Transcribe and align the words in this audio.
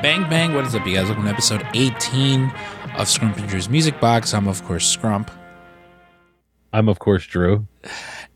Bang 0.00 0.28
bang, 0.28 0.54
what 0.54 0.64
is 0.64 0.74
up, 0.74 0.84
you 0.86 0.94
guys? 0.94 1.06
Welcome 1.06 1.24
to 1.24 1.30
episode 1.30 1.64
18 1.74 2.44
of 2.44 3.06
Scrump 3.06 3.36
and 3.36 3.70
Music 3.70 4.00
Box. 4.00 4.34
I'm, 4.34 4.48
of 4.48 4.64
course, 4.64 4.96
Scrump. 4.96 5.30
I'm 6.72 6.88
of 6.88 6.98
course 6.98 7.24
Drew. 7.24 7.68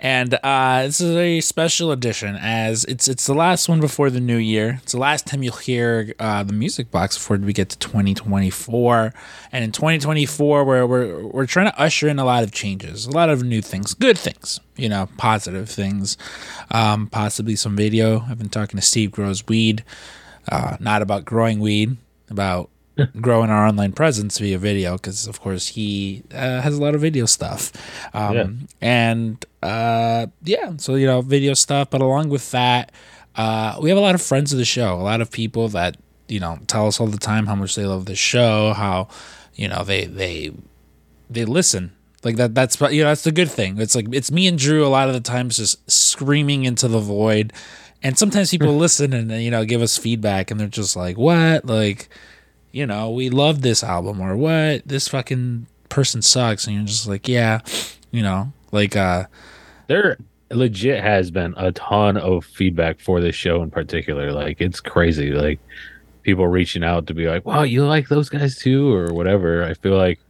And 0.02 0.36
uh, 0.42 0.82
this 0.82 1.00
is 1.00 1.16
a 1.16 1.40
special 1.40 1.92
edition 1.92 2.34
as 2.34 2.84
it's 2.86 3.06
it's 3.06 3.24
the 3.26 3.34
last 3.34 3.68
one 3.68 3.78
before 3.78 4.10
the 4.10 4.18
new 4.18 4.36
year. 4.36 4.80
It's 4.82 4.92
the 4.92 4.98
last 4.98 5.28
time 5.28 5.44
you'll 5.44 5.54
hear 5.54 6.12
uh, 6.18 6.42
the 6.42 6.52
music 6.52 6.90
box 6.90 7.16
before 7.16 7.36
we 7.36 7.52
get 7.52 7.68
to 7.68 7.78
2024. 7.78 9.14
And 9.52 9.64
in 9.64 9.70
2024, 9.70 10.64
we're, 10.64 10.86
we're, 10.86 11.26
we're 11.28 11.46
trying 11.46 11.66
to 11.66 11.80
usher 11.80 12.08
in 12.08 12.18
a 12.18 12.24
lot 12.24 12.42
of 12.42 12.50
changes, 12.50 13.06
a 13.06 13.12
lot 13.12 13.30
of 13.30 13.44
new 13.44 13.62
things, 13.62 13.94
good 13.94 14.18
things, 14.18 14.58
you 14.76 14.88
know, 14.88 15.08
positive 15.18 15.70
things, 15.70 16.16
um, 16.72 17.06
possibly 17.06 17.54
some 17.54 17.76
video. 17.76 18.24
I've 18.28 18.38
been 18.38 18.48
talking 18.48 18.80
to 18.80 18.84
Steve 18.84 19.12
Grows 19.12 19.46
Weed, 19.46 19.84
uh, 20.50 20.78
not 20.80 21.02
about 21.02 21.24
growing 21.24 21.60
weed, 21.60 21.96
about 22.28 22.70
growing 23.20 23.50
our 23.50 23.66
online 23.66 23.92
presence 23.92 24.38
via 24.38 24.58
video 24.58 24.96
because 24.96 25.26
of 25.26 25.40
course 25.40 25.68
he 25.68 26.22
uh, 26.34 26.60
has 26.60 26.76
a 26.76 26.82
lot 26.82 26.94
of 26.94 27.00
video 27.00 27.26
stuff. 27.26 27.72
Um, 28.14 28.34
Yeah. 28.36 28.46
and 28.80 29.46
uh, 29.62 30.26
yeah 30.44 30.72
so 30.76 30.94
you 30.96 31.06
know 31.06 31.20
video 31.22 31.54
stuff 31.54 31.88
but 31.90 32.00
along 32.00 32.28
with 32.28 32.50
that 32.50 32.92
uh, 33.36 33.78
we 33.80 33.88
have 33.88 33.98
a 33.98 34.00
lot 34.02 34.14
of 34.14 34.20
friends 34.22 34.52
of 34.52 34.58
the 34.58 34.64
show 34.64 34.94
a 34.94 35.02
lot 35.02 35.20
of 35.20 35.30
people 35.30 35.68
that 35.68 35.96
you 36.28 36.40
know 36.40 36.58
tell 36.66 36.86
us 36.86 37.00
all 37.00 37.06
the 37.06 37.18
time 37.18 37.46
how 37.46 37.54
much 37.54 37.74
they 37.76 37.86
love 37.86 38.06
the 38.06 38.16
show 38.16 38.72
how 38.74 39.08
you 39.54 39.68
know 39.68 39.84
they 39.84 40.04
they 40.06 40.50
they 41.30 41.44
listen. 41.44 41.92
Like 42.24 42.36
that 42.36 42.54
that's 42.54 42.80
you 42.80 43.02
know 43.02 43.08
that's 43.08 43.24
the 43.24 43.32
good 43.32 43.50
thing. 43.50 43.78
It's 43.80 43.94
like 43.96 44.06
it's 44.12 44.30
me 44.30 44.46
and 44.46 44.56
drew 44.58 44.86
a 44.86 44.88
lot 44.88 45.08
of 45.08 45.14
the 45.14 45.20
times 45.20 45.56
just 45.56 45.90
screaming 45.90 46.64
into 46.64 46.86
the 46.88 47.00
void 47.00 47.52
and 48.02 48.16
sometimes 48.16 48.50
people 48.50 48.76
listen 48.86 49.12
and 49.12 49.30
you 49.42 49.50
know 49.50 49.64
give 49.64 49.82
us 49.82 49.98
feedback 49.98 50.50
and 50.50 50.60
they're 50.60 50.68
just 50.68 50.94
like 50.94 51.16
what? 51.18 51.64
Like 51.66 52.08
you 52.72 52.86
know 52.86 53.10
we 53.10 53.30
love 53.30 53.62
this 53.62 53.84
album 53.84 54.20
or 54.20 54.36
what 54.36 54.82
this 54.86 55.08
fucking 55.08 55.66
person 55.88 56.22
sucks 56.22 56.66
and 56.66 56.74
you're 56.76 56.86
just 56.86 57.06
like 57.06 57.28
yeah 57.28 57.60
you 58.10 58.22
know 58.22 58.52
like 58.72 58.96
uh 58.96 59.24
There 59.86 60.16
legit 60.50 61.02
has 61.02 61.30
been 61.30 61.54
a 61.56 61.72
ton 61.72 62.16
of 62.16 62.44
feedback 62.44 63.00
for 63.00 63.20
this 63.20 63.34
show 63.34 63.62
in 63.62 63.70
particular. 63.70 64.32
Like 64.32 64.60
it's 64.60 64.80
crazy. 64.80 65.32
Like 65.32 65.60
people 66.22 66.46
reaching 66.46 66.84
out 66.84 67.06
to 67.06 67.14
be 67.14 67.26
like, 67.26 67.44
"Wow, 67.44 67.62
you 67.62 67.84
like 67.84 68.08
those 68.08 68.28
guys 68.28 68.58
too?" 68.58 68.92
or 68.94 69.12
whatever. 69.12 69.64
I 69.64 69.74
feel 69.74 69.96
like 69.96 70.20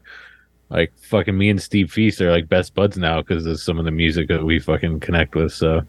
like 0.71 0.93
fucking 1.03 1.37
me 1.37 1.51
and 1.51 1.61
Steve 1.61 1.93
Feast 1.93 2.21
are 2.21 2.31
like 2.31 2.49
best 2.49 2.75
buds 2.75 2.97
now 2.97 3.21
because 3.21 3.45
of 3.45 3.61
some 3.61 3.79
of 3.79 3.85
the 3.85 3.91
music 3.91 4.29
that 4.29 4.45
we 4.45 4.59
fucking 4.59 5.01
connect 5.01 5.35
with. 5.35 5.53
So 5.53 5.83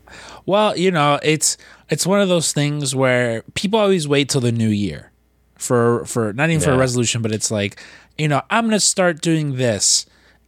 Well, 0.45 0.75
you 0.77 0.91
know, 0.91 1.19
it's 1.23 1.57
it's 1.89 2.05
one 2.05 2.21
of 2.21 2.27
those 2.27 2.51
things 2.53 2.95
where 2.95 3.43
people 3.53 3.79
always 3.79 4.07
wait 4.07 4.29
till 4.29 4.41
the 4.41 4.51
new 4.51 4.69
year 4.69 5.11
for 5.64 6.06
for 6.06 6.33
not 6.33 6.50
even 6.50 6.61
for 6.61 6.72
a 6.72 6.78
resolution, 6.78 7.22
but 7.22 7.31
it's 7.31 7.50
like, 7.52 7.81
you 8.17 8.28
know, 8.28 8.42
I'm 8.50 8.66
gonna 8.66 8.80
start 8.80 9.22
doing 9.22 9.56
this 9.58 10.05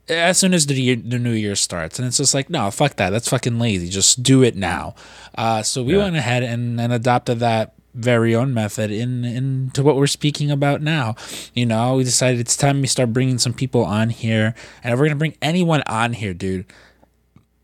as 0.07 0.38
soon 0.38 0.53
as 0.53 0.67
the 0.67 0.75
year, 0.80 0.95
the 0.97 1.17
new 1.17 1.31
year 1.31 1.55
starts, 1.55 1.97
and 1.97 2.07
it's 2.07 2.17
just 2.17 2.33
like, 2.35 2.49
no, 2.49 2.69
fuck 2.69 2.95
that, 2.97 3.09
that's 3.09 3.27
fucking 3.30 3.57
lazy. 3.57 3.89
Just 3.89 4.22
do 4.22 4.44
it 4.44 4.55
now. 4.55 4.94
Uh, 5.35 5.63
so 5.63 5.81
we 5.81 5.94
Yeah. 5.94 6.03
went 6.03 6.16
ahead 6.16 6.44
and, 6.44 6.80
and 6.80 6.94
adopted 6.94 7.39
that 7.39 7.73
very 7.95 8.35
own 8.35 8.53
method 8.53 8.91
in 8.91 9.23
into 9.25 9.81
what 9.81 9.95
we're 9.95 10.05
speaking 10.05 10.52
about 10.52 10.81
now. 10.81 11.16
You 11.55 11.66
know, 11.66 11.95
we 11.95 12.03
decided 12.03 12.39
it's 12.39 12.55
time 12.57 12.81
we 12.81 12.88
start 12.88 13.13
bringing 13.13 13.38
some 13.39 13.53
people 13.53 13.83
on 13.85 14.09
here, 14.11 14.53
and 14.83 14.94
if 14.94 15.00
we're 15.00 15.05
gonna 15.07 15.16
bring 15.16 15.38
anyone 15.41 15.81
on 15.88 16.13
here, 16.13 16.33
dude, 16.35 16.66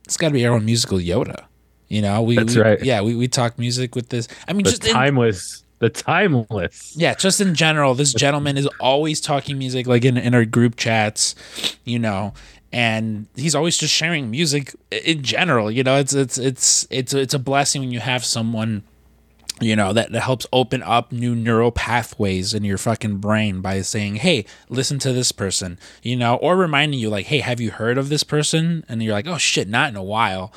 it's 0.06 0.18
got 0.18 0.30
to 0.30 0.34
be 0.34 0.46
our 0.46 0.54
own 0.56 0.66
musical 0.66 0.98
Yoda. 0.98 1.46
You 1.90 2.02
know, 2.02 2.22
we 2.22 2.38
That's 2.38 2.56
we- 2.56 2.62
right. 2.62 2.84
Yeah, 2.84 3.02
we, 3.02 3.16
we 3.16 3.28
talk 3.28 3.60
music 3.60 3.96
with 3.96 4.10
this. 4.10 4.28
I 4.48 4.54
mean, 4.54 4.64
the 4.64 4.72
just 4.72 4.86
in, 4.86 4.94
timeless, 4.94 5.61
the 5.82 5.90
timeless. 5.90 6.96
yeah, 6.96 7.16
just 7.16 7.42
in 7.42 7.56
general, 7.56 7.96
this 7.96 8.14
gentleman 8.14 8.56
is 8.56 8.68
always 8.80 9.20
talking 9.20 9.58
music, 9.58 9.88
like 9.88 10.06
in 10.06 10.16
in 10.16 10.36
our 10.36 10.46
group 10.46 10.76
chats, 10.76 11.34
you 11.84 11.98
know, 11.98 12.36
and 12.72 13.26
he's 13.36 13.56
always 13.56 13.78
just 13.78 13.92
sharing 13.92 14.30
music 14.30 14.76
in 14.92 15.24
general. 15.24 15.72
You 15.72 15.84
know, 15.84 15.98
it's 15.98 16.14
it's 16.14 16.38
it's 16.38 16.88
it's 16.92 17.16
it's 17.16 17.34
a 17.34 17.40
blessing 17.40 17.82
when 17.82 17.92
you 17.92 18.00
have 18.00 18.24
someone. 18.24 18.84
You 19.60 19.76
know 19.76 19.94
that, 19.94 20.12
that 20.12 20.22
helps 20.22 20.48
open 20.52 20.82
up 20.82 21.12
new 21.12 21.36
neural 21.36 21.72
pathways 21.72 22.56
in 22.56 22.64
your 22.64 22.80
fucking 22.80 23.18
brain 23.18 23.62
by 23.62 23.82
saying, 23.82 24.16
"Hey, 24.16 24.46
listen 24.70 24.98
to 25.00 25.14
this 25.14 25.32
person," 25.32 25.78
you 26.02 26.16
know, 26.16 26.36
or 26.38 26.58
reminding 26.58 27.00
you 27.00 27.10
like, 27.10 27.28
"Hey, 27.28 27.40
have 27.40 27.60
you 27.60 27.70
heard 27.70 28.00
of 28.00 28.10
this 28.10 28.24
person?" 28.24 28.84
And 28.90 29.04
you're 29.04 29.14
like, 29.14 29.28
"Oh 29.28 29.38
shit, 29.38 29.68
not 29.68 29.90
in 29.90 29.96
a 29.96 30.04
while." 30.04 30.52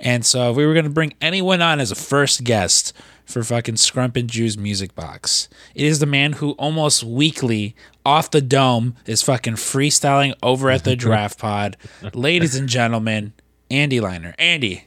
And 0.00 0.24
so 0.24 0.50
if 0.50 0.56
we 0.56 0.66
were 0.66 0.74
gonna 0.74 0.88
bring 0.88 1.12
anyone 1.20 1.60
on 1.60 1.78
as 1.78 1.90
a 1.90 1.94
first 1.94 2.42
guest 2.42 2.92
for 3.26 3.44
fucking 3.44 3.74
Scrump 3.76 4.16
and 4.16 4.28
Jew's 4.28 4.56
music 4.56 4.94
box, 4.94 5.48
it 5.74 5.84
is 5.84 5.98
the 5.98 6.06
man 6.06 6.32
who 6.34 6.52
almost 6.52 7.04
weekly 7.04 7.76
off 8.04 8.30
the 8.30 8.40
dome 8.40 8.96
is 9.06 9.22
fucking 9.22 9.54
freestyling 9.54 10.34
over 10.42 10.70
at 10.70 10.84
the 10.84 10.96
draft 11.06 11.38
pod. 11.38 11.76
Ladies 12.14 12.56
and 12.56 12.68
gentlemen, 12.68 13.34
Andy 13.70 14.00
Liner. 14.00 14.34
Andy, 14.38 14.84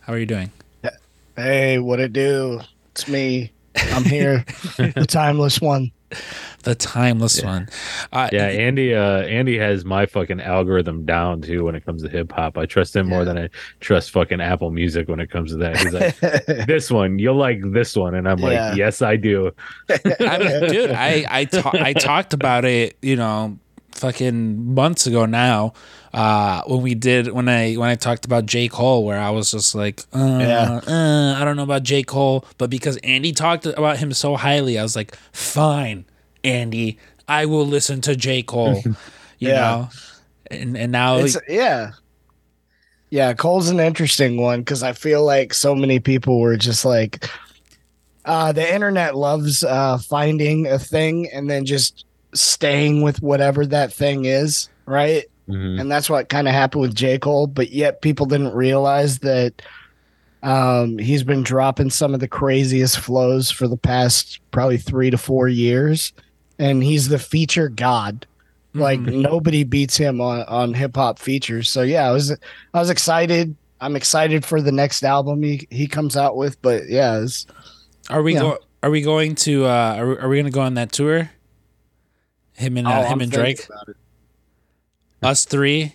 how 0.00 0.12
are 0.12 0.18
you 0.18 0.26
doing? 0.26 0.50
Hey, 1.36 1.78
what 1.78 2.00
it 2.00 2.12
do? 2.12 2.60
It's 2.92 3.08
me. 3.08 3.50
I'm 3.76 4.04
here, 4.04 4.44
the 4.76 5.06
timeless 5.08 5.60
one. 5.60 5.90
The 6.62 6.74
timeless 6.74 7.42
one. 7.42 7.70
Uh, 8.12 8.28
Yeah, 8.32 8.44
Andy. 8.48 8.94
Uh, 8.94 9.22
Andy 9.22 9.56
has 9.56 9.86
my 9.86 10.04
fucking 10.04 10.42
algorithm 10.42 11.06
down 11.06 11.40
too 11.40 11.64
when 11.64 11.74
it 11.74 11.86
comes 11.86 12.02
to 12.02 12.08
hip 12.10 12.30
hop. 12.32 12.58
I 12.58 12.66
trust 12.66 12.94
him 12.94 13.08
more 13.08 13.24
than 13.24 13.38
I 13.38 13.48
trust 13.80 14.10
fucking 14.10 14.42
Apple 14.42 14.70
Music 14.70 15.08
when 15.08 15.20
it 15.20 15.30
comes 15.30 15.52
to 15.52 15.56
that. 15.56 15.78
He's 15.78 15.94
like, 15.94 16.66
this 16.66 16.90
one, 16.90 17.18
you'll 17.18 17.36
like 17.36 17.60
this 17.72 17.96
one, 17.96 18.14
and 18.14 18.28
I'm 18.28 18.40
like, 18.40 18.52
Yeah. 18.52 18.74
yes, 18.74 19.00
I 19.00 19.16
do. 19.16 19.52
I 19.88 20.36
mean, 20.38 20.70
dude, 20.70 20.90
I 20.90 21.24
I, 21.30 21.44
ta- 21.46 21.70
I 21.72 21.94
talked 21.94 22.34
about 22.34 22.66
it, 22.66 22.98
you 23.00 23.16
know, 23.16 23.58
fucking 23.92 24.74
months 24.74 25.06
ago 25.06 25.24
now. 25.24 25.72
Uh, 26.12 26.62
when 26.66 26.82
we 26.82 26.94
did 26.94 27.28
when 27.30 27.48
I 27.48 27.74
when 27.74 27.88
I 27.88 27.94
talked 27.94 28.24
about 28.24 28.46
J 28.46 28.68
Cole, 28.68 29.04
where 29.04 29.20
I 29.20 29.30
was 29.30 29.50
just 29.52 29.74
like, 29.74 30.00
uh, 30.12 30.18
Yeah. 30.18 30.80
uh, 30.86 31.36
I 31.40 31.44
don't 31.44 31.56
know 31.56 31.62
about 31.62 31.84
J 31.84 32.02
Cole, 32.02 32.44
but 32.58 32.68
because 32.68 32.96
Andy 32.98 33.32
talked 33.32 33.64
about 33.66 33.98
him 33.98 34.12
so 34.12 34.34
highly, 34.36 34.78
I 34.78 34.82
was 34.82 34.96
like, 34.96 35.14
fine, 35.32 36.04
Andy, 36.42 36.98
I 37.28 37.46
will 37.46 37.66
listen 37.66 38.00
to 38.02 38.16
J 38.16 38.42
Cole. 38.42 38.82
You 39.38 39.48
Yeah. 39.48 39.54
know, 39.60 39.88
and 40.50 40.76
and 40.76 40.92
now 40.92 41.16
It's 41.18 41.36
yeah. 41.48 41.92
Yeah, 43.10 43.32
Cole's 43.32 43.70
an 43.70 43.80
interesting 43.80 44.36
one 44.40 44.60
because 44.60 44.82
I 44.82 44.92
feel 44.92 45.24
like 45.24 45.54
so 45.54 45.74
many 45.74 45.98
people 45.98 46.38
were 46.40 46.56
just 46.56 46.84
like 46.84 47.28
uh 48.26 48.52
the 48.52 48.74
internet 48.74 49.16
loves 49.16 49.64
uh 49.64 49.96
finding 49.98 50.66
a 50.66 50.78
thing 50.78 51.28
and 51.32 51.48
then 51.48 51.64
just 51.64 52.04
staying 52.34 53.00
with 53.02 53.22
whatever 53.22 53.64
that 53.66 53.92
thing 53.92 54.26
is, 54.26 54.68
right? 54.84 55.24
Mhm. 55.50 55.80
and 55.80 55.90
that's 55.90 56.08
what 56.10 56.28
kind 56.28 56.48
of 56.48 56.54
happened 56.54 56.82
with 56.82 56.94
J. 56.94 57.18
Cole. 57.18 57.46
But 57.46 57.70
yet, 57.70 58.02
people 58.02 58.26
didn't 58.26 58.54
realize 58.54 59.18
that 59.20 59.60
um, 60.42 60.96
he's 60.98 61.22
been 61.22 61.42
dropping 61.42 61.90
some 61.90 62.14
of 62.14 62.20
the 62.20 62.28
craziest 62.28 62.98
flows 62.98 63.50
for 63.50 63.68
the 63.68 63.76
past 63.76 64.40
probably 64.52 64.78
three 64.78 65.10
to 65.10 65.18
four 65.18 65.48
years, 65.48 66.12
and 66.58 66.82
he's 66.82 67.08
the 67.08 67.18
feature 67.18 67.68
god. 67.68 68.26
Like 68.72 69.00
Mhm. 69.00 69.20
nobody 69.20 69.64
beats 69.64 69.96
him 69.96 70.20
on 70.20 70.42
on 70.44 70.74
hip 70.74 70.94
hop 70.96 71.18
features. 71.18 71.68
So 71.68 71.82
yeah, 71.82 72.08
I 72.08 72.12
was 72.12 72.30
I 72.30 72.78
was 72.78 72.88
excited. 72.88 73.54
I'm 73.80 73.96
excited 73.96 74.44
for 74.44 74.60
the 74.62 74.70
next 74.72 75.02
album 75.02 75.42
he 75.42 75.66
he 75.70 75.86
comes 75.88 76.16
out 76.16 76.36
with. 76.36 76.60
But 76.62 76.88
yeah, 76.88 77.26
are 78.08 78.22
we 78.22 78.34
yeah. 78.34 78.40
go- 78.40 78.58
are 78.82 78.90
we 78.90 79.02
going 79.02 79.34
to 79.36 79.66
uh, 79.66 79.94
are 79.98 80.08
we, 80.08 80.16
are 80.18 80.28
we 80.28 80.36
going 80.36 80.46
to 80.46 80.52
go 80.52 80.60
on 80.60 80.74
that 80.74 80.92
tour? 80.92 81.30
Him 82.54 82.76
and 82.76 82.86
uh, 82.86 83.00
oh, 83.00 83.02
him 83.04 83.12
I'm 83.14 83.20
and 83.22 83.32
Drake. 83.32 83.66
Us 85.22 85.44
three. 85.44 85.94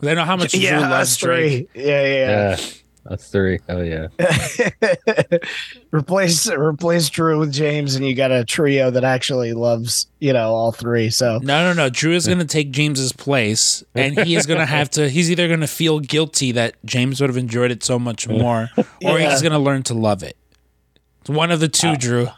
'Cause 0.00 0.08
I 0.10 0.14
know 0.14 0.24
how 0.24 0.36
much 0.36 0.52
Drew 0.52 0.60
Yeah, 0.60 0.80
loves 0.80 1.12
us 1.12 1.16
Drake. 1.16 1.70
three. 1.72 1.84
Yeah, 1.84 2.02
yeah. 2.02 2.50
Yeah, 2.50 2.66
that's 3.04 3.28
three. 3.28 3.58
Oh 3.68 3.82
yeah. 3.82 4.08
replace 5.92 6.48
replace 6.50 7.08
Drew 7.08 7.38
with 7.38 7.52
James, 7.52 7.94
and 7.94 8.06
you 8.06 8.14
got 8.14 8.30
a 8.32 8.44
trio 8.44 8.90
that 8.90 9.04
actually 9.04 9.52
loves 9.52 10.06
you 10.20 10.32
know 10.32 10.54
all 10.54 10.72
three. 10.72 11.10
So 11.10 11.38
No, 11.42 11.62
no, 11.64 11.72
no. 11.72 11.88
Drew 11.88 12.12
is 12.14 12.26
going 12.26 12.38
to 12.38 12.44
take 12.44 12.70
James's 12.70 13.12
place, 13.12 13.84
and 13.94 14.18
he 14.18 14.34
is 14.34 14.46
going 14.46 14.60
to 14.60 14.66
have 14.66 14.90
to. 14.92 15.08
He's 15.08 15.30
either 15.30 15.48
going 15.48 15.60
to 15.60 15.66
feel 15.66 16.00
guilty 16.00 16.52
that 16.52 16.74
James 16.84 17.20
would 17.20 17.30
have 17.30 17.36
enjoyed 17.36 17.70
it 17.70 17.82
so 17.84 17.98
much 17.98 18.28
more, 18.28 18.70
or 18.76 18.84
Yeah. 19.18 19.30
he's 19.30 19.42
going 19.42 19.52
to 19.52 19.58
learn 19.58 19.82
to 19.84 19.94
love 19.94 20.22
it. 20.22 20.36
It's 21.20 21.30
one 21.30 21.50
of 21.50 21.60
the 21.60 21.68
two, 21.68 21.96
Drew. 21.96 22.28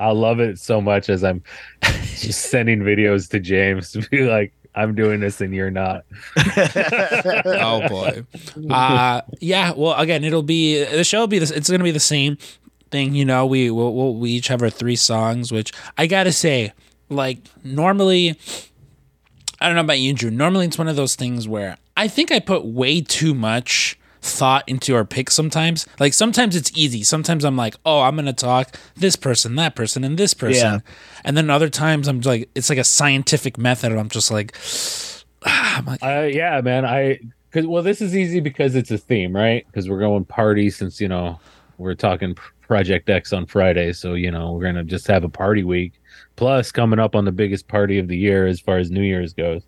I 0.00 0.10
love 0.10 0.40
it 0.40 0.58
so 0.58 0.80
much 0.80 1.08
as 1.10 1.22
I'm 1.22 1.42
just 1.82 2.50
sending 2.50 2.80
videos 2.80 3.28
to 3.30 3.38
James 3.38 3.92
to 3.92 4.00
be 4.10 4.22
like, 4.24 4.52
I'm 4.74 4.94
doing 4.94 5.20
this 5.20 5.40
and 5.40 5.54
you're 5.54 5.70
not. 5.70 6.04
oh 7.46 7.88
boy. 7.88 8.24
Uh 8.70 9.20
yeah. 9.40 9.72
Well, 9.76 9.94
again, 9.94 10.24
it'll 10.24 10.42
be 10.42 10.82
the 10.84 11.04
show 11.04 11.20
will 11.20 11.26
be 11.26 11.38
this. 11.38 11.50
It's 11.50 11.68
to 11.68 11.78
be 11.78 11.90
the 11.90 12.00
same 12.00 12.38
thing. 12.90 13.14
You 13.14 13.24
know, 13.24 13.44
we 13.46 13.70
we'll, 13.70 13.94
we'll, 13.94 14.14
we 14.14 14.30
each 14.30 14.48
have 14.48 14.62
our 14.62 14.70
three 14.70 14.96
songs, 14.96 15.52
which 15.52 15.72
I 15.98 16.06
gotta 16.06 16.32
say, 16.32 16.72
like 17.08 17.38
normally. 17.64 18.38
I 19.60 19.66
don't 19.66 19.76
know 19.76 19.82
about 19.82 20.00
you, 20.00 20.12
Drew. 20.12 20.30
Normally, 20.30 20.66
it's 20.66 20.78
one 20.78 20.88
of 20.88 20.96
those 20.96 21.14
things 21.14 21.46
where 21.46 21.76
I 21.96 22.08
think 22.08 22.32
I 22.32 22.40
put 22.40 22.64
way 22.64 23.00
too 23.00 23.32
much 23.32 23.96
thought 24.22 24.64
into 24.68 24.94
our 24.94 25.04
picks 25.04 25.34
sometimes. 25.34 25.86
Like 25.98 26.14
sometimes 26.14 26.56
it's 26.56 26.72
easy. 26.76 27.02
Sometimes 27.02 27.44
I'm 27.44 27.56
like, 27.56 27.74
oh, 27.84 28.02
I'm 28.02 28.16
gonna 28.16 28.32
talk 28.32 28.76
this 28.94 29.16
person, 29.16 29.56
that 29.56 29.74
person, 29.74 30.04
and 30.04 30.16
this 30.16 30.32
person. 30.32 30.74
Yeah. 30.74 30.78
And 31.24 31.36
then 31.36 31.50
other 31.50 31.68
times 31.68 32.08
I'm 32.08 32.20
like, 32.20 32.48
it's 32.54 32.70
like 32.70 32.78
a 32.78 32.84
scientific 32.84 33.58
method. 33.58 33.92
I'm 33.92 34.08
just 34.08 34.30
like, 34.30 34.56
I'm 35.44 35.84
like, 35.84 36.02
Uh, 36.02 36.28
yeah, 36.32 36.60
man. 36.60 36.84
I 36.86 37.18
because 37.50 37.66
well, 37.66 37.82
this 37.82 38.00
is 38.00 38.16
easy 38.16 38.40
because 38.40 38.74
it's 38.74 38.90
a 38.90 38.98
theme, 38.98 39.34
right? 39.34 39.66
Because 39.66 39.88
we're 39.90 39.98
going 39.98 40.24
party 40.24 40.70
since 40.70 41.00
you 41.00 41.08
know 41.08 41.38
we're 41.78 41.94
talking 41.94 42.36
Project 42.62 43.10
X 43.10 43.32
on 43.32 43.44
Friday, 43.46 43.92
so 43.92 44.14
you 44.14 44.30
know 44.30 44.52
we're 44.52 44.64
gonna 44.64 44.84
just 44.84 45.06
have 45.08 45.24
a 45.24 45.28
party 45.28 45.64
week. 45.64 46.00
Plus, 46.36 46.72
coming 46.72 46.98
up 46.98 47.14
on 47.14 47.24
the 47.24 47.32
biggest 47.32 47.68
party 47.68 47.98
of 47.98 48.08
the 48.08 48.16
year 48.16 48.46
as 48.46 48.60
far 48.60 48.78
as 48.78 48.90
New 48.90 49.02
Year's 49.02 49.34
goes. 49.34 49.62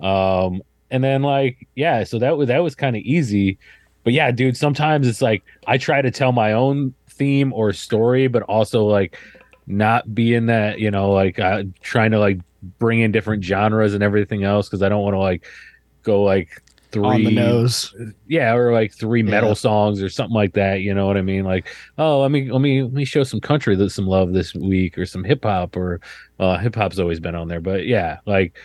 Um, 0.00 0.62
and 0.90 1.02
then 1.02 1.22
like 1.22 1.66
yeah, 1.74 2.04
so 2.04 2.18
that 2.18 2.36
was 2.36 2.48
that 2.48 2.62
was 2.62 2.74
kind 2.74 2.94
of 2.94 3.02
easy, 3.02 3.58
but 4.06 4.12
yeah, 4.12 4.30
dude. 4.30 4.56
Sometimes 4.56 5.08
it's 5.08 5.20
like 5.20 5.42
I 5.66 5.78
try 5.78 6.00
to 6.00 6.12
tell 6.12 6.30
my 6.30 6.52
own 6.52 6.94
theme 7.10 7.52
or 7.52 7.72
story, 7.72 8.28
but 8.28 8.42
also 8.44 8.84
like 8.84 9.18
not 9.66 10.14
be 10.14 10.32
in 10.32 10.46
that 10.46 10.78
you 10.78 10.92
know 10.92 11.10
like 11.10 11.40
uh, 11.40 11.64
trying 11.82 12.12
to 12.12 12.20
like 12.20 12.38
bring 12.78 13.00
in 13.00 13.10
different 13.10 13.42
genres 13.42 13.94
and 13.94 14.04
everything 14.04 14.44
else 14.44 14.68
because 14.68 14.80
I 14.80 14.88
don't 14.88 15.02
want 15.02 15.14
to 15.14 15.18
like 15.18 15.44
go 16.04 16.22
like 16.22 16.62
three 16.92 17.04
on 17.04 17.24
the 17.24 17.32
nose. 17.34 17.92
yeah 18.28 18.54
or 18.54 18.72
like 18.72 18.94
three 18.94 19.24
metal 19.24 19.50
Yeah. 19.50 19.54
songs 19.54 20.00
or 20.00 20.08
something 20.08 20.36
like 20.36 20.52
that 20.52 20.82
you 20.82 20.94
know 20.94 21.04
what 21.08 21.16
i 21.16 21.20
mean 21.20 21.44
like 21.44 21.66
oh 21.98 22.20
let 22.20 22.30
me 22.30 22.48
let 22.50 22.60
me 22.60 22.84
let 22.84 22.92
me 22.92 23.04
show 23.04 23.24
some 23.24 23.40
country 23.40 23.74
that 23.74 23.90
some 23.90 24.06
love 24.06 24.32
this 24.32 24.54
week 24.54 24.96
or 24.96 25.04
some 25.04 25.24
hip-hop 25.24 25.76
or 25.76 26.00
uh 26.38 26.58
hip-hop's 26.58 27.00
always 27.00 27.18
been 27.18 27.34
on 27.34 27.48
there 27.48 27.60
but 27.60 27.86
yeah 27.86 28.18
like 28.24 28.56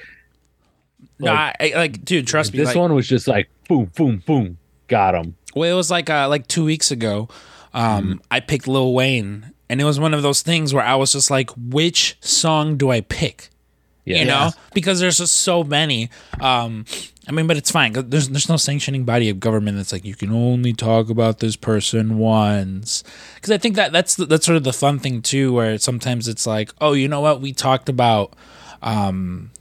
no, 1.20 1.32
I, 1.32 1.56
I- 1.60 1.72
like, 1.76 2.06
dude, 2.06 2.28
trust 2.28 2.54
me. 2.54 2.60
this 2.60 2.68
like, 2.68 2.76
one 2.78 2.94
was 2.94 3.08
just 3.08 3.28
like 3.28 3.50
boom 3.68 3.92
boom 3.96 4.22
boom 4.26 4.58
got 4.92 5.16
him 5.16 5.36
Well, 5.56 5.72
it 5.72 5.76
was 5.76 5.90
like 5.90 6.10
uh, 6.10 6.28
like 6.30 6.46
two 6.48 6.66
weeks 6.66 6.92
ago. 6.92 7.28
Um, 7.74 8.22
I 8.30 8.40
picked 8.42 8.68
Lil 8.68 8.94
Wayne, 8.94 9.54
and 9.70 9.80
it 9.82 9.86
was 9.86 9.98
one 10.00 10.14
of 10.14 10.22
those 10.24 10.42
things 10.42 10.74
where 10.74 10.84
I 10.84 10.96
was 10.96 11.14
just 11.14 11.32
like, 11.32 11.50
which 11.56 12.18
song 12.20 12.76
do 12.78 12.92
I 12.92 13.00
pick? 13.02 13.50
yeah 14.04 14.18
You 14.20 14.26
know, 14.26 14.52
because 14.74 15.00
there's 15.00 15.18
just 15.20 15.36
so 15.38 15.64
many. 15.64 16.10
Um, 16.42 16.86
I 17.28 17.32
mean, 17.32 17.48
but 17.48 17.56
it's 17.56 17.72
fine. 17.72 17.94
There's 17.94 18.28
there's 18.30 18.50
no 18.50 18.58
sanctioning 18.58 19.06
body 19.06 19.30
of 19.30 19.40
government 19.40 19.78
that's 19.78 19.94
like 19.94 20.04
you 20.04 20.16
can 20.16 20.32
only 20.34 20.74
talk 20.74 21.10
about 21.10 21.40
this 21.40 21.56
person 21.56 22.18
once. 22.18 23.04
Because 23.36 23.52
I 23.52 23.58
think 23.58 23.76
that 23.76 23.92
that's 23.94 24.16
the, 24.16 24.26
that's 24.26 24.46
sort 24.46 24.58
of 24.58 24.64
the 24.66 24.74
fun 24.74 25.00
thing 25.00 25.22
too, 25.22 25.54
where 25.54 25.78
sometimes 25.78 26.28
it's 26.28 26.46
like, 26.46 26.72
oh, 26.82 26.94
you 26.94 27.08
know 27.08 27.22
what, 27.22 27.40
we 27.40 27.54
talked 27.54 27.88
about. 27.90 28.34
Um, 28.82 29.52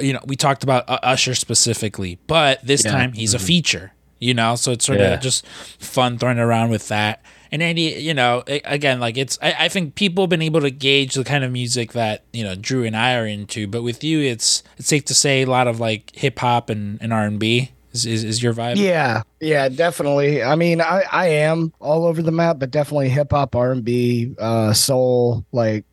you 0.00 0.12
know, 0.14 0.20
we 0.24 0.36
talked 0.36 0.62
about 0.62 0.88
uh, 0.88 0.98
Usher 1.02 1.34
specifically, 1.34 2.18
but 2.26 2.64
this 2.64 2.84
Yeah. 2.84 2.92
time 2.92 3.12
he's 3.12 3.34
a 3.34 3.38
feature. 3.38 3.92
You 4.20 4.34
know, 4.34 4.54
so 4.54 4.72
it's 4.72 4.84
sort 4.84 5.00
Yeah. 5.00 5.14
of 5.14 5.20
just 5.20 5.46
fun 5.46 6.18
throwing 6.18 6.38
around 6.38 6.70
with 6.70 6.88
that. 6.88 7.22
And 7.50 7.62
Andy, 7.62 7.82
you 7.98 8.14
know, 8.14 8.44
again, 8.46 9.00
like 9.00 9.16
it's, 9.18 9.36
I, 9.42 9.54
I 9.60 9.68
think 9.68 9.96
people 9.96 10.22
have 10.22 10.28
been 10.30 10.42
able 10.42 10.60
to 10.60 10.70
gauge 10.70 11.14
the 11.14 11.24
kind 11.24 11.42
of 11.42 11.50
music 11.50 11.94
that 11.94 12.22
you 12.32 12.44
know 12.44 12.54
Drew 12.54 12.84
and 12.84 12.94
I 12.96 13.16
are 13.16 13.26
into. 13.26 13.66
But 13.66 13.82
with 13.82 14.04
you, 14.04 14.20
it's 14.20 14.62
it's 14.76 14.86
safe 14.88 15.04
to 15.06 15.14
say 15.14 15.42
a 15.42 15.46
lot 15.46 15.66
of 15.66 15.80
like 15.80 16.12
hip 16.14 16.38
hop 16.38 16.70
and, 16.70 17.00
and 17.02 17.12
R 17.12 17.24
and 17.26 17.40
B 17.40 17.72
is, 17.92 18.06
is 18.06 18.22
is 18.22 18.42
your 18.42 18.54
vibe. 18.54 18.76
Yeah, 18.76 19.22
yeah, 19.40 19.68
definitely. 19.68 20.44
I 20.44 20.54
mean, 20.54 20.80
I 20.80 21.02
I 21.10 21.26
am 21.28 21.72
all 21.80 22.04
over 22.06 22.22
the 22.22 22.30
map, 22.30 22.58
but 22.60 22.70
definitely 22.70 23.08
hip 23.08 23.32
hop, 23.32 23.56
R 23.56 23.72
and 23.72 23.82
B, 23.82 24.32
uh, 24.38 24.72
soul, 24.74 25.44
like 25.50 25.84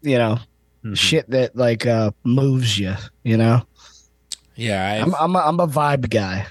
you 0.00 0.16
know, 0.16 0.38
Mhm. 0.86 0.96
shit 0.96 1.28
that 1.30 1.54
like 1.56 1.84
uh 1.84 2.12
moves 2.24 2.78
you. 2.78 2.94
You 3.24 3.36
know, 3.36 3.62
yeah. 4.56 5.02
I've- 5.02 5.02
I'm 5.02 5.14
I'm 5.14 5.36
a, 5.36 5.38
I'm 5.40 5.60
a 5.60 5.66
vibe 5.68 6.08
guy. 6.08 6.46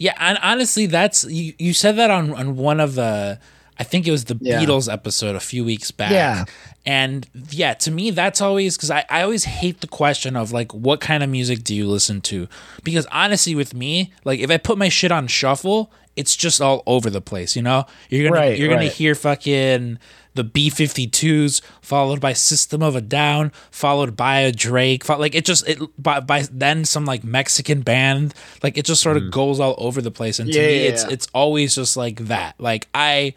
Yeah, 0.00 0.14
and 0.18 0.38
honestly, 0.42 0.86
that's 0.86 1.24
you. 1.24 1.52
You 1.58 1.74
said 1.74 1.96
that 1.96 2.10
on 2.10 2.32
on 2.32 2.56
one 2.56 2.80
of 2.80 2.94
the, 2.94 3.38
I 3.78 3.84
think 3.84 4.08
it 4.08 4.10
was 4.10 4.24
the 4.24 4.38
Yeah. 4.40 4.58
Beatles 4.60 4.90
episode 4.90 5.36
a 5.36 5.40
few 5.40 5.62
weeks 5.64 5.90
back. 5.90 6.10
Yeah. 6.12 6.46
and 6.86 7.28
yeah, 7.50 7.74
to 7.74 7.90
me, 7.90 8.10
that's 8.10 8.40
always 8.40 8.76
because 8.78 8.90
I 8.90 9.04
I 9.10 9.20
always 9.22 9.44
hate 9.44 9.82
the 9.82 9.86
question 9.86 10.36
of 10.36 10.52
like 10.52 10.72
what 10.72 11.00
kind 11.02 11.22
of 11.22 11.28
music 11.28 11.62
do 11.64 11.74
you 11.74 11.86
listen 11.86 12.22
to? 12.22 12.48
Because 12.82 13.06
honestly, 13.12 13.54
with 13.54 13.74
me, 13.74 14.12
like 14.24 14.40
if 14.40 14.50
I 14.50 14.56
put 14.56 14.78
my 14.78 14.88
shit 14.88 15.12
on 15.12 15.26
shuffle, 15.26 15.92
it's 16.16 16.34
just 16.34 16.62
all 16.62 16.82
over 16.86 17.10
the 17.10 17.20
place. 17.20 17.54
You 17.54 17.60
know, 17.62 17.84
you're 18.08 18.28
gonna 18.30 18.40
Right, 18.40 18.58
you're 18.58 18.68
gonna 18.70 18.86
hear 18.88 19.14
fucking 19.14 19.98
the 20.34 20.44
B52s 20.44 21.60
followed 21.82 22.20
by 22.20 22.32
System 22.32 22.82
of 22.82 22.94
a 22.96 23.00
Down 23.00 23.50
followed 23.70 24.16
by 24.16 24.40
a 24.40 24.52
Drake 24.52 25.04
fo- 25.04 25.18
like 25.18 25.34
it 25.34 25.44
just 25.44 25.68
it 25.68 25.78
by, 26.00 26.20
by 26.20 26.46
then 26.50 26.84
some 26.84 27.04
like 27.04 27.24
Mexican 27.24 27.80
band 27.82 28.32
like 28.62 28.78
it 28.78 28.84
just 28.84 29.02
sort 29.02 29.16
of 29.16 29.30
goes 29.30 29.58
all 29.60 29.74
over 29.78 30.00
the 30.00 30.10
place. 30.10 30.38
And 30.38 30.50
to 30.52 30.58
Yeah, 30.58 30.66
me 30.68 30.82
yeah, 30.84 30.88
it's 30.90 31.04
yeah. 31.04 31.10
it's 31.10 31.28
always 31.34 31.74
just 31.74 31.96
like 31.96 32.16
that. 32.26 32.54
Like 32.58 32.88
I 32.94 33.34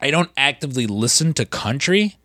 I 0.00 0.10
don't 0.10 0.30
actively 0.36 0.86
listen 0.86 1.32
to 1.34 1.44
country 1.44 2.16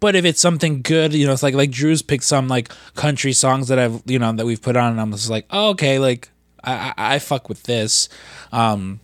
but 0.00 0.14
if 0.14 0.26
it's 0.26 0.40
something 0.40 0.82
good, 0.82 1.14
you 1.14 1.26
know, 1.26 1.32
it's 1.32 1.42
like 1.42 1.54
like 1.54 1.70
Drew's 1.70 2.02
picked 2.02 2.24
some 2.24 2.46
like 2.46 2.70
country 2.94 3.32
songs 3.32 3.68
that 3.68 3.78
I've 3.78 4.02
you 4.04 4.18
know 4.18 4.32
that 4.32 4.44
we've 4.44 4.60
put 4.60 4.76
on, 4.76 4.92
and 4.92 5.00
I'm 5.00 5.10
just 5.12 5.30
like, 5.30 5.46
oh, 5.48 5.70
okay, 5.70 5.98
like 5.98 6.28
I, 6.62 6.92
I 6.94 7.14
I 7.14 7.18
fuck 7.20 7.48
with 7.48 7.62
this, 7.62 8.10
um, 8.52 9.00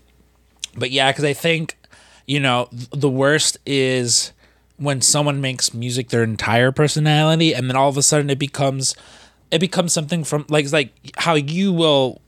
but 0.76 0.90
yeah, 0.90 1.10
because 1.10 1.25
I 1.25 1.32
think 1.32 1.78
you 2.31 2.41
know 2.41 2.69
th- 2.71 2.88
the 3.06 3.09
worst 3.23 3.59
is 3.67 4.32
when 4.77 5.00
someone 5.03 5.41
makes 5.41 5.75
music 5.75 6.09
their 6.09 6.23
entire 6.23 6.73
personality, 6.73 7.53
and 7.55 7.69
then 7.69 7.77
all 7.77 7.88
of 7.88 7.97
a 7.97 8.03
sudden 8.03 8.31
it 8.31 8.38
becomes 8.38 8.94
it 9.50 9.59
becomes 9.59 9.93
something 9.93 10.23
from 10.25 10.47
like 10.49 10.65
it's 10.65 10.73
like 10.73 10.93
how 11.17 11.35
you 11.35 11.73
will. 11.73 12.21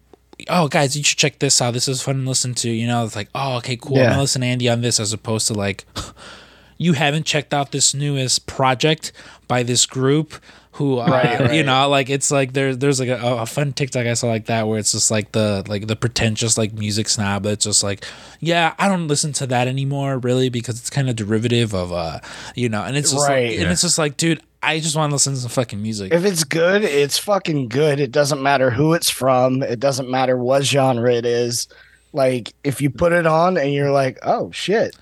Oh, 0.48 0.66
guys, 0.66 0.96
you 0.96 1.04
should 1.04 1.18
check 1.18 1.38
this 1.38 1.62
out. 1.62 1.72
This 1.72 1.86
is 1.86 2.02
fun 2.02 2.22
to 2.24 2.28
listen 2.28 2.52
to. 2.54 2.68
You 2.70 2.88
know, 2.88 3.04
it's 3.04 3.14
like, 3.14 3.28
oh, 3.32 3.58
okay, 3.58 3.76
cool. 3.76 3.96
I'm 3.96 4.02
Yeah. 4.02 4.08
gonna 4.10 4.22
listen 4.22 4.40
to 4.42 4.48
Andy 4.48 4.68
on 4.68 4.80
this, 4.80 4.98
as 4.98 5.12
opposed 5.12 5.46
to 5.48 5.54
like, 5.54 5.84
you 6.78 6.94
haven't 6.94 7.26
checked 7.26 7.54
out 7.54 7.70
this 7.70 7.94
newest 7.94 8.46
project 8.48 9.12
by 9.46 9.62
this 9.62 9.86
group 9.86 10.34
who 10.76 10.98
uh, 10.98 11.06
Right, 11.06 11.52
you 11.54 11.62
know 11.62 11.88
like 11.88 12.08
it's 12.08 12.30
like 12.30 12.54
there 12.54 12.74
there's 12.74 12.98
like 12.98 13.10
a, 13.10 13.20
a 13.20 13.46
fun 13.46 13.72
tiktok 13.74 14.06
i 14.06 14.14
saw 14.14 14.28
like 14.28 14.46
that 14.46 14.66
where 14.66 14.78
it's 14.78 14.92
just 14.92 15.10
like 15.10 15.32
the 15.32 15.62
like 15.68 15.86
the 15.86 15.96
pretentious 15.96 16.56
like 16.56 16.72
music 16.72 17.08
snob 17.10 17.42
that's 17.42 17.64
just 17.66 17.82
like 17.82 18.06
yeah 18.40 18.74
i 18.78 18.88
don't 18.88 19.06
listen 19.06 19.32
to 19.34 19.46
that 19.46 19.68
anymore 19.68 20.18
really 20.18 20.48
because 20.48 20.78
it's 20.80 20.88
kind 20.88 21.10
of 21.10 21.16
derivative 21.16 21.74
of 21.74 21.92
uh 21.92 22.20
you 22.54 22.68
know 22.70 22.82
and 22.82 22.96
it's 22.96 23.10
just 23.12 23.28
Right. 23.28 23.50
like, 23.50 23.60
and 23.60 23.70
it's 23.70 23.82
just 23.82 23.98
like 23.98 24.16
dude 24.16 24.40
i 24.62 24.80
just 24.80 24.96
want 24.96 25.10
to 25.10 25.14
listen 25.14 25.34
to 25.34 25.40
some 25.40 25.50
fucking 25.50 25.82
music 25.82 26.10
If 26.12 26.24
it's 26.24 26.44
good, 26.44 26.84
it's 26.84 27.18
fucking 27.18 27.68
good. 27.68 27.98
It 28.00 28.10
doesn't 28.12 28.40
matter 28.40 28.70
who 28.70 28.94
it's 28.94 29.10
from. 29.10 29.60
It 29.62 29.80
doesn't 29.80 30.08
matter 30.08 30.36
what 30.36 30.62
genre 30.62 31.12
it 31.12 31.26
is. 31.26 31.66
Like 32.12 32.54
if 32.62 32.80
you 32.80 32.88
put 32.88 33.12
it 33.12 33.26
on 33.26 33.56
and 33.58 33.72
you're 33.74 33.90
like, 33.90 34.18
oh 34.22 34.50
shit, 34.52 34.96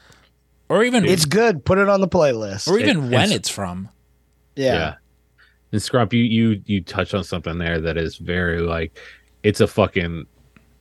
or 0.71 0.83
even 0.83 1.05
it's 1.05 1.27
good. 1.27 1.63
Put 1.65 1.77
it 1.79 1.89
on 1.91 2.01
the 2.01 2.09
playlist. 2.09 2.69
or 2.69 2.79
even 2.79 2.97
It- 2.97 3.01
when 3.11 3.25
it's- 3.25 3.33
it's 3.37 3.49
from 3.51 3.91
yeah. 4.57 4.95
And 5.73 5.81
Scrump, 5.81 6.13
you 6.13 6.23
you 6.23 6.63
you 6.67 6.81
touched 6.83 7.15
on 7.15 7.25
something 7.25 7.59
there 7.59 7.81
that 7.81 7.97
is 7.97 8.17
very 8.17 8.61
like 8.61 8.99
it's 9.43 9.61
a 9.61 9.67
fucking 9.67 10.27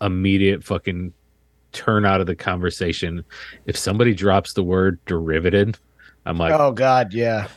immediate 0.02 0.64
fucking 0.64 1.14
turn 1.72 2.06
out 2.06 2.22
of 2.22 2.28
the 2.28 2.36
conversation. 2.36 3.24
If 3.66 3.78
somebody 3.78 4.14
drops 4.14 4.54
the 4.54 4.64
word 4.64 5.00
derivative, 5.06 5.80
I'm 6.26 6.38
like 6.38 6.54
Oh 6.54 6.72
god, 6.72 7.14
yeah. 7.14 7.48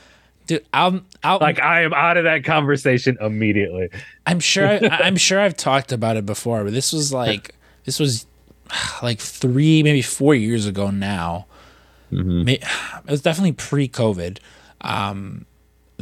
dude 0.47 0.67
i'm 0.73 1.07
i'll 1.23 1.39
like 1.39 1.61
I 1.61 1.83
am 1.83 1.95
out 1.95 2.17
of 2.17 2.25
that 2.25 2.45
conversation 2.45 3.17
immediately. 3.21 3.89
I'm 4.27 4.41
sure. 4.41 4.67
I, 4.67 4.79
I'm 5.05 5.17
sure 5.17 5.41
I've 5.41 5.57
talked 5.57 5.93
about 5.93 6.17
it 6.17 6.27
before, 6.27 6.65
but 6.65 6.73
this 6.75 6.93
was 6.93 7.13
like 7.13 7.55
this 7.85 7.99
was 7.99 8.27
like 9.03 9.19
three, 9.21 9.83
maybe 9.83 10.03
four 10.03 10.35
years 10.35 10.67
ago 10.67 10.91
now. 10.91 11.47
Mhm. 12.13 12.47
It 13.05 13.11
was 13.11 13.23
definitely 13.23 13.53
pre-COVID. 13.53 14.39
Um, 14.83 15.45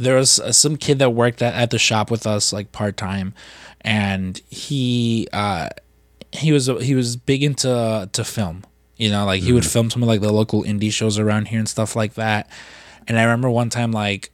there 0.01 0.15
was 0.15 0.39
uh, 0.39 0.51
some 0.51 0.77
kid 0.77 0.99
that 0.99 1.11
worked 1.11 1.41
at, 1.41 1.53
at 1.53 1.69
the 1.71 1.79
shop 1.79 2.11
with 2.11 2.25
us 2.25 2.51
like 2.51 2.71
part 2.71 2.97
time, 2.97 3.33
and 3.81 4.41
he 4.49 5.27
uh, 5.31 5.69
he 6.31 6.51
was 6.51 6.67
he 6.67 6.95
was 6.95 7.15
big 7.15 7.43
into 7.43 8.09
to 8.11 8.23
film. 8.23 8.63
You 8.97 9.09
know, 9.09 9.25
like 9.25 9.41
he 9.41 9.51
would 9.51 9.65
film 9.65 9.89
some 9.89 10.03
of 10.03 10.07
like 10.07 10.21
the 10.21 10.31
local 10.31 10.63
indie 10.63 10.91
shows 10.91 11.17
around 11.17 11.47
here 11.47 11.59
and 11.59 11.67
stuff 11.67 11.95
like 11.95 12.13
that. 12.15 12.49
And 13.07 13.17
I 13.17 13.23
remember 13.23 13.49
one 13.49 13.69
time 13.69 13.91
like 13.91 14.31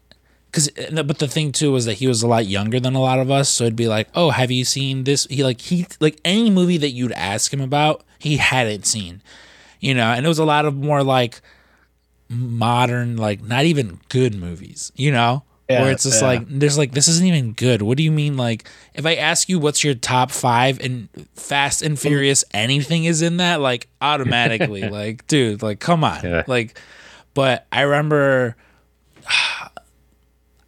because 0.51 0.69
but 1.03 1.19
the 1.19 1.27
thing 1.27 1.51
too 1.51 1.71
was 1.71 1.85
that 1.85 1.95
he 1.95 2.07
was 2.07 2.23
a 2.23 2.27
lot 2.27 2.45
younger 2.45 2.79
than 2.79 2.95
a 2.95 3.01
lot 3.01 3.19
of 3.19 3.29
us 3.29 3.49
so 3.49 3.65
it'd 3.65 3.75
be 3.75 3.87
like 3.87 4.07
oh 4.15 4.29
have 4.29 4.49
you 4.49 4.63
seen 4.63 5.03
this 5.03 5.25
he 5.25 5.43
like 5.43 5.59
he 5.61 5.85
like 5.99 6.19
any 6.23 6.49
movie 6.49 6.77
that 6.77 6.91
you'd 6.91 7.11
ask 7.11 7.53
him 7.53 7.61
about 7.61 8.03
he 8.17 8.37
hadn't 8.37 8.85
seen 8.85 9.21
you 9.79 9.93
know 9.93 10.11
and 10.11 10.25
it 10.25 10.29
was 10.29 10.39
a 10.39 10.45
lot 10.45 10.65
of 10.65 10.75
more 10.75 11.03
like 11.03 11.41
modern 12.29 13.17
like 13.17 13.41
not 13.41 13.65
even 13.65 13.99
good 14.09 14.35
movies 14.35 14.91
you 14.95 15.11
know 15.11 15.43
Yeah, 15.69 15.81
where 15.81 15.91
it's 15.91 16.03
just 16.03 16.21
yeah. 16.21 16.27
like 16.29 16.47
there's 16.47 16.77
like 16.77 16.91
this 16.93 17.07
isn't 17.09 17.25
even 17.25 17.51
good 17.51 17.81
what 17.81 17.97
do 17.97 18.03
you 18.03 18.11
mean 18.11 18.37
like 18.37 18.69
if 18.93 19.05
i 19.05 19.15
ask 19.15 19.49
you 19.49 19.59
what's 19.59 19.83
your 19.83 19.95
top 19.95 20.31
five 20.31 20.79
and 20.79 21.09
fast 21.35 21.81
and 21.81 21.99
furious 21.99 22.45
anything 22.53 23.03
is 23.03 23.21
in 23.21 23.37
that 23.37 23.59
like 23.59 23.89
automatically 24.01 24.87
like 24.89 25.27
dude 25.27 25.61
like 25.61 25.81
come 25.81 26.05
on 26.05 26.21
Yeah. 26.23 26.43
like 26.47 26.79
but 27.33 27.67
i 27.71 27.81
remember 27.81 28.55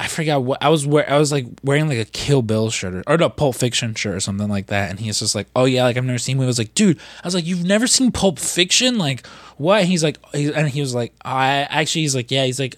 I 0.01 0.08
forgot 0.08 0.44
what 0.44 0.63
I 0.63 0.70
was 0.70 0.88
wear 0.88 1.10
I 1.12 1.18
was 1.18 1.29
like 1.29 1.46
wearing 1.62 1.89
like 1.89 1.98
a 1.98 2.06
Kill 2.06 2.41
Bill 2.41 2.70
shirt 2.70 2.94
or, 2.94 3.03
or 3.06 3.18
no 3.18 3.29
Pulp 3.29 3.56
Fiction 3.56 3.94
shirt 3.96 4.15
or 4.15 4.20
something 4.22 4.48
like 4.48 4.68
that, 4.68 4.89
and 4.89 4.98
he's 4.98 5.20
just 5.20 5.36
like, 5.36 5.48
"Oh 5.58 5.65
yeah, 5.65 5.84
like 5.84 5.98
I've 5.98 6.06
never 6.06 6.18
seen." 6.18 6.39
It. 6.39 6.44
I 6.44 6.46
was 6.48 6.58
like, 6.58 6.74
"Dude," 6.74 6.98
I 7.22 7.27
was 7.27 7.36
like, 7.36 7.46
"You've 7.46 7.65
never 7.65 7.86
seen 7.86 8.13
Pulp 8.13 8.39
Fiction? 8.39 8.98
Like 8.98 9.27
what?" 9.58 9.82
And 9.82 9.89
he's 9.89 10.01
like, 10.01 10.18
he, 10.34 10.53
and 10.53 10.70
he 10.70 10.79
was 10.79 10.96
like, 10.96 11.13
"I 11.25 11.68
actually," 11.70 12.03
he's 12.03 12.15
like, 12.15 12.32
"Yeah," 12.32 12.46
he's 12.46 12.62
like, 12.62 12.77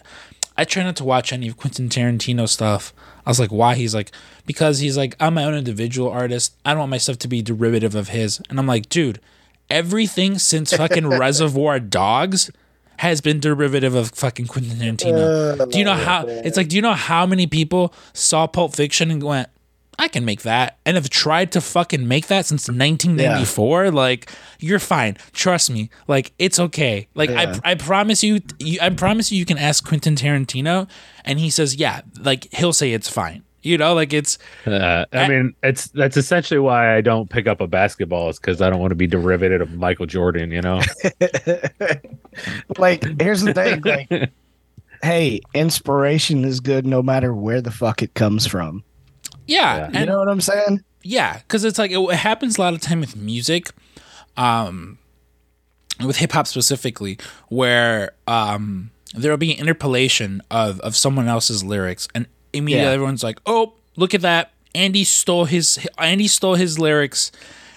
"I 0.62 0.66
try 0.66 0.84
not 0.84 0.96
to 0.98 1.04
watch 1.04 1.34
any 1.34 1.48
of 1.48 1.58
Quentin 1.58 1.90
Tarantino 1.90 2.48
stuff." 2.48 2.94
I 3.26 3.30
was 3.30 3.40
like, 3.40 3.52
"Why?" 3.52 3.76
He's 3.76 3.96
like, 3.96 4.12
"Because 4.46 4.80
he's 4.80 4.98
like, 4.98 5.16
I'm 5.20 5.34
my 5.34 5.44
own 5.44 5.56
individual 5.56 6.10
artist. 6.10 6.56
I 6.64 6.72
don't 6.72 6.80
want 6.80 6.92
my 6.92 6.98
stuff 6.98 7.18
to 7.20 7.28
be 7.28 7.42
derivative 7.42 7.96
of 7.96 8.10
his." 8.10 8.42
And 8.50 8.60
I'm 8.60 8.68
like, 8.68 8.90
"Dude, 8.90 9.20
everything 9.70 10.40
since 10.40 10.74
fucking 10.82 11.08
Reservoir 11.08 11.80
Dogs." 11.80 12.52
has 12.98 13.20
been 13.20 13.40
derivative 13.40 13.96
of 13.96 14.12
fucking 14.12 14.46
Quentin 14.46 14.78
Tarantino. 14.78 15.72
do 15.72 15.80
you 15.80 15.84
know 15.84 15.96
how 15.96 16.24
it's 16.28 16.56
like? 16.56 16.70
Do 16.70 16.76
you 16.76 16.84
know 16.84 16.94
how 16.94 17.26
many 17.26 17.48
people 17.48 17.92
saw 18.14 18.46
Pulp 18.46 18.76
Fiction 18.76 19.10
and 19.10 19.24
went, 19.24 19.50
"I 20.02 20.08
can 20.08 20.26
make 20.26 20.42
that," 20.42 20.80
and 20.86 20.96
have 20.96 21.10
tried 21.10 21.52
to 21.54 21.62
fucking 21.62 22.08
make 22.08 22.28
that 22.28 22.46
since 22.46 22.68
1994? 22.68 23.92
Like, 23.92 24.32
you're 24.60 24.80
fine. 24.80 25.18
Trust 25.32 25.70
me. 25.70 25.90
Like, 26.08 26.34
it's 26.40 26.60
okay. 26.60 27.08
Like, 27.16 27.30
Yeah. 27.30 27.60
I 27.64 27.72
I 27.72 27.76
promise 27.76 28.24
you, 28.24 28.42
you, 28.60 28.80
I 28.82 28.90
promise 28.90 29.32
you, 29.32 29.38
you 29.40 29.46
can 29.46 29.58
ask 29.58 29.86
Quentin 29.86 30.16
Tarantino, 30.16 30.90
and 31.24 31.40
he 31.40 31.50
says, 31.50 31.76
"Yeah." 31.76 32.02
Like, 32.20 32.48
he'll 32.54 32.74
say 32.74 32.92
it's 32.94 33.10
fine. 33.10 33.44
You 33.64 33.78
know, 33.78 33.94
like 33.94 34.12
it's 34.12 34.40
Uh, 34.66 35.06
I 35.14 35.28
mean, 35.28 35.54
it's 35.62 35.90
that's 35.90 36.18
essentially 36.18 36.60
why 36.60 36.96
I 36.98 37.02
don't 37.02 37.30
pick 37.30 37.46
up 37.46 37.62
a 37.62 37.68
basketball 37.68 38.30
is 38.30 38.40
because 38.40 38.60
I 38.60 38.72
don't 38.72 38.80
want 38.80 38.90
to 38.90 38.96
be 38.96 39.06
derivative 39.06 39.62
of 39.62 39.74
Michael 39.78 40.08
Jordan. 40.08 40.52
You 40.52 40.62
know, 40.62 40.82
like, 42.78 43.04
here's 43.22 43.42
the 43.42 43.54
thing. 43.54 43.82
Like, 43.82 44.32
hey, 45.04 45.42
inspiration 45.54 46.44
is 46.44 46.60
good 46.60 46.86
no 46.86 47.04
matter 47.04 47.34
where 47.34 47.62
the 47.62 47.72
fuck 47.72 48.02
it 48.02 48.14
comes 48.14 48.48
from. 48.48 48.84
Yeah, 49.52 49.78
Yeah. 49.78 49.86
and 49.88 49.96
You 49.96 50.06
know 50.08 50.20
what 50.20 50.30
I'm 50.30 50.42
saying? 50.42 50.84
Yeah, 51.04 51.38
because 51.40 51.64
it's 51.64 51.78
like 51.80 51.92
it, 51.92 52.00
it 52.00 52.16
happens 52.16 52.58
a 52.58 52.62
lot 52.62 52.74
of 52.74 52.82
time 52.82 53.00
with 53.00 53.16
music, 53.16 53.70
um, 54.38 54.98
with 56.06 56.18
hip 56.18 56.32
hop 56.32 56.48
specifically, 56.48 57.18
where 57.50 58.14
um 58.28 58.92
there 59.16 59.32
will 59.32 59.38
be 59.38 59.52
an 59.54 59.60
interpolation 59.60 60.42
of 60.52 60.80
of 60.82 60.96
someone 60.96 61.28
else's 61.28 61.64
lyrics, 61.64 62.08
and 62.16 62.26
immediately 62.54 62.86
Yeah. 62.88 62.94
everyone's 62.94 63.24
like, 63.24 63.40
"Oh, 63.46 63.74
look 63.98 64.14
at 64.14 64.22
that! 64.22 64.52
Andy 64.76 65.04
stole 65.04 65.46
his 65.46 65.80
Andy 65.98 66.28
stole 66.28 66.56
his 66.56 66.78
lyrics," 66.80 67.32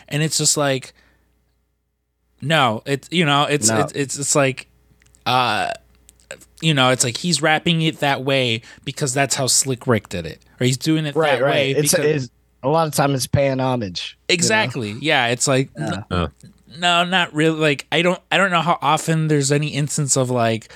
and 0.09 0.23
it's 0.23 0.39
just 0.39 0.57
like, 0.57 0.93
no, 2.41 2.83
it's 2.87 3.09
you 3.11 3.25
know, 3.25 3.45
it's 3.45 3.69
No. 3.69 3.81
it's 3.81 3.93
it's 3.93 4.19
it's 4.19 4.35
like, 4.35 4.67
uh. 5.27 5.71
You 6.63 6.73
know, 6.73 6.89
it's 6.91 7.05
like 7.05 7.19
he's 7.19 7.43
rapping 7.43 7.83
it 7.83 7.99
that 8.01 8.25
way 8.25 8.63
because 8.87 9.13
that's 9.13 9.35
how 9.35 9.47
Slick 9.49 9.87
Rick 9.87 10.09
did 10.09 10.25
it, 10.25 10.41
or 10.65 10.67
he's 10.67 10.77
doing 10.79 11.07
it 11.07 11.15
Right, 11.15 11.39
that 11.39 11.43
way. 11.45 11.49
right. 11.75 11.77
It's, 11.77 11.93
because- 11.93 12.25
it's 12.25 12.33
a 12.63 12.69
lot 12.69 12.87
of 12.89 12.95
time 12.95 13.15
it's 13.15 13.27
paying 13.27 13.61
homage. 13.61 14.17
you 14.29 14.33
know? 14.33 14.35
Exactly. 14.35 14.93
Yeah, 15.01 15.27
it's 15.29 15.47
like 15.47 15.69
n- 15.79 16.05
Uh. 16.11 16.29
no, 16.79 17.05
not 17.05 17.33
really. 17.35 17.59
Like 17.61 17.87
I 17.93 18.01
don't, 18.03 18.21
I 18.33 18.39
don't 18.39 18.51
know 18.51 18.63
how 18.63 18.79
often 18.81 19.29
there's 19.29 19.53
any 19.53 19.69
instance 19.69 20.17
of 20.17 20.31
like 20.31 20.73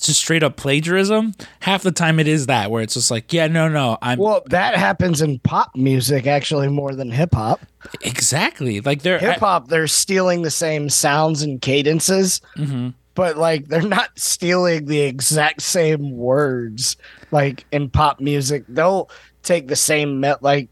just 0.00 0.20
straight 0.20 0.42
up 0.42 0.56
plagiarism. 0.56 1.34
Half 1.60 1.82
the 1.82 1.92
time 1.92 2.18
it 2.20 2.26
is 2.26 2.46
that 2.46 2.70
where 2.70 2.82
it's 2.82 2.94
just 2.94 3.10
like, 3.10 3.32
yeah, 3.32 3.46
no, 3.46 3.68
no, 3.68 3.98
I'm 4.02 4.18
Well, 4.18 4.42
that 4.46 4.76
happens 4.76 5.20
in 5.22 5.38
pop 5.40 5.74
music 5.76 6.26
actually 6.26 6.68
more 6.68 6.94
than 6.94 7.10
hip 7.10 7.34
hop. 7.34 7.60
exactly 8.00 8.80
like 8.80 9.02
they're 9.02 9.18
Hip 9.18 9.38
hop, 9.38 9.68
they're 9.68 9.86
stealing 9.88 10.42
the 10.42 10.50
same 10.50 10.88
sounds 10.88 11.42
and 11.42 11.60
cadences, 11.60 12.40
hmm 12.56 12.90
but 13.14 13.36
like 13.36 13.68
they're 13.68 13.82
not 13.82 14.10
stealing 14.16 14.86
the 14.86 15.00
exact 15.00 15.62
same 15.62 16.16
words. 16.16 16.96
Like 17.30 17.64
in 17.72 17.90
pop 17.90 18.20
music, 18.20 18.64
they'll 18.68 19.10
take 19.42 19.68
the 19.68 19.76
same 19.76 20.20
me- 20.20 20.34
like 20.40 20.68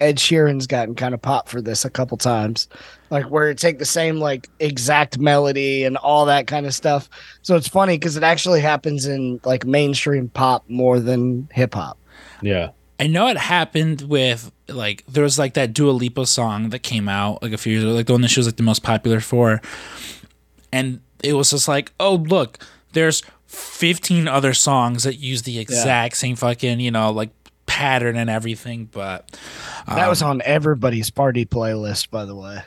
Ed 0.00 0.16
Sheeran's 0.16 0.66
gotten 0.66 0.94
kind 0.94 1.14
of 1.14 1.22
pop 1.22 1.48
for 1.48 1.62
this 1.62 1.84
a 1.84 1.90
couple 1.90 2.18
times, 2.18 2.68
like 3.10 3.30
where 3.30 3.50
it 3.50 3.58
take 3.58 3.78
the 3.78 3.84
same 3.84 4.18
like 4.18 4.48
exact 4.58 5.18
melody 5.18 5.84
and 5.84 5.96
all 5.96 6.26
that 6.26 6.46
kind 6.46 6.66
of 6.66 6.74
stuff. 6.74 7.08
So 7.42 7.56
it's 7.56 7.68
funny 7.68 7.96
because 7.96 8.16
it 8.16 8.22
actually 8.22 8.60
happens 8.60 9.06
in 9.06 9.40
like 9.44 9.64
mainstream 9.64 10.28
pop 10.28 10.68
more 10.68 11.00
than 11.00 11.48
hip 11.52 11.74
hop. 11.74 11.98
yeah, 12.42 12.70
I 13.00 13.06
know 13.06 13.26
it 13.28 13.38
happened 13.38 14.02
with 14.02 14.52
like 14.68 15.04
there 15.06 15.22
was 15.22 15.38
like 15.38 15.54
that 15.54 15.72
Dua 15.72 15.92
Lipa 15.92 16.26
song 16.26 16.70
that 16.70 16.80
came 16.80 17.08
out 17.08 17.42
like 17.42 17.52
a 17.52 17.58
few 17.58 17.72
years 17.72 17.84
ago, 17.84 17.92
like 17.92 18.06
the 18.06 18.12
one 18.12 18.22
that 18.22 18.28
she 18.28 18.40
was 18.40 18.46
like 18.46 18.56
the 18.56 18.62
most 18.62 18.82
popular 18.82 19.20
for, 19.20 19.62
and 20.72 21.00
it 21.26 21.32
was 21.34 21.50
just 21.50 21.68
like, 21.68 21.92
oh 22.00 22.14
look, 22.16 22.58
there's 22.92 23.22
15 23.46 24.26
other 24.28 24.52
songs 24.54 25.04
that 25.04 25.16
use 25.16 25.42
the 25.42 25.58
exact 25.58 26.16
same 26.16 26.36
fucking 26.36 26.80
you 26.80 26.90
know 26.90 27.10
like 27.10 27.30
pattern 27.66 28.16
and 28.16 28.30
everything, 28.30 28.88
but 28.92 29.38
That 29.86 30.08
was 30.08 30.22
on 30.22 30.40
everybody's 30.44 31.10
party 31.10 31.44
playlist, 31.44 32.10
by 32.10 32.24
the 32.24 32.34
way. 32.34 32.60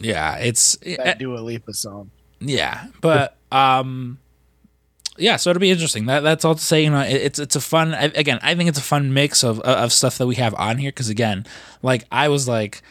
yeah, 0.00 0.36
it's 0.36 0.76
That 0.98 1.18
Dua 1.18 1.38
Lipa 1.38 1.72
song. 1.74 2.10
Yeah, 2.40 2.86
but 3.00 3.36
um, 3.52 4.18
yeah. 5.16 5.36
So 5.36 5.50
it'll 5.50 5.60
be 5.60 5.70
interesting. 5.70 6.06
That 6.06 6.20
that's 6.20 6.44
all 6.44 6.54
to 6.56 6.60
say. 6.60 6.84
You 6.84 6.90
know, 6.90 7.00
it, 7.00 7.12
it's 7.22 7.38
it's 7.38 7.56
a 7.56 7.60
fun. 7.60 7.94
I- 7.94 8.12
Again, 8.14 8.38
I 8.42 8.54
think 8.54 8.68
it's 8.68 8.78
a 8.78 8.82
fun 8.82 9.14
mix 9.14 9.42
of 9.44 9.60
of 9.60 9.92
stuff 9.92 10.18
that 10.18 10.26
we 10.26 10.34
have 10.36 10.54
on 10.56 10.76
here. 10.78 10.90
Because 10.90 11.08
again, 11.08 11.46
like 11.82 12.04
I 12.12 12.28
was 12.28 12.46
like, 12.48 12.82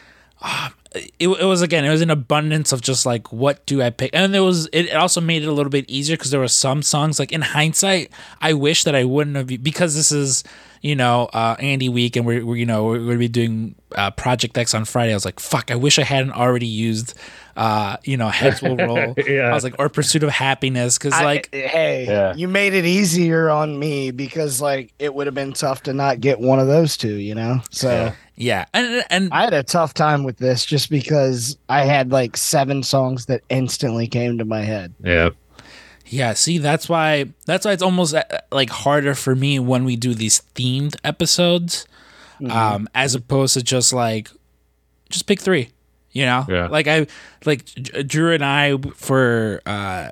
ah, 0.42 0.72
it, 0.94 1.28
it 1.28 1.44
was 1.44 1.62
again, 1.62 1.84
it 1.84 1.90
was 1.90 2.00
an 2.02 2.10
abundance 2.10 2.72
of 2.72 2.80
just 2.80 3.04
like 3.06 3.32
what 3.32 3.64
do 3.66 3.82
I 3.82 3.90
pick, 3.90 4.10
and 4.14 4.32
there 4.32 4.42
was 4.44 4.66
it, 4.66 4.86
it 4.86 4.96
also 4.96 5.20
made 5.20 5.42
it 5.42 5.46
a 5.48 5.52
little 5.52 5.70
bit 5.70 5.84
easier 5.88 6.16
because 6.16 6.30
there 6.30 6.40
were 6.40 6.48
some 6.48 6.82
songs 6.82 7.18
like 7.18 7.32
in 7.32 7.42
hindsight, 7.42 8.10
I 8.40 8.52
wish 8.54 8.84
that 8.84 8.94
I 8.94 9.04
wouldn't 9.04 9.36
have 9.36 9.62
because 9.62 9.94
this 9.96 10.12
is 10.12 10.44
you 10.82 10.94
know 10.94 11.26
uh, 11.32 11.56
Andy 11.58 11.88
week 11.88 12.14
and 12.16 12.24
we're, 12.26 12.44
we're 12.44 12.56
you 12.56 12.66
know 12.66 12.84
we're 12.84 12.98
going 12.98 13.12
to 13.12 13.18
be 13.18 13.28
doing 13.28 13.74
uh, 13.94 14.10
Project 14.12 14.56
X 14.56 14.74
on 14.74 14.84
Friday. 14.84 15.12
I 15.12 15.16
was 15.16 15.24
like, 15.24 15.40
fuck, 15.40 15.70
I 15.70 15.74
wish 15.76 15.98
I 15.98 16.04
hadn't 16.04 16.32
already 16.32 16.66
used 16.66 17.14
uh, 17.56 17.96
you 18.04 18.16
know 18.16 18.28
heads 18.28 18.60
will 18.62 18.76
roll. 18.76 19.14
Yeah. 19.26 19.42
I 19.50 19.54
was 19.54 19.64
like, 19.64 19.76
or 19.78 19.88
Pursuit 19.88 20.22
of 20.22 20.30
Happiness 20.30 20.98
because 20.98 21.14
I- 21.14 21.24
like 21.24 21.48
hey, 21.54 22.04
Yeah. 22.06 22.34
you 22.34 22.48
made 22.48 22.74
it 22.74 22.84
easier 22.84 23.48
on 23.50 23.78
me 23.78 24.10
because 24.10 24.60
like 24.60 24.92
it 24.98 25.14
would 25.14 25.26
have 25.26 25.34
been 25.34 25.52
tough 25.54 25.82
to 25.84 25.92
not 25.94 26.20
get 26.20 26.38
one 26.40 26.58
of 26.60 26.66
those 26.66 26.96
two, 26.96 27.14
you 27.14 27.34
know. 27.34 27.60
So 27.70 27.90
Yeah. 27.90 28.14
Yeah, 28.36 28.64
and 28.74 29.04
and 29.10 29.32
I 29.32 29.44
had 29.44 29.54
a 29.54 29.62
tough 29.62 29.94
time 29.94 30.24
with 30.24 30.36
this 30.38 30.64
just 30.64 30.90
because 30.90 31.56
I 31.68 31.84
had 31.84 32.10
like 32.12 32.36
seven 32.36 32.82
songs 32.82 33.26
that 33.26 33.42
instantly 33.48 34.06
came 34.06 34.38
to 34.38 34.44
my 34.44 34.62
head. 34.62 34.92
yeah, 35.02 35.30
Yeah, 36.06 36.32
see, 36.34 36.58
that's 36.58 36.88
why 36.88 37.26
that's 37.46 37.64
why 37.64 37.72
it's 37.72 37.82
almost 37.82 38.14
uh, 38.14 38.24
like 38.52 38.70
harder 38.70 39.14
for 39.14 39.34
me 39.34 39.58
when 39.58 39.84
we 39.84 39.96
do 39.96 40.14
these 40.14 40.42
themed 40.54 40.96
episodes, 41.04 41.86
um, 42.50 42.88
as 42.94 43.14
opposed 43.14 43.54
to 43.54 43.62
just 43.62 43.92
like 43.92 44.28
just 45.10 45.26
pick 45.26 45.40
three. 45.40 45.70
You 46.12 46.26
know, 46.26 46.46
Yeah. 46.48 46.68
like 46.68 46.86
I 46.86 47.06
like 47.44 47.64
J- 47.66 48.02
Drew 48.04 48.32
and 48.34 48.44
I 48.44 48.76
for 48.96 49.60
uh 49.66 50.10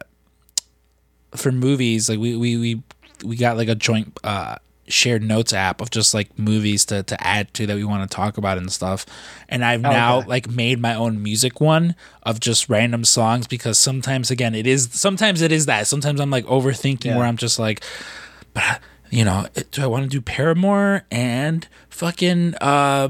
for 1.36 1.50
movies 1.52 2.08
like 2.08 2.18
we 2.18 2.36
we 2.36 2.56
we 2.58 2.82
we 3.24 3.36
got 3.36 3.56
like 3.56 3.68
a 3.68 3.74
joint 3.74 4.18
uh 4.24 4.56
shared 4.92 5.22
notes 5.22 5.52
app 5.52 5.80
of 5.80 5.90
just 5.90 6.12
like 6.14 6.38
movies 6.38 6.84
to 6.84 7.02
to 7.02 7.26
add 7.26 7.52
to 7.54 7.66
that 7.66 7.74
we 7.76 7.84
want 7.84 8.08
to 8.08 8.14
talk 8.14 8.36
about 8.38 8.58
and 8.58 8.70
stuff 8.70 9.06
and 9.48 9.64
i've 9.64 9.80
now 9.80 10.18
Okay. 10.18 10.28
like 10.28 10.50
made 10.50 10.78
my 10.80 10.94
own 10.94 11.22
music 11.22 11.60
one 11.60 11.94
of 12.24 12.38
just 12.40 12.68
random 12.68 13.04
songs 13.04 13.46
because 13.46 13.78
sometimes 13.78 14.30
again 14.30 14.54
it 14.54 14.66
is 14.66 14.88
sometimes 14.92 15.40
it 15.42 15.50
is 15.52 15.66
that 15.66 15.86
sometimes 15.86 16.20
i'm 16.20 16.30
like 16.30 16.44
overthinking 16.44 17.06
Yeah. 17.06 17.16
where 17.16 17.26
i'm 17.26 17.36
just 17.38 17.58
like 17.58 17.82
but 18.54 18.80
you 19.10 19.24
know 19.24 19.46
do 19.70 19.82
i 19.82 19.86
want 19.86 20.04
to 20.04 20.08
do 20.08 20.20
paramore 20.20 21.04
and 21.10 21.66
fucking 21.88 22.54
uh 22.60 23.08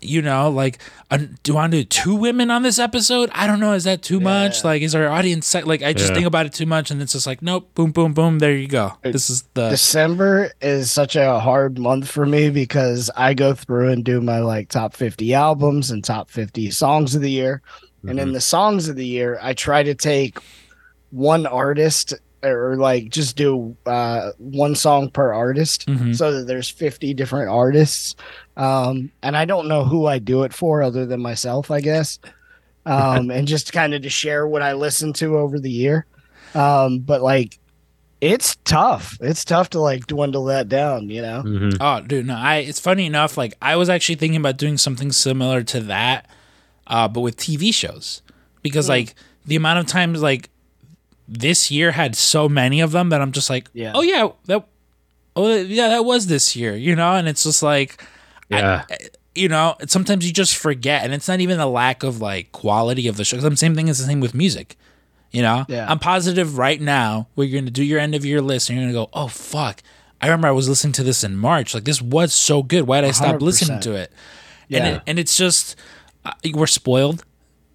you 0.00 0.22
know, 0.22 0.50
like, 0.50 0.78
uh, 1.10 1.18
do 1.42 1.52
I 1.52 1.54
want 1.56 1.72
to 1.72 1.78
do 1.78 1.84
two 1.84 2.14
women 2.14 2.50
on 2.50 2.62
this 2.62 2.78
episode? 2.78 3.30
I 3.32 3.46
don't 3.46 3.60
know. 3.60 3.72
Is 3.74 3.84
that 3.84 4.02
too 4.02 4.18
much? 4.20 4.58
Yeah. 4.62 4.66
Like, 4.70 4.82
is 4.82 4.94
our 4.94 5.08
audience 5.08 5.46
set? 5.46 5.66
Like, 5.66 5.82
I 5.82 5.92
just 5.92 6.08
Yeah. 6.08 6.14
think 6.14 6.26
about 6.26 6.46
it 6.46 6.52
too 6.52 6.66
much, 6.66 6.90
and 6.90 7.00
it's 7.00 7.12
just 7.12 7.26
like, 7.26 7.42
nope, 7.42 7.70
boom, 7.74 7.92
boom, 7.92 8.12
boom. 8.12 8.38
There 8.40 8.54
you 8.56 8.66
go. 8.68 8.94
This 9.02 9.30
is 9.30 9.44
the 9.54 9.70
December 9.70 10.50
is 10.60 10.90
such 10.90 11.14
a 11.16 11.38
hard 11.38 11.78
month 11.78 12.08
for 12.08 12.26
me 12.26 12.50
because 12.50 13.10
I 13.16 13.34
go 13.34 13.54
through 13.54 13.90
and 13.90 14.04
do 14.04 14.20
my 14.20 14.40
like 14.40 14.68
top 14.68 14.94
50 14.94 15.32
albums 15.34 15.90
and 15.90 16.02
top 16.02 16.30
50 16.30 16.70
songs 16.70 17.14
of 17.14 17.22
the 17.22 17.30
year. 17.30 17.62
And 18.06 18.18
in 18.20 18.32
the 18.32 18.40
songs 18.40 18.88
of 18.88 18.96
the 18.96 19.04
year, 19.06 19.38
I 19.42 19.52
try 19.54 19.82
to 19.82 19.94
take 19.94 20.38
one 21.10 21.46
artist 21.46 22.14
or 22.44 22.76
like 22.76 23.08
just 23.10 23.36
do 23.36 23.76
uh, 23.86 24.30
one 24.38 24.74
song 24.76 25.10
per 25.10 25.32
artist 25.32 25.86
Mhm. 25.86 26.14
so 26.16 26.32
that 26.32 26.46
there's 26.46 26.68
50 26.68 27.12
different 27.12 27.50
artists. 27.50 28.14
Um, 28.58 29.10
and 29.22 29.36
I 29.36 29.44
don't 29.46 29.68
know 29.68 29.84
who 29.84 30.06
I 30.06 30.18
do 30.18 30.42
it 30.42 30.52
for 30.52 30.82
other 30.82 31.06
than 31.06 31.20
myself, 31.22 31.70
I 31.70 31.80
guess. 31.80 32.18
Um, 32.84 33.30
and 33.30 33.46
just 33.48 33.72
kind 33.72 33.94
of 33.94 34.02
to 34.02 34.10
share 34.10 34.46
what 34.46 34.62
I 34.62 34.72
listen 34.74 35.12
to 35.14 35.38
over 35.38 35.58
the 35.58 35.70
year. 35.70 36.04
Um, 36.54 36.98
but 36.98 37.22
like, 37.22 37.58
it's 38.20 38.56
tough. 38.64 39.16
It's 39.20 39.44
tough 39.44 39.70
to 39.70 39.80
like 39.80 40.08
dwindle 40.08 40.46
that 40.46 40.68
down, 40.68 41.08
you 41.08 41.22
know? 41.22 41.42
Mhm. 41.46 41.76
Oh, 41.80 42.00
dude, 42.04 42.26
no. 42.26 42.34
I. 42.34 42.56
It's 42.56 42.80
funny 42.80 43.06
enough. 43.06 43.36
Like, 43.38 43.54
I 43.62 43.76
was 43.76 43.88
actually 43.88 44.16
thinking 44.16 44.40
about 44.40 44.56
doing 44.56 44.76
something 44.76 45.12
similar 45.12 45.62
to 45.62 45.80
that, 45.82 46.26
uh, 46.88 47.06
but 47.06 47.20
with 47.20 47.36
TV 47.36 47.72
shows, 47.72 48.22
because 48.62 48.86
Hmm. 48.86 48.90
like 48.92 49.14
the 49.46 49.54
amount 49.54 49.78
of 49.78 49.86
times 49.86 50.20
like 50.20 50.50
this 51.28 51.70
year 51.70 51.92
had 51.92 52.16
so 52.16 52.48
many 52.48 52.80
of 52.80 52.90
them 52.90 53.10
that 53.10 53.20
I'm 53.20 53.30
just 53.30 53.50
like, 53.50 53.68
Yeah. 53.72 53.92
oh 53.94 54.02
yeah, 54.02 54.28
that. 54.46 54.66
oh 55.36 55.54
yeah, 55.60 55.88
that 55.88 56.04
was 56.04 56.26
this 56.26 56.56
year, 56.56 56.74
you 56.74 56.96
know, 56.96 57.12
and 57.14 57.28
it's 57.28 57.44
just 57.44 57.62
like 57.62 58.02
Yeah. 58.50 58.84
you 59.34 59.48
know, 59.48 59.76
sometimes 59.86 60.26
you 60.26 60.32
just 60.32 60.56
forget, 60.56 61.04
and 61.04 61.12
it's 61.14 61.28
not 61.28 61.40
even 61.40 61.60
a 61.60 61.66
lack 61.66 62.02
of 62.02 62.20
like 62.20 62.50
quality 62.52 63.06
of 63.08 63.16
the 63.16 63.24
show. 63.24 63.36
the 63.36 63.56
same 63.56 63.74
thing 63.74 63.88
is 63.88 63.98
the 63.98 64.04
same 64.04 64.20
with 64.20 64.34
music. 64.34 64.76
You 65.30 65.42
know, 65.42 65.66
Yeah. 65.68 65.86
I'm 65.88 65.98
positive 65.98 66.56
right 66.58 66.80
now 66.80 67.28
where 67.34 67.46
you're 67.46 67.60
gonna 67.60 67.70
do 67.70 67.84
your 67.84 68.00
end 68.00 68.14
of 68.14 68.24
your 68.24 68.40
list, 68.40 68.68
and 68.70 68.78
you're 68.78 68.90
gonna 68.90 69.04
go, 69.06 69.10
oh 69.12 69.28
fuck. 69.28 69.82
I 70.20 70.26
remember 70.26 70.48
I 70.48 70.52
was 70.52 70.68
listening 70.68 70.94
to 70.94 71.02
this 71.04 71.22
in 71.22 71.36
March. 71.36 71.74
Like 71.74 71.84
this 71.84 72.00
was 72.02 72.34
so 72.34 72.62
good. 72.62 72.86
Why 72.88 73.00
did 73.02 73.08
I 73.08 73.12
stop 73.12 73.36
100%. 73.36 73.40
listening 73.42 73.80
to 73.80 73.92
it? 73.94 74.10
And 74.70 74.84
Yeah. 74.84 74.94
it, 74.96 75.02
and 75.06 75.18
it's 75.18 75.36
just 75.36 75.76
uh, 76.24 76.32
we're 76.54 76.66
spoiled, 76.66 77.24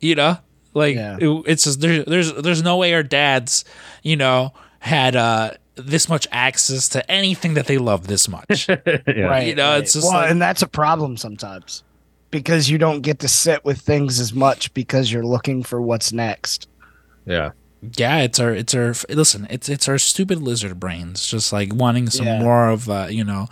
you 0.02 0.16
know. 0.16 0.38
Like 0.74 0.96
Yeah. 0.96 1.18
it- 1.22 1.44
it's 1.46 1.64
just 1.66 1.80
there, 1.82 2.04
there's 2.04 2.34
there's 2.34 2.64
no 2.64 2.78
way 2.78 2.94
our 2.96 3.04
dads, 3.04 3.64
you 4.02 4.16
know, 4.18 4.52
had 4.80 5.16
uh 5.16 5.52
this 5.76 6.08
much 6.10 6.28
access 6.32 6.88
to 6.90 7.10
anything 7.12 7.56
that 7.56 7.66
they 7.68 7.78
love 7.78 8.08
this 8.08 8.28
much. 8.30 8.68
yeah. 8.70 8.78
Right. 9.08 9.48
You 9.48 9.56
know, 9.56 9.70
right. 9.72 9.84
it's 9.84 9.94
just 9.94 10.06
well, 10.12 10.22
like- 10.22 10.32
and 10.32 10.42
that's 10.42 10.62
a 10.62 10.68
problem 10.68 11.18
sometimes 11.18 11.84
because 12.32 12.70
you 12.70 12.78
don't 12.78 13.02
get 13.02 13.20
to 13.20 13.28
sit 13.28 13.64
with 13.66 13.80
things 13.80 14.20
as 14.20 14.34
much 14.34 14.74
because 14.74 15.12
you're 15.12 15.26
looking 15.26 15.64
for 15.64 15.82
what's 15.82 16.12
next. 16.14 16.68
Yeah. 17.26 17.52
yeah 17.98 18.20
it's 18.20 18.40
our 18.40 18.54
it's 18.54 18.74
our 18.76 18.94
listen 19.10 19.48
it's 19.50 19.70
it's 19.70 19.88
our 19.88 19.98
stupid 19.98 20.40
lizard 20.42 20.78
brains 20.80 21.26
just 21.26 21.54
like 21.54 21.74
wanting 21.74 22.10
some 22.10 22.26
Yeah. 22.26 22.40
more 22.42 22.70
of 22.70 22.90
uh 22.90 23.08
you 23.10 23.24
know 23.24 23.48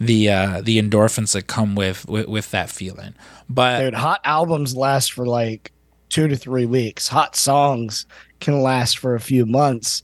the 0.00 0.28
uh 0.28 0.60
the 0.60 0.80
endorphins 0.82 1.32
that 1.34 1.46
come 1.46 1.74
with 1.76 2.08
with, 2.08 2.26
with 2.28 2.50
that 2.50 2.68
feeling 2.70 3.14
but 3.48 3.78
Dude, 3.80 3.94
hot 3.94 4.20
albums 4.24 4.74
last 4.76 5.12
for 5.12 5.24
like 5.26 5.70
two 6.08 6.28
to 6.28 6.36
three 6.36 6.66
weeks. 6.66 7.08
Hot 7.08 7.34
songs 7.36 8.06
can 8.40 8.60
last 8.60 8.98
for 8.98 9.14
a 9.14 9.20
few 9.20 9.46
months, 9.46 10.02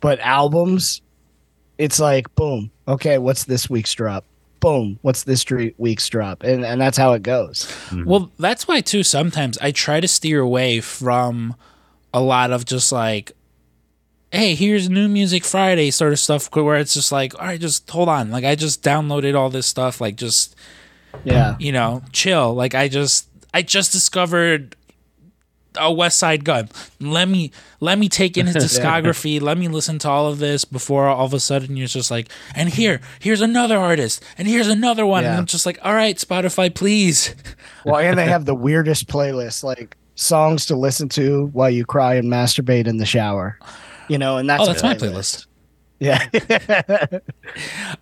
but 0.00 0.18
albums, 0.20 1.02
it's 1.78 2.00
like 2.00 2.34
boom. 2.34 2.70
Okay, 2.88 3.18
what's 3.18 3.44
this 3.44 3.70
week's 3.70 3.92
drop? 3.94 4.24
Boom, 4.60 4.98
what's 5.02 5.24
this 5.24 5.44
week's 5.78 6.08
drop? 6.08 6.42
And 6.42 6.64
and 6.64 6.80
that's 6.80 6.98
how 6.98 7.12
it 7.14 7.22
goes. 7.22 7.64
Mm-hmm. 7.90 8.04
well 8.04 8.30
that's 8.38 8.68
why 8.68 8.80
too 8.82 9.02
sometimes 9.02 9.56
i 9.58 9.70
try 9.70 10.00
to 10.00 10.06
steer 10.08 10.40
away 10.40 10.80
from 10.80 11.54
a 12.12 12.20
lot 12.20 12.50
of 12.52 12.64
just 12.64 12.92
like 12.92 13.32
hey 14.32 14.54
here's 14.54 14.88
new 14.88 15.08
music 15.08 15.44
friday 15.44 15.90
sort 15.90 16.12
of 16.12 16.18
stuff 16.18 16.54
where 16.54 16.76
it's 16.76 16.94
just 16.94 17.10
like 17.10 17.34
all 17.40 17.46
right 17.46 17.60
just 17.60 17.88
hold 17.90 18.08
on 18.08 18.30
like 18.30 18.44
i 18.44 18.54
just 18.54 18.82
downloaded 18.82 19.34
all 19.34 19.50
this 19.50 19.66
stuff 19.66 20.00
like 20.00 20.14
just 20.16 20.54
Yeah. 21.24 21.56
you 21.58 21.72
know, 21.72 22.02
chill. 22.12 22.54
Like 22.54 22.74
I 22.76 22.86
just 22.88 23.26
I 23.52 23.62
just 23.62 23.90
discovered 23.90 24.76
a 25.76 25.90
Westside 25.90 26.44
Gunn. 26.44 26.68
Let 27.00 27.28
me 27.28 27.50
let 27.80 27.98
me 27.98 28.08
take 28.08 28.36
in 28.36 28.46
his 28.46 28.56
discography. 28.78 29.40
Let 29.40 29.56
me 29.58 29.68
listen 29.68 29.98
to 30.00 30.08
all 30.08 30.26
of 30.26 30.38
this 30.38 30.64
before 30.64 31.06
all 31.08 31.24
of 31.26 31.34
a 31.34 31.40
sudden 31.40 31.76
you're 31.76 31.86
just 31.86 32.10
like, 32.10 32.28
and 32.54 32.68
here, 32.68 33.00
here's 33.20 33.40
another 33.40 33.78
artist, 33.78 34.22
and 34.36 34.46
here's 34.48 34.68
another 34.68 35.06
one, 35.06 35.24
and 35.24 35.38
I'm 35.38 35.46
just 35.46 35.66
like, 35.66 35.78
all 35.82 35.94
right, 35.94 36.16
Spotify, 36.16 36.74
please. 36.74 37.34
Well, 37.84 37.96
and 37.96 38.18
they 38.18 38.26
have 38.26 38.44
the 38.44 38.54
weirdest 38.54 39.08
playlists, 39.08 39.64
like 39.64 39.96
songs 40.14 40.66
to 40.66 40.76
listen 40.76 41.08
to 41.10 41.46
while 41.54 41.70
you 41.70 41.86
cry 41.86 42.14
and 42.16 42.30
masturbate 42.30 42.86
in 42.86 42.98
the 42.98 43.06
shower. 43.06 43.58
You 44.08 44.18
know, 44.18 44.36
and 44.36 44.50
that's 44.50 44.62
Oh, 44.62 44.66
that's 44.66 44.82
my 44.82 44.94
playlist. 44.94 45.46
Yeah. 46.00 46.26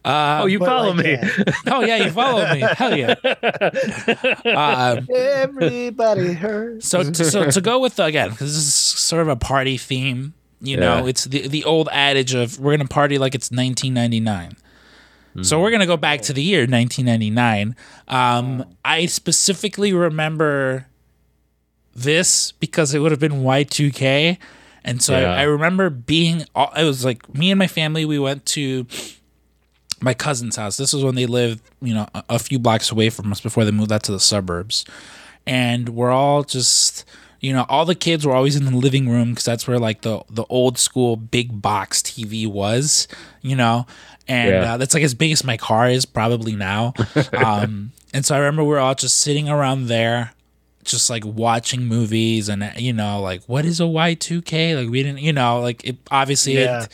Uh, 0.05 0.39
Oh, 0.43 0.47
you 0.47 0.59
follow 0.61 0.93
like, 0.93 1.05
me. 1.05 1.11
yeah. 1.13 1.45
oh 1.67 1.81
yeah, 1.83 1.97
you 1.97 2.11
follow 2.11 2.55
me. 2.55 2.61
Hell 2.61 2.97
yeah. 2.97 3.15
Um, 4.47 5.07
Everybody 5.15 6.33
hurts. 6.33 6.89
So 6.89 7.03
to, 7.03 7.25
so 7.25 7.51
to 7.51 7.61
go 7.61 7.81
with 7.81 7.99
again, 7.99 8.31
because 8.31 8.55
this 8.55 8.65
is 8.65 8.75
sort 8.75 9.23
of 9.23 9.29
a 9.29 9.37
party 9.37 9.77
theme. 9.77 10.35
You 10.61 10.77
know, 10.77 11.07
it's 11.07 11.25
the 11.25 11.47
the 11.49 11.65
old 11.65 11.89
adage 11.93 12.35
of 12.35 12.59
we're 12.59 12.77
gonna 12.77 12.89
party 12.89 13.19
like 13.19 13.35
it's 13.35 13.51
1999. 13.51 14.57
So 15.45 15.61
we're 15.61 15.71
gonna 15.71 15.87
go 15.87 15.97
back 15.97 16.23
to 16.23 16.33
the 16.33 16.43
year 16.43 16.61
1999. 16.63 17.77
Um, 18.09 18.65
I 18.85 19.07
specifically 19.07 19.93
remember 19.93 20.87
this 21.95 22.53
because 22.53 22.93
it 22.95 22.99
would 23.01 23.13
have 23.13 23.21
been 23.21 23.43
Y2K, 23.43 24.39
and 24.85 25.03
so 25.03 25.19
Yeah. 25.19 25.33
I, 25.35 25.41
I 25.41 25.43
remember 25.43 25.91
being. 25.91 26.45
all- 26.55 26.73
It 26.77 26.85
was 26.85 27.05
like 27.05 27.33
me 27.35 27.51
and 27.51 27.59
my 27.59 27.67
family. 27.67 28.05
We 28.05 28.19
went 28.19 28.45
to 28.47 28.87
my 30.01 30.15
cousin's 30.15 30.57
house. 30.57 30.77
This 30.77 30.93
was 30.93 31.03
when 31.05 31.15
they 31.17 31.27
lived, 31.27 31.61
you 31.81 31.95
know, 31.95 32.07
a, 32.15 32.23
a 32.31 32.39
few 32.39 32.59
blocks 32.59 32.91
away 32.93 33.11
from 33.11 33.33
us 33.33 33.41
before 33.41 33.65
they 33.65 33.71
moved 33.73 33.91
out 33.93 34.03
to 34.05 34.13
the 34.13 34.21
suburbs. 34.21 34.85
And 35.47 35.89
we're 35.91 36.11
all 36.13 36.45
just, 36.45 37.05
you 37.41 37.53
know, 37.53 37.65
all 37.69 37.85
the 37.85 37.95
kids 37.95 38.25
were 38.27 38.35
always 38.35 38.55
in 38.55 38.65
the 38.65 38.77
living 38.77 39.09
room 39.09 39.31
because 39.31 39.45
that's 39.45 39.67
where 39.67 39.79
like 39.79 40.03
the 40.03 40.23
the 40.31 40.45
old 40.49 40.79
school 40.79 41.17
big 41.17 41.61
box 41.63 42.01
TV 42.03 42.47
was, 42.47 43.09
you 43.43 43.57
know, 43.57 43.87
and 44.29 44.51
Yeah. 44.51 44.75
uh, 44.75 44.77
that's 44.77 44.95
like 44.95 45.03
as 45.03 45.15
big 45.15 45.33
as 45.33 45.43
my 45.43 45.57
car 45.57 45.89
is 45.89 46.05
probably 46.05 46.55
now. 46.55 46.93
um, 47.33 47.93
and 48.15 48.25
so 48.25 48.35
I 48.35 48.39
remember 48.39 48.63
we 48.65 48.75
are 48.77 48.79
all 48.79 48.95
just 48.95 49.19
sitting 49.19 49.49
around 49.49 49.87
there. 49.89 50.33
Just 50.89 51.09
like 51.11 51.25
watching 51.25 51.85
movies 51.85 52.49
and 52.49 52.73
you 52.77 52.93
know 52.93 53.21
like 53.21 53.43
what 53.45 53.65
is 53.65 53.79
a 53.81 53.87
Y 53.87 54.15
two 54.15 54.43
K 54.43 54.75
like 54.75 54.89
we 54.91 55.03
didn't 55.03 55.21
you 55.21 55.33
know 55.33 55.61
like 55.61 55.85
it 55.85 55.97
obviously 56.11 56.55
Yeah. 56.59 56.85
it, 56.85 56.89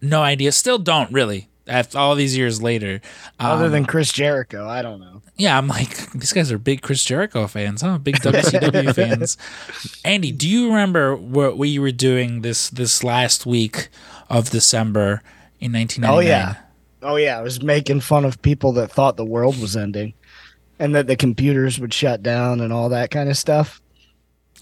no 0.00 0.22
idea 0.22 0.52
still 0.52 0.78
don't 0.78 1.10
really 1.12 1.48
after 1.66 1.96
all 1.98 2.14
these 2.14 2.36
years 2.36 2.60
later 2.60 3.00
Other 3.40 3.66
Um, 3.66 3.72
than 3.72 3.84
Chris 3.86 4.12
Jericho, 4.12 4.68
I 4.68 4.82
don't 4.82 5.00
know. 5.00 5.22
yeah, 5.36 5.56
I'm 5.56 5.68
like, 5.68 6.10
these 6.12 6.32
guys 6.32 6.50
are 6.52 6.58
big 6.58 6.82
Chris 6.82 7.04
Jericho 7.04 7.46
fans, 7.46 7.82
huh? 7.82 7.98
Big 7.98 8.16
WCW 8.20 8.94
fans. 9.00 9.36
Andy, 10.04 10.32
do 10.32 10.48
you 10.48 10.66
remember 10.68 11.14
what 11.16 11.56
we 11.56 11.78
were 11.78 11.92
doing 11.92 12.42
this 12.42 12.68
this 12.70 13.02
last 13.04 13.46
week 13.46 13.88
of 14.28 14.50
December 14.50 15.22
in 15.60 15.72
1999? 15.72 16.10
Oh 16.12 16.18
yeah. 16.20 16.56
Oh 17.04 17.16
yeah, 17.16 17.38
I 17.38 17.42
was 17.42 17.62
making 17.62 18.00
fun 18.00 18.24
of 18.24 18.40
people 18.42 18.72
that 18.74 18.90
thought 18.90 19.16
the 19.16 19.24
world 19.24 19.60
was 19.60 19.76
ending 19.76 20.14
and 20.82 20.96
that 20.96 21.06
the 21.06 21.14
computers 21.14 21.78
would 21.78 21.94
shut 21.94 22.24
down 22.24 22.60
and 22.60 22.72
all 22.72 22.88
that 22.88 23.12
kind 23.12 23.30
of 23.30 23.36
stuff. 23.36 23.80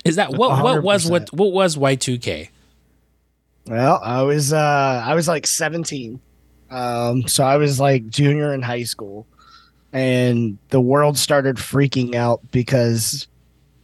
Is 0.05 0.17
that 0.17 0.31
what 0.35 0.63
what 0.63 0.83
was 0.83 1.11
what 1.11 1.33
what 1.33 1.51
was 1.51 1.77
Y2K? 1.77 2.51
Well, 3.67 3.99
I 4.05 4.21
was 4.21 4.53
uh 4.53 5.03
I 5.03 5.15
was 5.15 5.27
like 5.27 5.47
17. 5.47 6.21
Um 6.71 7.27
so 7.27 7.43
I 7.43 7.57
was 7.57 7.81
like 7.81 8.07
junior 8.09 8.53
in 8.53 8.61
high 8.61 8.83
school 8.83 9.27
and 9.95 10.59
the 10.69 10.81
world 10.81 11.17
started 11.17 11.57
freaking 11.57 12.15
out 12.15 12.43
because 12.51 13.27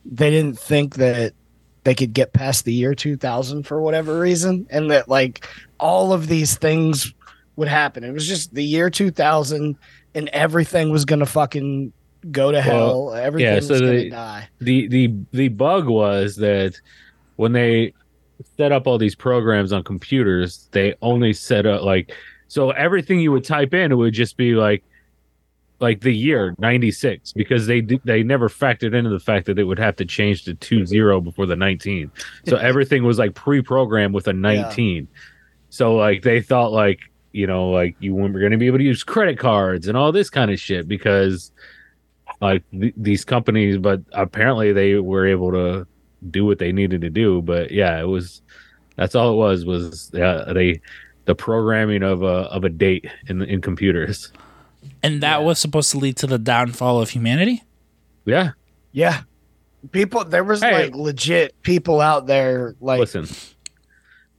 they 0.05 0.29
didn't 0.29 0.59
think 0.59 0.97
that 0.97 1.33
they 1.85 1.95
could 1.95 2.13
get 2.13 2.35
past 2.35 2.67
the 2.67 2.75
year 2.75 2.95
2000 2.95 3.63
for 3.63 3.81
whatever 3.81 4.21
reason 4.21 4.67
and 4.69 4.91
that 4.91 5.09
like 5.09 5.49
all 5.81 6.13
of 6.13 6.27
these 6.27 6.59
things 6.59 7.15
would 7.57 7.69
happen. 7.69 8.05
It 8.05 8.13
was 8.13 8.29
just 8.29 8.53
the 8.53 8.65
year 8.65 8.91
2000 8.91 9.75
and 10.15 10.29
everything 10.29 10.91
was 10.91 11.07
going 11.07 11.21
to 11.21 11.27
fucking 11.27 11.95
go 12.31 12.53
to 12.53 12.61
hell. 12.61 13.15
Everything 13.15 13.47
yeah, 13.47 13.57
was 13.57 13.69
so 13.69 13.79
going 13.79 13.93
to 13.93 14.11
die. 14.11 14.49
the 14.61 14.89
the 14.89 15.15
the 15.33 15.49
bug 15.49 15.87
was 15.87 16.37
that 16.37 16.81
when 17.37 17.53
they 17.53 17.93
set 18.57 18.73
up 18.73 18.87
all 18.87 18.99
these 18.99 19.15
programs 19.15 19.73
on 19.73 19.83
computers, 19.83 20.69
they 20.73 20.95
only 21.03 21.33
set 21.33 21.67
up 21.67 21.83
like 21.83 22.13
so 22.49 22.71
everything 22.71 23.21
you 23.21 23.33
would 23.33 23.45
type 23.45 23.75
in 23.75 23.93
it 23.93 23.95
would 23.97 24.15
just 24.15 24.37
be 24.37 24.55
like 24.55 24.83
like 25.79 26.01
the 26.01 26.15
year 26.15 26.55
96 26.59 27.33
because 27.35 27.67
they 27.67 27.81
they 27.81 28.23
never 28.23 28.49
factored 28.49 28.95
into 28.95 29.11
the 29.11 29.21
fact 29.21 29.47
that 29.47 29.59
it 29.59 29.65
would 29.65 29.79
have 29.79 29.97
to 29.97 30.05
change 30.05 30.45
to 30.45 30.55
20 30.55 31.21
before 31.21 31.45
the 31.45 31.57
19 31.57 32.11
so 32.47 32.57
everything 32.61 33.05
was 33.05 33.19
like 33.19 33.35
pre-programmed 33.35 34.15
with 34.15 34.27
a 34.27 34.33
19 34.33 35.07
so 35.69 35.95
like 35.95 36.23
they 36.23 36.41
thought 36.41 36.73
like 36.73 37.01
you 37.33 37.47
know 37.47 37.69
like 37.69 37.95
you 38.01 38.15
weren't 38.15 38.33
going 38.33 38.53
to 38.53 38.57
be 38.57 38.67
able 38.67 38.79
to 38.79 38.85
use 38.85 39.05
credit 39.05 39.39
cards 39.39 39.87
and 39.87 39.99
all 39.99 40.13
this 40.13 40.31
kind 40.31 40.51
of 40.51 40.59
shit 40.59 40.89
because 40.89 41.53
like 42.41 42.63
th- 42.71 42.95
these 42.97 43.25
companies 43.25 43.79
but 43.79 44.01
apparently 44.13 44.73
they 44.73 44.97
were 44.97 45.27
able 45.27 45.51
to 45.53 45.87
do 46.31 46.45
what 46.45 46.59
they 46.59 46.73
needed 46.73 47.01
to 47.01 47.11
do 47.11 47.41
but 47.43 47.71
yeah 47.71 48.01
it 48.01 48.07
was 48.07 48.43
that's 48.97 49.15
all 49.15 49.33
it 49.33 49.37
was 49.37 49.65
was 49.65 50.13
uh, 50.15 50.53
they 50.53 50.81
the 51.27 51.35
programming 51.35 52.03
of 52.03 52.23
a 52.23 52.47
of 52.53 52.65
a 52.65 52.69
date 52.69 53.07
in 53.29 53.43
in 53.43 53.61
computers 53.61 54.33
And 55.03 55.21
that 55.23 55.43
was 55.45 55.59
supposed 55.59 55.91
to 55.93 55.99
lead 55.99 56.17
to 56.19 56.27
the 56.27 56.39
downfall 56.39 57.01
of 57.01 57.11
humanity? 57.11 57.63
yeah 58.25 58.51
Yeah. 58.93 59.23
People 59.93 60.25
there 60.25 60.43
was 60.45 60.63
Hey. 60.63 60.85
like 60.85 60.95
legit 60.97 61.55
people 61.63 62.01
out 62.01 62.27
there 62.27 62.75
like 62.81 62.99
listen 63.01 63.27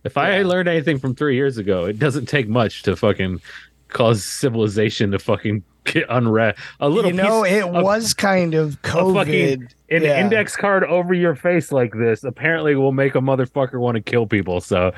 if 0.04 0.18
i 0.18 0.42
learned 0.44 0.68
anything 0.70 1.00
from 1.00 1.16
three 1.16 1.36
years 1.36 1.58
ago 1.58 1.86
it 1.86 1.98
doesn't 2.00 2.26
take 2.28 2.48
much 2.50 2.84
to 2.84 2.96
fucking 2.96 3.40
cause 3.88 4.24
civilization 4.24 5.12
to 5.12 5.20
fucking 5.20 5.56
get 5.58 5.64
unrest 6.10 6.60
a 6.80 6.90
little 6.90 7.12
you 7.12 7.18
know 7.18 7.44
it 7.44 7.64
of- 7.64 7.84
was 7.84 8.14
kind 8.14 8.54
of 8.54 8.82
COVID. 8.82 9.72
an 9.90 10.04
yeah. 10.04 10.20
index 10.22 10.56
card 10.56 10.84
over 10.84 11.14
your 11.14 11.36
face 11.36 11.72
like 11.72 11.94
this 11.94 12.24
apparently 12.24 12.76
will 12.76 12.92
make 12.92 13.16
a 13.16 13.20
motherfucker 13.20 13.80
want 13.80 13.96
to 13.96 14.02
kill 14.02 14.26
people 14.28 14.60
so 14.62 14.92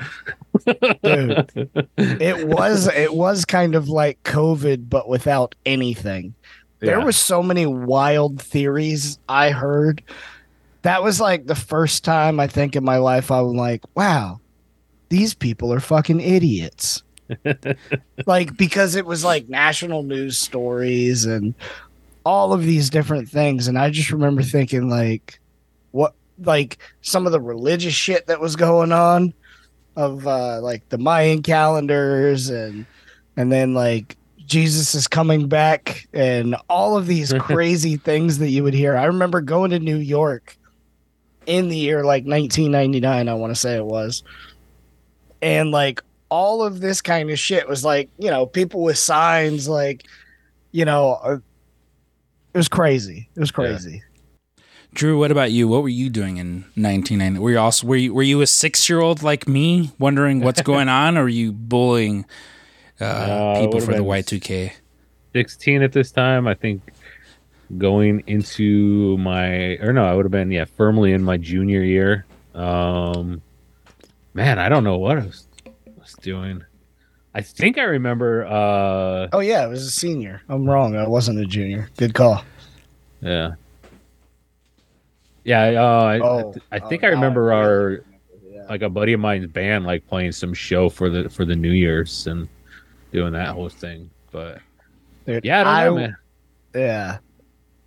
Dude. 0.66 1.50
it 1.98 2.48
was 2.48 2.88
it 2.96 3.14
was 3.14 3.46
kind 3.46 3.76
of 3.76 3.88
like 3.90 4.22
COVID 4.24 4.90
but 4.90 5.08
without 5.08 5.56
anything. 5.66 6.34
There 6.80 6.98
Yeah. 6.98 7.04
was 7.06 7.18
so 7.18 7.44
many 7.44 7.66
wild 7.66 8.42
theories 8.42 9.20
I 9.28 9.52
heard. 9.52 10.02
That 10.84 11.04
was 11.04 11.20
like 11.20 11.46
the 11.46 11.56
first 11.56 12.04
time 12.06 12.40
I 12.40 12.48
think 12.48 12.76
in 12.76 12.84
my 12.86 12.98
life 12.98 13.32
I 13.32 13.42
was 13.42 13.54
like, 13.54 13.82
wow, 13.96 14.40
these 15.10 15.34
people 15.34 15.74
are 15.74 15.82
fucking 15.82 16.22
idiots. 16.22 17.04
Like 18.26 18.56
because 18.58 18.96
it 18.96 19.06
was 19.06 19.24
like 19.24 19.50
national 19.50 20.04
news 20.04 20.38
stories 20.38 21.26
and 21.26 21.54
all 22.26 22.54
of 22.54 22.64
these 22.64 22.90
different 22.90 23.30
things. 23.30 23.68
And 23.68 23.78
i 23.78 23.90
just 23.90 24.12
remember 24.12 24.44
thinking 24.44 24.90
like 24.90 25.40
what 25.92 26.14
like 26.44 26.78
some 27.02 27.26
of 27.26 27.32
the 27.32 27.42
religious 27.42 27.94
shit 27.94 28.28
that 28.28 28.40
was 28.40 28.56
going 28.56 28.92
on 28.92 29.34
of 29.96 30.26
uh 30.28 30.62
like 30.62 30.88
the 30.90 30.98
mayan 30.98 31.42
calendars 31.42 32.50
and 32.50 32.86
and 33.36 33.52
then 33.52 33.74
like 33.74 34.16
jesus 34.46 34.96
is 34.96 35.08
coming 35.08 35.48
back 35.48 36.08
and 36.14 36.56
all 36.70 36.96
of 36.96 37.08
these 37.08 37.34
crazy 37.40 37.98
things 37.98 38.38
that 38.38 38.50
you 38.50 38.64
would 38.64 38.74
hear. 38.74 38.96
I 38.96 39.06
remember 39.06 39.42
going 39.42 39.72
to 39.72 39.80
new 39.80 39.98
york 39.98 40.58
in 41.46 41.70
the 41.70 41.78
year 41.78 42.04
like 42.04 42.26
1999 42.26 43.28
i 43.28 43.34
want 43.34 43.52
to 43.52 43.60
say 43.60 43.76
it 43.76 43.86
was. 43.86 44.24
And 45.42 45.72
like 45.72 46.02
all 46.30 46.62
of 46.64 46.80
this 46.80 47.02
kind 47.02 47.30
of 47.30 47.40
shit 47.40 47.68
was 47.68 47.84
like 47.84 48.10
you 48.18 48.30
know 48.30 48.46
people 48.46 48.84
with 48.84 48.98
signs 48.98 49.68
like 49.68 50.06
you 50.72 50.86
know 50.86 51.20
uh, 51.24 51.38
it 52.54 52.58
was 52.58 52.68
crazy 52.68 53.30
it 53.36 53.40
was 53.40 53.52
crazy 53.52 54.04
Drew, 54.92 55.20
what 55.20 55.30
about 55.30 55.52
you? 55.52 55.68
What 55.68 55.84
were 55.84 55.90
you 55.90 56.10
doing 56.10 56.38
in 56.38 56.62
1990? 56.76 57.40
Were 57.40 57.52
you 57.52 57.60
also 57.60 57.86
were 57.86 57.96
you 57.96 58.14
were 58.14 58.24
you 58.24 58.42
a 58.42 58.48
six 58.48 58.90
year 58.90 59.00
old 59.02 59.22
like 59.22 59.48
me, 59.48 59.92
wondering 60.00 60.40
what's 60.42 60.62
going 60.64 60.90
on, 60.90 61.16
or 61.18 61.24
were 61.24 61.30
you 61.30 61.52
bullying 61.52 62.26
uh, 63.00 63.04
Uh, 63.06 63.62
people 63.62 63.80
for 63.82 63.94
the 63.94 64.04
Y 64.04 64.22
two 64.22 64.40
K? 64.40 64.74
16 65.34 65.84
at 65.84 65.92
this 65.92 66.12
time. 66.12 66.48
I 66.48 66.56
think 66.56 66.82
going 67.78 68.24
into 68.26 69.16
my 69.18 69.78
or 69.78 69.94
no, 69.94 70.06
I 70.06 70.16
would 70.16 70.26
have 70.26 70.32
been 70.32 70.50
yeah 70.52 70.66
firmly 70.66 71.14
in 71.14 71.24
my 71.24 71.38
junior 71.38 71.84
year. 71.84 72.26
Um, 72.56 73.44
man, 74.34 74.58
I 74.58 74.70
don't 74.70 74.84
know 74.84 74.98
what 74.98 75.20
I 75.20 75.26
was, 75.26 75.46
was 75.49 75.49
doing. 76.22 76.64
I 77.36 77.42
think 77.42 77.78
I 77.78 77.84
remember. 77.84 78.46
Uh, 78.46 79.28
oh 79.34 79.40
yeah 79.40 79.64
it 79.66 79.70
was 79.70 79.84
a 79.86 79.92
senior 79.92 80.42
i'm 80.50 80.66
wrong 80.68 80.96
i 80.96 81.08
wasn't 81.08 81.38
a 81.40 81.46
junior 81.46 81.88
good 81.98 82.14
call 82.16 82.44
yeah, 83.22 83.52
yeah. 85.44 85.62
Uh, 85.82 86.04
I, 86.04 86.20
Oh, 86.20 86.56
I 86.72 86.80
think 86.80 87.04
oh, 87.04 87.08
I 87.08 87.10
remember 87.12 87.54
I 87.54 87.58
our 87.58 88.04
yeah. 88.52 88.64
like 88.70 88.82
a 88.82 88.90
buddy 88.90 89.14
of 89.14 89.20
mine's 89.20 89.48
band 89.48 89.86
like 89.86 90.08
playing 90.08 90.32
some 90.32 90.54
show 90.54 90.90
for 90.90 91.10
the 91.10 91.30
for 91.30 91.46
the 91.46 91.56
New 91.56 91.72
Year's 91.72 92.28
and 92.28 92.48
doing 93.12 93.34
that 93.34 93.50
whole 93.50 93.70
thing. 93.70 94.10
But 94.32 94.60
Dude, 95.26 95.46
yeah, 95.46 95.68
I 95.70 95.86
don't 95.86 95.96
know, 95.96 96.02
man. 96.02 96.18
yeah 96.76 97.18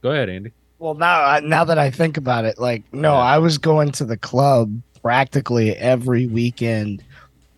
Go 0.03 0.11
ahead, 0.11 0.29
Andy. 0.29 0.53
well 0.79 0.95
now 0.95 1.39
now 1.41 1.65
that 1.65 1.79
i 1.79 1.91
think 1.91 2.17
about 2.17 2.45
it 2.45 2.59
like 2.59 2.83
no 2.93 3.13
Yeah. 3.13 3.19
i 3.19 3.39
was 3.39 3.59
going 3.59 3.91
to 3.93 4.05
the 4.05 4.17
club 4.17 4.81
practically 5.01 5.77
every 5.77 6.27
weekend 6.27 7.03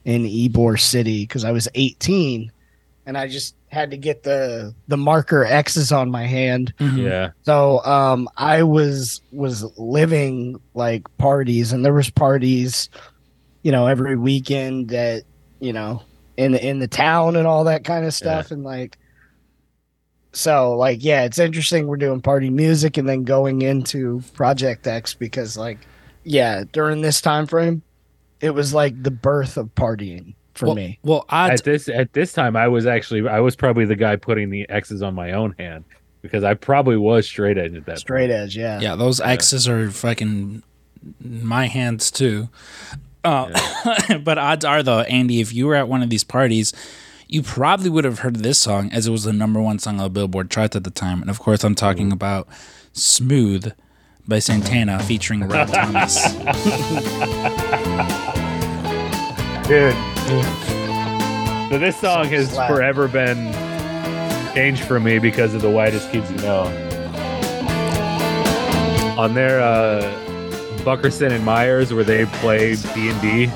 in 0.04 0.22
ybor 0.24 0.78
city 0.78 1.22
because 1.22 1.44
i 1.44 1.50
was 1.50 1.68
18 1.74 2.50
and 3.06 3.18
i 3.18 3.28
just 3.28 3.54
had 3.74 3.90
to 3.90 3.96
get 3.98 4.22
the 4.22 4.74
the 4.88 4.96
marker 4.96 5.44
x's 5.44 5.92
on 5.92 6.10
my 6.10 6.24
hand. 6.26 6.72
Mm-hmm. 6.78 6.98
Yeah, 6.98 7.30
So 7.42 7.84
um 7.84 8.28
I 8.36 8.62
was 8.62 9.20
was 9.32 9.64
living 9.76 10.60
like 10.72 11.04
parties 11.18 11.72
and 11.72 11.84
there 11.84 11.92
was 11.92 12.08
parties, 12.08 12.88
you 13.62 13.72
know, 13.72 13.86
every 13.86 14.16
weekend 14.16 14.88
that, 14.90 15.24
you 15.60 15.72
know, 15.72 16.02
in 16.36 16.52
the, 16.52 16.66
in 16.66 16.78
the 16.78 16.88
town 16.88 17.36
and 17.36 17.46
all 17.46 17.64
that 17.64 17.84
kind 17.84 18.06
of 18.06 18.14
stuff 18.14 18.50
and 18.50 18.64
like 18.64 18.96
so 20.32 20.76
like 20.76 21.04
yeah, 21.04 21.24
it's 21.24 21.38
interesting 21.38 21.86
we're 21.86 21.96
doing 21.96 22.22
party 22.22 22.50
music 22.50 22.96
and 22.96 23.08
then 23.08 23.24
going 23.24 23.62
into 23.62 24.22
Project 24.34 24.86
X 24.86 25.14
because 25.14 25.56
like 25.56 25.78
yeah, 26.22 26.64
during 26.72 27.02
this 27.02 27.20
time 27.20 27.46
frame 27.46 27.82
it 28.44 28.54
was 28.54 28.74
like 28.74 29.02
the 29.02 29.10
birth 29.10 29.56
of 29.56 29.74
partying 29.74 30.34
for 30.52 30.66
well, 30.66 30.74
me. 30.74 30.98
Well, 31.02 31.24
odds 31.30 31.62
at 31.62 31.64
this 31.64 31.88
at 31.88 32.12
this 32.12 32.34
time 32.34 32.56
I 32.56 32.68
was 32.68 32.86
actually 32.86 33.26
I 33.26 33.40
was 33.40 33.56
probably 33.56 33.86
the 33.86 33.96
guy 33.96 34.16
putting 34.16 34.50
the 34.50 34.68
X's 34.68 35.02
on 35.02 35.14
my 35.14 35.32
own 35.32 35.54
hand 35.58 35.84
because 36.20 36.44
I 36.44 36.52
probably 36.52 36.98
was 36.98 37.26
straight 37.26 37.56
edge 37.56 37.74
at 37.74 37.86
that 37.86 37.98
Straight 37.98 38.28
point. 38.28 38.32
edge, 38.32 38.56
yeah. 38.56 38.80
Yeah, 38.80 38.96
those 38.96 39.18
X's 39.18 39.66
are 39.66 39.90
fucking 39.90 40.62
my 41.20 41.66
hands 41.68 42.10
too. 42.10 42.50
Uh, 43.24 43.48
but 44.24 44.36
odds 44.36 44.64
are 44.66 44.82
though, 44.82 45.00
Andy, 45.00 45.40
if 45.40 45.54
you 45.54 45.66
were 45.66 45.74
at 45.74 45.88
one 45.88 46.02
of 46.02 46.10
these 46.10 46.24
parties, 46.24 46.74
you 47.28 47.42
probably 47.42 47.88
would 47.88 48.04
have 48.04 48.18
heard 48.18 48.36
this 48.36 48.58
song 48.58 48.90
as 48.92 49.06
it 49.06 49.10
was 49.10 49.24
the 49.24 49.32
number 49.32 49.60
one 49.60 49.78
song 49.78 50.00
on 50.00 50.04
the 50.04 50.10
Billboard 50.10 50.50
chart 50.50 50.76
at 50.76 50.84
the 50.84 50.90
time. 50.90 51.22
And 51.22 51.30
of 51.30 51.38
course, 51.38 51.64
I'm 51.64 51.74
talking 51.74 52.12
about 52.12 52.46
"Smooth" 52.92 53.72
by 54.26 54.38
Santana 54.38 54.98
featuring 55.00 55.40
Rob 55.40 55.68
Thomas. 55.68 56.14
Dude. 59.68 59.94
So 61.70 61.78
this 61.78 61.98
song 61.98 62.26
has 62.26 62.50
Slap. 62.52 62.70
forever 62.70 63.08
been 63.08 63.52
changed 64.54 64.84
for 64.84 65.00
me 65.00 65.18
because 65.18 65.54
of 65.54 65.62
the 65.62 65.70
whitest 65.70 66.10
kids 66.12 66.30
you 66.30 66.36
know. 66.38 66.64
On 69.18 69.34
their 69.34 69.60
uh 69.60 70.02
Buckerson 70.84 71.32
and 71.32 71.44
Myers 71.44 71.92
where 71.94 72.04
they 72.04 72.26
play 72.26 72.76
D 72.76 73.08
and 73.08 73.20
D. 73.22 73.46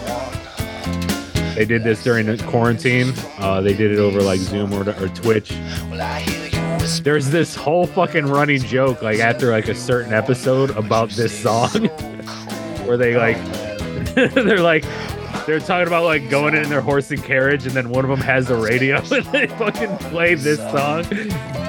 They 1.54 1.64
did 1.64 1.82
this 1.84 2.02
during 2.04 2.26
the 2.26 2.38
quarantine. 2.44 3.12
Uh, 3.38 3.60
they 3.60 3.74
did 3.74 3.90
it 3.92 3.98
over 3.98 4.22
like 4.22 4.38
Zoom 4.38 4.72
or, 4.72 4.88
or 4.88 5.08
Twitch. 5.08 5.50
There's 6.88 7.28
this 7.28 7.54
whole 7.54 7.86
fucking 7.86 8.26
running 8.26 8.62
joke 8.62 9.02
like 9.02 9.18
after 9.18 9.50
like 9.50 9.68
a 9.68 9.74
certain 9.74 10.14
episode 10.14 10.70
about 10.70 11.10
this 11.10 11.38
song 11.38 11.68
where 12.86 12.96
they 12.96 13.14
like 13.14 13.36
they're 14.14 14.60
like 14.60 14.84
they're 15.46 15.60
talking 15.60 15.86
about 15.86 16.04
like 16.04 16.30
going 16.30 16.54
in 16.54 16.70
their 16.70 16.80
horse 16.80 17.10
and 17.10 17.22
carriage 17.22 17.66
and 17.66 17.74
then 17.74 17.90
one 17.90 18.04
of 18.04 18.10
them 18.10 18.20
has 18.20 18.48
a 18.48 18.56
radio 18.56 18.96
and 19.12 19.26
they 19.26 19.46
fucking 19.46 19.98
play 20.10 20.34
this 20.34 20.58
song. 20.58 21.04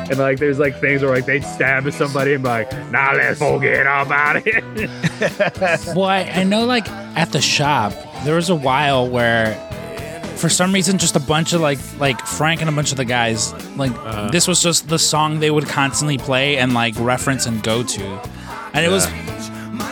And 0.09 0.17
like 0.17 0.39
there's 0.39 0.57
like 0.57 0.79
things 0.79 1.01
where 1.01 1.13
like 1.13 1.25
they 1.25 1.41
stab 1.41 1.91
somebody 1.91 2.33
and 2.33 2.43
be 2.43 2.49
like 2.49 2.71
nah 2.89 3.11
let's 3.11 3.39
forget 3.39 3.81
about 3.81 4.41
it. 4.45 4.63
Well, 5.95 6.05
I, 6.05 6.21
I 6.33 6.43
know 6.43 6.65
like 6.65 6.87
at 6.89 7.33
the 7.33 7.41
shop, 7.41 7.93
there 8.23 8.35
was 8.35 8.49
a 8.49 8.55
while 8.55 9.07
where 9.07 9.68
for 10.39 10.49
some 10.49 10.73
reason 10.73 10.97
just 10.97 11.15
a 11.15 11.19
bunch 11.19 11.53
of 11.53 11.61
like 11.61 11.79
like 11.99 12.19
Frank 12.25 12.61
and 12.61 12.69
a 12.69 12.73
bunch 12.73 12.91
of 12.91 12.97
the 12.97 13.05
guys 13.05 13.53
like 13.77 13.91
Uh-huh. 13.91 14.29
this 14.31 14.47
was 14.47 14.61
just 14.63 14.87
the 14.87 14.97
song 14.99 15.39
they 15.39 15.51
would 15.51 15.67
constantly 15.67 16.17
play 16.17 16.57
and 16.57 16.73
like 16.73 16.95
reference 16.97 17.45
and 17.45 17.61
go 17.61 17.83
to. 17.83 18.03
And 18.73 18.85
it 18.85 18.89
was 18.89 19.07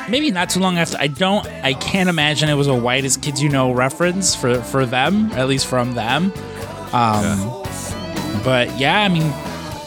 maybe 0.10 0.32
not 0.32 0.50
too 0.50 0.60
long 0.62 0.78
after 0.78 0.98
I 1.00 1.08
don't 1.08 1.46
I 1.64 1.74
can't 1.74 2.10
imagine 2.10 2.50
it 2.50 2.54
was 2.56 2.68
a 2.68 2.74
whitest 2.76 3.22
kids 3.22 3.42
you 3.44 3.50
know 3.50 3.72
reference 3.72 4.36
for 4.36 4.62
for 4.62 4.86
them, 4.86 5.32
at 5.34 5.48
least 5.48 5.66
from 5.68 5.94
them. 5.94 6.32
Um 6.94 7.64
but 8.44 8.66
yeah, 8.80 9.02
I 9.02 9.10
mean 9.10 9.34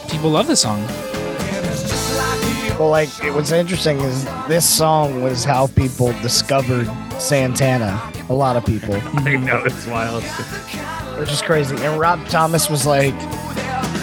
people 0.09 0.29
love 0.29 0.45
this 0.47 0.61
song. 0.61 0.85
Well, 2.79 2.89
like 2.89 3.09
it- 3.23 3.33
what's 3.33 3.51
interesting 3.51 3.99
is 3.99 4.25
this 4.47 4.65
song 4.67 5.21
was 5.23 5.43
how 5.43 5.67
people 5.67 6.13
discovered 6.21 6.87
Santana. 7.21 8.11
A 8.29 8.33
lot 8.33 8.55
of 8.55 8.65
people, 8.65 8.95
I 9.13 9.35
know 9.35 9.63
it's 9.63 9.85
wild 9.87 10.23
which 11.21 11.31
is 11.31 11.41
crazy. 11.41 11.75
And 11.77 11.99
Rob 11.99 12.25
Thomas 12.29 12.67
was 12.67 12.87
like 12.87 13.13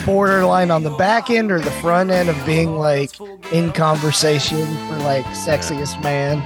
borderline 0.07 0.71
on 0.71 0.85
the 0.85 0.91
back 0.91 1.31
end 1.31 1.51
or 1.51 1.59
the 1.59 1.73
front 1.73 2.11
end 2.11 2.29
of 2.29 2.47
being 2.47 2.77
like 2.77 3.11
in 3.53 3.73
conversation 3.73 4.65
for 4.87 4.99
like 4.99 5.25
sexiest 5.27 6.01
man. 6.03 6.39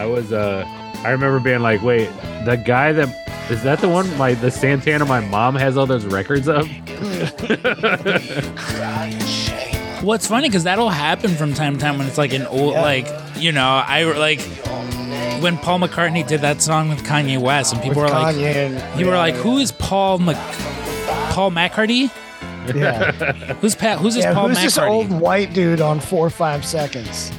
I 0.00 0.04
was 0.04 0.32
uh 0.32 0.64
I 1.04 1.10
remember 1.10 1.38
being 1.38 1.60
like 1.60 1.80
wait 1.82 2.10
the 2.44 2.56
guy 2.56 2.92
that 2.92 3.08
is 3.50 3.62
that 3.62 3.78
the 3.78 3.88
one 3.88 4.14
my 4.18 4.34
the 4.34 4.50
Santana 4.50 5.04
my 5.04 5.20
mom 5.20 5.54
has 5.54 5.76
all 5.76 5.86
those 5.86 6.06
records 6.06 6.48
of 6.48 6.66
Well, 10.02 10.12
it's 10.12 10.26
funny 10.26 10.48
because 10.48 10.64
that'll 10.64 10.90
happen 10.90 11.34
from 11.34 11.54
time 11.54 11.74
to 11.74 11.80
time 11.80 11.98
when 11.98 12.06
it's 12.06 12.18
like 12.18 12.32
an 12.32 12.46
old, 12.46 12.74
Yeah. 12.74 12.82
like 12.82 13.08
you 13.36 13.52
know, 13.52 13.82
I 13.84 14.04
like 14.04 14.40
when 15.42 15.58
Paul 15.58 15.80
McCartney 15.80 16.26
did 16.26 16.40
that 16.42 16.62
song 16.62 16.88
with 16.88 17.04
Kanye 17.04 17.38
West, 17.38 17.72
and 17.72 17.82
people 17.82 18.02
with 18.02 18.12
were 18.12 18.18
like, 18.18 18.36
Kanye 18.36 18.54
and, 18.54 18.76
people 18.94 19.10
were 19.10 19.16
yeah, 19.16 19.18
like, 19.18 19.34
who 19.34 19.58
is 19.58 19.72
Paul 19.72 20.18
Mc, 20.18 20.36
Paul 21.30 21.50
McCarty? 21.50 22.10
Yeah, 22.74 23.12
Who's 23.60 23.74
Pat? 23.74 23.98
Who's 23.98 24.14
this 24.14 24.24
yeah. 24.24 24.34
Paul 24.34 24.48
Who's 24.48 24.60
this 24.60 24.78
old 24.78 25.10
white 25.10 25.54
dude 25.54 25.80
on 25.80 26.00
four 26.00 26.26
or 26.26 26.30
five 26.30 26.64
seconds? 26.64 27.32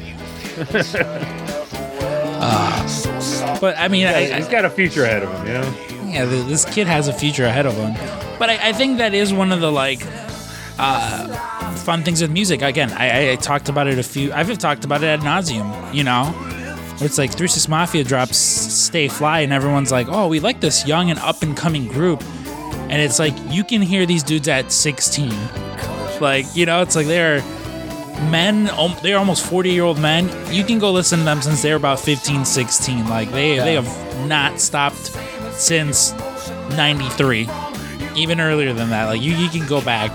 But 3.60 3.78
I 3.78 3.90
mean, 3.90 4.08
I, 4.08 4.38
he's 4.38 4.48
got 4.48 4.64
a 4.64 4.70
future 4.70 5.04
ahead 5.04 5.22
of 5.24 5.30
him 5.34 5.48
you 5.48 5.54
know 5.54 5.90
yeah, 6.12 6.26
this 6.26 6.66
kid 6.66 6.88
has 6.88 7.08
a 7.08 7.14
future 7.14 7.46
ahead 7.46 7.66
of 7.66 7.76
him. 7.76 7.94
But 8.40 8.50
I, 8.50 8.70
I 8.70 8.74
think 8.74 8.98
that 8.98 9.14
is 9.14 9.34
one 9.34 9.52
of 9.52 9.62
the 9.62 9.72
like 9.72 10.02
uh, 10.78 11.28
fun 11.90 12.04
things 12.04 12.22
with 12.22 12.30
music. 12.30 12.62
Again, 12.62 12.92
I, 12.92 13.10
I, 13.10 13.32
I 13.32 13.36
talked 13.36 13.68
about 13.68 13.88
it 13.88 13.98
a 13.98 14.04
few. 14.04 14.32
I've 14.32 14.56
talked 14.60 14.86
about 14.86 15.02
it 15.02 15.08
ad 15.08 15.22
nauseum. 15.22 15.92
You 15.92 16.04
know, 16.04 16.36
it's 17.02 17.18
like 17.18 17.32
Three 17.32 17.48
Six 17.48 17.68
Mafia 17.68 18.04
drops 18.04 18.38
"Stay 18.38 19.08
Fly" 19.08 19.40
and 19.40 19.52
everyone's 19.52 19.92
like, 19.92 20.08
"Oh, 20.08 20.28
we 20.28 20.40
like 20.40 20.62
this 20.62 20.86
young 20.86 21.10
and 21.10 21.18
up 21.18 21.42
and 21.42 21.58
coming 21.58 21.88
group," 21.88 22.24
and 22.92 23.02
it's 23.02 23.18
like 23.18 23.34
you 23.50 23.64
can 23.64 23.82
hear 23.82 24.06
these 24.06 24.22
dudes 24.22 24.48
at 24.48 24.72
16. 24.72 25.34
Like 26.22 26.46
you 26.56 26.68
know, 26.68 26.84
it's 26.84 26.96
like 26.96 27.08
they're 27.08 27.42
men 28.30 28.70
they're 29.02 29.18
almost 29.18 29.46
40 29.46 29.72
year 29.72 29.86
old 29.86 29.98
men 29.98 30.28
you 30.54 30.66
can 30.66 30.78
go 30.78 30.92
listen 30.92 31.20
to 31.20 31.24
them 31.24 31.42
since 31.42 31.62
they're 31.62 31.78
about 31.78 32.02
15 32.02 32.44
16 32.44 33.08
like 33.08 33.32
they 33.32 33.58
they 33.60 33.76
have 33.76 34.28
not 34.28 34.60
stopped 34.60 35.16
since 35.54 36.12
93, 36.76 37.50
even 38.16 38.40
earlier 38.40 38.74
than 38.74 38.90
that. 38.90 39.06
Like 39.06 39.22
you, 39.22 39.34
you 39.34 39.50
can 39.50 39.68
go 39.68 39.82
back. 39.82 40.12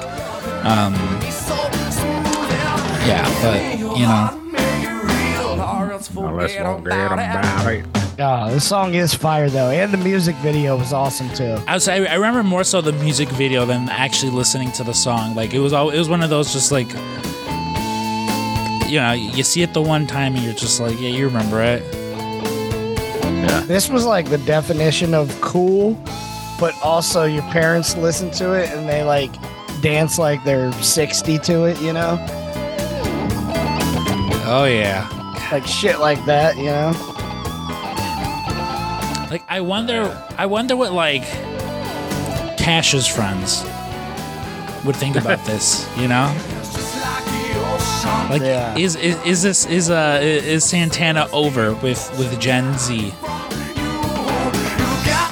Um, 0.64 0.94
yeah, 3.06 3.24
but 3.42 3.78
you 3.78 4.06
know, 4.06 4.40
Now 5.56 6.34
let's 6.36 6.54
forget 6.54 7.12
about 7.12 7.66
it. 7.72 7.86
Oh, 8.16 8.48
the 8.50 8.60
song 8.60 8.94
is 8.94 9.12
fire 9.12 9.50
though, 9.50 9.70
and 9.70 9.92
the 9.92 9.98
music 9.98 10.36
video 10.36 10.76
was 10.76 10.92
awesome 10.92 11.28
too. 11.30 11.56
I 11.66 11.74
was 11.74 11.88
I, 11.88 11.96
I 12.04 12.14
remember 12.14 12.42
more 12.44 12.62
so 12.64 12.80
the 12.80 12.92
music 12.92 13.28
video 13.30 13.64
than 13.66 13.88
actually 13.88 14.30
listening 14.30 14.70
to 14.72 14.84
the 14.84 14.94
song. 14.94 15.34
Like 15.34 15.52
it 15.52 15.58
was 15.58 15.72
all 15.72 15.90
it 15.90 15.98
was 15.98 16.08
one 16.08 16.22
of 16.22 16.30
those 16.30 16.52
just 16.52 16.70
like 16.70 16.88
you 18.88 19.00
know 19.00 19.12
you 19.12 19.42
see 19.42 19.62
it 19.62 19.72
the 19.74 19.82
one 19.82 20.06
time 20.06 20.34
and 20.36 20.44
you're 20.44 20.54
just 20.54 20.80
like 20.80 21.00
yeah 21.00 21.08
you 21.08 21.26
remember 21.26 21.60
it. 21.62 21.82
Yeah. 21.92 23.60
This 23.66 23.90
was 23.90 24.06
like 24.06 24.30
the 24.30 24.38
definition 24.38 25.12
of 25.12 25.38
cool, 25.40 25.98
but 26.60 26.74
also 26.82 27.24
your 27.24 27.42
parents 27.44 27.96
listen 27.96 28.30
to 28.32 28.52
it 28.54 28.70
and 28.70 28.88
they 28.88 29.02
like 29.02 29.30
dance 29.82 30.18
like 30.18 30.42
they're 30.44 30.72
60 30.74 31.38
to 31.40 31.64
it, 31.64 31.78
you 31.80 31.92
know? 31.92 32.16
Oh 34.56 34.66
yeah. 34.66 35.08
Like 35.50 35.66
shit 35.66 35.98
like 35.98 36.24
that, 36.26 36.56
you 36.56 36.66
know? 36.66 36.92
Like 39.28 39.42
I 39.48 39.60
wonder 39.60 40.16
I 40.38 40.46
wonder 40.46 40.76
what 40.76 40.92
like 40.92 41.22
Cash's 42.56 43.08
friends 43.08 43.64
would 44.84 44.94
think 44.94 45.16
about 45.16 45.44
this, 45.44 45.88
you 45.98 46.06
know? 46.06 46.32
Like 48.30 48.42
Yeah. 48.42 48.78
is, 48.78 48.94
is 48.94 49.20
is 49.26 49.42
this 49.42 49.66
is 49.66 49.90
uh 49.90 50.20
is 50.22 50.62
Santana 50.64 51.26
over 51.32 51.74
with 51.74 52.16
with 52.16 52.38
Gen 52.38 52.78
Z? 52.78 53.12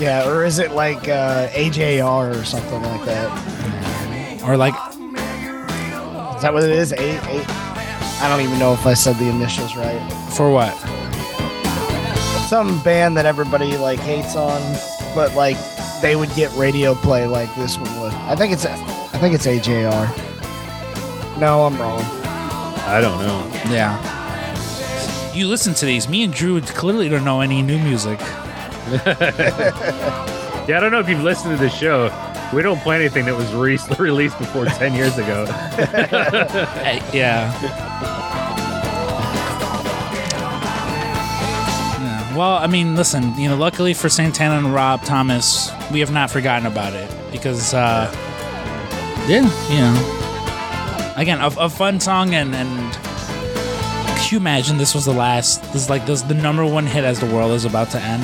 Yeah, 0.00 0.24
or 0.26 0.44
is 0.44 0.58
it 0.58 0.72
like 0.72 1.08
uh, 1.08 1.46
AJR 1.50 2.34
or 2.40 2.44
something 2.44 2.82
like 2.82 3.04
that? 3.04 4.42
Or 4.42 4.56
like 4.56 4.74
Is 6.34 6.42
that 6.42 6.52
what 6.52 6.64
it 6.64 6.70
is? 6.70 6.92
Eight, 6.94 7.20
eight. 7.28 7.71
I 8.22 8.28
don't 8.28 8.40
even 8.40 8.58
know 8.58 8.72
if 8.72 8.86
I 8.86 8.94
said 8.94 9.16
the 9.16 9.28
initials 9.28 9.76
right. 9.76 10.00
for 10.32 10.50
what? 10.50 10.72
Some 12.48 12.82
band 12.82 13.16
that 13.16 13.26
everybody 13.26 13.76
like 13.76 13.98
hates 13.98 14.36
on, 14.36 14.60
but 15.14 15.34
like 15.34 15.56
they 16.00 16.16
would 16.16 16.32
get 16.34 16.52
radio 16.54 16.94
play 16.94 17.26
like 17.26 17.52
this 17.56 17.76
one 17.76 18.00
would. 18.00 18.12
I 18.12 18.36
think 18.36 18.52
it's 18.52 18.64
I 18.64 19.18
think 19.18 19.34
it's 19.34 19.46
AJR. 19.46 21.38
No, 21.38 21.64
I'm 21.64 21.76
wrong. 21.78 22.02
I 22.84 23.00
don't 23.00 23.18
know. 23.20 23.72
Yeah. 23.72 23.98
You 25.34 25.48
listen 25.48 25.74
to 25.74 25.86
these. 25.86 26.08
Me 26.08 26.22
and 26.24 26.32
Drew 26.32 26.60
clearly 26.60 27.08
don't 27.08 27.24
know 27.24 27.40
any 27.40 27.62
new 27.62 27.78
music. 27.78 28.20
Yeah, 30.68 30.76
I 30.76 30.80
don't 30.80 30.92
know 30.92 31.00
if 31.00 31.08
you've 31.08 31.24
listened 31.24 31.58
to 31.58 31.60
the 31.60 31.68
show. 31.68 32.06
We 32.52 32.62
don't 32.62 32.80
play 32.80 32.96
anything 32.96 33.24
that 33.26 33.34
was 33.34 33.52
re- 33.54 33.78
released 33.98 34.38
before 34.38 34.64
10 34.80 34.94
years 34.94 35.16
ago. 35.18 35.46
Yeah. 37.12 37.52
Yeah. 42.00 42.36
Well, 42.36 42.56
I 42.56 42.66
mean, 42.66 42.96
listen. 42.96 43.34
You 43.38 43.48
know, 43.50 43.56
luckily 43.56 43.92
for 43.94 44.08
Santana 44.08 44.56
and 44.56 44.72
Rob 44.74 45.02
Thomas, 45.04 45.70
we 45.92 46.00
have 46.00 46.10
not 46.10 46.30
forgotten 46.30 46.66
about 46.66 46.94
it 46.94 47.10
because, 47.30 47.74
uh, 47.74 48.10
yeah, 49.28 49.42
you 49.68 49.78
know, 49.78 51.14
again, 51.16 51.38
a, 51.40 51.48
a 51.58 51.68
fun 51.68 52.00
song 52.00 52.34
and 52.34 52.54
and. 52.54 52.98
Could 54.18 54.32
you 54.32 54.38
imagine 54.38 54.78
this 54.78 54.94
was 54.94 55.04
the 55.04 55.12
last? 55.12 55.62
This 55.74 55.82
is 55.82 55.90
like 55.90 56.06
this 56.06 56.22
the 56.22 56.32
number 56.34 56.64
one 56.64 56.86
hit 56.86 57.04
as 57.04 57.20
the 57.20 57.26
world 57.26 57.52
is 57.52 57.64
about 57.66 57.90
to 57.90 58.00
end. 58.00 58.22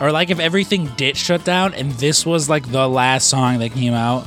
Or 0.00 0.10
like 0.10 0.30
if 0.30 0.40
everything 0.40 0.86
did 0.96 1.16
shut 1.16 1.44
down 1.44 1.74
and 1.74 1.92
this 1.92 2.24
was 2.24 2.48
like 2.48 2.70
the 2.70 2.88
last 2.88 3.28
song 3.28 3.58
that 3.58 3.72
came 3.72 3.92
out. 3.92 4.26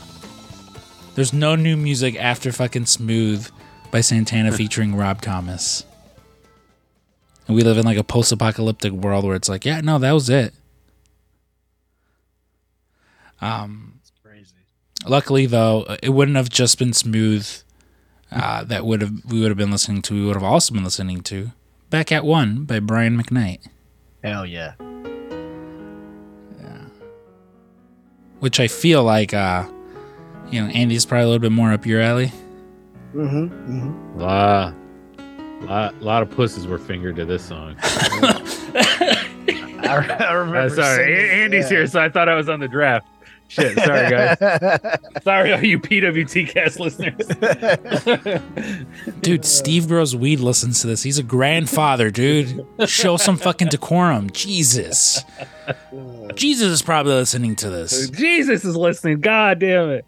There's 1.16 1.34
no 1.34 1.56
new 1.56 1.76
music 1.78 2.16
after 2.16 2.52
fucking 2.52 2.86
Smooth 2.86 3.50
by 3.92 4.02
Santana 4.02 4.52
featuring 4.58 4.96
Rob 4.96 5.22
Thomas. 5.22 5.86
And 7.48 7.56
we 7.56 7.64
live 7.64 7.78
in 7.78 7.86
like 7.86 7.98
a 7.98 8.04
post 8.04 8.32
apocalyptic 8.32 8.94
world 8.94 9.26
where 9.26 9.36
it's 9.36 9.50
like, 9.50 9.66
yeah, 9.66 9.82
no, 9.82 10.00
that 10.00 10.12
was 10.12 10.30
it. 10.30 10.54
Um 13.42 14.00
luckily 15.06 15.46
though, 15.46 15.86
it 16.02 16.10
wouldn't 16.10 16.38
have 16.38 16.50
just 16.50 16.80
been 16.80 16.94
Smooth 16.94 17.48
uh, 18.32 18.64
that 18.66 18.86
would 18.86 19.02
have 19.02 19.14
we 19.26 19.42
would 19.42 19.50
have 19.50 19.58
been 19.58 19.72
listening 19.72 20.02
to. 20.04 20.14
We 20.14 20.26
would 20.26 20.36
have 20.36 20.44
also 20.44 20.74
been 20.74 20.84
listening 20.84 21.22
to 21.24 21.52
Back 21.90 22.12
at 22.12 22.26
One 22.26 22.66
by 22.66 22.80
Brian 22.80 23.22
McKnight. 23.22 23.68
Hell 24.24 24.46
yeah. 24.46 24.74
Which 28.44 28.60
I 28.60 28.68
feel 28.68 29.06
like, 29.06 29.34
uh, 29.34 29.64
you 30.52 30.62
know, 30.62 30.68
Andy's 30.68 31.06
probably 31.06 31.24
a 31.24 31.28
little 31.28 31.40
bit 31.40 31.54
more 31.54 31.72
up 31.72 31.86
your 31.86 32.02
alley. 32.02 32.30
Mm-hmm. 33.16 33.46
mm-hmm. 33.48 34.20
lot, 34.20 34.74
lot, 35.62 36.02
lot 36.02 36.24
of 36.24 36.30
pussies 36.30 36.68
were 36.68 36.78
fingered 36.78 37.16
to 37.16 37.24
this 37.24 37.42
song. 37.42 37.78
I, 37.80 39.28
I 40.20 40.34
remember. 40.34 40.58
Uh, 40.58 40.70
sorry, 40.72 41.06
singing- 41.06 41.32
Andy's 41.32 41.72
yeah. 41.72 41.78
here, 41.78 41.88
so 41.88 42.02
I 42.02 42.10
thought 42.10 42.28
I 42.28 42.36
was 42.36 42.50
on 42.50 42.60
the 42.60 42.68
draft. 42.68 43.08
Shit, 43.48 43.78
sorry 43.78 44.10
guys. 44.10 44.38
sorry, 45.24 45.54
all 45.54 45.64
you 45.64 45.78
PWT 45.80 46.50
cast 46.50 46.80
listeners. 46.80 47.28
Dude, 49.22 49.46
Steve 49.46 49.88
Grows 49.88 50.16
Weed 50.16 50.40
listens 50.40 50.82
to 50.82 50.88
this. 50.88 51.04
He's 51.04 51.20
a 51.20 51.24
grandfather, 51.24 52.10
dude. 52.10 52.66
Show 52.88 53.18
some 53.18 53.38
fucking 53.38 53.68
decorum. 53.68 54.32
Jesus. 54.32 55.24
Jesus 56.36 56.68
is 56.72 56.82
probably 56.82 57.14
listening 57.14 57.56
to 57.58 57.70
this. 57.70 58.10
Jesus 58.10 58.66
is 58.66 58.76
listening. 58.76 59.20
God 59.22 59.60
damn 59.60 59.90
it. 59.92 60.06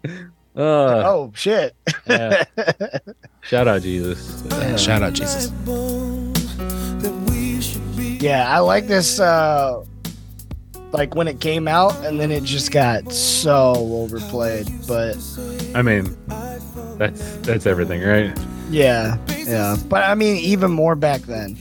Uh, 0.56 1.02
oh 1.04 1.32
shit. 1.34 1.76
yeah. 2.06 2.44
Shout 3.42 3.68
out 3.68 3.82
Jesus. 3.82 4.42
Yeah, 4.50 4.76
shout 4.76 5.02
out 5.02 5.12
Jesus. 5.12 5.52
Yeah, 8.20 8.48
I 8.50 8.58
like 8.60 8.86
this. 8.86 9.20
uh 9.20 9.84
Like 10.96 11.14
when 11.14 11.28
it 11.28 11.40
came 11.40 11.68
out, 11.68 11.94
and 12.04 12.18
then 12.20 12.30
it 12.32 12.42
just 12.42 12.70
got 12.72 13.12
so 13.12 13.74
overplayed. 13.76 14.68
But 14.88 15.16
I 15.74 15.82
mean, 15.82 16.16
that's 16.98 17.36
that's 17.38 17.66
everything, 17.66 18.02
right? 18.02 18.36
yeah, 18.70 19.16
yeah. 19.46 19.76
But 19.88 20.04
I 20.04 20.14
mean, 20.14 20.36
even 20.36 20.70
more 20.72 20.94
back 20.96 21.22
then, 21.22 21.54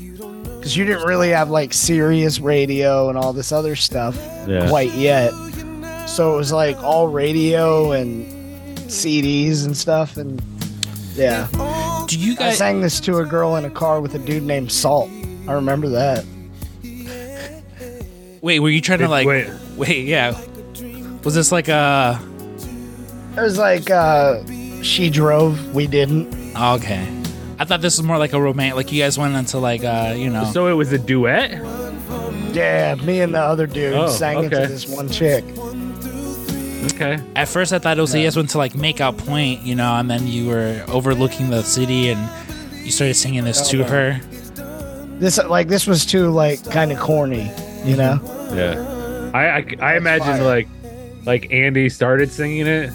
because 0.58 0.76
you 0.78 0.86
didn't 0.86 1.06
really 1.06 1.30
have 1.30 1.50
like 1.50 1.74
Sirius 1.74 2.39
radio 2.39 3.10
and 3.10 3.17
all 3.17 3.34
this 3.34 3.52
other 3.52 3.76
stuff 3.76 4.15
Yeah. 4.48 4.67
quite 4.69 4.93
yet. 4.93 5.32
So 6.08 6.34
it 6.34 6.38
was 6.38 6.52
like 6.52 6.78
all 6.84 7.08
radio 7.08 7.91
and 7.91 8.26
CDs 8.89 9.65
and 9.65 9.76
stuff, 9.76 10.17
and 10.17 10.41
yeah. 11.13 11.48
Do 12.08 12.19
you 12.19 12.36
I 12.39 12.54
sang 12.54 12.82
this 12.82 13.00
to 13.02 13.17
a 13.17 13.26
girl 13.26 13.56
in 13.56 13.65
a 13.65 13.69
car 13.69 14.00
with 14.00 14.13
a 14.15 14.19
dude 14.19 14.43
named 14.43 14.71
Salt. 14.71 15.10
I 15.48 15.54
remember 15.54 15.89
that. 15.89 16.24
Wait? 18.45 18.60
Were 18.60 18.69
you 18.69 18.79
trying 18.81 18.99
to 18.99 19.08
like 19.08 19.25
Wait. 19.27 19.49
wait? 19.75 20.05
Yeah. 20.05 20.39
Was 21.23 21.34
this 21.34 21.51
like 21.51 21.67
a 21.67 22.19
It 23.36 23.41
was 23.41 23.58
like 23.58 23.89
uh 23.89 24.43
she 24.84 25.10
drove, 25.10 25.73
we 25.73 25.88
didn't. 25.88 26.53
oh, 26.55 26.75
okay? 26.75 27.05
I 27.58 27.65
thought 27.65 27.81
this 27.81 27.97
was 27.97 28.05
more 28.05 28.19
like 28.19 28.34
a 28.34 28.39
romantic. 28.41 28.75
Like 28.75 28.91
you 28.91 29.01
guys 29.01 29.17
went 29.17 29.34
into 29.36 29.58
like 29.58 29.84
uh, 29.84 30.13
you 30.15 30.29
know. 30.29 30.45
So 30.53 30.67
it 30.67 30.73
was 30.73 30.91
a 30.93 30.99
duet. 30.99 31.51
Yeah, 32.53 32.95
me 33.03 33.21
and 33.21 33.34
the 33.34 33.39
other 33.41 33.65
dude 33.65 33.93
Oh, 33.93 34.08
sang 34.10 34.43
it 34.43 34.53
okay. 34.53 34.62
to 34.63 34.67
this 34.67 34.88
one 34.88 35.10
chick. 35.10 35.43
Okay. 36.93 37.19
At 37.36 37.47
first, 37.47 37.73
I 37.73 37.79
thought 37.79 37.97
it 37.97 38.01
was 38.01 38.13
you 38.13 38.23
guys 38.23 38.36
went 38.38 38.49
to 38.51 38.58
like 38.60 38.75
make 38.75 39.01
out 39.01 39.17
point, 39.17 39.62
you 39.63 39.73
know, 39.75 39.95
and 39.95 40.10
then 40.10 40.27
you 40.27 40.47
were 40.49 40.84
overlooking 40.88 41.49
the 41.49 41.63
city 41.63 42.10
and 42.10 42.21
you 42.86 42.91
started 42.91 43.15
singing 43.15 43.43
this 43.43 43.62
Oh, 43.67 43.71
to 43.71 43.77
no. 43.79 43.84
her. 43.86 44.19
This 45.19 45.38
like 45.43 45.67
this 45.67 45.88
was 45.88 46.05
too 46.05 46.29
like 46.29 46.63
kind 46.69 46.91
of 46.91 46.99
corny, 46.99 47.51
you 47.84 47.95
know? 47.97 48.19
Yeah. 48.53 49.31
I 49.34 49.58
I, 49.58 49.65
I 49.79 49.97
imagine 49.97 50.27
fire. 50.27 50.43
like 50.43 50.67
like 51.25 51.51
Andy 51.51 51.89
started 51.89 52.31
singing 52.31 52.67
it. 52.67 52.91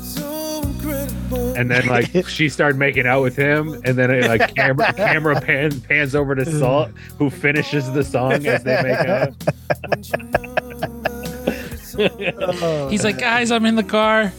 And 1.57 1.71
then 1.71 1.87
like 1.87 2.27
she 2.29 2.49
started 2.49 2.79
making 2.79 3.07
out 3.07 3.23
with 3.23 3.37
him, 3.37 3.81
and 3.85 3.97
then 3.97 4.11
it, 4.11 4.27
like 4.27 4.55
camera 4.57 4.93
camera 4.93 5.41
pans 5.41 5.79
pans 5.81 6.15
over 6.15 6.35
to 6.35 6.45
Salt, 6.59 6.91
who 7.19 7.31
finishes 7.31 7.91
the 7.93 8.03
song 8.03 8.47
as 8.47 8.65
they 8.65 8.83
make 8.83 8.99
out. 8.99 9.35
He's 12.91 13.05
like, 13.05 13.19
guys, 13.19 13.51
I'm 13.51 13.67
in 13.67 13.75
the 13.75 13.83
car. 13.83 14.33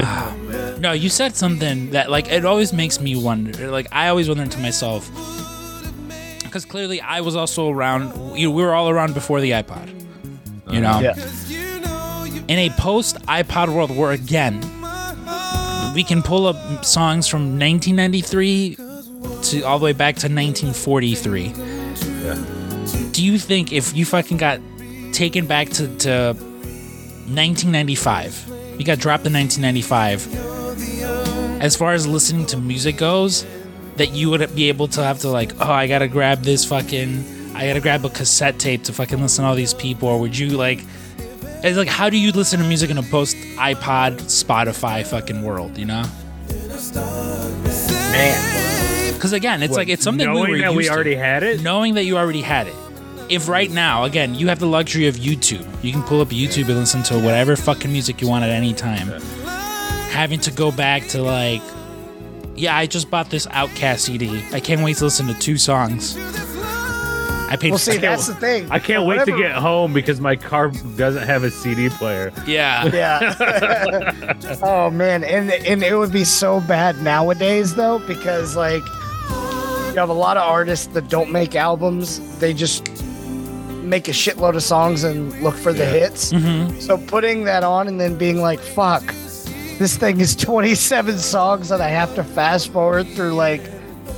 Ah, 0.00 0.34
no, 0.80 0.92
you 0.92 1.08
said 1.08 1.36
something 1.36 1.90
that 1.90 2.10
like 2.10 2.28
it 2.30 2.44
always 2.44 2.72
makes 2.72 3.00
me 3.00 3.16
wonder. 3.16 3.70
Like 3.70 3.88
I 3.92 4.08
always 4.08 4.28
wonder 4.28 4.46
to 4.46 4.58
myself, 4.60 5.10
because 6.54 6.64
clearly 6.64 7.00
I 7.00 7.20
was 7.20 7.34
also 7.34 7.68
around. 7.68 8.38
You 8.38 8.46
know, 8.46 8.54
we 8.54 8.62
were 8.62 8.72
all 8.72 8.88
around 8.88 9.12
before 9.12 9.40
the 9.40 9.50
iPod. 9.50 9.88
You 10.72 10.80
know, 10.80 11.00
Yeah. 11.00 11.16
in 12.46 12.58
a 12.60 12.70
post 12.78 13.16
iPod 13.26 13.74
world 13.74 13.90
where 13.90 14.12
again 14.12 14.60
we 15.94 16.04
can 16.04 16.22
pull 16.22 16.46
up 16.46 16.84
songs 16.84 17.26
from 17.26 17.58
1993 17.58 18.76
to 19.42 19.62
all 19.62 19.80
the 19.80 19.84
way 19.84 19.92
back 19.92 20.14
to 20.16 20.28
1943. 20.28 21.52
do 23.10 23.24
you 23.24 23.36
think 23.36 23.72
if 23.72 23.96
you 23.96 24.04
fucking 24.04 24.36
got 24.36 24.60
taken 25.12 25.46
back 25.46 25.70
to, 25.70 25.88
to 25.98 26.34
1995, 27.26 28.46
you 28.78 28.84
got 28.84 29.00
dropped 29.00 29.26
in 29.26 29.32
1995, 29.32 31.60
as 31.60 31.74
far 31.76 31.94
as 31.94 32.06
listening 32.06 32.46
to 32.46 32.56
music 32.56 32.96
goes, 32.96 33.44
that 33.96 34.10
you 34.10 34.30
would 34.30 34.54
be 34.54 34.68
able 34.68 34.88
to 34.88 35.02
have 35.02 35.20
to 35.20 35.28
like, 35.28 35.52
oh, 35.60 35.70
I 35.70 35.86
gotta 35.86 36.08
grab 36.08 36.42
this 36.42 36.64
fucking, 36.64 37.54
I 37.54 37.66
gotta 37.66 37.80
grab 37.80 38.04
a 38.04 38.10
cassette 38.10 38.58
tape 38.58 38.84
to 38.84 38.92
fucking 38.92 39.20
listen 39.20 39.44
to 39.44 39.48
all 39.48 39.54
these 39.54 39.74
people, 39.74 40.08
or 40.08 40.20
would 40.20 40.36
you 40.36 40.50
like, 40.50 40.80
it's 41.62 41.78
like, 41.78 41.88
how 41.88 42.10
do 42.10 42.18
you 42.18 42.32
listen 42.32 42.60
to 42.60 42.66
music 42.66 42.90
in 42.90 42.98
a 42.98 43.02
post 43.02 43.36
iPod, 43.56 44.20
Spotify 44.22 45.06
fucking 45.06 45.42
world, 45.42 45.78
you 45.78 45.86
know? 45.86 46.04
Man. 48.12 49.12
Because 49.14 49.32
again, 49.32 49.62
it's 49.62 49.74
like 49.74 49.88
it's 49.88 50.02
something 50.02 50.26
knowing 50.26 50.50
we 50.50 50.50
were 50.50 50.58
that 50.58 50.70
we 50.72 50.78
used 50.78 50.90
to. 50.90 50.94
already 50.94 51.14
had 51.14 51.42
it. 51.42 51.62
knowing 51.62 51.94
that 51.94 52.04
you 52.04 52.18
already 52.18 52.42
had 52.42 52.66
it. 52.66 52.74
If 53.30 53.48
right 53.48 53.70
now, 53.70 54.04
again, 54.04 54.34
you 54.34 54.48
have 54.48 54.58
the 54.58 54.66
luxury 54.66 55.06
of 55.06 55.16
YouTube, 55.16 55.66
you 55.82 55.92
can 55.92 56.02
pull 56.02 56.20
up 56.20 56.28
YouTube 56.28 56.68
and 56.68 56.76
listen 56.76 57.02
to 57.04 57.14
whatever 57.14 57.56
fucking 57.56 57.90
music 57.90 58.20
you 58.20 58.28
want 58.28 58.44
at 58.44 58.50
any 58.50 58.74
time. 58.74 59.08
Having 60.10 60.40
to 60.40 60.50
go 60.50 60.70
back 60.70 61.06
to 61.08 61.22
like, 61.22 61.62
yeah, 62.56 62.76
I 62.76 62.86
just 62.86 63.10
bought 63.10 63.30
this 63.30 63.46
OutKast 63.46 64.00
CD. 64.00 64.42
I 64.52 64.60
can't 64.60 64.82
wait 64.82 64.96
to 64.98 65.04
listen 65.04 65.26
to 65.28 65.34
two 65.34 65.56
songs. 65.58 66.16
I 67.46 67.56
paid. 67.60 67.70
Well, 67.70 67.78
see, 67.78 67.92
can't- 67.92 68.02
that's 68.02 68.26
the 68.26 68.34
thing. 68.34 68.66
I 68.70 68.78
can't 68.78 69.04
wait 69.06 69.14
to 69.26 69.32
Whatever- 69.32 69.38
get 69.38 69.52
home 69.52 69.92
because 69.92 70.20
my 70.20 70.34
car 70.34 70.68
doesn't 70.96 71.22
have 71.24 71.44
a 71.44 71.50
CD 71.50 71.88
player. 71.88 72.32
yeah, 72.46 72.86
Yeah. 72.86 74.34
oh 74.62 74.90
man, 74.90 75.22
and 75.24 75.50
and 75.52 75.82
it 75.82 75.94
would 75.96 76.12
be 76.12 76.24
so 76.24 76.60
bad 76.60 77.00
nowadays 77.02 77.74
though 77.74 77.98
because 78.06 78.56
like 78.56 78.82
you 79.92 80.00
have 80.00 80.08
a 80.08 80.12
lot 80.14 80.36
of 80.36 80.42
artists 80.42 80.86
that 80.88 81.08
don't 81.08 81.30
make 81.30 81.54
albums. 81.54 82.18
They 82.38 82.52
just 82.54 82.88
make 83.84 84.08
a 84.08 84.12
shitload 84.12 84.56
of 84.56 84.62
songs 84.62 85.04
and 85.04 85.30
look 85.42 85.54
for 85.54 85.72
the 85.72 85.84
hits. 85.84 86.32
Mhm. 86.32 86.80
So 86.80 86.96
putting 86.96 87.44
that 87.44 87.62
on 87.62 87.86
and 87.86 88.00
then 88.00 88.16
being 88.16 88.40
like, 88.40 88.58
"Fuck, 88.58 89.04
this 89.78 89.96
thing 89.96 90.20
is 90.20 90.34
27 90.36 91.18
songs 91.18 91.68
that 91.68 91.80
I 91.80 91.88
have 91.88 92.14
to 92.14 92.24
fast 92.24 92.72
forward 92.72 93.06
through 93.08 93.34
like 93.34 93.62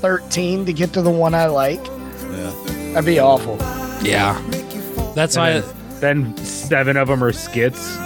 13 0.01 0.66
to 0.66 0.73
get 0.73 0.92
to 0.95 1.03
the 1.03 1.11
one 1.11 1.35
I 1.35 1.47
like." 1.47 1.85
Yeah. 1.87 2.53
That'd 2.92 3.05
be 3.07 3.19
awful. 3.19 3.57
yeah. 4.03 4.40
That's 5.14 5.37
why. 5.37 5.51
And 5.51 5.64
then, 6.01 6.33
then 6.35 6.37
seven 6.45 6.97
of 6.97 7.09
them 7.09 7.23
are 7.25 7.33
skits. 7.33 7.97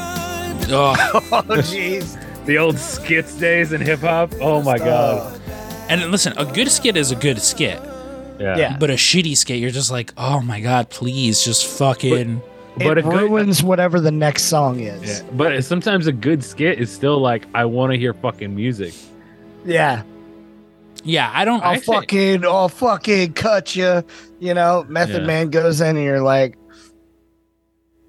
Oh, 0.72 0.94
Oh 1.32 1.42
jeez. 1.62 2.16
The 2.46 2.58
old 2.58 2.78
skits 2.78 3.34
days 3.36 3.72
in 3.72 3.80
hip 3.80 4.00
hop. 4.00 4.32
Oh 4.40 4.62
my 4.62 4.78
god. 4.78 5.40
and 5.88 6.00
listen, 6.10 6.32
a 6.38 6.44
good 6.44 6.70
skit 6.70 6.96
is 6.96 7.10
a 7.10 7.16
good 7.16 7.40
skit, 7.42 7.80
yeah. 8.38 8.56
yeah. 8.56 8.76
but 8.78 8.90
a 8.90 8.94
shitty 8.94 9.36
skit, 9.36 9.58
you're 9.58 9.70
just 9.70 9.90
like, 9.90 10.12
oh 10.16 10.40
my 10.40 10.60
god, 10.60 10.88
please, 10.90 11.44
just 11.44 11.66
fucking. 11.66 12.38
But 12.38 12.49
it 12.78 12.98
a 12.98 13.02
good 13.02 13.04
ruins 13.04 13.62
whatever 13.62 14.00
the 14.00 14.11
next 14.11 14.44
song 14.44 14.80
is. 14.80 15.20
Yeah, 15.20 15.28
but 15.33 15.64
sometimes 15.64 16.06
a 16.06 16.12
good 16.12 16.44
skit 16.44 16.78
is 16.78 16.90
still 16.90 17.18
like 17.18 17.46
I 17.54 17.64
want 17.64 17.92
to 17.92 17.98
hear 17.98 18.14
fucking 18.14 18.54
music. 18.54 18.94
Yeah. 19.64 20.02
Yeah, 21.02 21.30
I 21.33 21.44
don't. 21.44 21.62
I'll 21.62 21.70
I 21.72 21.80
fucking, 21.80 22.44
I'll 22.44 22.68
fucking 22.68 23.33
cut 23.33 23.74
you. 23.74 24.04
You 24.38 24.54
know, 24.54 24.85
Method 24.88 25.22
Yeah. 25.22 25.26
Man 25.26 25.48
goes 25.50 25.80
in 25.80 25.96
and 25.96 26.04
you're 26.04 26.20
like, 26.20 26.56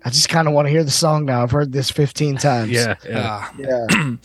I 0.04 0.10
just 0.10 0.30
kind 0.30 0.48
of 0.48 0.54
want 0.54 0.66
to 0.66 0.70
hear 0.72 0.84
the 0.84 0.92
song 0.92 1.26
now. 1.26 1.44
I've 1.44 1.52
heard 1.52 1.72
this 1.72 1.90
15 1.92 2.38
times. 2.38 2.72
Yeah, 2.72 2.96
yeah. 3.08 3.22
Ah. 3.24 3.54
Yeah. 3.58 3.86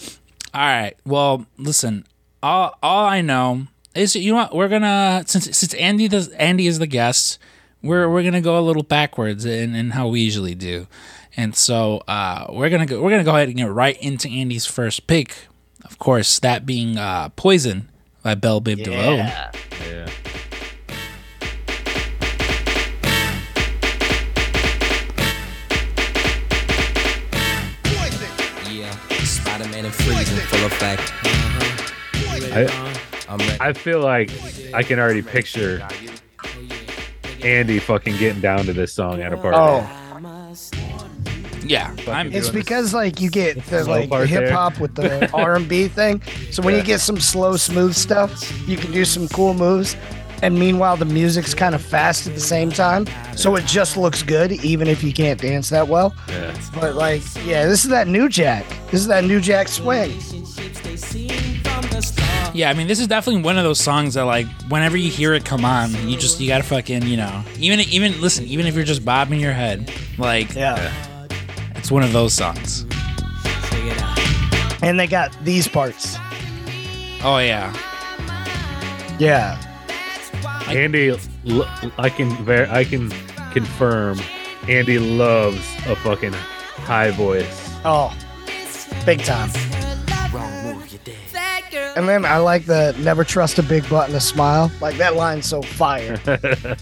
All 0.54 0.60
right. 0.60 0.94
Well, 1.04 1.46
listen. 1.58 2.06
All 2.42 2.76
all 2.82 3.06
I 3.06 3.20
know 3.20 3.66
is 3.94 4.14
you 4.16 4.32
know 4.32 4.38
what 4.38 4.54
we're 4.54 4.68
gonna 4.68 5.24
since 5.26 5.56
since 5.56 5.74
Andy 5.74 6.06
does 6.08 6.28
Andy 6.28 6.66
is 6.66 6.78
the 6.78 6.86
guest, 6.86 7.38
we're 7.82 8.08
we're 8.10 8.22
gonna 8.22 8.40
go 8.40 8.58
a 8.58 8.62
little 8.62 8.82
backwards 8.82 9.44
in, 9.44 9.74
in 9.74 9.90
how 9.90 10.08
we 10.08 10.20
usually 10.20 10.54
do, 10.54 10.86
and 11.36 11.54
so 11.54 12.02
uh, 12.08 12.46
we're 12.50 12.70
gonna 12.70 12.86
go 12.86 13.00
we're 13.02 13.10
gonna 13.10 13.24
go 13.24 13.34
ahead 13.36 13.48
and 13.48 13.56
get 13.56 13.70
right 13.70 14.00
into 14.02 14.28
Andy's 14.28 14.66
first 14.66 15.06
pick, 15.06 15.34
of 15.84 15.98
course 15.98 16.38
that 16.40 16.66
being 16.66 16.96
uh, 16.98 17.28
Poison 17.30 17.88
by 18.22 18.34
Bell 18.34 18.60
Biv 18.60 18.82
DeVoe. 18.82 19.16
Yeah. 19.16 19.52
yeah. 19.88 20.08
Yeah, 28.68 28.92
Spider-Man 29.24 29.84
and 29.86 29.94
Freeze 29.94 30.28
full 30.44 30.66
effect. 30.66 31.12
I, 33.28 33.68
I 33.68 33.72
feel 33.72 34.00
like 34.00 34.30
I 34.74 34.82
can 34.82 34.98
already 34.98 35.22
picture 35.22 35.86
Andy 37.46 37.78
fucking 37.78 38.16
getting 38.16 38.40
down 38.40 38.64
to 38.66 38.72
this 38.72 38.92
song 38.92 39.22
at 39.22 39.32
a 39.32 39.36
party. 39.36 39.56
Oh, 39.56 39.88
Yeah, 41.64 41.94
I'm. 42.08 42.32
it's 42.32 42.48
because 42.50 42.92
like 42.92 43.20
you 43.20 43.30
get 43.30 43.64
the 43.66 43.84
like 43.84 44.10
hip 44.28 44.50
hop 44.50 44.78
with 44.80 44.94
the 44.96 45.30
R 45.34 45.54
and 45.56 45.68
B 45.68 45.88
thing. 45.88 46.22
So 46.50 46.62
when 46.62 46.74
you 46.74 46.82
get 46.82 47.00
some 47.00 47.18
slow, 47.20 47.56
smooth 47.56 47.94
stuff, 47.94 48.52
you 48.68 48.76
can 48.76 48.90
do 48.92 49.04
some 49.04 49.28
cool 49.28 49.54
moves. 49.54 49.96
And 50.42 50.58
meanwhile, 50.58 50.98
the 50.98 51.06
music's 51.06 51.54
kind 51.54 51.74
of 51.74 51.80
fast 51.80 52.26
at 52.26 52.34
the 52.34 52.40
same 52.40 52.70
time, 52.70 53.06
so 53.34 53.56
it 53.56 53.64
just 53.64 53.96
looks 53.96 54.22
good, 54.22 54.52
even 54.52 54.86
if 54.86 55.02
you 55.02 55.10
can't 55.10 55.40
dance 55.40 55.70
that 55.70 55.88
well. 55.88 56.14
Yeah. 56.28 56.54
But 56.74 56.94
like, 56.94 57.22
yeah, 57.46 57.64
this 57.64 57.84
is 57.84 57.90
that 57.90 58.06
new 58.06 58.28
Jack. 58.28 58.66
This 58.90 59.00
is 59.00 59.06
that 59.06 59.24
new 59.24 59.40
Jack 59.40 59.66
swing. 59.68 60.10
Yeah, 62.56 62.70
I 62.70 62.74
mean, 62.74 62.86
this 62.86 63.00
is 63.00 63.06
definitely 63.06 63.42
one 63.42 63.58
of 63.58 63.64
those 63.64 63.78
songs 63.78 64.14
that, 64.14 64.22
like, 64.22 64.46
whenever 64.70 64.96
you 64.96 65.10
hear 65.10 65.34
it 65.34 65.44
come 65.44 65.62
on, 65.62 65.90
you 66.08 66.16
just 66.16 66.40
you 66.40 66.48
gotta 66.48 66.64
fucking, 66.64 67.02
you 67.02 67.18
know, 67.18 67.42
even 67.58 67.80
even 67.80 68.18
listen, 68.22 68.46
even 68.46 68.64
if 68.66 68.74
you're 68.74 68.82
just 68.84 69.04
bobbing 69.04 69.40
your 69.40 69.52
head, 69.52 69.92
like, 70.16 70.54
Yeah. 70.54 70.90
it's 71.74 71.90
one 71.90 72.02
of 72.02 72.12
those 72.14 72.32
songs. 72.32 72.86
And 74.82 74.98
they 74.98 75.06
got 75.06 75.36
these 75.44 75.68
parts. 75.68 76.16
Oh 77.22 77.38
yeah, 77.38 77.74
Yeah. 79.18 79.60
Andy, 80.68 81.14
I 81.98 82.08
can 82.08 82.30
ver- 82.44 82.68
I 82.70 82.84
can 82.84 83.10
confirm, 83.52 84.18
Andy 84.66 84.98
loves 84.98 85.58
a 85.86 85.94
fucking 85.96 86.32
high 86.32 87.10
voice. 87.10 87.70
Oh, 87.84 88.14
big 89.04 89.22
time. 89.24 89.50
And 91.96 92.06
then 92.06 92.26
I 92.26 92.36
like 92.36 92.66
the 92.66 92.94
never 92.98 93.24
trust 93.24 93.58
a 93.58 93.62
big 93.62 93.88
butt 93.88 94.08
and 94.08 94.16
a 94.16 94.20
smile. 94.20 94.70
Like 94.82 94.98
that 94.98 95.16
line's 95.16 95.46
so 95.46 95.62
fire. 95.62 96.20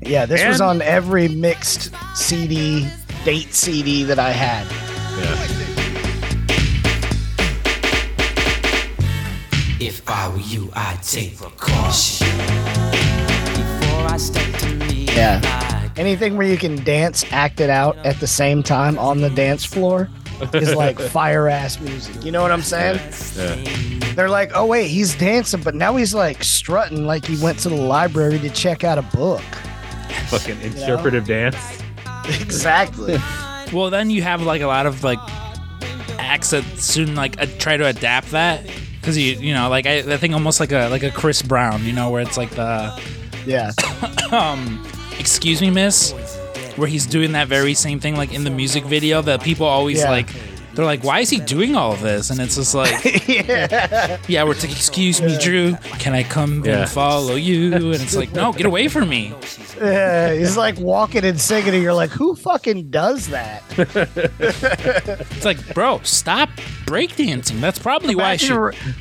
yeah, 0.00 0.24
this 0.24 0.42
was 0.46 0.62
on 0.62 0.80
every 0.80 1.28
mixed 1.28 1.94
CD, 2.14 2.88
date 3.26 3.52
CD 3.52 4.02
that 4.04 4.18
I 4.18 4.30
had. 4.30 4.66
Yeah. 5.20 5.60
If 9.78 10.08
I 10.08 10.28
were 10.30 10.38
you, 10.38 10.70
I'd 10.74 11.02
take 11.02 11.36
precaution. 11.36 12.26
Before 12.26 14.06
I 14.06 14.16
step 14.16 14.56
to 14.60 14.74
me, 14.86 15.04
Yeah. 15.04 15.90
Anything 15.98 16.38
where 16.38 16.46
you 16.46 16.56
can 16.56 16.82
dance, 16.82 17.24
act 17.30 17.60
it 17.60 17.68
out 17.68 17.98
at 17.98 18.18
the 18.20 18.26
same 18.26 18.62
time 18.62 18.98
on 18.98 19.20
the 19.20 19.28
dance 19.30 19.66
floor 19.66 20.08
is 20.54 20.74
like 20.76 20.98
fire 20.98 21.48
ass 21.48 21.80
music. 21.80 22.24
You 22.24 22.32
know 22.32 22.42
what 22.42 22.52
I'm 22.52 22.62
saying? 22.62 23.00
Yeah. 23.36 24.14
They're 24.14 24.28
like, 24.28 24.52
oh 24.54 24.66
wait, 24.66 24.88
he's 24.88 25.14
dancing, 25.14 25.62
but 25.62 25.74
now 25.74 25.96
he's 25.96 26.14
like 26.14 26.42
strutting 26.44 27.06
like 27.06 27.24
he 27.24 27.42
went 27.42 27.58
to 27.60 27.68
the 27.68 27.76
library 27.76 28.38
to 28.40 28.50
check 28.50 28.84
out 28.84 28.98
a 28.98 29.02
book. 29.02 29.42
Fucking 30.28 30.60
interpretive 30.60 31.26
dance. 31.26 31.56
Exactly. 32.40 33.18
Well, 33.70 33.90
then 33.90 34.08
you 34.08 34.22
have 34.22 34.40
like 34.40 34.62
a 34.62 34.66
lot 34.66 34.86
of 34.86 35.04
like 35.04 35.18
acts 36.18 36.50
that 36.50 36.64
soon 36.78 37.14
like 37.14 37.38
uh, 37.38 37.44
try 37.58 37.76
to 37.76 37.86
adapt 37.86 38.30
that 38.30 38.66
because 38.98 39.18
you 39.18 39.34
you 39.34 39.52
know 39.52 39.68
like 39.68 39.84
I, 39.84 39.98
I 39.98 40.16
think 40.16 40.32
almost 40.32 40.58
like 40.58 40.72
a 40.72 40.88
like 40.88 41.02
a 41.02 41.10
Chris 41.10 41.42
Brown, 41.42 41.84
you 41.84 41.92
know, 41.92 42.08
where 42.08 42.22
it's 42.22 42.38
like 42.38 42.48
the 42.52 42.98
yeah. 43.44 43.72
um, 44.32 44.82
excuse 45.18 45.60
me, 45.60 45.70
miss, 45.70 46.12
where 46.76 46.88
he's 46.88 47.06
doing 47.06 47.32
that 47.32 47.48
very 47.48 47.74
same 47.74 48.00
thing 48.00 48.16
like 48.16 48.32
in 48.32 48.44
the 48.44 48.50
music 48.50 48.84
video 48.84 49.22
that 49.22 49.42
people 49.42 49.66
always 49.66 49.98
Yeah. 50.00 50.10
like. 50.10 50.28
They're 50.74 50.84
like, 50.84 51.04
why 51.04 51.20
is 51.20 51.30
he 51.30 51.38
doing 51.38 51.76
all 51.76 51.92
of 51.92 52.00
this? 52.00 52.30
And 52.30 52.40
it's 52.40 52.56
just 52.56 52.74
like, 52.74 53.28
yeah. 53.28 54.18
yeah, 54.26 54.42
we're 54.42 54.54
like, 54.54 54.64
excuse 54.72 55.22
me, 55.22 55.38
Drew, 55.38 55.76
can 56.00 56.14
I 56.14 56.24
come 56.24 56.64
Yeah. 56.64 56.80
and 56.80 56.90
follow 56.90 57.36
you? 57.36 57.72
And 57.74 57.84
it's 58.02 58.16
like, 58.16 58.32
no, 58.32 58.52
get 58.52 58.66
away 58.66 58.88
from 58.88 59.08
me. 59.08 59.32
Yeah, 59.80 60.34
he's 60.34 60.56
like 60.56 60.76
walking 60.80 61.24
and 61.24 61.40
singing, 61.40 61.74
and 61.74 61.80
you're 61.84 61.94
like, 61.94 62.10
who 62.10 62.34
fucking 62.34 62.90
does 62.90 63.28
that? 63.28 63.62
It's 64.40 65.44
like, 65.44 65.74
bro, 65.74 66.00
stop 66.02 66.48
breakdancing. 66.86 67.60
That's 67.60 67.78
probably 67.78 68.16
why 68.16 68.36
she 68.36 68.48
Imagine 68.52 68.94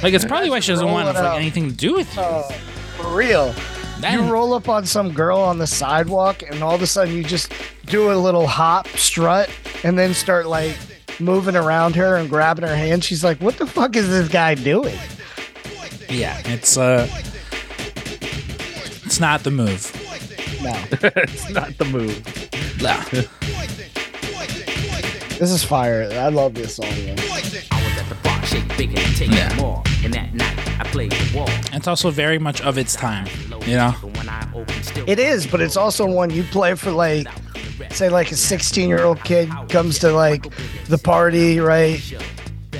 like. 0.00 0.14
It's 0.14 0.24
probably 0.24 0.50
why 0.50 0.60
she 0.60 0.70
doesn't 0.70 0.88
want 0.88 1.12
like, 1.12 1.40
anything 1.40 1.70
to 1.70 1.74
do 1.74 1.94
with 1.94 2.14
you. 2.14 2.22
uh, 2.22 2.42
for 2.96 3.16
real. 3.16 3.52
You 3.96 4.00
Then- 4.02 4.28
roll 4.28 4.52
up 4.54 4.68
on 4.68 4.84
some 4.86 5.12
girl 5.12 5.38
on 5.38 5.58
the 5.58 5.66
sidewalk, 5.66 6.42
and 6.42 6.62
all 6.62 6.74
of 6.74 6.82
a 6.82 6.86
sudden 6.86 7.14
you 7.14 7.24
just 7.24 7.50
do 7.86 8.12
a 8.12 8.14
little 8.16 8.46
hop, 8.46 8.86
strut, 8.88 9.48
and 9.82 9.98
then 9.98 10.12
start 10.14 10.46
like 10.46 10.76
moving 11.20 11.56
around 11.56 11.96
her 11.96 12.16
and 12.16 12.28
grabbing 12.28 12.66
her 12.66 12.76
hand. 12.76 13.02
She's 13.04 13.22
like, 13.24 13.38
"What 13.40 13.56
the 13.56 13.66
fuck 13.66 13.96
is 13.96 14.08
this 14.08 14.28
guy 14.28 14.54
doing?" 14.56 14.98
yeah, 16.08 16.40
it's 16.44 16.76
uh, 16.76 17.08
it's 19.06 19.20
not 19.20 19.42
the 19.42 19.50
move. 19.50 19.90
No, 20.62 20.74
it's 20.92 21.48
not 21.50 21.76
the 21.78 21.84
move. 21.86 22.18
Nah. 22.82 23.02
this 25.38 25.50
is 25.50 25.62
fire. 25.64 26.08
I 26.12 26.28
love 26.28 26.54
this 26.54 26.76
song. 26.76 26.86
man. 26.88 27.18
I 27.18 27.22
was 27.38 27.54
at 27.98 28.08
the 28.08 28.16
bar, 28.22 28.42
shake 28.44 28.76
bigger 28.76 29.00
and 29.00 29.16
take 29.16 29.30
Yeah. 29.30 29.54
more. 29.56 29.82
And 30.04 30.12
that 30.14 30.34
night, 30.34 30.80
I 30.80 30.84
played 30.84 31.12
the 31.12 31.36
wall. 31.38 31.48
It's 31.72 31.88
also 31.88 32.10
very 32.10 32.38
much 32.38 32.60
of 32.60 32.76
its 32.78 32.94
time, 32.94 33.26
you 33.66 33.76
know? 33.76 33.94
But 34.02 34.16
when 34.18 34.28
I 34.28 34.46
opened, 34.54 34.84
still 34.84 35.04
It 35.08 35.18
is, 35.18 35.46
but 35.46 35.60
it's 35.60 35.76
also 35.76 36.06
one 36.06 36.30
you 36.30 36.42
play 36.44 36.74
for 36.74 36.90
like, 36.90 37.26
say, 37.90 38.08
like 38.10 38.30
a 38.30 38.36
16 38.36 38.88
year 38.88 39.02
old 39.04 39.22
kid 39.24 39.50
comes 39.70 39.98
to 40.00 40.12
like 40.12 40.46
the 40.86 40.98
party, 40.98 41.58
right? 41.58 42.00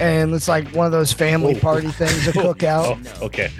And 0.00 0.34
it's 0.34 0.48
like 0.48 0.68
one 0.74 0.86
of 0.86 0.92
those 0.92 1.12
family 1.12 1.54
party 1.58 1.88
things, 1.88 2.26
a 2.28 2.32
cookout, 2.32 2.98
Oh, 3.22 3.26
okay. 3.26 3.50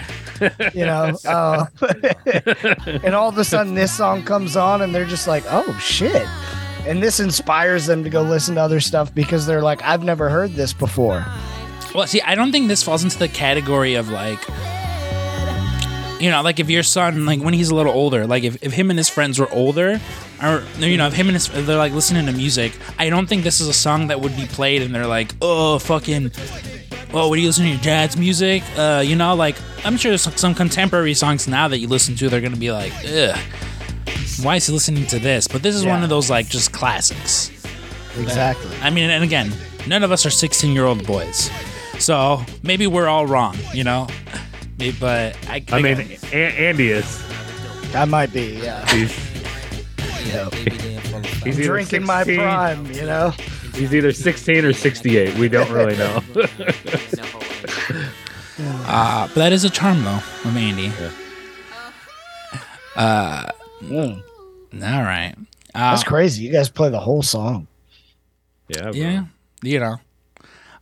you 0.75 0.85
know. 0.85 1.17
Uh, 1.25 1.67
and 3.05 3.15
all 3.15 3.29
of 3.29 3.39
a 3.39 3.45
sudden, 3.45 3.75
this 3.75 3.93
song 3.97 4.25
comes 4.25 4.57
on, 4.57 4.83
and 4.83 4.93
they're 4.93 5.05
just 5.05 5.29
like, 5.29 5.45
"Oh 5.47 5.79
shit!" 5.81 6.27
And 6.89 7.01
this 7.01 7.21
inspires 7.21 7.87
them 7.87 8.03
to 8.03 8.11
go 8.11 8.23
listen 8.23 8.57
to 8.57 8.61
other 8.63 8.81
stuff 8.81 9.15
because 9.15 9.47
they're 9.47 9.63
like, 9.63 9.81
"I've 9.85 10.03
never 10.03 10.29
heard 10.29 10.55
this 10.55 10.73
before." 10.73 11.25
Well, 11.95 12.09
see, 12.09 12.21
I 12.23 12.35
don't 12.35 12.51
think 12.51 12.67
this 12.67 12.83
falls 12.83 13.05
into 13.05 13.19
the 13.19 13.29
category 13.29 13.95
of 13.95 14.09
like, 14.11 14.41
you 16.21 16.29
know, 16.29 16.43
like 16.43 16.59
if 16.59 16.69
your 16.69 16.83
son, 16.83 17.25
like 17.25 17.41
when 17.41 17.55
he's 17.55 17.69
a 17.71 17.75
little 17.75 17.93
older, 17.93 18.27
like 18.27 18.43
if, 18.43 18.61
if 18.65 18.73
him 18.73 18.91
and 18.91 18.99
his 18.99 19.09
friends 19.09 19.39
were 19.39 19.49
older, 19.53 20.01
or 20.43 20.65
you 20.79 20.97
know, 20.97 21.07
if 21.07 21.13
him 21.13 21.29
and 21.29 21.37
his 21.37 21.47
they're 21.67 21.77
like 21.77 21.93
listening 21.93 22.27
to 22.27 22.33
music, 22.33 22.73
I 22.99 23.11
don't 23.11 23.29
think 23.29 23.45
this 23.45 23.61
is 23.61 23.69
a 23.69 23.73
song 23.73 24.09
that 24.09 24.21
would 24.21 24.37
be 24.37 24.47
played 24.47 24.83
and 24.83 24.93
they're 24.93 25.07
like, 25.07 25.33
oh, 25.41 25.79
fucking, 25.79 26.33
oh, 27.13 27.29
what 27.29 27.39
are 27.39 27.41
you 27.41 27.47
listening 27.47 27.69
to 27.69 27.75
your 27.75 27.85
dad's 27.85 28.17
music? 28.17 28.65
Uh, 28.77 29.05
you 29.07 29.15
know, 29.15 29.37
like 29.37 29.55
I'm 29.85 29.97
sure 29.97 30.11
there's 30.11 30.23
some 30.23 30.53
contemporary 30.53 31.15
songs 31.15 31.47
now 31.47 31.69
that 31.69 31.79
you 31.79 31.87
listen 31.87 32.17
to, 32.17 32.29
they're 32.29 32.41
gonna 32.41 32.57
be 32.57 32.73
like, 32.73 32.93
ugh, 33.05 33.39
why 34.43 34.57
is 34.57 34.67
he 34.67 34.73
listening 34.73 35.07
to 35.07 35.21
this? 35.21 35.47
But 35.47 35.63
this 35.63 35.77
is 35.77 35.87
one 35.87 36.03
of 36.03 36.09
those 36.09 36.29
like 36.29 36.49
just 36.49 36.73
classics. 36.73 37.51
Exactly. 38.19 38.77
I 38.83 38.91
mean, 38.91 39.11
and 39.11 39.23
again, 39.23 39.53
none 39.87 40.03
of 40.03 40.11
us 40.11 40.27
are 40.27 40.31
16 40.31 40.73
year 40.73 40.87
old 40.87 41.07
boys. 41.07 41.51
So 41.99 42.43
maybe 42.63 42.87
we're 42.87 43.07
all 43.09 43.27
wrong, 43.27 43.57
you 43.73 43.85
know? 43.85 44.07
Maybe- 44.79 44.97
But 45.01 45.37
I, 45.49 45.65
I 45.73 45.81
mean, 45.81 46.01
a- 46.33 46.37
Andy 46.37 46.91
is. 46.91 47.23
That 47.93 48.09
might 48.09 48.33
be, 48.33 48.59
yeah. 48.63 48.85
He's, 48.93 49.13
he's 51.45 51.59
either 51.61 51.63
Drinking 51.65 52.05
my 52.05 52.25
prime, 52.25 52.87
you 52.93 53.03
know. 53.07 53.31
He's 53.75 53.95
either 53.95 54.13
16 54.13 54.65
or 54.65 54.73
68. 54.73 55.37
We 55.37 55.49
don't 55.49 55.71
really 55.71 55.97
know. 55.97 56.23
uh, 58.87 59.27
but 59.29 59.35
that 59.35 59.53
is 59.53 59.65
a 59.65 59.71
charm, 59.71 60.03
though, 60.05 60.17
of 60.45 60.57
Andy. 60.57 60.93
Mm. 62.97 64.23
All 64.83 65.03
right. 65.03 65.35
Uh, 65.75 65.91
That's 65.91 66.05
crazy. 66.05 66.45
You 66.45 66.53
guys 66.53 66.69
play 66.69 66.89
the 66.91 67.01
whole 67.01 67.23
song. 67.23 67.67
yeah. 68.69 68.83
bro. 68.83 68.93
yeah, 68.93 69.25
you 69.63 69.81
know. 69.81 69.97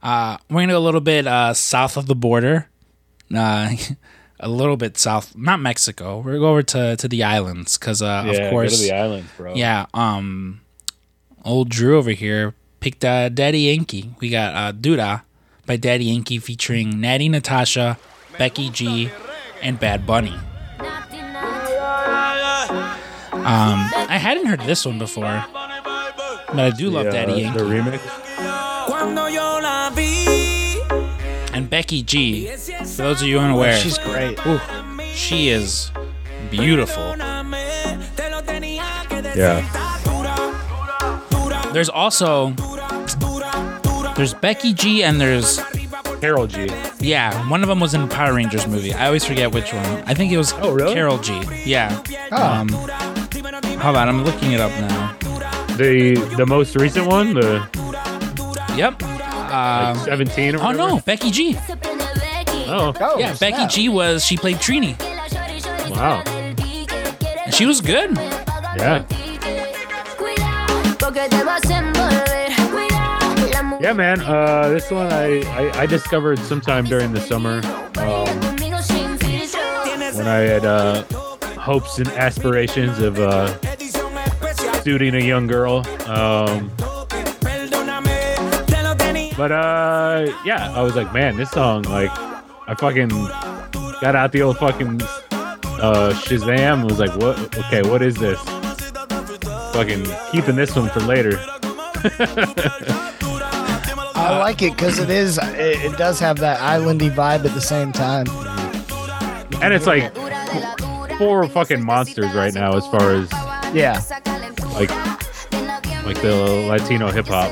Uh, 0.02 0.36
we're 0.50 0.56
going 0.56 0.68
to 0.68 0.74
go 0.74 0.78
a 0.78 0.80
little 0.80 1.00
bit 1.00 1.26
uh, 1.26 1.54
south 1.54 1.96
of 1.96 2.06
the 2.06 2.14
border. 2.14 2.68
Uh, 3.34 3.70
a 4.40 4.48
little 4.48 4.76
bit 4.76 4.98
south, 4.98 5.36
not 5.36 5.60
Mexico. 5.60 6.18
We're 6.18 6.24
going 6.24 6.34
to 6.34 6.40
go 6.40 6.48
over 6.50 6.62
to, 6.62 6.96
to 6.96 7.08
the 7.08 7.22
islands 7.22 7.78
because, 7.78 8.02
uh, 8.02 8.24
Yeah, 8.26 8.32
of 8.32 8.38
Go 8.38 8.50
course. 8.50 8.76
to 8.80 8.82
the 8.82 8.92
islands, 8.92 9.30
bro. 9.36 9.54
Yeah, 9.54 9.86
um, 9.94 10.60
old 11.44 11.68
Drew 11.68 11.96
over 11.98 12.10
here 12.10 12.54
picked 12.80 13.04
uh, 13.04 13.28
Daddy 13.28 13.60
Yankee. 13.60 14.12
We 14.20 14.28
got 14.30 14.54
uh, 14.54 14.72
Dura 14.72 15.24
by 15.66 15.76
Daddy 15.76 16.06
Yankee 16.06 16.38
featuring 16.38 16.94
Natti 16.94 17.30
Natasha, 17.30 17.96
Becky 18.36 18.68
G, 18.70 19.10
and 19.62 19.78
Bad 19.78 20.04
Bunny. 20.06 20.34
Um, 23.32 23.78
I 24.08 24.18
hadn't 24.20 24.46
heard 24.46 24.60
this 24.60 24.84
one 24.86 24.98
before, 24.98 25.44
but 25.52 26.58
I 26.58 26.70
do 26.70 26.90
love 26.90 27.06
Yeah, 27.06 27.12
Daddy 27.26 27.42
The 27.44 27.60
remix. 27.64 28.00
And 31.62 31.70
Becky 31.70 32.02
G. 32.02 32.48
For 32.48 33.02
those 33.02 33.22
of 33.22 33.28
you 33.28 33.38
unaware, 33.38 33.78
She's 33.78 33.96
great. 33.98 34.36
ooh, 34.44 34.58
she 35.14 35.48
is 35.50 35.92
beautiful. 36.50 37.12
te 37.14 38.30
lo 38.30 38.42
tenía 38.42 38.82
que 39.08 39.22
decir. 39.22 39.36
Yeah. 39.36 39.62
There's 41.72 41.88
also 41.88 42.50
there's 44.16 44.34
Becky 44.34 44.74
G 44.74 45.04
and 45.04 45.20
there's 45.20 45.60
Karol 46.20 46.48
G. 46.48 46.68
Yeah, 46.98 47.48
one 47.48 47.62
of 47.62 47.68
them 47.68 47.78
was 47.78 47.94
in 47.94 48.08
Power 48.08 48.34
Rangers 48.34 48.66
movie. 48.66 48.92
I 48.92 49.06
always 49.06 49.24
forget 49.24 49.52
which 49.54 49.72
one. 49.72 50.02
I 50.04 50.14
think 50.14 50.32
it 50.32 50.38
was 50.38 50.52
Oh, 50.54 50.72
really? 50.72 50.94
Karol 50.94 51.18
G. 51.18 51.40
Yeah. 51.64 52.02
Oh. 52.32 52.42
Um, 52.42 52.68
hold 53.78 53.94
on, 53.96 54.08
I'm 54.08 54.24
looking 54.24 54.50
it 54.50 54.60
up 54.60 54.72
now. 54.80 55.16
The 55.76 56.14
the 56.36 56.44
most 56.44 56.74
recent 56.74 57.06
one, 57.06 57.34
the 57.34 57.62
Yep. 58.76 59.00
Like 59.52 59.96
Uh, 59.96 60.04
17 60.04 60.56
or 60.56 60.62
oh 60.62 60.72
no, 60.72 61.00
Becky 61.00 61.30
G. 61.30 61.56
Oh, 62.74 62.92
Oh, 63.00 63.18
Yeah, 63.18 63.34
Becky 63.34 63.56
snap. 63.56 63.70
G 63.70 63.88
was 63.88 64.24
she 64.24 64.36
played 64.36 64.56
Trini. 64.56 64.98
wow. 65.90 66.22
And 67.44 67.54
she 67.54 67.66
was 67.66 67.80
good. 67.80 68.16
Yeah. 68.76 69.04
Yeah, 73.80 73.92
man. 73.94 74.20
Uh, 74.20 74.68
this 74.68 74.90
one 74.90 75.12
I, 75.12 75.42
I, 75.58 75.80
I 75.82 75.86
discovered 75.86 76.38
sometime 76.38 76.84
during 76.84 77.12
the 77.12 77.20
summer 77.20 77.56
um, 77.98 78.26
when 80.16 80.28
I 80.28 80.38
had 80.38 80.64
uh, 80.64 81.02
hopes 81.58 81.98
and 81.98 82.06
aspirations 82.10 83.00
of 83.00 83.18
uh, 83.18 83.48
suiting 84.82 85.14
a 85.16 85.24
young 85.24 85.48
girl. 85.48 85.84
Um, 86.06 86.70
but 89.36 89.52
uh, 89.52 90.26
yeah, 90.44 90.72
I 90.74 90.82
was 90.82 90.94
like, 90.96 91.12
man, 91.12 91.36
this 91.36 91.50
song, 91.50 91.82
like, 91.82 92.10
I 92.68 92.74
fucking 92.78 93.08
got 94.00 94.14
out 94.16 94.32
the 94.32 94.42
old 94.42 94.58
fucking 94.58 95.00
uh, 95.02 96.12
Shazam. 96.14 96.84
was 96.88 96.98
like, 96.98 97.14
what? 97.16 97.38
Okay, 97.58 97.82
what 97.82 98.02
is 98.02 98.16
this? 98.16 98.40
Fucking 99.72 100.06
keeping 100.30 100.56
this 100.56 100.74
one 100.76 100.88
for 100.90 101.00
later. 101.00 101.38
I 104.14 104.38
like 104.38 104.62
it 104.62 104.72
because 104.76 104.98
it 104.98 105.10
is. 105.10 105.38
It, 105.38 105.92
it 105.92 105.96
does 105.98 106.20
have 106.20 106.38
that 106.38 106.58
islandy 106.60 107.10
vibe 107.10 107.44
at 107.44 107.54
the 107.54 107.60
same 107.60 107.92
time. 107.92 108.26
And 109.62 109.72
it's 109.72 109.86
like 109.86 110.14
four 111.18 111.48
fucking 111.48 111.84
monsters 111.84 112.32
right 112.34 112.52
now 112.52 112.76
as 112.76 112.86
far 112.88 113.12
as 113.12 113.30
Yeah. 113.74 114.00
like 114.74 114.90
like 116.04 116.20
the 116.20 116.66
Latino 116.68 117.10
hip 117.10 117.26
hop. 117.28 117.50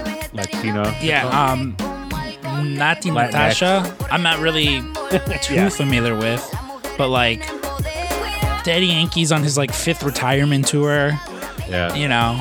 Latino. 0.65 0.95
Yeah. 1.01 1.27
Um, 1.29 1.75
Natti 1.77 3.11
Latinx. 3.11 3.15
Natasha. 3.15 3.97
I'm 4.11 4.23
not 4.23 4.39
really 4.41 4.81
too 5.43 5.55
Yeah. 5.55 5.69
familiar 5.69 6.17
with, 6.17 6.43
but 6.99 7.09
like 7.09 7.41
Daddy 8.65 8.87
Yankee's 8.89 9.33
on 9.33 9.43
his 9.43 9.57
like 9.57 9.73
fifth 9.73 10.03
retirement 10.03 10.67
tour. 10.67 11.19
Yeah. 11.69 11.95
you 11.95 12.09
know, 12.09 12.41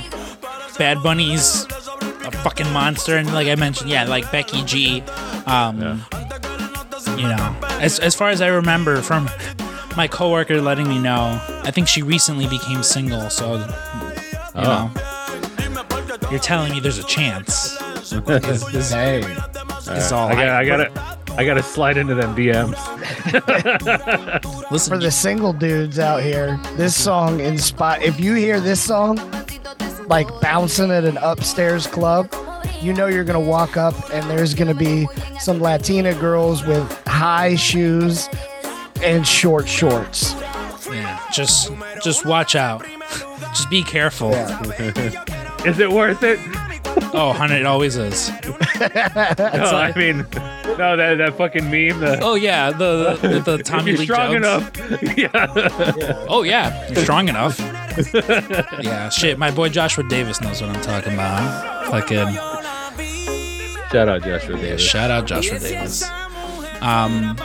Bad 0.78 1.03
Bunny's 1.03 1.65
a 2.26 2.32
fucking 2.32 2.72
monster, 2.74 3.15
and 3.17 3.32
like 3.34 3.47
I 3.47 3.55
mentioned, 3.55 3.89
yeah, 3.89 4.03
like 4.05 4.30
Becky 4.32 4.63
G. 4.63 5.01
Um, 5.45 6.03
You 7.17 7.28
know, 7.28 7.55
as 7.82 7.99
as 7.99 8.15
far 8.15 8.30
as 8.30 8.41
I 8.41 8.47
remember 8.47 9.01
from 9.01 9.30
my 9.97 10.07
coworker 10.07 10.61
letting 10.61 10.88
me 10.88 10.97
know, 10.99 11.39
I 11.63 11.72
think 11.72 11.88
she 11.88 12.01
recently 12.01 12.47
became 12.47 12.82
single, 12.84 13.30
so 13.30 13.57
you 13.57 13.65
Oh. 14.55 14.61
know, 14.63 14.91
you're 16.32 16.39
telling 16.39 16.72
me 16.74 16.80
there's 16.80 16.97
a 16.97 17.03
chance. 17.03 17.78
This, 18.10 18.64
this 18.72 18.91
Hey. 18.91 19.20
is 19.20 20.12
all 20.12 20.30
I 20.30 20.34
got 20.36 20.47
I, 20.49 20.60
I 20.62 20.66
gotta 20.66 21.18
I 21.38 21.45
gotta 21.45 21.64
slide 21.64 21.97
into 21.97 22.16
them 22.16 22.36
DMs. 22.36 22.76
listen. 24.72 24.93
For 24.93 24.99
the 24.99 25.12
single 25.12 25.53
dudes 25.53 25.99
out 25.99 26.22
here, 26.24 26.60
this 26.76 26.95
song 26.95 27.39
inspire. 27.39 28.01
If 28.01 28.20
you 28.20 28.34
hear 28.34 28.60
this 28.60 28.82
song, 28.82 29.18
like 30.07 30.28
bouncing 30.41 30.91
at 30.91 31.03
an 31.05 31.18
upstairs 31.18 31.86
club, 31.88 32.34
you 32.82 32.93
know 32.93 33.05
you're 33.07 33.24
gonna 33.24 33.39
walk 33.39 33.78
up 33.78 33.93
and 34.14 34.28
there's 34.30 34.53
gonna 34.53 34.74
be 34.74 35.07
some 35.39 35.60
Latina 35.62 36.14
girls 36.16 36.66
with 36.66 36.91
high 37.07 37.55
shoes 37.55 38.28
and 39.03 39.26
short 39.26 39.68
shorts. 39.68 40.34
yeah, 40.91 41.20
just 41.32 41.72
just 42.03 42.26
watch 42.26 42.55
out. 42.55 42.86
Just 43.53 43.70
be 43.72 43.82
careful. 43.82 44.32
Is 45.66 45.80
it 45.80 45.89
worth 45.91 46.22
it? 46.24 46.39
Oh, 47.14 47.34
honey, 47.34 47.56
it 47.56 47.66
always 47.66 47.95
is. 47.97 48.30
No, 48.80 48.86
I 48.88 49.91
mean, 49.95 50.20
no, 50.78 50.95
that 50.95 51.16
that 51.18 51.36
fucking 51.38 51.66
meme. 51.66 52.00
The, 52.00 52.20
Oh 52.22 52.36
yeah, 52.36 52.72
the 52.72 53.18
the, 53.22 53.39
the 53.58 53.64
Tommy 53.64 53.91
you're 53.91 54.00
Lee 54.00 54.06
strong 54.06 54.32
Jones. 54.41 54.45
enough, 54.45 55.18
yeah. 55.18 56.26
Oh 56.30 56.43
yeah, 56.43 56.88
you're 56.89 57.04
strong 57.04 57.28
enough. 57.28 57.60
yeah, 58.82 59.10
shit. 59.10 59.38
My 59.38 59.52
boy 59.52 59.68
Joshua 59.70 60.04
Davis 60.08 60.39
knows 60.39 60.62
what 60.62 60.70
I'm 60.70 60.82
talking 60.82 61.14
about. 61.14 61.88
Fucking 61.88 62.34
Shout 63.91 64.08
out 64.08 64.24
Joshua 64.24 64.56
yeah, 64.56 64.62
Davis. 64.62 64.82
shout 64.82 65.12
out 65.12 65.26
Joshua 65.26 65.60
Davis. 65.60 66.04
Um, 66.82 67.36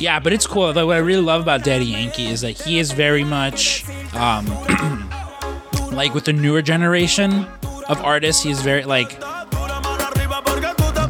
yeah, 0.00 0.18
but 0.22 0.32
it's 0.32 0.46
cool. 0.46 0.72
Though 0.72 0.86
what 0.88 0.96
I 0.96 1.00
really 1.00 1.22
love 1.22 1.40
about 1.42 1.62
Daddy 1.64 1.86
Yankee 1.86 2.26
is 2.26 2.40
that 2.42 2.60
he 2.60 2.78
is 2.78 2.92
very 2.92 3.24
much 3.24 3.84
um, 4.14 4.46
like 5.92 6.12
with 6.14 6.24
the 6.24 6.32
newer 6.32 6.60
generation 6.62 7.46
of 7.90 8.00
artists, 8.02 8.42
he's 8.42 8.62
very 8.62 8.84
like 8.84 9.18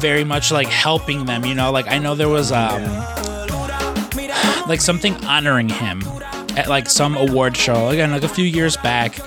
very 0.01 0.23
much 0.23 0.51
like 0.51 0.67
helping 0.67 1.25
them. 1.25 1.45
You 1.45 1.55
know, 1.55 1.71
like 1.71 1.87
I 1.87 1.97
know 1.99 2.15
there 2.15 2.29
was 2.29 2.51
um 2.51 2.81
like 4.67 4.81
something 4.81 5.15
honoring 5.25 5.69
him 5.69 6.01
at 6.57 6.67
like 6.67 6.89
some 6.89 7.15
award 7.15 7.55
show 7.55 7.89
again 7.89 8.11
like 8.11 8.23
a 8.23 8.27
few 8.27 8.45
years 8.45 8.75
back 8.77 9.17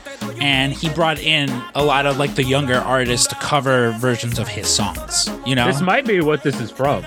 and 0.40 0.72
he 0.72 0.90
brought 0.90 1.18
in 1.18 1.50
a 1.74 1.82
lot 1.82 2.05
of 2.07 2.18
like 2.18 2.34
the 2.34 2.44
younger 2.44 2.76
artists 2.76 3.26
to 3.26 3.34
cover 3.36 3.92
versions 3.92 4.38
of 4.38 4.46
his 4.46 4.68
songs 4.68 5.28
you 5.46 5.55
know 5.55 5.66
This 5.66 5.80
might 5.80 6.07
be 6.07 6.20
what 6.20 6.42
this 6.42 6.61
is 6.61 6.70
from. 6.70 7.02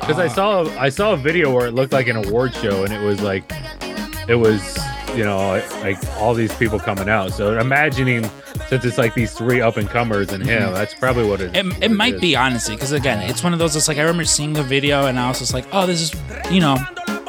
Because 0.00 0.18
I 0.18 0.28
saw 0.28 0.64
I 0.78 0.90
saw 0.90 1.12
a 1.14 1.16
video 1.16 1.50
where 1.54 1.66
it 1.66 1.72
looked 1.72 1.92
like 1.92 2.08
an 2.08 2.16
award 2.16 2.54
show, 2.54 2.84
and 2.84 2.92
it 2.92 3.00
was 3.00 3.22
like 3.22 3.50
it 4.28 4.34
was 4.34 4.60
you 5.16 5.24
know 5.24 5.62
like 5.80 5.96
all 6.18 6.34
these 6.34 6.54
people 6.56 6.78
coming 6.78 7.08
out. 7.08 7.32
So 7.32 7.58
imagining 7.58 8.30
since 8.68 8.84
it's 8.84 8.98
like 8.98 9.14
these 9.14 9.32
three 9.32 9.60
up 9.60 9.76
and 9.76 9.88
comers 9.88 10.32
and 10.32 10.44
him, 10.44 10.72
that's 10.72 10.94
probably 10.94 11.28
what 11.28 11.40
it. 11.40 11.54
it, 11.56 11.64
what 11.66 11.82
it 11.82 11.90
might 11.90 12.14
is. 12.14 12.20
be 12.20 12.36
honestly 12.36 12.74
because 12.74 12.92
again 12.92 13.20
it's 13.30 13.42
one 13.44 13.52
of 13.52 13.58
those 13.58 13.76
it's 13.76 13.88
like 13.88 13.98
i 13.98 14.00
remember 14.02 14.24
seeing 14.24 14.52
the 14.52 14.62
video 14.62 15.06
and 15.06 15.18
i 15.18 15.28
was 15.28 15.38
just 15.38 15.52
like 15.54 15.66
oh 15.72 15.86
this 15.86 16.00
is 16.00 16.14
you 16.52 16.60
know 16.60 16.76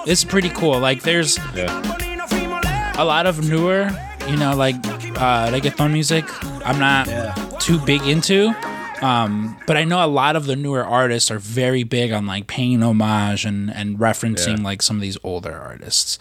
this 0.06 0.20
is 0.20 0.26
pretty 0.26 0.50
cool 0.50 0.80
like 0.80 1.02
there's 1.04 1.38
Yeah. 1.56 2.94
a 2.98 3.04
lot 3.06 3.26
of 3.26 3.48
newer 3.50 3.90
you 4.28 4.38
know 4.38 4.56
like 4.56 4.76
uh 5.18 5.50
reggaeton 5.52 5.92
music 5.92 6.26
i'm 6.66 6.80
not 6.80 7.60
too 7.62 7.80
big 7.86 8.02
into 8.08 8.54
um 9.02 9.58
but 9.68 9.76
i 9.78 9.84
know 9.84 10.04
a 10.04 10.08
lot 10.08 10.36
of 10.36 10.46
the 10.46 10.56
newer 10.56 10.84
artists 10.84 11.30
are 11.30 11.40
very 11.40 11.84
big 11.84 12.12
on 12.12 12.26
like 12.26 12.48
paying 12.48 12.82
homage 12.82 13.46
and 13.46 13.70
and 13.72 13.98
referencing 14.00 14.58
Yeah. 14.60 14.64
like 14.64 14.82
some 14.82 14.96
of 14.98 15.02
these 15.02 15.18
older 15.24 15.54
artists 15.54 16.18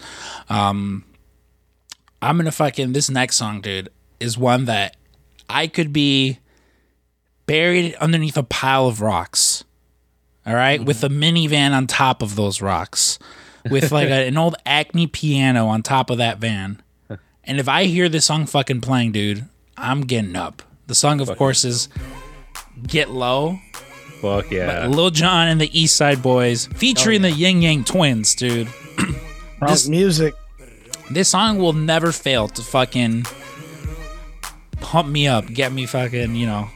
um 0.49 1.03
i'm 2.21 2.37
gonna 2.37 2.51
fucking 2.51 2.93
this 2.93 3.09
next 3.09 3.37
song 3.37 3.61
dude 3.61 3.89
is 4.19 4.37
one 4.37 4.65
that 4.65 4.95
i 5.49 5.67
could 5.67 5.91
be 5.93 6.39
buried 7.45 7.95
underneath 7.95 8.37
a 8.37 8.43
pile 8.43 8.87
of 8.87 9.01
rocks 9.01 9.63
all 10.45 10.53
right, 10.53 10.83
with 10.83 11.03
a 11.03 11.09
minivan 11.09 11.71
on 11.71 11.87
top 11.87 12.21
of 12.21 12.35
those 12.35 12.61
rocks, 12.61 13.17
with 13.69 13.91
like 13.91 14.09
a, 14.09 14.27
an 14.27 14.37
old 14.37 14.55
Acme 14.65 15.07
piano 15.07 15.65
on 15.67 15.81
top 15.81 16.11
of 16.11 16.19
that 16.19 16.37
van. 16.37 16.81
And 17.43 17.59
if 17.59 17.67
I 17.67 17.85
hear 17.85 18.09
this 18.09 18.25
song 18.25 18.45
fucking 18.45 18.81
playing, 18.81 19.11
dude, 19.11 19.45
I'm 19.75 20.01
getting 20.01 20.35
up. 20.35 20.61
The 20.87 20.93
song, 20.93 21.19
of 21.19 21.35
course, 21.35 21.65
is 21.65 21.89
"Get 22.85 23.09
Low," 23.09 23.57
Fuck 24.21 24.51
yeah. 24.51 24.85
Lil 24.87 25.09
Jon 25.09 25.47
and 25.47 25.59
the 25.59 25.79
East 25.79 25.95
Side 25.95 26.19
Boyz, 26.19 26.71
featuring 26.75 27.25
oh, 27.25 27.29
the 27.29 27.31
Ying 27.31 27.63
Yang 27.63 27.85
Twins, 27.85 28.35
dude. 28.35 28.67
This 29.61 29.87
music. 29.87 30.35
This 31.09 31.29
song 31.29 31.57
will 31.57 31.73
never 31.73 32.11
fail 32.11 32.47
to 32.49 32.61
fucking 32.61 33.25
pump 34.85 35.09
me 35.09 35.27
up, 35.27 35.47
get 35.47 35.71
me 35.73 35.85
fucking, 35.85 36.35
you 36.35 36.45
know. 36.45 36.69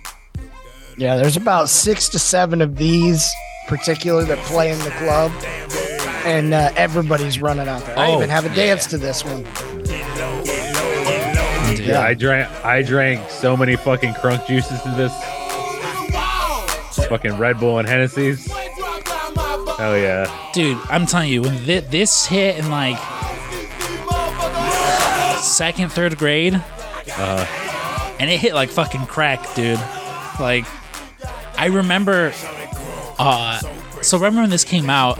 Yeah, 0.97 1.16
there's 1.16 1.38
about 1.38 1.70
six 1.70 2.10
to 2.10 2.20
seven 2.20 2.62
of 2.62 2.76
these 2.76 3.30
particular 3.68 4.24
that 4.26 4.38
play 4.39 4.72
in 4.72 4.80
the 4.80 4.89
club, 4.91 5.32
and 6.26 6.53
uh, 6.53 6.72
everybody's 6.76 7.39
running 7.41 7.68
out 7.68 7.86
there. 7.86 7.97
I 7.97 8.12
Oh, 8.12 8.18
even 8.18 8.30
have 8.30 8.45
a 8.45 8.49
yeah. 8.49 8.55
dance 8.55 8.88
to 8.88 8.97
this 8.97 9.24
one. 9.24 9.43
Dude. 11.76 11.86
Yeah, 11.86 12.01
I 12.01 12.14
drank 12.16 12.49
I 12.66 12.82
drank 12.82 13.30
so 13.30 13.55
many 13.55 13.76
fucking 13.76 14.14
crunk 14.16 14.45
juices 14.47 14.82
to 14.82 14.89
this. 14.91 15.14
Fucking 17.07 17.38
Red 17.38 17.60
Bull 17.60 17.80
and 17.80 17.88
Hennessy's. 17.88 18.51
Hell 18.51 19.97
yeah. 19.97 20.26
dude 20.53 20.78
i'm 20.89 21.05
telling 21.05 21.30
you 21.32 21.41
when 21.41 21.55
thi- 21.60 21.80
this 21.80 22.26
hit 22.26 22.57
in 22.57 22.70
like 22.70 22.97
second 25.41 25.89
third 25.89 26.18
grade 26.18 26.62
and 28.20 28.30
it 28.30 28.40
hit 28.40 28.54
like 28.54 28.70
fucking 28.70 29.06
crack 29.06 29.54
dude 29.56 29.80
like 30.40 30.66
i 31.58 31.68
remember 31.68 32.34
uh 33.18 33.60
so 34.02 34.18
remember 34.18 34.42
when 34.42 34.50
this 34.50 34.64
came 34.64 34.90
out 34.90 35.20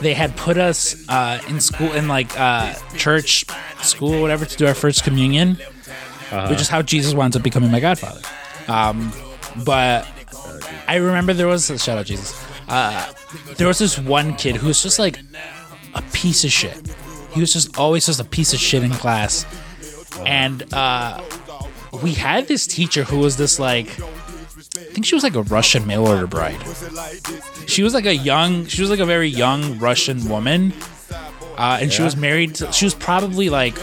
they 0.00 0.14
had 0.14 0.36
put 0.36 0.58
us 0.58 1.08
uh 1.08 1.40
in 1.48 1.60
school 1.60 1.92
in 1.92 2.08
like 2.08 2.38
uh 2.38 2.74
church 2.96 3.44
school 3.82 4.20
whatever 4.20 4.44
to 4.44 4.56
do 4.56 4.66
our 4.66 4.74
first 4.74 5.04
communion 5.04 5.56
which 6.48 6.60
is 6.60 6.68
how 6.68 6.82
jesus 6.82 7.14
winds 7.14 7.36
up 7.36 7.42
becoming 7.42 7.70
my 7.70 7.80
godfather 7.80 8.20
um 8.68 9.12
but 9.64 10.06
i 10.88 10.96
remember 10.96 11.32
there 11.32 11.46
was 11.48 11.66
shout 11.82 11.98
out 11.98 12.06
jesus 12.06 12.44
uh 12.68 13.12
there 13.56 13.66
was 13.66 13.78
this 13.78 13.98
one 13.98 14.34
kid 14.36 14.56
who 14.56 14.66
was 14.66 14.82
just 14.82 14.98
like 14.98 15.18
a 15.94 16.02
piece 16.12 16.44
of 16.44 16.50
shit. 16.52 16.78
He 17.32 17.40
was 17.40 17.52
just 17.52 17.78
always 17.78 18.06
just 18.06 18.20
a 18.20 18.24
piece 18.24 18.52
of 18.52 18.60
shit 18.60 18.82
in 18.82 18.90
class. 18.90 19.46
And 20.26 20.62
uh, 20.72 21.22
we 22.00 22.12
had 22.12 22.48
this 22.48 22.66
teacher 22.66 23.04
who 23.04 23.18
was 23.18 23.36
this 23.36 23.58
like, 23.58 23.88
I 24.00 24.94
think 24.94 25.04
she 25.04 25.14
was 25.14 25.22
like 25.22 25.34
a 25.34 25.42
Russian 25.42 25.86
mail 25.86 26.06
order 26.06 26.26
bride. 26.26 26.60
She 27.66 27.82
was 27.82 27.92
like 27.94 28.06
a 28.06 28.14
young, 28.14 28.66
she 28.66 28.80
was 28.80 28.90
like 28.90 29.00
a 29.00 29.06
very 29.06 29.28
young 29.28 29.78
Russian 29.78 30.28
woman. 30.28 30.72
Uh, 31.58 31.78
and 31.80 31.92
she 31.92 32.02
was 32.02 32.16
married, 32.16 32.54
to, 32.56 32.72
she 32.72 32.86
was 32.86 32.94
probably 32.94 33.50
like 33.50 33.74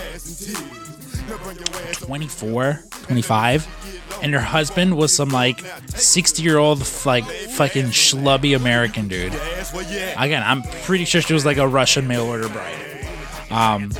24, 1.93 2.83
25. 2.89 4.19
And 4.21 4.33
her 4.33 4.41
husband 4.41 4.97
was 4.97 5.15
some 5.15 5.29
like 5.29 5.61
60 5.89 6.41
year 6.41 6.57
old, 6.57 6.79
like 7.05 7.25
fucking 7.25 7.85
schlubby 7.85 8.55
American 8.55 9.07
dude. 9.07 9.33
Again, 10.17 10.43
I'm 10.43 10.63
pretty 10.83 11.05
sure 11.05 11.21
she 11.21 11.33
was 11.33 11.45
like 11.45 11.57
a 11.57 11.67
Russian 11.67 12.07
mail 12.07 12.25
order 12.25 12.49
bride. 12.49 12.75
Um, 13.51 13.91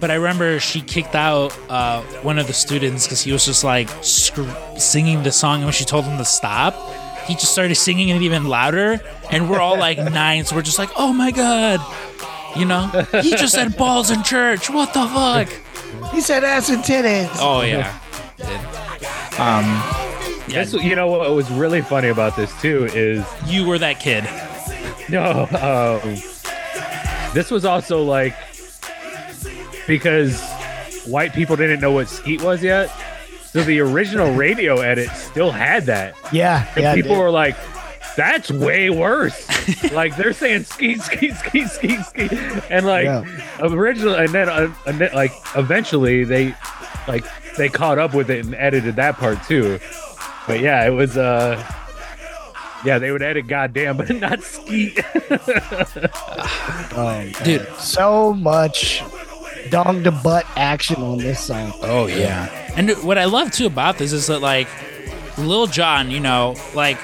but 0.00 0.10
I 0.10 0.14
remember 0.14 0.58
she 0.60 0.80
kicked 0.80 1.14
out 1.14 1.56
uh, 1.68 2.02
one 2.22 2.38
of 2.38 2.46
the 2.46 2.52
students 2.52 3.06
because 3.06 3.20
he 3.20 3.32
was 3.32 3.44
just 3.44 3.62
like 3.64 3.88
scr- 4.02 4.48
singing 4.78 5.22
the 5.22 5.30
song, 5.32 5.56
and 5.56 5.64
when 5.64 5.72
she 5.72 5.84
told 5.84 6.04
him 6.04 6.18
to 6.18 6.24
stop, 6.24 6.74
he 7.26 7.34
just 7.34 7.52
started 7.52 7.74
singing 7.74 8.08
it 8.08 8.22
even 8.22 8.46
louder. 8.46 9.00
And 9.30 9.48
we're 9.50 9.60
all 9.60 9.78
like 9.78 9.98
nine, 10.12 10.44
so 10.44 10.56
we're 10.56 10.62
just 10.62 10.78
like, 10.78 10.90
"Oh 10.96 11.12
my 11.12 11.30
god!" 11.30 11.80
You 12.58 12.64
know, 12.64 12.86
he 13.22 13.30
just 13.30 13.54
said 13.54 13.76
balls 13.76 14.10
in 14.10 14.22
church. 14.24 14.68
What 14.70 14.92
the 14.94 15.06
fuck? 15.06 15.48
He 16.12 16.20
said 16.20 16.42
ass 16.42 16.68
and 16.70 16.82
titties. 16.82 17.30
Oh 17.38 17.62
yeah. 17.62 17.98
Um, 19.38 19.64
yeah, 20.48 20.64
This, 20.64 20.74
you 20.74 20.96
know 20.96 21.06
what 21.06 21.30
was 21.30 21.50
really 21.50 21.80
funny 21.80 22.08
about 22.08 22.36
this 22.36 22.58
too 22.60 22.86
is 22.86 23.24
you 23.46 23.66
were 23.66 23.78
that 23.78 24.00
kid. 24.00 24.24
No, 25.08 25.46
um, 26.02 26.14
this 27.34 27.50
was 27.50 27.64
also 27.64 28.02
like 28.02 28.34
because 29.90 30.40
white 31.04 31.32
people 31.32 31.56
didn't 31.56 31.80
know 31.80 31.90
what 31.90 32.08
skeet 32.08 32.40
was 32.42 32.62
yet. 32.62 32.88
So 33.46 33.64
the 33.64 33.80
original 33.80 34.32
radio 34.34 34.78
edit 34.80 35.10
still 35.10 35.50
had 35.50 35.86
that. 35.86 36.14
Yeah, 36.32 36.64
And 36.76 36.84
yeah. 36.84 36.94
people 36.94 37.18
were 37.18 37.32
like, 37.32 37.56
that's 38.16 38.52
way 38.52 38.90
worse. 38.90 39.48
like 39.92 40.16
they're 40.16 40.32
saying 40.32 40.64
skeet, 40.64 41.00
skeet, 41.00 41.34
skeet, 41.34 41.66
skeet, 41.68 42.00
skeet. 42.04 42.32
And 42.70 42.86
like 42.86 43.06
Yeah. 43.06 43.24
original 43.60 44.14
and 44.14 44.28
then, 44.28 44.48
uh, 44.48 44.72
and 44.86 45.00
then 45.00 45.10
like 45.12 45.32
eventually 45.56 46.22
they 46.22 46.54
like 47.08 47.24
they 47.56 47.68
caught 47.68 47.98
up 47.98 48.14
with 48.14 48.30
it 48.30 48.44
and 48.44 48.54
edited 48.54 48.94
that 48.96 49.16
part 49.16 49.42
too. 49.44 49.80
But 50.46 50.60
yeah, 50.60 50.86
it 50.86 50.90
was 50.90 51.16
uh 51.16 51.60
yeah, 52.84 52.98
they 52.98 53.10
would 53.10 53.22
edit 53.22 53.48
goddamn, 53.48 53.96
but 53.96 54.10
not 54.10 54.42
skeet. 54.44 55.00
Dude, 57.44 57.66
so 57.78 58.32
much 58.34 59.02
dong 59.70 60.02
to 60.04 60.10
butt 60.10 60.46
action 60.56 60.96
on 61.02 61.18
this 61.18 61.40
song. 61.40 61.72
Oh 61.82 62.06
yeah. 62.06 62.48
And 62.76 62.90
what 63.02 63.18
I 63.18 63.24
love 63.24 63.50
too 63.52 63.66
about 63.66 63.98
this 63.98 64.12
is 64.12 64.26
that 64.28 64.40
like 64.40 64.68
Lil 65.38 65.66
Jon, 65.66 66.10
you 66.10 66.20
know, 66.20 66.56
like 66.74 66.98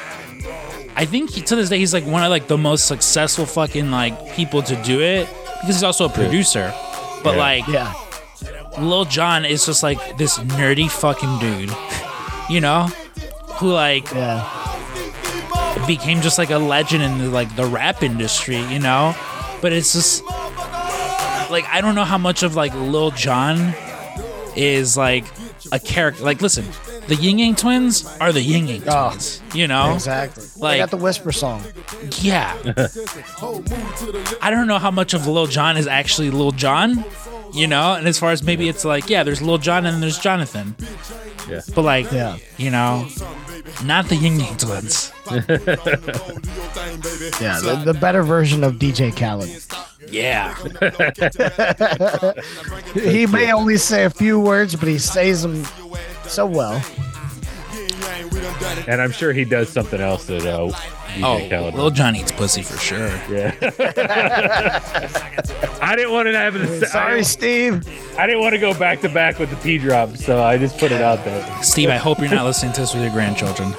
I 0.97 1.05
think 1.05 1.31
he, 1.31 1.43
to 1.43 1.57
this 1.57 1.69
day 1.69 1.79
he's 1.79 1.93
like 1.93 2.05
one 2.07 2.23
of 2.23 2.31
like 2.31 2.47
the 2.49 2.59
most 2.59 2.87
successful 2.87 3.47
fucking 3.47 3.91
like 3.91 4.33
people 4.33 4.62
to 4.62 4.77
do 4.83 5.01
it 5.01 5.29
because 5.61 5.77
he's 5.77 5.83
also 5.83 6.07
a 6.07 6.11
producer. 6.11 6.73
But 7.23 7.35
Yeah. 7.35 7.41
like 7.41 7.67
Yeah, 7.69 7.95
Lil 8.79 9.05
Jon 9.05 9.45
is 9.45 9.67
just 9.67 9.83
like 9.83 10.17
this 10.19 10.39
nerdy 10.39 10.91
fucking 10.91 11.39
dude, 11.39 11.71
you 12.51 12.61
know, 12.61 12.87
who 13.59 13.73
like 13.73 14.11
yeah. 14.12 14.45
became 15.87 16.21
just 16.21 16.39
like 16.39 16.51
a 16.51 16.59
legend 16.59 17.03
in 17.03 17.19
the, 17.19 17.29
like 17.31 17.55
the 17.57 17.64
rap 17.67 18.03
industry, 18.03 18.59
you 18.67 18.79
know. 18.79 19.14
But 19.62 19.73
it's 19.73 19.93
just 19.95 20.23
like 21.51 21.64
I 21.66 21.80
don't 21.80 21.94
know 21.94 22.05
how 22.05 22.18
much 22.18 22.42
of 22.42 22.55
like 22.55 22.74
Lil 22.74 23.11
Jon 23.12 23.74
is 24.57 24.97
like 24.97 25.24
a 25.72 25.78
character. 25.78 26.22
Like, 26.24 26.40
listen, 26.40 26.64
the 27.09 27.14
Ying 27.16 27.38
Yang 27.40 27.57
Twins 27.57 28.07
are 28.20 28.32
the 28.32 28.40
Ying 28.40 28.68
Yang 28.68 28.82
Oh, 28.88 29.09
Twins, 29.11 29.42
you 29.55 29.66
know. 29.68 29.94
Exactly. 29.94 30.44
Like- 30.59 30.74
I 30.74 30.78
got 30.78 30.90
the 30.90 30.97
whisper 30.97 31.32
song. 31.32 31.62
Yeah. 32.20 32.57
I 34.40 34.51
don't 34.51 34.66
know 34.66 34.78
how 34.78 34.90
much 34.90 35.12
of 35.14 35.26
Lil 35.26 35.47
Jon 35.47 35.76
is 35.76 35.86
actually 35.86 36.30
Lil 36.30 36.53
Jon, 36.53 37.05
you 37.53 37.66
know. 37.66 37.94
And 37.94 38.07
as 38.07 38.18
far 38.18 38.30
as 38.30 38.42
maybe 38.42 38.68
it's 38.68 38.84
like, 38.84 39.11
yeah, 39.11 39.22
there's 39.24 39.42
Lil 39.42 39.59
Jon 39.59 39.84
and 39.86 39.94
then 39.94 40.01
there's 40.01 40.18
Jonathan. 40.18 40.74
Yeah. 41.49 41.61
But 41.74 41.82
like, 41.82 42.11
Yeah. 42.12 42.38
you 42.57 42.70
know, 42.70 43.07
not 43.84 44.09
the 44.09 44.16
Ying 44.16 44.40
Yang 44.40 44.57
Twins. 44.59 45.12
Yeah, 47.40 47.59
the, 47.61 47.82
the 47.84 47.94
better 47.94 48.22
version 48.22 48.64
of 48.64 48.74
DJ 48.74 49.14
Khaled. 49.14 49.51
Yeah. 50.11 50.55
he 52.95 53.27
may 53.27 53.53
only 53.53 53.77
say 53.77 54.05
a 54.05 54.11
few 54.11 54.41
words, 54.41 54.75
but 54.77 54.89
he 54.89 54.99
says 54.99 55.43
them 55.43 55.65
so 56.25 56.47
well. 56.47 56.83
And 58.89 59.01
I'm 59.03 59.11
sure 59.11 59.33
he 59.33 59.45
does 59.45 59.69
something 59.69 60.01
else 60.01 60.27
that 60.27 60.47
uh, 60.47 60.69
DJ 60.69 61.23
Oh, 61.23 61.49
Khaled. 61.49 61.75
Lil 61.75 61.91
Jon 61.91 62.15
eats 62.17 62.31
pussy 62.33 62.63
for 62.63 62.77
sure. 62.77 63.09
yeah. 63.31 63.55
I 65.83 65.95
didn't 65.97 66.13
want 66.13 66.27
to 66.27 66.37
have 66.37 66.55
the 66.55 66.87
Sorry, 66.87 67.25
Steve. 67.25 67.87
I 68.19 68.27
didn't 68.27 68.43
want 68.43 68.53
to 68.55 68.59
go 68.59 68.75
back 68.79 69.01
to 69.01 69.09
back 69.09 69.39
with 69.39 69.51
the 69.51 69.57
P 69.57 69.79
drop, 69.79 70.17
so 70.17 70.43
I 70.43 70.59
just 70.59 70.79
put 70.79 70.93
it 70.93 71.01
out 71.01 71.25
there. 71.25 71.63
Steve, 71.63 71.89
I 71.91 71.97
hope 71.97 72.19
you're 72.21 72.29
not 72.31 72.45
listening 72.45 72.73
to 72.75 72.81
this 72.83 72.93
with 72.95 73.03
your 73.03 73.13
grandchildren. 73.13 73.73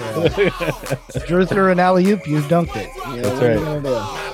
Drew 1.27 1.45
threw 1.45 1.71
an 1.71 1.79
alley 1.79 2.09
oop, 2.09 2.27
you 2.27 2.41
dunked 2.41 2.75
it. 2.75 2.89
You 3.15 3.21
know, 3.21 3.29
That's 3.29 3.41
what 3.41 3.43
are 3.43 3.53
you 3.53 3.93
right. 3.93 4.33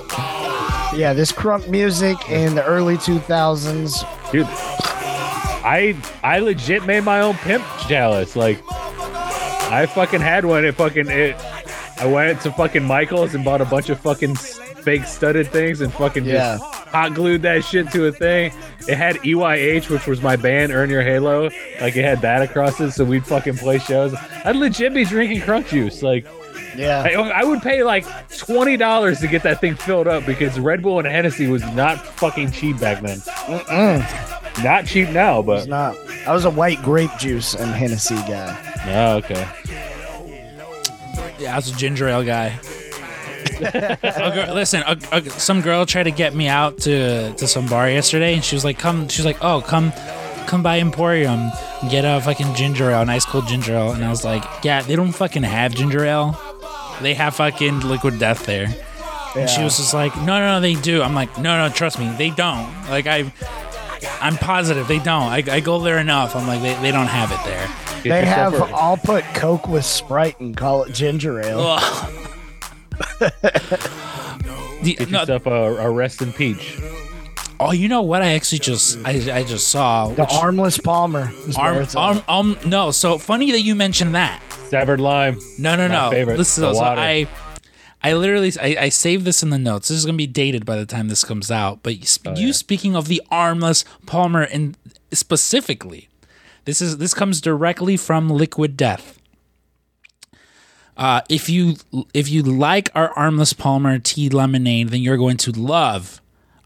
Yeah, 0.94 1.12
this 1.12 1.32
crunk 1.32 1.68
music 1.68 2.16
in 2.30 2.54
the 2.54 2.64
early 2.64 2.96
2000s. 2.96 4.30
Dude, 4.30 4.46
I 4.48 5.96
I 6.22 6.38
legit 6.38 6.84
made 6.84 7.02
my 7.04 7.20
own 7.20 7.34
pimp 7.36 7.64
chalice. 7.88 8.36
Like, 8.36 8.62
I 8.70 9.86
fucking 9.92 10.20
had 10.20 10.44
one. 10.44 10.64
It 10.64 10.74
fucking 10.76 11.08
it. 11.08 11.36
I 11.98 12.06
went 12.06 12.40
to 12.42 12.52
fucking 12.52 12.84
Michaels 12.84 13.34
and 13.34 13.44
bought 13.44 13.60
a 13.60 13.64
bunch 13.64 13.88
of 13.88 13.98
fucking 14.00 14.34
fake 14.36 15.04
studded 15.04 15.48
things 15.48 15.80
and 15.80 15.92
fucking 15.92 16.24
Yeah. 16.26 16.58
just 16.58 16.64
hot 16.88 17.14
glued 17.14 17.42
that 17.42 17.64
shit 17.64 17.90
to 17.92 18.06
a 18.06 18.12
thing. 18.12 18.52
It 18.86 18.96
had 18.96 19.16
EYH, 19.24 19.88
which 19.88 20.06
was 20.06 20.20
my 20.22 20.36
band, 20.36 20.72
Earn 20.72 20.90
Your 20.90 21.02
Halo. 21.02 21.44
Like 21.80 21.96
it 21.96 22.04
had 22.04 22.20
that 22.22 22.42
across 22.42 22.80
it, 22.80 22.92
so 22.92 23.04
we'd 23.04 23.26
fucking 23.26 23.56
play 23.56 23.78
shows. 23.78 24.14
I'd 24.44 24.56
legit 24.56 24.92
be 24.94 25.04
drinking 25.04 25.40
crunk 25.40 25.68
juice. 25.68 26.02
Like 26.02 26.26
Yeah. 26.76 27.02
I, 27.04 27.12
I 27.40 27.44
would 27.44 27.62
pay 27.62 27.82
like 27.82 28.04
twenty 28.36 28.76
dollars 28.76 29.20
to 29.20 29.26
get 29.28 29.42
that 29.44 29.60
thing 29.60 29.74
filled 29.74 30.08
up 30.08 30.24
because 30.26 30.58
Red 30.58 30.82
Bull 30.82 30.98
and 30.98 31.06
Hennessy 31.08 31.46
was 31.46 31.62
not 31.74 31.98
fucking 32.04 32.52
cheap 32.52 32.78
back 32.80 33.02
then. 33.02 33.18
Mm-mm. 33.18 34.62
Not 34.64 34.86
cheap 34.86 35.10
now, 35.10 35.38
It's 35.40 35.46
but 35.46 35.68
not. 35.68 35.96
I 36.26 36.32
was 36.32 36.44
a 36.44 36.50
white 36.50 36.80
grape 36.82 37.10
juice 37.18 37.54
and 37.54 37.70
Hennessy 37.72 38.14
guy. 38.16 38.56
oh, 38.86 39.16
okay. 39.16 39.46
Yeah, 41.38 41.52
I 41.54 41.56
was 41.56 41.68
a 41.72 41.76
ginger 41.76 42.08
ale 42.08 42.22
guy. 42.24 42.58
A 43.60 44.32
girl- 44.34 44.54
listen, 44.54 44.82
a, 44.86 44.96
a, 45.12 45.22
some 45.30 45.60
girl 45.60 45.84
tried 45.86 46.04
to 46.04 46.10
get 46.10 46.34
me 46.34 46.48
out 46.48 46.78
to 46.78 47.32
to 47.34 47.46
some 47.46 47.66
bar 47.68 47.88
yesterday, 47.90 48.34
and 48.34 48.44
she 48.44 48.56
was 48.56 48.64
like, 48.64 48.78
"Come," 48.78 49.08
she 49.08 49.20
was 49.20 49.26
like, 49.26 49.38
"Oh, 49.42 49.60
come, 49.60 49.92
come 50.46 50.62
by 50.62 50.80
Emporium, 50.80 51.50
and 51.82 51.90
get 51.90 52.04
a 52.04 52.20
fucking 52.20 52.54
ginger 52.54 52.90
ale, 52.90 53.04
nice 53.04 53.24
cold 53.24 53.46
ginger 53.46 53.74
ale." 53.74 53.92
And 53.92 54.04
I 54.04 54.08
was 54.10 54.24
like, 54.24 54.42
"Yeah, 54.64 54.82
they 54.82 54.96
don't 54.96 55.12
fucking 55.12 55.42
have 55.42 55.72
ginger 55.74 56.04
ale. 56.04 56.38
They 57.02 57.14
have 57.14 57.36
fucking 57.36 57.80
liquid 57.80 58.18
death 58.18 58.46
there." 58.46 58.68
And 59.36 59.50
she 59.50 59.62
was 59.62 59.76
just 59.78 59.94
like, 59.94 60.16
"No, 60.18 60.38
no, 60.38 60.54
no, 60.54 60.60
they 60.60 60.74
do." 60.74 61.02
I'm 61.02 61.14
like, 61.14 61.36
"No, 61.38 61.58
no, 61.66 61.72
trust 61.72 61.98
me, 61.98 62.08
they 62.18 62.30
don't." 62.30 62.68
Like 62.88 63.06
I. 63.06 63.32
I'm 64.20 64.36
positive 64.36 64.86
they 64.86 64.98
don't. 64.98 65.22
I, 65.32 65.42
I 65.50 65.60
go 65.60 65.80
there 65.80 65.98
enough. 65.98 66.36
I'm 66.36 66.46
like, 66.46 66.60
they, 66.60 66.74
they 66.82 66.90
don't 66.90 67.06
have 67.06 67.32
it 67.32 67.38
there. 67.44 67.66
Get 68.02 68.10
They 68.10 68.20
yourself 68.20 68.54
have 68.58 68.70
a- 68.70 68.74
all 68.74 68.96
put 68.98 69.24
Coke 69.32 69.66
with 69.66 69.84
Sprite 69.86 70.38
and 70.40 70.54
call 70.54 70.82
it 70.82 70.92
ginger 70.92 71.40
ale. 71.40 71.78
Get 74.82 75.10
no, 75.10 75.20
yourself 75.20 75.46
a, 75.46 75.50
a 75.52 75.90
resting 75.90 76.32
peach. 76.32 76.78
Oh, 77.60 77.72
you 77.72 77.88
know 77.88 78.02
what? 78.02 78.22
I 78.22 78.32
actually 78.34 78.58
just 78.58 78.98
I, 79.04 79.10
I 79.38 79.44
just 79.44 79.68
saw 79.68 80.08
The 80.08 80.22
which- 80.24 80.32
armless 80.34 80.78
Palmer. 80.78 81.30
is 81.46 81.56
where 81.56 81.66
arm, 81.66 81.76
it's 81.82 81.94
at. 81.94 81.98
arm 82.00 82.22
um 82.28 82.58
no. 82.66 82.90
So 82.90 83.18
funny 83.18 83.52
that 83.52 83.60
you 83.62 83.74
mentioned 83.74 84.14
that. 84.14 84.40
Severed 84.68 85.00
lime. 85.00 85.38
No, 85.58 85.76
no, 85.76 85.88
My 85.88 85.94
no. 86.06 86.10
favorite, 86.10 86.40
is 86.40 86.54
the 86.56 86.72
so 86.72 86.80
water. 86.80 87.00
I 87.00 87.26
I 88.02 88.12
literally 88.14 88.52
I, 88.60 88.76
I 88.84 88.88
saved 88.88 89.24
this 89.24 89.42
in 89.42 89.50
the 89.50 89.58
notes. 89.58 89.88
This 89.88 89.98
is 89.98 90.04
gonna 90.04 90.16
be 90.18 90.26
dated 90.26 90.66
by 90.66 90.76
the 90.76 90.86
time 90.86 91.08
this 91.08 91.22
comes 91.24 91.50
out. 91.50 91.80
But 91.82 91.98
you, 92.00 92.06
sp- 92.10 92.36
you 92.36 92.52
speaking 92.52 92.96
of 92.96 93.08
the 93.08 93.22
armless 93.30 93.84
Palmer 94.06 94.42
and 94.42 94.76
specifically, 95.12 96.08
this 96.64 96.80
is 96.82 96.98
this 96.98 97.14
comes 97.14 97.40
directly 97.40 97.96
from 97.96 98.28
Liquid 98.30 98.76
Death. 98.76 99.18
Uh, 100.96 101.20
if 101.28 101.48
you 101.48 101.76
if 102.12 102.28
you 102.28 102.42
like 102.42 102.88
our 102.94 103.10
armless 103.10 103.52
Palmer 103.52 103.98
tea 103.98 104.28
lemonade, 104.28 104.88
then 104.90 105.00
you're 105.02 105.16
going 105.16 105.36
to 105.38 105.50
love 105.52 106.20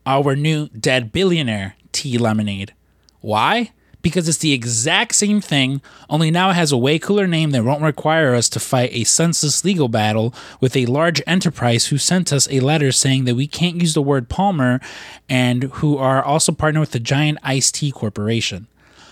our 0.09 0.35
new 0.35 0.69
Dead 0.69 1.13
Billionaire 1.13 1.77
tea 1.93 2.17
lemonade. 2.17 2.73
Why? 3.21 3.73
Because 4.01 4.27
it's 4.27 4.39
the 4.39 4.55
exact 4.55 5.15
same 5.15 5.43
thing, 5.43 5.83
only 6.09 6.31
now 6.31 6.49
it 6.49 6.55
has 6.55 6.73
a 6.73 6.79
way 6.79 6.99
cooler 6.99 7.27
name 7.27 7.51
that 7.51 7.63
won't 7.65 7.83
require 7.83 8.35
us 8.35 8.49
to 8.51 8.61
fight 8.61 8.89
a 8.95 9.05
senseless 9.05 9.67
legal 9.67 9.89
battle 9.89 10.33
with 10.61 10.75
a 10.77 10.87
large 10.87 11.21
enterprise 11.27 11.89
who 11.89 11.99
sent 11.99 12.33
us 12.33 12.49
a 12.51 12.61
letter 12.61 12.91
saying 12.91 13.27
that 13.27 13.35
we 13.35 13.47
can't 13.47 13.83
use 13.83 13.93
the 13.93 14.01
word 14.01 14.31
Palmer 14.31 14.81
and 15.29 15.65
who 15.65 15.99
are 15.99 16.25
also 16.25 16.53
partnered 16.53 16.81
with 16.81 16.93
the 16.93 17.01
giant 17.01 17.39
Ice 17.43 17.71
Tea 17.71 17.93
Corporation. 17.93 18.67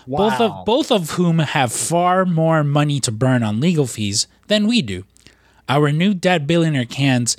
Both 0.07 0.41
of 0.41 0.65
both 0.65 0.91
of 0.91 1.11
whom 1.11 1.41
have 1.41 1.73
far 1.73 2.25
more 2.25 2.65
money 2.65 3.01
to 3.01 3.13
burn 3.13 3.43
on 3.43 3.61
legal 3.61 3.87
fees 3.87 4.29
than 4.47 4.67
we 4.67 4.81
do. 4.81 5.05
Our 5.69 5.93
new 5.93 6.15
Dead 6.15 6.47
Billionaire 6.47 6.87
cans 6.87 7.37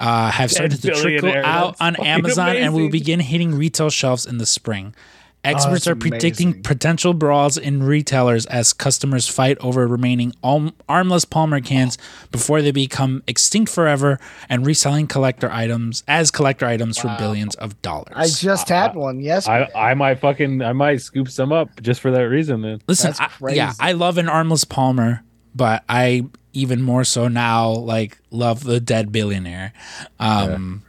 uh, 0.00 0.30
have 0.30 0.50
started 0.50 0.82
to 0.82 0.90
trickle 0.92 1.30
out 1.44 1.78
that's 1.78 1.80
on 1.80 1.94
fucking 1.94 2.06
Amazon 2.10 2.56
and 2.56 2.74
will 2.74 2.88
begin 2.88 3.20
hitting 3.20 3.54
retail 3.54 3.90
shelves 3.90 4.26
in 4.26 4.38
the 4.38 4.46
spring. 4.46 4.94
Experts 5.42 5.84
that's 5.84 5.86
are 5.86 5.94
predicting 5.94 6.48
amazing. 6.48 6.62
potential 6.64 7.14
brawls 7.14 7.56
in 7.56 7.82
retailers 7.82 8.44
as 8.46 8.74
customers 8.74 9.26
fight 9.26 9.56
over 9.60 9.86
remaining 9.86 10.34
arm- 10.44 10.74
armless 10.86 11.24
Palmer 11.24 11.62
cans 11.62 11.96
before 12.30 12.60
they 12.60 12.72
become 12.72 13.22
extinct 13.26 13.72
forever 13.72 14.18
and 14.50 14.66
reselling 14.66 15.06
collector 15.06 15.50
items 15.50 16.04
as 16.06 16.30
collector 16.30 16.66
items 16.66 16.98
for 16.98 17.14
billions 17.18 17.54
of 17.54 17.80
dollars. 17.80 18.12
I 18.14 18.28
just 18.28 18.68
had 18.68 18.94
one 18.94 19.20
yesterday. 19.20 19.66
I 19.74 19.92
I 19.92 19.94
might 19.94 20.16
fucking 20.18 20.60
I 20.60 20.74
might 20.74 21.00
scoop 21.00 21.30
some 21.30 21.52
up 21.52 21.80
just 21.80 22.02
for 22.02 22.10
that 22.10 22.24
reason. 22.24 22.60
Then 22.60 22.82
Listen, 22.86 23.14
That's 23.18 23.42
I, 23.42 23.52
yeah. 23.52 23.72
I 23.80 23.92
love 23.92 24.18
an 24.18 24.28
armless 24.28 24.64
Palmer, 24.64 25.22
but 25.54 25.84
I 25.88 26.26
even 26.52 26.82
more 26.82 27.04
so 27.04 27.28
now 27.28 27.70
like 27.70 28.18
love 28.30 28.64
the 28.64 28.80
dead 28.80 29.12
billionaire. 29.12 29.72
Um, 30.18 30.82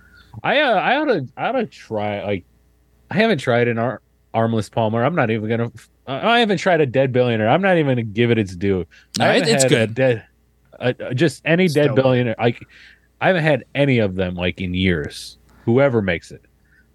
I 0.44 0.60
uh, 0.62 0.74
I 0.74 0.96
ought 0.98 1.06
to 1.06 1.28
I 1.38 1.48
ought 1.50 1.52
to 1.54 1.66
try 1.66 2.24
like 2.24 2.46
I 3.10 3.16
haven't 3.16 3.40
tried 3.40 3.68
an 3.68 3.78
ar- 3.78 4.02
armless 4.34 4.70
Palmer. 4.70 5.04
I'm 5.04 5.16
not 5.16 5.30
even 5.30 5.50
gonna. 5.50 5.72
I 6.08 6.40
haven't 6.40 6.58
tried 6.58 6.82
a 6.82 6.86
dead 6.86 7.12
billionaire. 7.14 7.48
I'm 7.50 7.62
not 7.62 7.78
even 7.78 7.92
gonna 7.92 8.04
give 8.04 8.32
it 8.32 8.38
its 8.38 8.56
due. 8.56 8.86
No, 9.20 9.26
I 9.26 9.36
it- 9.36 9.48
it's 9.48 9.66
good. 9.66 9.94
Dead, 9.94 10.26
uh, 10.80 10.94
just 11.14 11.42
any 11.46 11.68
dead 11.68 11.90
billionaire. 11.96 12.36
Like 12.40 12.66
I 13.20 13.28
haven't 13.28 13.44
had 13.44 13.66
any 13.76 14.00
of 14.00 14.16
them 14.16 14.36
like 14.36 14.60
in 14.62 14.74
years. 14.74 15.38
Whoever 15.66 16.02
makes 16.02 16.32
it, 16.32 16.42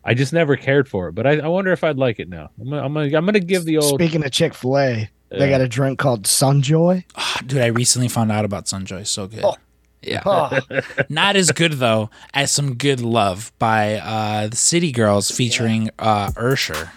I 0.04 0.14
just 0.14 0.32
never 0.32 0.56
cared 0.56 0.88
for 0.88 1.08
it. 1.08 1.12
But 1.12 1.26
I, 1.26 1.38
I 1.38 1.46
wonder 1.48 1.70
if 1.72 1.84
I'd 1.84 1.98
like 1.98 2.18
it 2.18 2.28
now. 2.28 2.50
I'm 2.60 2.68
gonna 2.68 2.82
I'm 2.84 2.92
gonna, 2.94 3.16
I'm 3.16 3.24
gonna 3.24 3.38
give 3.40 3.64
the 3.64 3.78
old. 3.78 3.94
Speaking 4.00 4.24
of 4.24 4.32
Chick 4.32 4.54
Fil 4.54 4.76
A, 4.78 5.10
they 5.30 5.46
Uh, 5.46 5.50
got 5.50 5.60
a 5.60 5.68
drink 5.68 5.98
called 5.98 6.24
Sunjoy. 6.24 7.04
ah, 7.16 7.40
dude, 7.46 7.60
I 7.62 7.66
recently 7.66 8.08
found 8.08 8.30
out 8.32 8.44
about 8.44 8.66
Sunjoy. 8.66 9.06
So 9.06 9.26
good. 9.26 9.44
Oh. 9.44 9.56
Yeah. 10.02 10.22
Oh, 10.24 10.56
Not 11.08 11.34
as 11.34 11.50
good 11.50 11.74
though 11.74 12.10
as 12.32 12.52
some 12.52 12.74
good 12.74 13.00
love 13.00 13.50
by 13.58 13.94
uh, 13.96 14.46
the 14.48 14.56
City 14.56 14.92
Girls 14.92 15.30
featuring 15.32 15.90
uh, 15.98 16.30
Usher. 16.36 16.90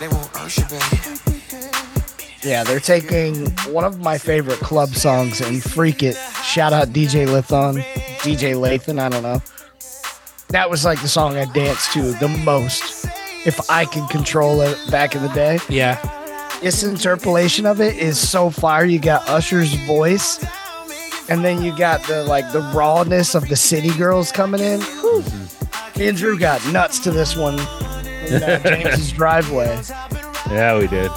They 0.00 0.08
want 0.08 0.30
Usher, 0.34 0.66
yeah, 2.42 2.62
they're 2.64 2.80
taking 2.80 3.46
one 3.72 3.84
of 3.84 3.98
my 4.00 4.18
favorite 4.18 4.60
club 4.60 4.90
songs 4.90 5.40
and 5.40 5.62
freak 5.62 6.02
it. 6.02 6.16
Shout 6.44 6.72
out 6.72 6.88
DJ 6.88 7.26
Lithon, 7.26 7.76
DJ 8.22 8.54
Lathan. 8.54 9.00
I 9.00 9.08
don't 9.08 9.22
know. 9.22 9.42
That 10.50 10.70
was 10.70 10.84
like 10.84 11.02
the 11.02 11.08
song 11.08 11.36
I 11.36 11.44
danced 11.46 11.92
to 11.94 12.12
the 12.12 12.28
most. 12.28 13.04
If 13.44 13.68
I 13.68 13.84
could 13.84 14.08
control 14.10 14.60
it 14.60 14.78
back 14.90 15.14
in 15.16 15.22
the 15.22 15.28
day, 15.30 15.58
Yeah. 15.68 15.98
This 16.66 16.82
interpolation 16.82 17.64
of 17.64 17.80
it 17.80 17.96
is 17.96 18.18
so 18.18 18.50
fire. 18.50 18.84
You 18.84 18.98
got 18.98 19.28
Usher's 19.28 19.72
voice, 19.86 20.44
and 21.28 21.44
then 21.44 21.62
you 21.62 21.76
got 21.78 22.02
the 22.08 22.24
like 22.24 22.50
the 22.50 22.58
rawness 22.74 23.36
of 23.36 23.48
the 23.48 23.54
City 23.54 23.96
Girls 23.96 24.32
coming 24.32 24.60
in. 24.60 24.80
Whew. 24.80 25.22
Me 25.96 26.08
and 26.08 26.40
got 26.40 26.66
nuts 26.72 26.98
to 27.04 27.12
this 27.12 27.36
one 27.36 27.54
in 28.26 28.42
uh, 28.42 28.58
James's 28.64 29.12
driveway. 29.12 29.80
Yeah, 30.50 30.76
we 30.76 30.88
did. 30.88 31.08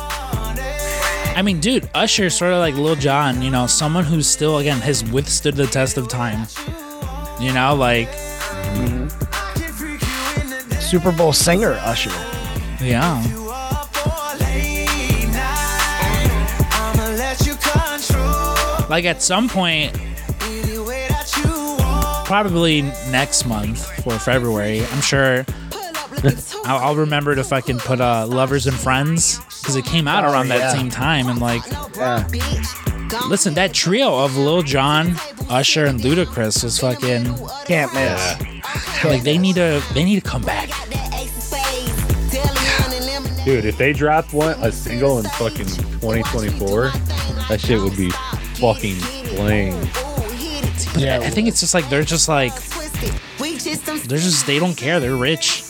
I 1.35 1.41
mean, 1.43 1.59
dude, 1.59 1.89
Usher 1.95 2.29
sort 2.29 2.53
of 2.53 2.59
like 2.59 2.75
Lil 2.75 2.95
Jon, 2.95 3.41
you 3.41 3.49
know, 3.49 3.65
someone 3.65 4.03
who's 4.03 4.27
still 4.27 4.59
again 4.59 4.77
has 4.81 5.03
withstood 5.09 5.55
the 5.55 5.65
test 5.65 5.97
of 5.97 6.07
time. 6.07 6.45
You 7.41 7.53
know, 7.53 7.73
like 7.73 8.13
Super 10.79 11.11
Bowl 11.11 11.33
singer 11.33 11.73
Usher. 11.81 12.11
yeah. 12.85 13.38
Like 18.89 19.05
at 19.05 19.21
some 19.21 19.47
point, 19.47 19.95
any 20.41 20.79
way 20.79 21.05
that 21.09 21.31
you 21.37 21.83
want. 21.83 22.25
probably 22.25 22.81
next 23.11 23.45
month 23.45 23.85
for 24.03 24.17
February, 24.17 24.83
I'm 24.85 25.01
sure 25.01 25.45
I'll, 26.65 26.77
I'll 26.79 26.95
remember 26.95 27.35
to 27.35 27.43
fucking 27.43 27.77
put 27.79 28.01
uh, 28.01 28.25
Lovers 28.27 28.65
and 28.67 28.75
Friends 28.75 29.37
because 29.61 29.75
it 29.75 29.85
came 29.85 30.07
out 30.07 30.25
Oh, 30.25 30.31
around 30.31 30.47
that 30.49 30.71
same 30.71 30.89
time. 30.89 31.27
And 31.29 31.39
like, 31.39 31.61
Yeah. 31.95 32.27
listen, 33.29 33.53
that 33.53 33.73
trio 33.73 34.23
of 34.25 34.35
Lil 34.35 34.63
Jon, 34.63 35.15
Usher, 35.49 35.85
and 35.85 35.99
Ludacris 35.99 36.63
was 36.63 36.79
fucking. 36.79 37.35
Can't 37.65 37.93
miss. 37.93 38.35
Like 39.03 39.23
they 39.23 39.37
need 39.37 39.55
to 39.55 39.81
they 39.93 40.03
need 40.03 40.21
to 40.21 40.29
come 40.29 40.41
back. 40.41 40.67
Dude, 43.45 43.63
if 43.65 43.77
they 43.77 43.93
dropped 43.93 44.33
one 44.33 44.57
a 44.61 44.71
single 44.71 45.17
in 45.19 45.23
fucking 45.25 45.65
2024, 45.67 46.91
that 47.47 47.59
shit 47.61 47.79
would 47.81 47.95
be 47.95 48.11
fucking 48.59 48.95
flames. 49.35 49.87
But 50.93 51.03
I- 51.03 51.25
I 51.25 51.29
think 51.29 51.47
it's 51.47 51.59
just 51.59 51.73
like 51.73 51.89
they're 51.89 52.03
just 52.03 52.27
like 52.29 52.53
they're 53.39 54.17
just 54.17 54.45
they 54.47 54.59
don't 54.59 54.75
care. 54.75 54.99
They're 54.99 55.15
rich. 55.15 55.63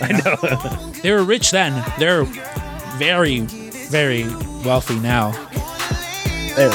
I 0.00 0.12
know. 0.24 0.90
They 1.04 1.12
were 1.12 1.22
rich 1.22 1.50
then. 1.50 1.84
They're 1.98 2.24
very 2.96 3.40
very 3.40 4.24
wealthy 4.64 4.98
now. 5.00 5.32
There. 6.56 6.70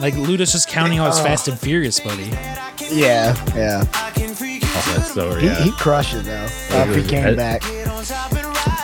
Like 0.00 0.14
Ludus 0.14 0.52
just 0.52 0.68
counting 0.68 0.98
all 0.98 1.06
his 1.08 1.20
Oh. 1.20 1.24
Fast 1.24 1.48
and 1.48 1.58
Furious, 1.60 2.00
buddy. 2.00 2.24
Yeah, 2.90 3.36
yeah. 3.54 3.84
Oh, 3.94 4.94
that's 4.96 5.12
so 5.14 5.34
He, 5.34 5.46
yeah. 5.46 5.62
he 5.62 5.70
crushed 5.72 6.14
it 6.14 6.24
though. 6.24 6.32
After 6.70 6.98
he 7.00 7.06
came 7.06 7.26
I- 7.26 7.34
back. 7.34 7.62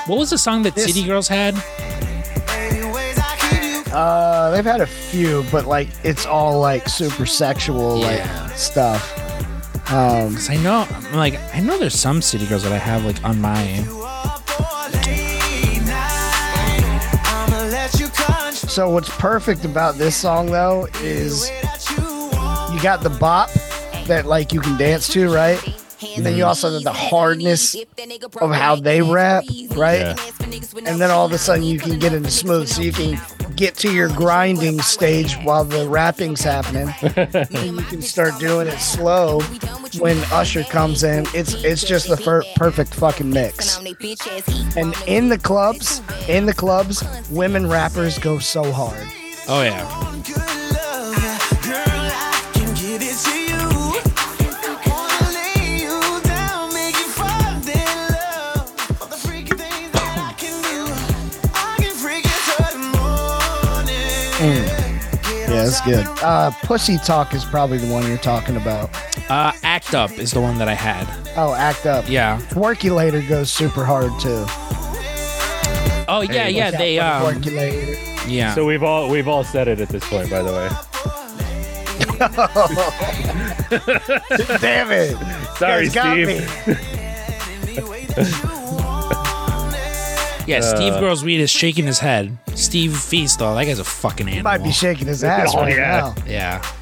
What 0.06 0.18
was 0.18 0.30
the 0.30 0.38
song 0.38 0.62
that 0.64 0.74
This- 0.74 0.84
City 0.86 1.04
Girls 1.04 1.28
had? 1.28 1.54
Uh, 3.98 4.50
they've 4.52 4.64
had 4.64 4.80
a 4.80 4.86
few, 4.86 5.44
but 5.50 5.66
like 5.66 5.88
it's 6.04 6.24
all 6.24 6.60
like 6.60 6.88
super 6.88 7.26
sexual 7.26 7.98
Yeah. 7.98 8.06
like 8.46 8.56
stuff. 8.56 9.02
Um, 9.90 10.34
Cause 10.34 10.50
I 10.50 10.56
know, 10.58 10.86
like, 11.14 11.34
I 11.54 11.60
know 11.60 11.78
there's 11.78 11.98
some 11.98 12.22
City 12.22 12.46
Girls 12.46 12.62
that 12.62 12.72
I 12.72 12.78
have 12.78 13.04
like 13.04 13.24
on 13.24 13.40
my. 13.40 13.84
so 18.54 18.90
what's 18.90 19.08
perfect 19.16 19.64
about 19.64 19.96
this 19.96 20.14
song 20.16 20.46
though 20.46 20.86
is 21.02 21.50
you 22.72 22.80
got 22.82 23.02
the 23.02 23.16
bop 23.18 23.50
that 24.06 24.24
like 24.26 24.52
you 24.52 24.60
can 24.60 24.76
dance 24.78 25.08
to, 25.08 25.32
right? 25.32 25.60
And 26.16 26.24
then 26.24 26.36
you 26.36 26.44
also 26.44 26.70
have 26.72 26.82
the 26.84 26.92
hardness 26.92 27.74
of 28.40 28.52
how 28.52 28.76
they 28.76 29.02
rap, 29.02 29.44
right? 29.70 29.98
Yeah. 30.00 30.16
And 30.86 31.00
then 31.00 31.10
all 31.10 31.26
of 31.26 31.32
a 31.32 31.38
sudden 31.38 31.64
you 31.64 31.78
can 31.80 31.98
get 31.98 32.12
into 32.12 32.30
smooth, 32.30 32.68
so 32.68 32.82
you 32.82 32.92
can 32.92 33.18
get 33.58 33.74
to 33.74 33.92
your 33.92 34.08
grinding 34.10 34.80
stage 34.80 35.34
while 35.42 35.64
the 35.64 35.88
rapping's 35.88 36.42
happening. 36.42 36.88
and 37.16 37.76
you 37.76 37.84
can 37.84 38.00
start 38.00 38.38
doing 38.38 38.68
it 38.68 38.78
slow 38.78 39.40
when 39.98 40.16
Usher 40.32 40.62
comes 40.62 41.02
in. 41.02 41.26
It's 41.34 41.54
it's 41.64 41.82
just 41.82 42.08
the 42.08 42.16
fir- 42.16 42.44
perfect 42.54 42.94
fucking 42.94 43.28
mix. 43.28 43.78
And 44.76 44.94
in 45.06 45.28
the 45.28 45.40
clubs, 45.42 46.00
in 46.28 46.46
the 46.46 46.54
clubs, 46.54 47.02
women 47.30 47.68
rappers 47.68 48.18
go 48.18 48.38
so 48.38 48.70
hard. 48.70 49.06
Oh 49.48 49.62
yeah, 49.62 49.84
Yeah, 65.68 66.00
it's 66.00 66.08
good. 66.08 66.24
Uh, 66.24 66.50
Pussy 66.62 66.96
Talk 66.98 67.34
is 67.34 67.44
probably 67.44 67.78
the 67.78 67.92
one 67.92 68.06
you're 68.06 68.16
talking 68.18 68.56
about. 68.56 68.90
uh, 69.30 69.52
Act 69.62 69.94
Up 69.94 70.10
is 70.12 70.30
the 70.32 70.40
one 70.40 70.56
that 70.58 70.68
I 70.68 70.74
had. 70.74 71.06
Oh, 71.36 71.52
Act 71.54 71.84
Up. 71.86 72.08
Yeah. 72.08 72.40
Twerkulator 72.50 73.26
goes 73.28 73.50
super 73.52 73.84
hard 73.84 74.10
too. 74.20 74.44
Oh 76.10 76.22
yeah, 76.22 76.44
Hey, 76.44 76.50
yeah. 76.52 76.66
Look 76.66 76.74
out 76.74 76.78
They 76.78 76.96
for 76.96 77.04
um, 77.04 77.22
Twerkulator. 77.42 77.96
yeah. 78.30 78.54
So 78.54 78.64
we've 78.64 78.82
all 78.82 79.10
we've 79.10 79.28
all 79.28 79.44
said 79.44 79.68
it 79.68 79.78
at 79.80 79.88
this 79.90 80.02
point, 80.08 80.30
by 80.30 80.40
the 80.42 80.52
way. 80.52 80.68
Damn 84.60 84.90
it! 84.90 85.16
Sorry, 85.56 85.88
Guys 85.88 85.94
got 85.94 86.12
Steve. 86.14 86.28
yeah. 90.48 90.60
Steve 90.60 90.94
uh, 90.94 91.00
Girls 91.00 91.22
Weed 91.24 91.40
is 91.40 91.50
shaking 91.50 91.86
his 91.86 91.98
head. 91.98 92.36
Steve 92.58 92.96
Feast, 92.96 93.38
though, 93.38 93.54
that 93.54 93.64
guy's 93.64 93.78
a 93.78 93.84
fucking 93.84 94.26
animal. 94.28 94.36
He 94.52 94.58
might 94.58 94.64
be 94.64 94.72
shaking 94.72 95.06
his 95.06 95.22
ass 95.24 95.52
Oh, 95.54 95.60
right 95.62 95.76
yeah. 95.76 96.00
now. 96.00 96.14
yeah, 96.26 96.72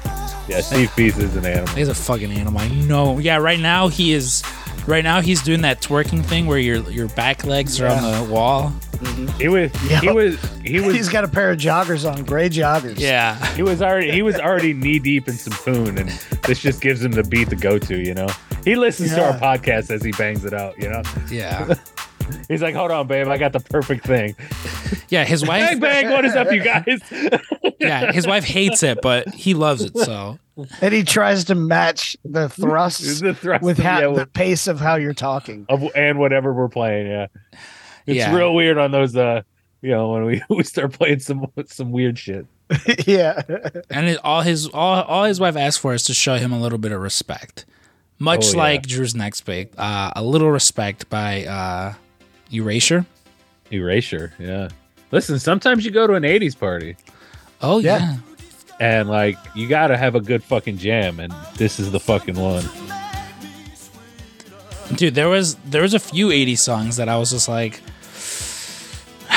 Yeah, 0.47 0.61
Steve 0.61 0.91
Feast 0.91 1.17
is 1.19 1.35
an 1.35 1.45
animal. 1.45 1.67
he's 1.75 1.87
a 1.89 1.95
fucking 1.95 2.31
animal. 2.31 2.59
I 2.59 2.67
know. 2.69 3.19
Yeah, 3.19 3.37
right 3.37 3.59
now 3.59 3.87
he 3.87 4.13
is. 4.13 4.43
Right 4.87 5.03
now 5.03 5.19
he's 5.19 5.41
doing 5.43 5.61
that 5.63 5.81
twerking 5.81 6.23
thing 6.25 6.45
where 6.47 6.57
your 6.59 6.77
your 6.89 7.09
back 7.09 7.43
legs 7.45 7.81
are 7.81 7.87
on 7.87 8.25
the 8.27 8.33
wall. 8.33 8.73
He 9.37 9.49
was 9.49 9.69
He 10.01 10.09
was. 10.09 10.39
He 10.63 10.79
was. 10.85 10.95
He's 10.95 11.09
got 11.09 11.25
a 11.25 11.27
pair 11.27 11.51
of 11.51 11.57
joggers 11.59 12.09
on, 12.09 12.23
gray 12.23 12.47
joggers. 12.49 12.97
Yeah. 12.97 13.35
he 13.53 13.63
was 13.63 13.81
already 13.81 14.11
he 14.11 14.21
was 14.21 14.35
already 14.37 14.71
knee 14.73 14.97
deep 14.99 15.27
in 15.27 15.33
some 15.35 15.51
poon, 15.53 15.97
and 15.97 16.07
this 16.43 16.59
just 16.59 16.79
gives 16.81 17.03
him 17.03 17.11
the 17.11 17.23
beat 17.23 17.49
to 17.49 17.57
go 17.57 17.77
to. 17.77 17.97
You 17.97 18.13
know, 18.13 18.27
he 18.63 18.75
listens 18.77 19.13
to 19.15 19.23
our 19.25 19.37
podcast 19.37 19.91
as 19.91 20.01
he 20.01 20.11
bangs 20.13 20.45
it 20.45 20.53
out. 20.53 20.79
You 20.81 20.89
know, 20.89 21.01
Yeah. 21.29 21.75
he's 22.47 22.61
like, 22.61 22.75
"Hold 22.75 22.91
on, 22.91 23.07
babe, 23.07 23.27
I 23.27 23.37
got 23.37 23.53
the 23.53 23.59
perfect 23.59 24.05
thing." 24.05 24.35
Yeah. 25.09 25.23
His 25.23 25.45
wife. 25.47 25.61
Bang 25.61 25.79
bang, 25.79 26.09
what 26.11 26.25
is 26.25 26.35
up, 26.35 26.51
you 26.51 26.61
guys? 26.63 26.99
Yeah. 27.79 28.11
His 28.11 28.27
wife 28.27 28.43
hates 28.43 28.83
it, 28.83 28.99
but 29.01 29.29
he 29.33 29.53
loves 29.53 29.81
it. 29.83 29.97
So. 29.97 30.37
And 30.81 30.93
he 30.93 31.03
tries 31.03 31.45
to 31.45 31.55
match 31.55 32.17
the 32.25 32.49
thrusts 32.49 33.21
the 33.21 33.33
thrust, 33.33 33.63
with 33.63 33.77
how, 33.77 33.99
yeah, 34.01 34.13
the 34.19 34.25
pace 34.25 34.67
of 34.67 34.81
how 34.81 34.95
you're 34.95 35.13
talking. 35.13 35.65
of, 35.69 35.81
and 35.95 36.19
whatever 36.19 36.53
we're 36.53 36.67
playing. 36.67 37.07
Yeah, 37.07 37.27
it's 38.05 38.17
Yeah. 38.17 38.35
real 38.35 38.53
weird 38.53 38.77
on 38.77 38.91
those. 38.91 39.15
uh 39.15 39.43
You 39.81 39.91
know, 39.91 40.09
when 40.09 40.25
we 40.25 40.41
we 40.49 40.63
start 40.63 40.91
playing 40.91 41.19
some 41.19 41.45
some 41.67 41.91
weird 41.91 42.19
shit. 42.19 42.45
yeah. 43.07 43.41
and 43.89 44.07
it, 44.09 44.19
all 44.25 44.41
his 44.41 44.67
all, 44.67 45.03
all 45.03 45.23
his 45.23 45.39
wife 45.39 45.55
asked 45.55 45.79
for 45.79 45.93
is 45.93 46.03
to 46.03 46.13
show 46.13 46.35
him 46.35 46.51
a 46.51 46.59
little 46.59 46.79
bit 46.79 46.91
of 46.91 46.99
respect 46.99 47.65
much 48.19 48.47
Oh, 48.47 48.51
yeah. 48.51 48.57
like 48.57 48.85
drew's 48.87 49.15
next 49.15 49.41
pick 49.41 49.71
uh, 49.77 50.11
a 50.17 50.21
little 50.23 50.51
respect 50.51 51.09
by 51.09 51.45
uh, 51.45 51.93
erasure 52.51 53.05
Erasure. 53.71 54.31
Yeah. 54.39 54.69
Listen, 55.11 55.39
sometimes 55.39 55.83
you 55.83 55.91
go 55.91 56.07
to 56.07 56.13
an 56.13 56.23
'80s 56.23 56.57
party. 56.57 56.95
oh 57.61 57.79
Yeah. 57.79 57.97
yeah, 57.99 58.17
and 58.79 59.09
like 59.09 59.37
you 59.55 59.67
gotta 59.67 59.97
have 59.97 60.15
a 60.15 60.21
good 60.21 60.43
fucking 60.43 60.77
jam 60.77 61.19
and 61.19 61.33
this 61.55 61.79
is 61.79 61.91
the 61.91 61.99
fucking 61.99 62.35
one 62.35 62.63
dude 64.95 65.15
there 65.15 65.27
was 65.29 65.55
there 65.65 65.81
was 65.81 65.93
a 65.95 65.99
few 65.99 66.27
80s 66.29 66.59
songs 66.59 66.95
that 66.97 67.09
i 67.09 67.17
was 67.17 67.31
just 67.31 67.49
like 67.49 67.81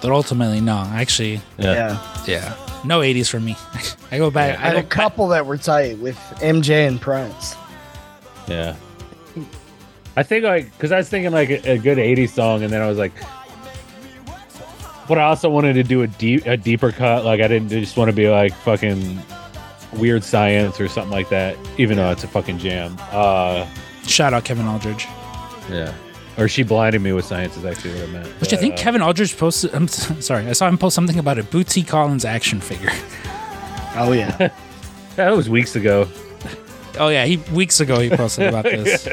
but 0.00 0.10
ultimately 0.10 0.60
no 0.60 0.78
actually 0.92 1.40
Yeah. 1.58 1.98
yeah 2.26 2.56
no 2.84 3.00
80s 3.00 3.28
for 3.28 3.38
me 3.40 3.56
i 4.10 4.18
go 4.18 4.30
back 4.30 4.58
I 4.58 4.62
i 4.62 4.66
had 4.68 4.72
go 4.72 4.78
a 4.80 4.82
couple 4.82 5.28
that 5.28 5.44
were 5.46 5.56
tight 5.58 5.98
with 5.98 6.16
MJ 6.40 6.88
and 6.88 7.00
Prince. 7.00 7.54
yeah 8.48 8.74
i 10.16 10.22
think 10.22 10.44
like 10.44 10.70
because 10.72 10.92
i 10.92 10.98
was 10.98 11.08
thinking 11.08 11.32
like 11.32 11.50
a, 11.50 11.72
a 11.72 11.78
good 11.78 11.98
80s 11.98 12.30
song 12.30 12.62
and 12.62 12.72
then 12.72 12.80
i 12.82 12.88
was 12.88 12.98
like 12.98 13.12
but 15.08 15.18
i 15.18 15.22
also 15.24 15.50
wanted 15.50 15.74
to 15.74 15.82
do 15.82 16.02
a 16.02 16.06
deep 16.06 16.46
a 16.46 16.56
deeper 16.56 16.92
cut. 16.92 17.24
Like 17.24 17.40
i 17.40 17.48
didn't 17.48 17.68
just 17.70 17.96
want 17.96 18.08
to 18.10 18.16
be 18.16 18.28
like 18.28 18.54
fucking 18.54 19.18
weird 19.94 20.24
science 20.24 20.80
or 20.80 20.88
something 20.88 21.12
like 21.12 21.28
that 21.30 21.56
even 21.76 21.96
though 21.98 22.10
it's 22.10 22.24
a 22.24 22.28
fucking 22.28 22.58
jam. 22.58 22.96
Uh 23.10 23.66
shout 24.06 24.32
out 24.32 24.44
kevin 24.44 24.66
aldridge. 24.66 25.06
Yeah. 25.70 25.92
Or 26.38 26.48
she 26.48 26.62
blinded 26.62 27.02
me 27.02 27.12
with 27.12 27.24
science 27.26 27.56
is 27.58 27.64
actually 27.64 27.94
what 27.94 28.04
i 28.08 28.12
meant. 28.12 28.26
Which 28.40 28.52
i 28.52 28.56
think 28.56 28.74
Uh, 28.74 28.78
kevin 28.78 29.02
aldridge 29.02 29.36
posted 29.36 29.74
i'm 29.74 29.88
sorry 30.20 30.46
i 30.46 30.52
saw 30.52 30.68
him 30.68 30.78
post 30.78 30.94
something 30.94 31.18
about 31.18 31.38
a 31.38 31.42
bootsy 31.42 31.86
collins 31.86 32.24
action 32.24 32.60
figure. 32.60 32.90
Oh 33.94 34.12
yeah. 34.12 34.48
that 35.16 35.36
was 35.36 35.50
weeks 35.50 35.76
ago. 35.76 36.08
Oh 36.98 37.08
yeah 37.08 37.26
he 37.26 37.36
weeks 37.52 37.78
ago 37.80 38.00
he 38.00 38.08
posted 38.08 38.46
about 38.48 38.64
this 38.64 39.06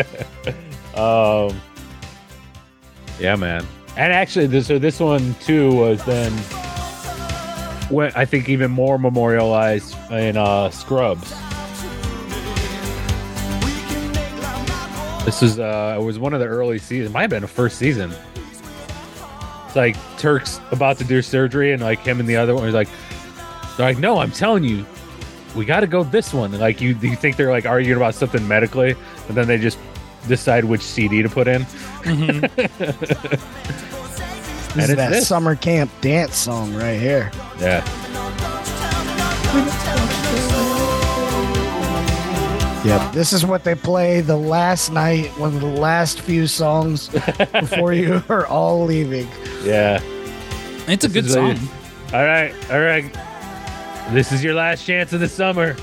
Um, 0.96 1.60
yeah, 3.20 3.36
man. 3.36 3.66
And 3.98 4.14
actually, 4.14 4.48
this 4.48 4.68
so 4.68 4.80
this 4.80 5.00
one 5.00 5.36
too 5.42 5.74
was 5.74 6.04
then, 6.06 6.32
when 7.90 8.12
I 8.16 8.26
think 8.26 8.50
even 8.50 8.72
more 8.72 8.98
memorialized 8.98 9.96
in 10.12 10.38
uh, 10.38 10.70
Scrubs. 10.70 11.34
This 15.26 15.44
is 15.44 15.60
uh, 15.60 15.98
it 16.00 16.04
was 16.04 16.18
one 16.18 16.34
of 16.34 16.40
the 16.40 16.48
early 16.48 16.80
seasons. 16.80 17.14
Might 17.14 17.22
have 17.22 17.30
been 17.30 17.42
the 17.42 17.48
first 17.48 17.78
season. 17.78 18.12
It's 19.66 19.76
like 19.76 19.96
Turk's 20.18 20.60
about 20.72 20.98
to 20.98 21.04
do 21.04 21.22
surgery, 21.22 21.74
and 21.74 21.82
like 21.82 22.00
him 22.00 22.20
and 22.20 22.28
the 22.28 22.38
other 22.38 22.56
one 22.56 22.68
is 22.68 22.74
like, 22.74 22.90
they're 23.78 23.86
like, 23.86 24.00
no, 24.00 24.18
I'm 24.18 24.32
telling 24.32 24.64
you, 24.64 24.86
we 25.56 25.66
got 25.66 25.82
to 25.82 25.88
go 25.88 26.04
this 26.04 26.34
one. 26.34 26.52
And, 26.52 26.60
like 26.60 26.82
you, 26.82 26.98
you 27.02 27.16
think 27.16 27.36
they're 27.36 27.52
like 27.52 27.66
arguing 27.66 27.98
about 27.98 28.16
something 28.16 28.48
medically, 28.48 28.96
but 29.28 29.36
then 29.36 29.48
they 29.48 29.58
just 29.60 29.78
decide 30.28 30.66
which 30.66 30.82
CD 30.82 31.22
to 31.22 31.30
put 31.30 31.48
in. 31.48 31.64
Mm-hmm. 32.04 32.42
This 34.70 34.76
And 34.76 34.82
is 34.84 34.90
it's 34.90 34.96
that 34.98 35.10
this. 35.12 35.28
summer 35.28 35.56
camp 35.56 35.90
dance 36.02 36.36
song 36.36 36.76
right 36.76 37.00
here. 37.00 37.32
Yeah. 37.60 37.84
Yep. 42.86 43.12
This 43.12 43.34
is 43.34 43.46
what 43.46 43.64
they 43.66 43.76
play 43.76 44.22
the 44.22 44.38
last 44.38 44.90
night, 44.92 45.28
one 45.38 45.54
of 45.54 45.60
the 45.60 45.68
last 45.68 46.22
few 46.22 46.48
songs 46.48 47.10
before 47.52 47.92
you 47.94 48.24
are 48.30 48.48
all 48.48 48.86
leaving. 48.86 49.28
Yeah. 49.64 50.00
It's 50.88 51.04
a 51.04 51.10
This 51.10 51.26
good 51.26 51.30
song. 51.30 51.58
a- 52.14 52.18
All 52.18 52.24
right. 52.26 52.54
All 52.72 52.80
right. 52.80 53.12
This 54.14 54.32
is 54.32 54.44
your 54.44 54.54
last 54.54 54.86
chance 54.86 55.12
of 55.14 55.20
the 55.20 55.28
summer. 55.28 55.76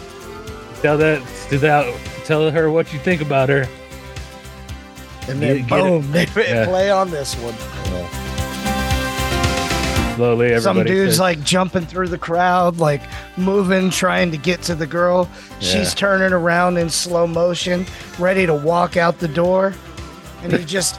Tell 0.80 0.96
that, 0.98 1.22
to 1.50 1.58
that, 1.58 1.94
tell 2.24 2.50
her 2.50 2.70
what 2.70 2.90
you 2.92 2.98
think 2.98 3.20
about 3.20 3.50
her. 3.50 3.68
And 5.28 5.40
then 5.42 5.58
Get- 5.58 5.66
get 5.68 5.78
it. 5.78 5.82
boom, 5.82 6.12
they 6.12 6.26
Yeah. 6.48 6.64
play 6.66 6.90
on 6.90 7.10
this 7.10 7.34
one. 7.36 7.54
Slowly, 10.16 10.46
everybody. 10.46 10.60
Some 10.62 10.84
dude's 10.84 11.12
says- 11.12 11.20
like 11.20 11.42
jumping 11.44 11.84
through 11.84 12.08
the 12.08 12.16
crowd, 12.16 12.78
like 12.78 13.02
moving, 13.36 13.90
trying 13.90 14.30
to 14.30 14.38
get 14.38 14.62
to 14.62 14.74
the 14.74 14.86
girl. 14.86 15.28
She's 15.60 15.92
turning 15.94 16.32
around 16.32 16.78
in 16.78 16.88
slow 16.88 17.26
motion, 17.26 17.84
ready 18.18 18.46
to 18.46 18.54
walk 18.54 18.96
out 18.96 19.18
the 19.18 19.28
door. 19.28 19.74
And 20.42 20.52
he 20.54 20.64
just 20.76 20.98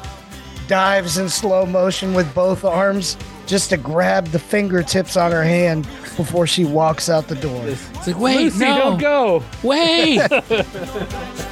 dives 0.67 1.17
in 1.17 1.29
slow 1.29 1.65
motion 1.65 2.13
with 2.13 2.31
both 2.35 2.63
arms 2.63 3.17
just 3.47 3.69
to 3.71 3.77
grab 3.77 4.27
the 4.27 4.37
fingertips 4.39 5.17
on 5.17 5.31
her 5.31 5.43
hand 5.43 5.85
before 6.15 6.45
she 6.45 6.65
walks 6.65 7.09
out 7.09 7.27
the 7.27 7.35
door. 7.35 7.63
It's 7.65 8.05
like, 8.07 8.19
wait, 8.19 8.37
Lucy, 8.37 8.59
no, 8.65 8.77
don't 8.77 8.99
go. 8.99 9.43
wait. 9.63 10.19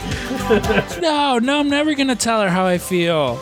no, 1.02 1.40
no, 1.40 1.60
I'm 1.60 1.70
never 1.70 1.96
gonna 1.96 2.16
tell 2.16 2.40
her 2.40 2.50
how 2.50 2.68
I 2.68 2.78
feel. 2.78 3.36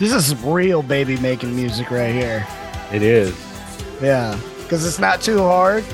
This 0.00 0.12
is 0.12 0.34
real 0.42 0.82
baby 0.82 1.16
making 1.18 1.54
music 1.54 1.92
right 1.92 2.12
here. 2.12 2.44
It 2.92 3.02
is. 3.02 3.34
Yeah. 4.02 4.38
Because 4.62 4.84
it's 4.84 4.98
not 4.98 5.22
too 5.22 5.38
hard, 5.38 5.84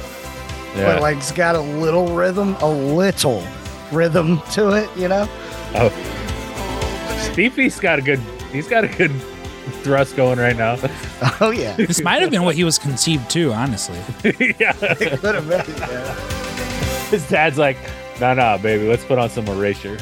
Yeah. 0.74 0.86
but 0.94 1.02
like 1.02 1.18
it's 1.18 1.30
got 1.30 1.56
a 1.56 1.60
little 1.60 2.14
rhythm, 2.14 2.56
a 2.60 2.68
little 2.68 3.44
rhythm 3.92 4.40
to 4.52 4.70
it, 4.70 4.88
you 4.96 5.08
know? 5.08 5.28
oh. 5.74 7.26
Stevie's 7.30 7.78
got 7.78 7.98
a 7.98 8.02
good. 8.02 8.20
He's 8.50 8.66
got 8.66 8.82
a 8.82 8.88
good 8.88 9.12
thrust 9.70 10.16
going 10.16 10.38
right 10.38 10.56
now. 10.56 10.76
Oh, 11.42 11.50
yeah. 11.50 11.74
This 11.76 12.02
might 12.02 12.20
have 12.22 12.30
been 12.30 12.42
what 12.42 12.54
he 12.54 12.64
was 12.64 12.78
conceived 12.78 13.30
to, 13.30 13.52
honestly. 13.52 13.98
yeah. 14.58 14.72
It 14.82 15.18
could 15.20 15.34
have 15.34 15.48
been. 15.48 15.64
Yeah. 15.78 16.14
His 17.10 17.26
dad's 17.28 17.56
like, 17.58 17.76
nah, 18.20 18.34
nah, 18.34 18.56
baby, 18.58 18.86
let's 18.88 19.04
put 19.04 19.18
on 19.18 19.30
some 19.30 19.46
erasure. 19.48 19.96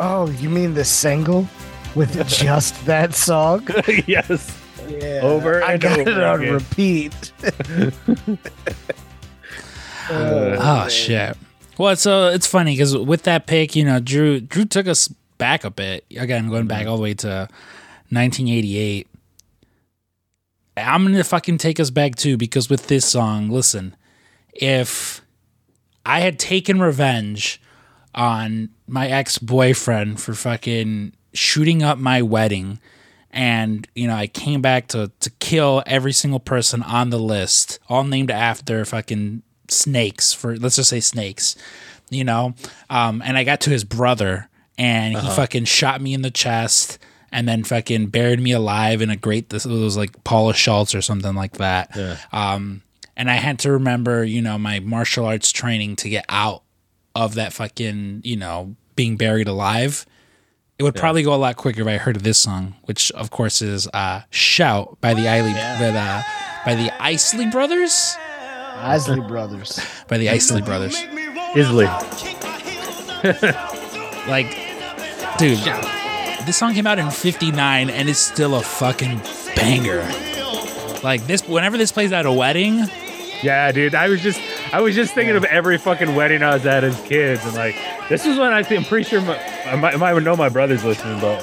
Oh, 0.00 0.28
you 0.40 0.48
mean 0.50 0.74
the 0.74 0.84
single 0.84 1.46
with 1.94 2.26
just 2.28 2.84
that 2.86 3.14
song? 3.14 3.66
yes. 4.06 4.56
Yeah. 4.88 5.20
Over 5.22 5.62
I 5.62 5.72
and 5.74 5.82
got 5.82 5.98
it 6.00 6.08
on 6.22 6.40
again. 6.42 6.52
repeat. 6.54 7.32
Uh, 10.10 10.56
Oh 10.58 10.88
shit. 10.88 11.36
Well, 11.78 11.96
so 11.96 12.28
it's 12.28 12.46
funny 12.46 12.74
because 12.74 12.96
with 12.96 13.22
that 13.22 13.46
pick, 13.46 13.74
you 13.74 13.84
know, 13.84 13.98
Drew 14.00 14.40
Drew 14.40 14.64
took 14.64 14.86
us 14.86 15.12
back 15.38 15.64
a 15.64 15.70
bit. 15.70 16.04
Again, 16.16 16.48
going 16.48 16.66
back 16.66 16.86
all 16.86 16.96
the 16.96 17.02
way 17.02 17.14
to 17.14 17.48
1988. 18.10 19.08
I'm 20.76 21.04
gonna 21.04 21.24
fucking 21.24 21.58
take 21.58 21.78
us 21.78 21.90
back 21.90 22.16
too 22.16 22.36
because 22.36 22.68
with 22.68 22.88
this 22.88 23.06
song, 23.06 23.48
listen, 23.48 23.94
if 24.52 25.22
I 26.04 26.20
had 26.20 26.38
taken 26.38 26.80
revenge 26.80 27.60
on 28.14 28.70
my 28.86 29.08
ex 29.08 29.38
boyfriend 29.38 30.20
for 30.20 30.34
fucking 30.34 31.14
shooting 31.32 31.82
up 31.82 31.98
my 31.98 32.22
wedding, 32.22 32.80
and 33.30 33.86
you 33.94 34.06
know 34.06 34.14
I 34.14 34.26
came 34.26 34.62
back 34.62 34.88
to 34.88 35.10
to 35.20 35.30
kill 35.30 35.82
every 35.86 36.12
single 36.12 36.40
person 36.40 36.82
on 36.82 37.10
the 37.10 37.18
list, 37.18 37.78
all 37.88 38.04
named 38.04 38.30
after 38.30 38.84
fucking 38.84 39.42
snakes 39.68 40.32
for 40.32 40.56
let's 40.56 40.76
just 40.76 40.90
say 40.90 41.00
snakes, 41.00 41.56
you 42.10 42.24
know, 42.24 42.54
um, 42.90 43.22
and 43.24 43.38
I 43.38 43.44
got 43.44 43.60
to 43.62 43.70
his 43.70 43.84
brother 43.84 44.48
and 44.78 45.16
he 45.16 45.28
fucking 45.30 45.64
shot 45.64 46.00
me 46.00 46.14
in 46.14 46.22
the 46.22 46.30
chest. 46.30 46.98
And 47.32 47.48
then 47.48 47.64
fucking 47.64 48.06
buried 48.08 48.38
me 48.38 48.52
alive 48.52 49.02
in 49.02 49.10
a 49.10 49.16
grate. 49.16 49.48
This 49.48 49.64
was 49.66 49.96
like 49.96 50.22
Paula 50.22 50.54
Schultz 50.54 50.94
or 50.94 51.02
something 51.02 51.34
like 51.34 51.54
that. 51.54 51.90
Um, 52.32 52.82
and 53.16 53.28
I 53.28 53.34
had 53.34 53.58
to 53.60 53.72
remember, 53.72 54.22
you 54.22 54.40
know, 54.40 54.56
my 54.56 54.78
martial 54.78 55.24
arts 55.26 55.50
training 55.50 55.96
to 55.96 56.08
get 56.08 56.24
out 56.28 56.62
of 57.16 57.34
that 57.34 57.52
fucking, 57.52 58.20
you 58.22 58.36
know, 58.36 58.76
being 58.94 59.16
buried 59.16 59.48
alive. 59.48 60.06
It 60.78 60.84
would 60.84 60.94
probably 60.94 61.24
go 61.24 61.34
a 61.34 61.36
lot 61.36 61.56
quicker 61.56 61.80
if 61.82 61.88
I 61.88 61.96
heard 61.96 62.14
of 62.14 62.22
this 62.22 62.38
song, 62.38 62.76
which 62.84 63.10
of 63.12 63.30
course 63.30 63.62
is 63.62 63.88
uh, 63.94 64.22
"Shout" 64.30 65.00
by 65.00 65.14
the 65.14 65.26
Isley, 65.28 65.52
by 65.52 65.90
the 65.90 66.24
by 66.64 66.74
the 66.74 66.90
Isley 67.02 67.46
Brothers, 67.50 68.16
Isley 68.76 69.20
Brothers. 69.20 69.80
by 70.08 70.18
the 70.18 70.28
Isley 70.30 70.62
Brothers. 70.62 70.96
Isley. 71.56 71.86
Like, 74.28 74.46
dude, 75.38 75.58
this 76.46 76.56
song 76.56 76.74
came 76.74 76.86
out 76.86 76.98
in 76.98 77.10
'59 77.10 77.90
and 77.90 78.08
it's 78.08 78.18
still 78.18 78.54
a 78.54 78.62
fucking 78.62 79.20
banger. 79.56 80.02
Like 81.02 81.26
this, 81.26 81.46
whenever 81.46 81.76
this 81.76 81.92
plays 81.92 82.12
at 82.12 82.24
a 82.26 82.32
wedding, 82.32 82.84
Yeah, 83.42 83.70
dude. 83.72 83.94
I 83.94 84.08
was 84.08 84.22
just 84.22 84.40
I 84.72 84.80
was 84.80 84.94
just 84.94 85.12
thinking 85.14 85.36
of 85.36 85.44
every 85.44 85.76
fucking 85.78 86.14
wedding 86.14 86.42
I 86.42 86.54
was 86.54 86.64
at 86.66 86.82
as 86.84 86.98
kids, 87.02 87.44
and 87.44 87.54
like 87.54 87.76
this 88.08 88.24
is 88.24 88.38
when 88.38 88.52
I 88.52 88.62
think 88.62 88.80
I'm 88.82 88.86
pretty 88.88 89.08
sure 89.08 89.20
my, 89.20 89.38
I 89.66 89.76
might, 89.76 89.94
I 89.94 89.96
might 89.96 90.22
know 90.22 90.36
my 90.36 90.48
brother's 90.48 90.84
listening, 90.84 91.20
but 91.20 91.42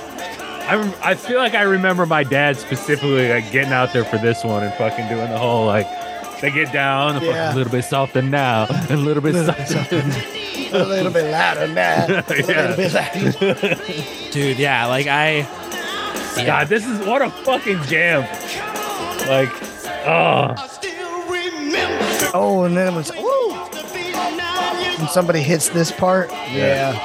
I 0.68 0.76
rem- 0.76 0.94
I 1.04 1.14
feel 1.16 1.38
like 1.38 1.54
I 1.54 1.62
remember 1.64 2.06
my 2.08 2.24
dad 2.24 2.58
specifically 2.58 3.30
like 3.30 3.52
getting 3.52 3.72
out 3.74 3.94
there 3.94 4.04
for 4.06 4.18
this 4.18 4.44
one 4.44 4.64
and 4.64 4.74
fucking 4.76 5.08
doing 5.10 5.30
the 5.30 5.38
whole 5.38 5.66
like 5.68 5.88
they 6.42 6.50
get 6.50 6.74
down 6.74 7.20
the 7.20 7.26
Yeah. 7.28 7.34
fucking 7.50 7.58
little 7.58 7.72
bit 7.72 7.84
softer 7.86 8.22
now 8.24 8.66
and 8.70 8.92
a 8.92 8.98
little 8.98 9.22
bit 9.22 9.36
softer. 9.46 10.02
A 10.72 10.84
little 10.86 11.12
bit 11.12 11.30
louder 11.32 11.68
now. 11.68 12.06
A 12.28 12.36
Yeah. 12.36 12.76
little 12.76 12.76
bit 12.76 12.94
louder. 12.94 14.32
dude, 14.32 14.58
yeah, 14.60 14.86
like 14.88 15.08
I, 15.08 15.42
God, 16.46 16.68
this 16.68 16.86
is 16.86 17.00
what 17.06 17.22
a 17.22 17.30
fucking 17.30 17.82
jam. 17.84 18.22
Like, 19.28 19.50
oh, 20.08 20.56
Oh, 22.34 22.64
and 22.64 22.78
then 22.78 22.94
it 22.94 22.96
was, 22.96 23.12
ooh. 23.12 23.52
When 25.00 25.10
somebody 25.10 25.42
hits 25.42 25.70
this 25.70 25.92
part, 25.92 26.30
yeah. 26.32 26.98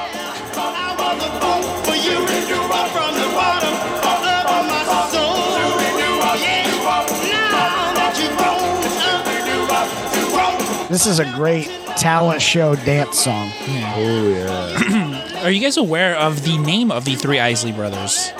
This 10.88 11.06
is 11.06 11.18
a 11.18 11.24
great 11.32 11.66
talent 11.96 12.42
show 12.42 12.74
dance 12.76 13.18
song. 13.20 13.50
oh 13.68 14.28
yeah. 14.28 15.40
are 15.42 15.50
you 15.50 15.60
guys 15.60 15.76
aware 15.76 16.16
of 16.16 16.42
the 16.44 16.56
name 16.58 16.90
of 16.90 17.04
the 17.04 17.14
three 17.14 17.38
Isley 17.38 17.72
brothers? 17.72 18.30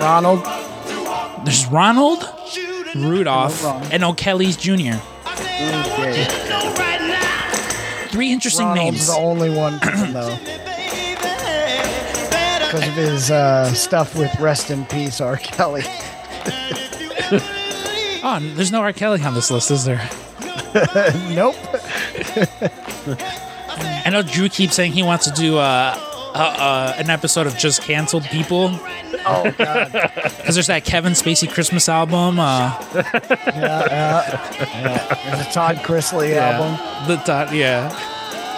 Ronald, 0.00 0.44
There's 1.44 1.66
Ronald, 1.66 2.24
Rudolph, 2.94 3.62
Ronald. 3.62 3.92
and 3.92 4.02
O'Kelly's 4.04 4.56
Jr. 4.56 4.72
yeah, 4.80 4.96
Three 8.08 8.32
interesting 8.32 8.66
Ronald's 8.66 8.92
names. 8.92 9.06
the 9.08 9.14
only 9.16 9.50
one 9.54 9.78
people 9.80 10.06
know 10.08 10.38
because 12.64 12.86
of 12.86 12.94
his 12.94 13.30
uh, 13.32 13.72
stuff 13.74 14.14
with 14.16 14.32
Rest 14.38 14.70
in 14.70 14.84
Peace, 14.86 15.20
R. 15.20 15.36
Kelly. 15.36 15.82
Oh, 18.22 18.38
there's 18.54 18.70
no 18.70 18.82
R. 18.82 18.92
Kelly 18.92 19.22
on 19.22 19.32
this 19.32 19.50
list, 19.50 19.70
is 19.70 19.86
there? 19.86 20.06
nope. 21.30 21.56
I 24.06 24.10
know 24.10 24.22
Drew 24.22 24.48
keeps 24.48 24.74
saying 24.74 24.92
he 24.92 25.02
wants 25.02 25.24
to 25.26 25.32
do 25.32 25.58
uh, 25.58 25.94
uh, 26.34 26.38
uh, 26.38 26.94
an 26.98 27.10
episode 27.10 27.46
of 27.46 27.56
Just 27.56 27.82
Canceled 27.82 28.24
People 28.24 28.70
Oh 29.26 29.52
God. 29.58 29.92
because 29.92 30.54
there's 30.54 30.66
that 30.68 30.84
Kevin 30.84 31.12
Spacey 31.12 31.50
Christmas 31.52 31.88
album. 31.88 32.38
Uh, 32.40 32.72
Yeah, 32.94 33.04
yeah, 33.54 34.54
yeah. 34.82 35.14
There's 35.36 35.46
a 35.46 35.50
Todd 35.52 35.76
Chrisley 35.76 36.36
album. 36.36 36.76
the 37.08 37.16
dot, 37.24 37.52
yeah. 37.54 37.90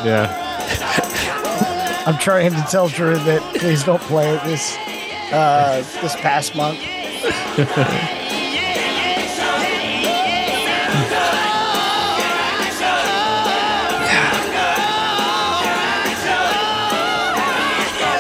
Yeah. 0.05 0.39
I'm 2.07 2.19
trying 2.19 2.51
to 2.53 2.63
tell 2.71 2.89
Drew 2.89 3.15
that 3.17 3.43
please 3.59 3.85
don't 3.85 4.03
play 4.03 4.35
it 4.35 4.43
this 4.45 4.77
uh, 5.33 5.83
this 6.03 6.15
past 6.17 6.55
month. 6.57 6.79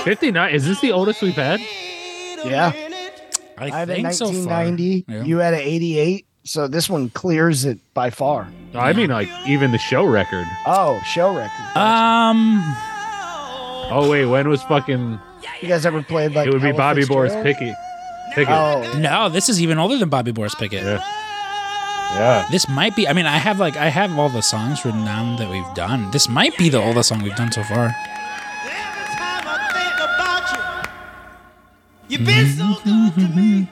Fifty 0.04 0.30
nine. 0.30 0.54
Is 0.54 0.66
this 0.66 0.80
the 0.80 0.92
oldest 0.92 1.22
we've 1.22 1.34
had? 1.34 1.60
Yeah, 2.44 2.72
I, 3.56 3.66
I 3.66 3.68
had 3.70 3.90
a 3.90 3.94
think 3.94 4.12
so 4.12 4.26
far. 4.26 4.34
1990. 4.64 5.04
Yeah. 5.06 5.22
You 5.22 5.38
had 5.38 5.54
an 5.54 5.60
88. 5.60 6.26
So 6.44 6.66
this 6.66 6.90
one 6.90 7.08
clears 7.10 7.64
it 7.64 7.78
by 7.94 8.10
far. 8.10 8.48
No, 8.74 8.80
I 8.80 8.92
mean 8.94 9.10
like 9.10 9.28
even 9.46 9.70
the 9.70 9.78
show 9.78 10.04
record. 10.04 10.44
Oh, 10.66 11.00
show 11.06 11.32
record. 11.34 11.76
Um, 11.76 12.60
Oh 13.94 14.08
wait, 14.10 14.24
when 14.26 14.48
was 14.48 14.62
fucking? 14.64 15.20
you 15.60 15.68
guys 15.68 15.86
ever 15.86 16.02
played 16.02 16.32
like? 16.32 16.46
It 16.48 16.52
would 16.52 16.62
be 16.62 16.68
Ella 16.68 16.78
Bobby 16.78 17.04
Boris 17.04 17.32
Fitzgerald? 17.34 17.58
Pickett. 17.58 17.76
Pickett. 18.34 18.54
Oh, 18.54 18.98
no, 18.98 19.28
this 19.28 19.48
is 19.48 19.60
even 19.62 19.78
older 19.78 19.98
than 19.98 20.08
Bobby 20.08 20.32
Boris 20.32 20.54
Pickett. 20.54 20.82
Yeah. 20.82 21.00
Yeah. 22.14 22.46
This 22.50 22.68
might 22.68 22.96
be. 22.96 23.06
I 23.06 23.12
mean, 23.12 23.26
I 23.26 23.36
have 23.38 23.60
like 23.60 23.76
I 23.76 23.88
have 23.88 24.18
all 24.18 24.28
the 24.28 24.42
songs 24.42 24.84
written 24.84 25.04
down 25.04 25.36
that 25.36 25.48
we've 25.50 25.74
done. 25.74 26.10
This 26.10 26.28
might 26.28 26.56
be 26.58 26.68
the 26.68 26.82
oldest 26.82 27.08
song 27.10 27.22
we've 27.22 27.36
done 27.36 27.52
so 27.52 27.62
far. 27.62 27.94
You've 32.12 32.26
been 32.26 32.46
so 32.46 32.74
good 32.84 33.14
to 33.14 33.28
me. 33.34 33.66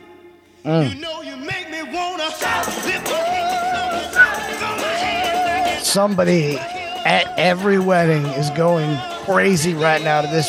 Mm. 0.65 0.95
You 0.95 1.01
know 1.03 1.21
you 1.21 1.37
make 1.37 1.69
me 1.69 1.83
wanna 1.83 2.25
lift 2.25 2.41
my 2.41 3.19
hands, 3.19 4.17
throw 4.59 4.77
my 4.77 4.83
hands 4.83 5.87
Somebody 5.87 6.57
at 6.57 7.39
every 7.39 7.79
wedding 7.79 8.25
is 8.25 8.49
going 8.49 8.97
crazy 9.27 9.75
right 9.75 10.01
now 10.01 10.23
to 10.23 10.29
this 10.29 10.49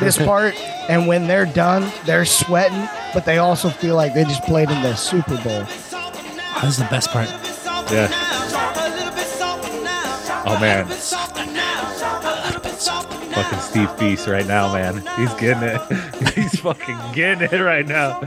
this 0.00 0.16
part, 0.24 0.54
and 0.88 1.06
when 1.06 1.26
they're 1.26 1.44
done, 1.44 1.92
they're 2.06 2.24
sweating, 2.24 2.88
but 3.12 3.26
they 3.26 3.36
also 3.36 3.68
feel 3.68 3.94
like 3.94 4.14
they 4.14 4.24
just 4.24 4.44
played 4.44 4.70
in 4.70 4.82
the 4.82 4.94
Super 4.94 5.36
Bowl. 5.42 5.64
Oh, 5.66 6.60
this 6.62 6.70
is 6.70 6.78
the 6.78 6.88
best 6.90 7.10
part. 7.10 7.28
Yeah. 7.92 8.08
Oh 10.46 10.58
man, 10.58 10.86
Fucking 13.38 13.58
fucking 13.58 13.70
Steve 13.70 13.98
Feast 13.98 14.26
right 14.26 14.46
now, 14.46 14.72
man. 14.72 14.96
He's 15.16 15.32
getting 15.34 15.62
it. 15.62 16.34
He's 16.34 16.58
fucking 16.58 16.98
getting 17.12 17.48
it 17.52 17.62
right 17.62 17.86
now. 17.86 18.20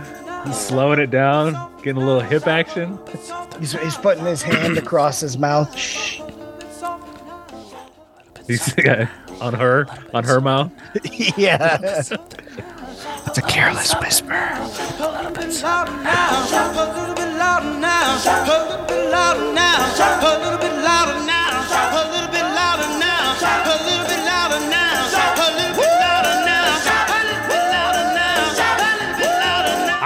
He's 0.45 0.57
slowing 0.57 0.99
it 0.99 1.11
down, 1.11 1.53
getting 1.83 2.01
a 2.01 2.05
little 2.05 2.21
hip 2.21 2.47
action. 2.47 2.97
He's, 3.59 3.73
he's 3.73 3.97
putting 3.97 4.23
his 4.23 4.41
hand 4.41 4.77
across 4.77 5.19
his 5.19 5.37
mouth. 5.37 5.73
He's 8.47 8.73
yeah, 8.83 9.09
on 9.41 9.53
her, 9.53 9.85
on 10.13 10.23
her 10.23 10.39
mouth. 10.39 10.71
yeah. 11.37 11.77
It's 11.81 12.11
a 13.37 13.41
careless 13.41 13.93
whisper. 13.95 14.31
A 14.31 14.63
little 14.99 15.31
bit 15.31 15.61
louder 15.61 15.91
now, 16.03 16.47
a 16.47 16.71
little 16.73 17.15
bit 17.15 17.37
louder 17.37 17.79
now, 17.79 18.15
a 18.15 18.47
little 18.47 18.85
bit 18.87 19.11
louder 19.11 19.53
now, 19.53 19.75
a 19.77 20.39
little 20.39 20.57
bit 20.57 20.75
louder 20.83 21.25
now, 21.25 21.51
a 21.59 22.03
little 22.07 22.31
bit 22.31 22.43
louder 22.43 22.99
now, 22.99 23.35
a 23.35 23.77
little 23.83 24.07
bit 24.07 24.25
louder 24.25 24.69
now, 24.69 24.80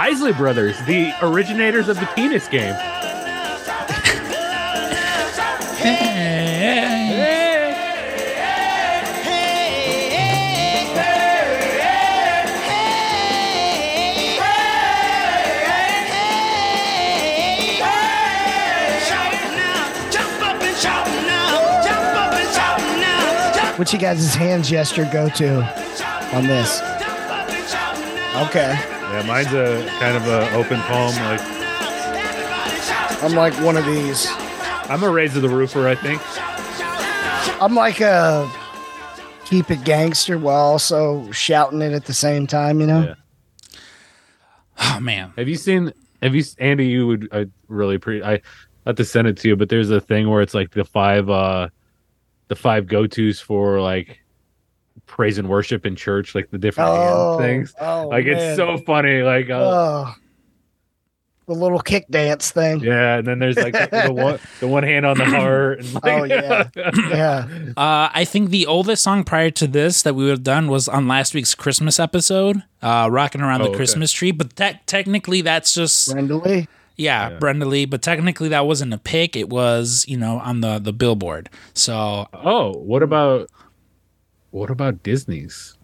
Isley 0.08 0.32
Brothers, 0.32 0.80
the 0.82 1.12
originators 1.20 1.88
of 1.88 1.98
the 1.98 2.06
penis 2.14 2.46
game. 2.46 2.76
What's 23.76 23.92
you 23.92 23.98
guys' 23.98 24.36
hand 24.36 24.64
gesture 24.64 25.08
go 25.12 25.28
to 25.30 25.64
on 26.32 26.46
this? 26.46 26.80
Okay. 28.48 28.95
Yeah, 29.08 29.22
mine's 29.26 29.52
a 29.52 29.86
kind 30.00 30.16
of 30.16 30.26
a 30.26 30.52
open 30.54 30.80
palm. 30.80 31.14
Like 31.14 31.40
I'm 33.22 33.34
like 33.34 33.54
one 33.64 33.76
of 33.76 33.86
these. 33.86 34.26
I'm 34.88 35.02
a 35.02 35.10
raise 35.10 35.34
of 35.36 35.42
the 35.42 35.48
roofer, 35.48 35.88
I 35.88 35.94
think. 35.94 36.20
I'm 37.62 37.74
like 37.74 38.00
a 38.00 38.50
keep 39.46 39.70
it 39.70 39.84
gangster 39.84 40.38
while 40.38 40.56
also 40.56 41.30
shouting 41.30 41.80
it 41.80 41.92
at 41.92 42.04
the 42.04 42.12
same 42.12 42.46
time, 42.46 42.80
you 42.80 42.86
know? 42.86 43.02
Yeah. 43.02 43.14
Oh 44.78 45.00
man. 45.00 45.32
Have 45.36 45.48
you 45.48 45.56
seen? 45.56 45.92
Have 46.22 46.34
you, 46.34 46.44
Andy? 46.58 46.86
You 46.88 47.06
would 47.06 47.28
I 47.32 47.46
really 47.68 47.98
pre. 47.98 48.22
I 48.22 48.40
have 48.86 48.96
to 48.96 49.04
send 49.04 49.28
it 49.28 49.36
to 49.38 49.48
you, 49.48 49.56
but 49.56 49.68
there's 49.68 49.90
a 49.90 50.00
thing 50.00 50.28
where 50.28 50.42
it's 50.42 50.54
like 50.54 50.72
the 50.72 50.84
five, 50.84 51.30
uh 51.30 51.68
the 52.48 52.56
five 52.56 52.86
go 52.86 53.06
tos 53.06 53.40
for 53.40 53.80
like 53.80 54.20
praise 55.06 55.38
and 55.38 55.48
worship 55.48 55.86
in 55.86 55.96
church, 55.96 56.34
like 56.34 56.50
the 56.50 56.58
different 56.58 56.90
hand 56.90 57.10
Oh, 57.14 57.38
things. 57.38 57.74
oh, 57.80 58.08
like 58.08 58.26
man. 58.26 58.36
it's 58.36 58.56
so 58.56 58.76
funny. 58.78 59.22
Like 59.22 59.48
uh, 59.50 59.54
Oh. 60.08 60.14
the 61.46 61.54
little 61.54 61.78
kick 61.78 62.06
dance 62.10 62.50
thing. 62.50 62.80
yeah, 62.80 63.18
and 63.18 63.26
then 63.26 63.38
there's 63.38 63.56
like 63.56 63.72
the, 63.72 64.02
the 64.06 64.12
one 64.12 64.38
the 64.60 64.66
one 64.66 64.82
hand 64.82 65.06
on 65.06 65.16
the 65.16 65.24
heart. 65.24 65.78
And 65.78 65.94
like, 65.94 66.04
Oh, 66.04 66.24
yeah. 66.24 66.68
Yeah. 67.08 67.46
Uh, 67.76 68.10
I 68.12 68.24
think 68.24 68.50
the 68.50 68.66
oldest 68.66 69.02
song 69.04 69.22
prior 69.22 69.50
to 69.52 69.66
this 69.68 70.02
that 70.02 70.14
we 70.14 70.24
would 70.24 70.30
have 70.30 70.42
done 70.42 70.66
was 70.68 70.88
on 70.88 71.06
last 71.06 71.34
week's 71.34 71.54
Christmas 71.54 72.00
episode, 72.00 72.62
uh, 72.82 73.08
"Rocking 73.10 73.40
Around 73.42 73.60
Oh, 73.60 73.64
the 73.64 73.70
okay. 73.70 73.76
Christmas 73.76 74.10
Tree." 74.12 74.32
But 74.32 74.56
that 74.56 74.86
technically, 74.88 75.40
that's 75.40 75.72
just 75.72 76.10
Brenda 76.12 76.36
Lee. 76.36 76.68
yeah, 76.96 77.30
Yeah. 77.30 77.38
Brenda 77.38 77.64
Lee. 77.66 77.84
But 77.86 78.02
technically, 78.02 78.48
that 78.48 78.66
wasn't 78.66 78.92
a 78.92 78.98
pick; 78.98 79.36
it 79.36 79.48
was 79.48 80.04
you 80.08 80.16
know 80.16 80.38
on 80.40 80.62
the 80.62 80.80
the 80.80 80.92
billboard. 80.92 81.48
So 81.74 82.26
oh, 82.34 82.72
what 82.72 83.04
about 83.04 83.48
what 84.56 84.70
about 84.70 85.02
Disney's? 85.02 85.76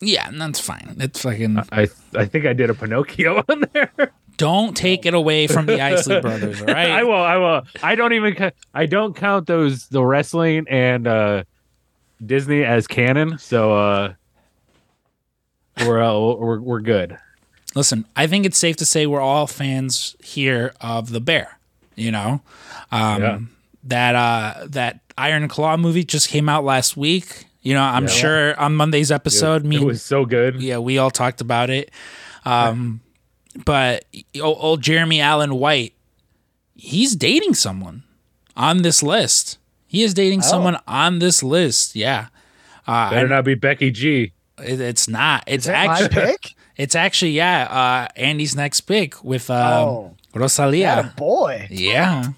yeah, 0.00 0.28
and 0.28 0.40
that's 0.40 0.60
fine. 0.60 0.96
It's 0.98 1.22
fucking 1.22 1.58
I 1.72 1.88
I 2.14 2.26
think 2.26 2.46
I 2.46 2.52
did 2.52 2.68
a 2.70 2.74
Pinocchio 2.74 3.42
on 3.48 3.64
there. 3.72 3.90
don't 4.36 4.76
take 4.76 5.06
it 5.06 5.14
away 5.14 5.46
from 5.46 5.66
the 5.66 5.80
Isley 5.80 6.20
Brothers, 6.20 6.60
all 6.60 6.66
right? 6.66 6.90
I 7.00 7.04
will. 7.04 7.14
I 7.14 7.36
will. 7.36 7.62
I 7.82 7.94
don't 7.94 8.12
even. 8.12 8.52
I 8.74 8.86
don't 8.86 9.14
count 9.16 9.46
those 9.46 9.88
the 9.88 10.04
wrestling 10.04 10.66
and 10.68 11.06
uh 11.06 11.44
Disney 12.24 12.64
as 12.64 12.86
canon. 12.86 13.38
So 13.38 13.72
uh 13.74 14.14
we're 15.80 16.02
uh, 16.02 16.18
we're 16.36 16.60
we're 16.60 16.80
good. 16.80 17.18
Listen, 17.74 18.04
I 18.14 18.26
think 18.26 18.46
it's 18.46 18.58
safe 18.58 18.76
to 18.76 18.84
say 18.84 19.06
we're 19.06 19.20
all 19.20 19.46
fans 19.46 20.14
here 20.22 20.74
of 20.80 21.10
the 21.10 21.20
Bear. 21.20 21.58
You 21.96 22.10
know, 22.12 22.42
um, 22.92 23.22
Yeah. 23.22 23.38
that 23.84 24.14
uh, 24.14 24.66
that 24.70 25.00
Iron 25.16 25.46
Claw 25.48 25.76
movie 25.76 26.04
just 26.04 26.28
came 26.28 26.48
out 26.48 26.64
last 26.64 26.96
week. 26.96 27.46
You 27.62 27.74
know, 27.74 27.82
I'm 27.82 28.04
Yeah. 28.04 28.10
sure 28.10 28.60
on 28.60 28.74
Monday's 28.76 29.10
episode, 29.10 29.64
me 29.64 29.76
it 29.76 29.82
was 29.84 30.02
so 30.02 30.24
good. 30.26 30.60
yeah, 30.60 30.78
we 30.78 30.98
all 30.98 31.10
talked 31.10 31.40
about 31.40 31.70
it. 31.70 31.90
Um, 32.44 33.00
but 33.64 34.04
old, 34.40 34.58
old 34.60 34.82
Jeremy 34.82 35.20
Allen 35.20 35.54
White, 35.54 35.94
he's 36.76 37.16
dating 37.16 37.54
someone 37.54 38.02
on 38.56 38.82
this 38.82 39.02
list. 39.02 39.58
He 39.86 40.02
is 40.02 40.12
dating 40.12 40.42
someone 40.42 40.76
on 40.88 41.20
this 41.20 41.42
list. 41.42 41.94
Yeah, 41.96 42.26
uh, 42.86 43.10
Better 43.10 43.26
I- 43.26 43.30
not 43.30 43.44
be 43.44 43.54
Becky 43.54 43.90
G. 43.90 44.32
it, 44.62 44.80
it's 44.80 45.08
not. 45.08 45.44
It's 45.46 45.64
Is 45.64 45.66
that 45.68 45.86
my 45.86 45.92
actually. 46.00 46.08
pick? 46.08 46.54
It's 46.76 46.96
actually 46.96 47.30
yeah. 47.30 47.68
Uh, 47.70 48.08
Andy's 48.20 48.56
next 48.56 48.80
pick 48.80 49.22
with 49.22 49.48
um, 49.48 49.56
Oh. 49.72 50.16
Rosalia. 50.34 50.80
Yeah, 50.80 51.02
boy. 51.16 51.68
Yeah. 51.70 52.32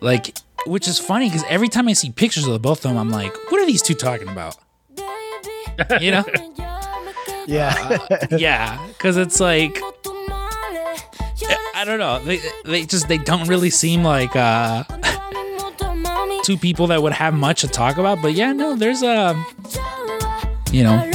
Like, 0.00 0.34
which 0.66 0.88
is 0.88 0.98
funny 0.98 1.28
because 1.28 1.44
every 1.48 1.68
time 1.68 1.88
I 1.88 1.92
see 1.92 2.10
pictures 2.10 2.46
of 2.46 2.52
the 2.52 2.58
both 2.58 2.78
of 2.84 2.90
them, 2.90 2.98
I'm 2.98 3.10
like, 3.10 3.34
what 3.50 3.60
are 3.60 3.66
these 3.66 3.82
two 3.82 3.94
talking 3.94 4.28
about? 4.28 4.56
You 6.00 6.10
know? 6.12 6.24
Yeah. 7.48 7.98
yeah, 8.36 8.84
because 8.88 9.16
it's 9.16 9.38
like 9.38 9.80
I 11.76 11.84
don't 11.84 12.00
know. 12.00 12.18
They 12.24 12.40
they 12.64 12.84
just 12.84 13.06
they 13.06 13.18
don't 13.18 13.46
really 13.46 13.70
seem 13.70 14.02
like 14.02 14.34
uh 14.34 14.82
two 16.42 16.56
people 16.56 16.88
that 16.88 17.00
would 17.02 17.12
have 17.12 17.34
much 17.34 17.60
to 17.60 17.68
talk 17.68 17.98
about. 17.98 18.20
But 18.20 18.32
yeah, 18.32 18.52
no, 18.52 18.74
there's 18.74 19.02
a 19.02 19.40
you 20.72 20.82
know 20.82 21.08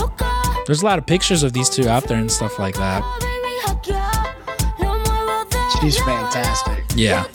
there's 0.68 0.82
a 0.82 0.86
lot 0.86 0.99
of 0.99 1.06
pictures 1.06 1.43
of 1.43 1.52
these 1.52 1.70
two 1.70 1.89
out 1.89 2.06
there 2.06 2.18
and 2.18 2.32
stuff 2.32 2.58
like 2.60 2.76
that. 2.76 3.04
She's 5.82 5.97
fantastic. 5.97 6.86
Yeah. 6.95 7.26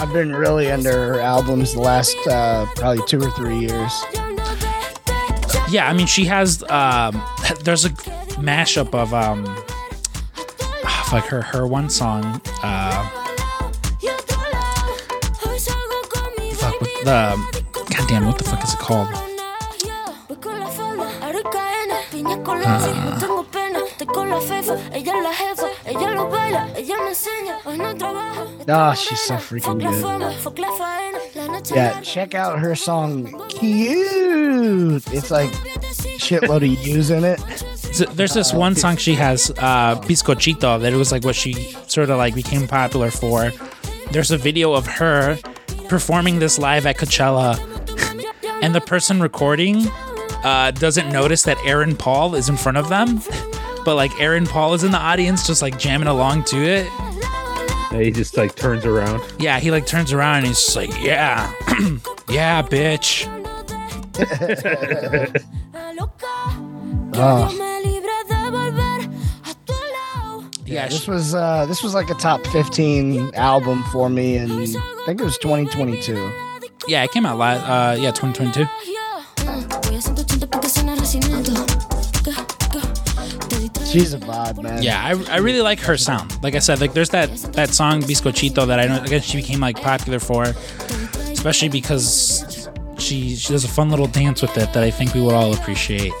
I've 0.00 0.12
been 0.12 0.34
really 0.34 0.68
into 0.68 0.90
her 0.90 1.20
albums 1.20 1.74
the 1.74 1.80
last 1.80 2.16
uh, 2.28 2.66
probably 2.76 3.04
two 3.06 3.20
or 3.20 3.30
three 3.32 3.58
years. 3.58 3.92
Yeah, 5.70 5.86
I 5.88 5.92
mean 5.92 6.06
she 6.06 6.24
has 6.26 6.62
um 6.70 7.22
there's 7.64 7.84
a 7.84 7.90
mashup 8.40 8.94
of 8.94 9.12
um 9.12 9.44
fuck 11.10 11.24
her 11.26 11.42
her 11.42 11.66
one 11.66 11.90
song 11.90 12.40
uh 12.62 13.08
fuck 16.54 16.80
what 16.80 17.04
the 17.04 17.64
god 17.96 18.08
damn 18.08 18.26
what 18.26 18.38
the 18.38 18.44
fuck 18.44 18.62
is 18.64 18.72
it 18.74 18.78
called? 18.80 19.08
Oh, 28.68 28.94
she's 28.94 29.20
so 29.20 29.34
freaking 29.36 29.80
good. 29.80 30.02
Yeah, 31.74 32.00
check 32.02 32.34
out 32.34 32.58
her 32.58 32.74
song 32.74 33.48
"Cute." 33.48 35.06
It's 35.12 35.30
like 35.30 35.50
shitload 36.18 36.56
of 36.70 36.86
U's 36.86 37.10
in 37.10 37.24
it. 37.24 37.40
So 37.94 38.04
there's 38.04 38.34
this 38.34 38.52
one 38.52 38.74
song 38.74 38.96
she 38.96 39.14
has, 39.14 39.50
uh, 39.58 39.96
Bizcochito, 40.02 40.80
that 40.80 40.92
it 40.92 40.96
was 40.96 41.10
like 41.10 41.24
what 41.24 41.34
she 41.34 41.54
sort 41.86 42.10
of 42.10 42.18
like 42.18 42.34
became 42.34 42.68
popular 42.68 43.10
for. 43.10 43.50
There's 44.12 44.30
a 44.30 44.36
video 44.38 44.74
of 44.74 44.86
her 44.86 45.38
performing 45.88 46.38
this 46.38 46.58
live 46.58 46.84
at 46.86 46.98
Coachella, 46.98 47.58
and 48.62 48.74
the 48.74 48.80
person 48.82 49.20
recording 49.22 49.86
uh, 50.44 50.70
doesn't 50.72 51.10
notice 51.10 51.42
that 51.44 51.56
Aaron 51.64 51.96
Paul 51.96 52.34
is 52.34 52.48
in 52.50 52.56
front 52.58 52.76
of 52.78 52.88
them, 52.90 53.20
but 53.88 53.94
like 53.94 54.20
Aaron 54.20 54.44
Paul 54.44 54.74
is 54.74 54.84
in 54.84 54.90
the 54.92 54.98
audience, 54.98 55.46
just 55.46 55.62
like 55.62 55.78
jamming 55.78 56.08
along 56.08 56.44
to 56.44 56.58
it. 56.58 56.86
And 57.90 58.02
he 58.02 58.10
just 58.10 58.36
like 58.36 58.54
turns 58.54 58.84
around. 58.84 59.22
Yeah, 59.38 59.58
he 59.60 59.70
like 59.70 59.86
turns 59.86 60.12
around 60.12 60.36
and 60.40 60.48
he's 60.48 60.62
just 60.62 60.76
like, 60.76 60.90
yeah, 61.02 61.50
yeah, 62.28 62.60
bitch. 62.60 63.24
Oh. 67.14 67.54
Yeah, 70.66 70.86
this 70.86 71.08
was 71.08 71.34
uh 71.34 71.64
this 71.64 71.82
was 71.82 71.94
like 71.94 72.10
a 72.10 72.14
top 72.14 72.46
15 72.48 73.34
album 73.34 73.82
for 73.84 74.10
me 74.10 74.36
and 74.36 74.52
I 74.52 74.66
think 75.06 75.18
it 75.18 75.24
was 75.24 75.38
2022. 75.38 76.14
yeah, 76.86 77.04
it 77.04 77.10
came 77.10 77.24
out 77.24 77.38
last. 77.38 77.64
Uh, 77.66 77.98
yeah, 77.98 78.10
2022. 78.10 78.66
She's 83.90 84.12
a 84.14 84.18
vibe, 84.18 84.62
man. 84.62 84.82
Yeah, 84.82 85.02
I, 85.02 85.34
I 85.34 85.36
really 85.38 85.60
like 85.62 85.80
her 85.80 85.96
sound. 85.96 86.42
Like 86.42 86.54
I 86.54 86.58
said, 86.58 86.80
like 86.80 86.92
there's 86.92 87.10
that 87.10 87.34
that 87.54 87.70
song 87.70 88.02
Bizcochito 88.02 88.66
that 88.66 88.78
I 88.78 88.86
know 88.86 89.02
again 89.02 89.20
she 89.22 89.38
became 89.38 89.60
like 89.60 89.80
popular 89.80 90.18
for, 90.18 90.44
especially 91.30 91.68
because 91.68 92.68
she 92.98 93.36
she 93.36 93.52
does 93.52 93.64
a 93.64 93.68
fun 93.68 93.90
little 93.90 94.06
dance 94.06 94.42
with 94.42 94.56
it 94.58 94.72
that 94.72 94.82
I 94.82 94.90
think 94.90 95.14
we 95.14 95.20
would 95.22 95.34
all 95.34 95.52
appreciate 95.54 96.12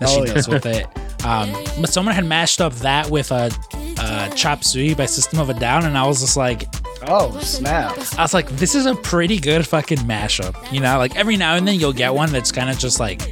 that 0.00 0.08
she 0.08 0.20
Oh, 0.20 0.24
does 0.26 0.48
with 0.48 0.66
it. 0.66 0.86
Um, 1.24 1.50
but 1.80 1.88
someone 1.88 2.14
had 2.14 2.26
mashed 2.26 2.60
up 2.60 2.74
that 2.76 3.08
with 3.08 3.30
a 3.30 3.50
uh, 3.98 4.28
Chop 4.30 4.62
Suey 4.64 4.92
by 4.94 5.06
System 5.06 5.38
of 5.38 5.48
a 5.48 5.54
Down, 5.54 5.86
and 5.86 5.96
I 5.96 6.06
was 6.06 6.20
just 6.20 6.36
like, 6.36 6.68
Oh, 7.06 7.38
snap. 7.40 7.96
I 8.18 8.22
was 8.22 8.34
like, 8.34 8.48
this 8.50 8.74
is 8.74 8.84
a 8.86 8.94
pretty 8.94 9.38
good 9.38 9.66
fucking 9.66 9.98
mashup. 9.98 10.54
You 10.72 10.80
know, 10.80 10.98
like 10.98 11.16
every 11.16 11.36
now 11.38 11.54
and 11.54 11.66
then 11.66 11.78
you'll 11.80 11.92
get 11.94 12.12
one 12.14 12.30
that's 12.32 12.52
kind 12.52 12.68
of 12.68 12.78
just 12.78 13.00
like 13.00 13.22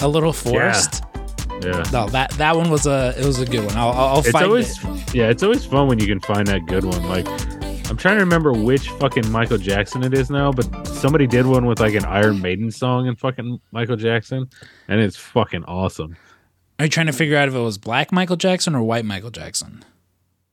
a 0.00 0.08
little 0.08 0.32
forced. 0.32 1.02
Yeah. 1.14 1.15
No, 1.92 2.08
that 2.08 2.30
that 2.32 2.56
one 2.56 2.70
was 2.70 2.86
a 2.86 3.14
it 3.18 3.24
was 3.24 3.40
a 3.40 3.46
good 3.46 3.64
one. 3.64 3.76
I'll 3.76 3.90
I'll, 3.90 4.06
I'll 4.14 4.18
It's 4.20 4.30
find 4.30 4.46
always 4.46 4.82
it. 4.84 5.14
yeah, 5.14 5.28
it's 5.30 5.42
always 5.42 5.64
fun 5.64 5.88
when 5.88 5.98
you 5.98 6.06
can 6.06 6.20
find 6.20 6.46
that 6.48 6.66
good 6.66 6.84
one. 6.84 7.02
Like 7.08 7.26
I'm 7.90 7.96
trying 7.96 8.16
to 8.16 8.24
remember 8.24 8.52
which 8.52 8.88
fucking 8.90 9.30
Michael 9.30 9.58
Jackson 9.58 10.02
it 10.02 10.12
is 10.12 10.28
now, 10.30 10.50
but 10.52 10.86
somebody 10.88 11.26
did 11.26 11.46
one 11.46 11.66
with 11.66 11.78
like 11.80 11.94
an 11.94 12.04
Iron 12.04 12.40
Maiden 12.42 12.70
song 12.70 13.06
and 13.08 13.18
fucking 13.18 13.60
Michael 13.72 13.96
Jackson, 13.96 14.48
and 14.88 15.00
it's 15.00 15.16
fucking 15.16 15.64
awesome. 15.64 16.16
Are 16.78 16.84
you 16.86 16.90
trying 16.90 17.06
to 17.06 17.12
figure 17.12 17.36
out 17.36 17.48
if 17.48 17.54
it 17.54 17.58
was 17.60 17.78
black 17.78 18.12
Michael 18.12 18.36
Jackson 18.36 18.74
or 18.74 18.82
white 18.82 19.04
Michael 19.04 19.30
Jackson? 19.30 19.84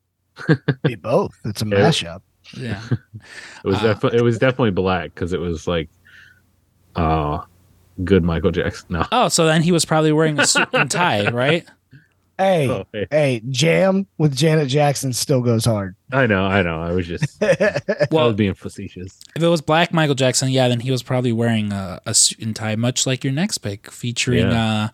Be 0.83 0.95
both. 0.95 1.37
It's 1.45 1.61
a 1.61 1.65
mashup. 1.65 2.21
Yeah. 2.57 2.81
It 3.63 3.67
was 3.67 3.79
defi- 3.81 4.15
it 4.17 4.21
was 4.21 4.37
definitely 4.37 4.71
black 4.71 5.13
because 5.15 5.31
it 5.33 5.39
was 5.39 5.65
like, 5.67 5.89
uh, 6.95 7.39
good 8.03 8.23
Michael 8.23 8.51
Jackson. 8.51 8.87
No, 8.89 9.05
Oh, 9.11 9.27
so 9.29 9.45
then 9.45 9.61
he 9.61 9.71
was 9.71 9.85
probably 9.85 10.11
wearing 10.11 10.39
a 10.39 10.45
suit 10.47 10.67
and 10.73 10.89
tie, 10.89 11.29
right? 11.31 11.65
Hey, 12.37 12.67
Oh, 12.67 12.85
hey. 12.91 13.07
hey, 13.11 13.41
Jam 13.49 14.07
with 14.17 14.35
Janet 14.35 14.67
Jackson 14.67 15.13
still 15.13 15.41
goes 15.41 15.65
hard. 15.65 15.95
I 16.11 16.25
know, 16.25 16.45
I 16.45 16.63
know. 16.63 16.81
I 16.81 16.91
was 16.91 17.05
just 17.05 17.37
I 17.43 17.79
Well, 18.11 18.27
was 18.27 18.35
being 18.35 18.55
facetious. 18.55 19.19
if 19.35 19.43
it 19.43 19.47
was 19.47 19.61
black 19.61 19.93
Michael 19.93 20.15
Jackson, 20.15 20.49
yeah, 20.49 20.67
then 20.67 20.79
he 20.79 20.89
was 20.89 21.03
probably 21.03 21.31
wearing 21.31 21.71
a, 21.71 22.01
a 22.07 22.13
suit 22.15 22.39
and 22.39 22.55
tie, 22.55 22.75
much 22.75 23.05
like 23.05 23.23
your 23.23 23.33
next 23.33 23.59
pick, 23.59 23.91
featuring 23.91 24.45
uh, 24.47 24.89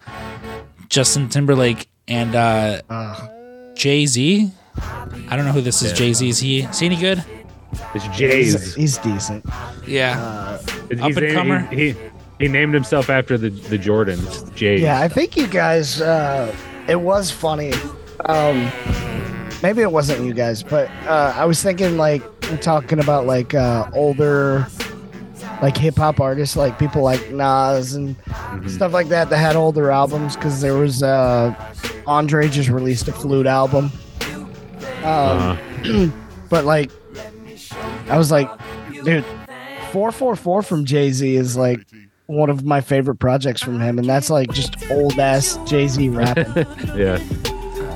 Justin 0.89 1.29
Timberlake 1.29 1.87
and 2.07 2.35
uh, 2.35 2.81
Uh, 2.89 3.27
Jay 3.75 4.05
Z. 4.05 4.51
I 4.77 5.35
don't 5.35 5.45
know 5.45 5.51
who 5.53 5.61
this 5.61 5.81
is. 5.81 5.91
Yeah. 5.91 5.97
Jay 5.97 6.13
Z. 6.13 6.29
Is 6.29 6.39
he? 6.39 6.61
Is 6.63 6.79
he 6.79 6.85
any 6.87 6.95
good? 6.97 7.23
It's 7.95 8.03
he's, 8.05 8.17
Jay's. 8.17 8.75
he's 8.75 8.97
decent. 8.97 9.45
Yeah. 9.87 10.57
He's 10.89 10.99
up 10.99 11.07
and 11.11 11.15
named- 11.15 11.33
comer? 11.35 11.59
He, 11.67 11.91
he 11.91 11.95
he 12.39 12.47
named 12.47 12.73
himself 12.73 13.09
after 13.09 13.37
the 13.37 13.49
the 13.49 13.77
Jordans. 13.77 14.53
Jay. 14.55 14.77
Yeah, 14.79 14.99
I 14.99 15.07
think 15.07 15.35
you 15.37 15.47
guys. 15.47 16.01
Uh, 16.01 16.53
it 16.87 16.99
was 17.01 17.29
funny. 17.31 17.73
Um, 18.25 18.71
maybe 19.61 19.81
it 19.81 19.91
wasn't 19.91 20.25
you 20.25 20.33
guys, 20.33 20.63
but 20.63 20.89
uh, 21.05 21.33
I 21.35 21.45
was 21.45 21.61
thinking 21.61 21.97
like 21.97 22.23
we're 22.49 22.57
talking 22.57 22.99
about 22.99 23.25
like 23.25 23.53
uh, 23.53 23.89
older, 23.93 24.67
like 25.61 25.77
hip 25.77 25.95
hop 25.97 26.19
artists, 26.19 26.55
like 26.55 26.79
people 26.79 27.01
like 27.01 27.31
Nas 27.31 27.93
and 27.93 28.15
stuff 28.67 28.91
like 28.93 29.07
that 29.09 29.29
that 29.29 29.37
had 29.37 29.55
older 29.55 29.91
albums 29.91 30.35
because 30.35 30.61
there 30.61 30.75
was 30.75 31.03
uh, 31.03 31.53
Andre 32.07 32.49
just 32.49 32.69
released 32.69 33.07
a 33.07 33.13
flute 33.13 33.45
album. 33.47 33.91
Um, 35.03 35.03
Uh, 35.03 35.57
but 36.49 36.65
like 36.65 36.91
I 38.09 38.17
was 38.17 38.31
like, 38.31 38.49
dude, 39.03 39.23
444 39.91 40.61
from 40.63 40.83
Jay 40.85 41.11
Z 41.11 41.35
is 41.35 41.55
like 41.55 41.85
one 42.29 42.49
of 42.51 42.63
my 42.63 42.79
favorite 42.79 43.15
projects 43.15 43.59
from 43.61 43.79
him, 43.79 43.97
and 43.97 44.07
that's 44.07 44.29
like 44.29 44.51
just 44.53 44.75
old 44.91 45.19
ass 45.19 45.57
Jay 45.65 45.87
Z 45.87 46.09
rapping. 46.09 46.45
yeah. 46.95 47.19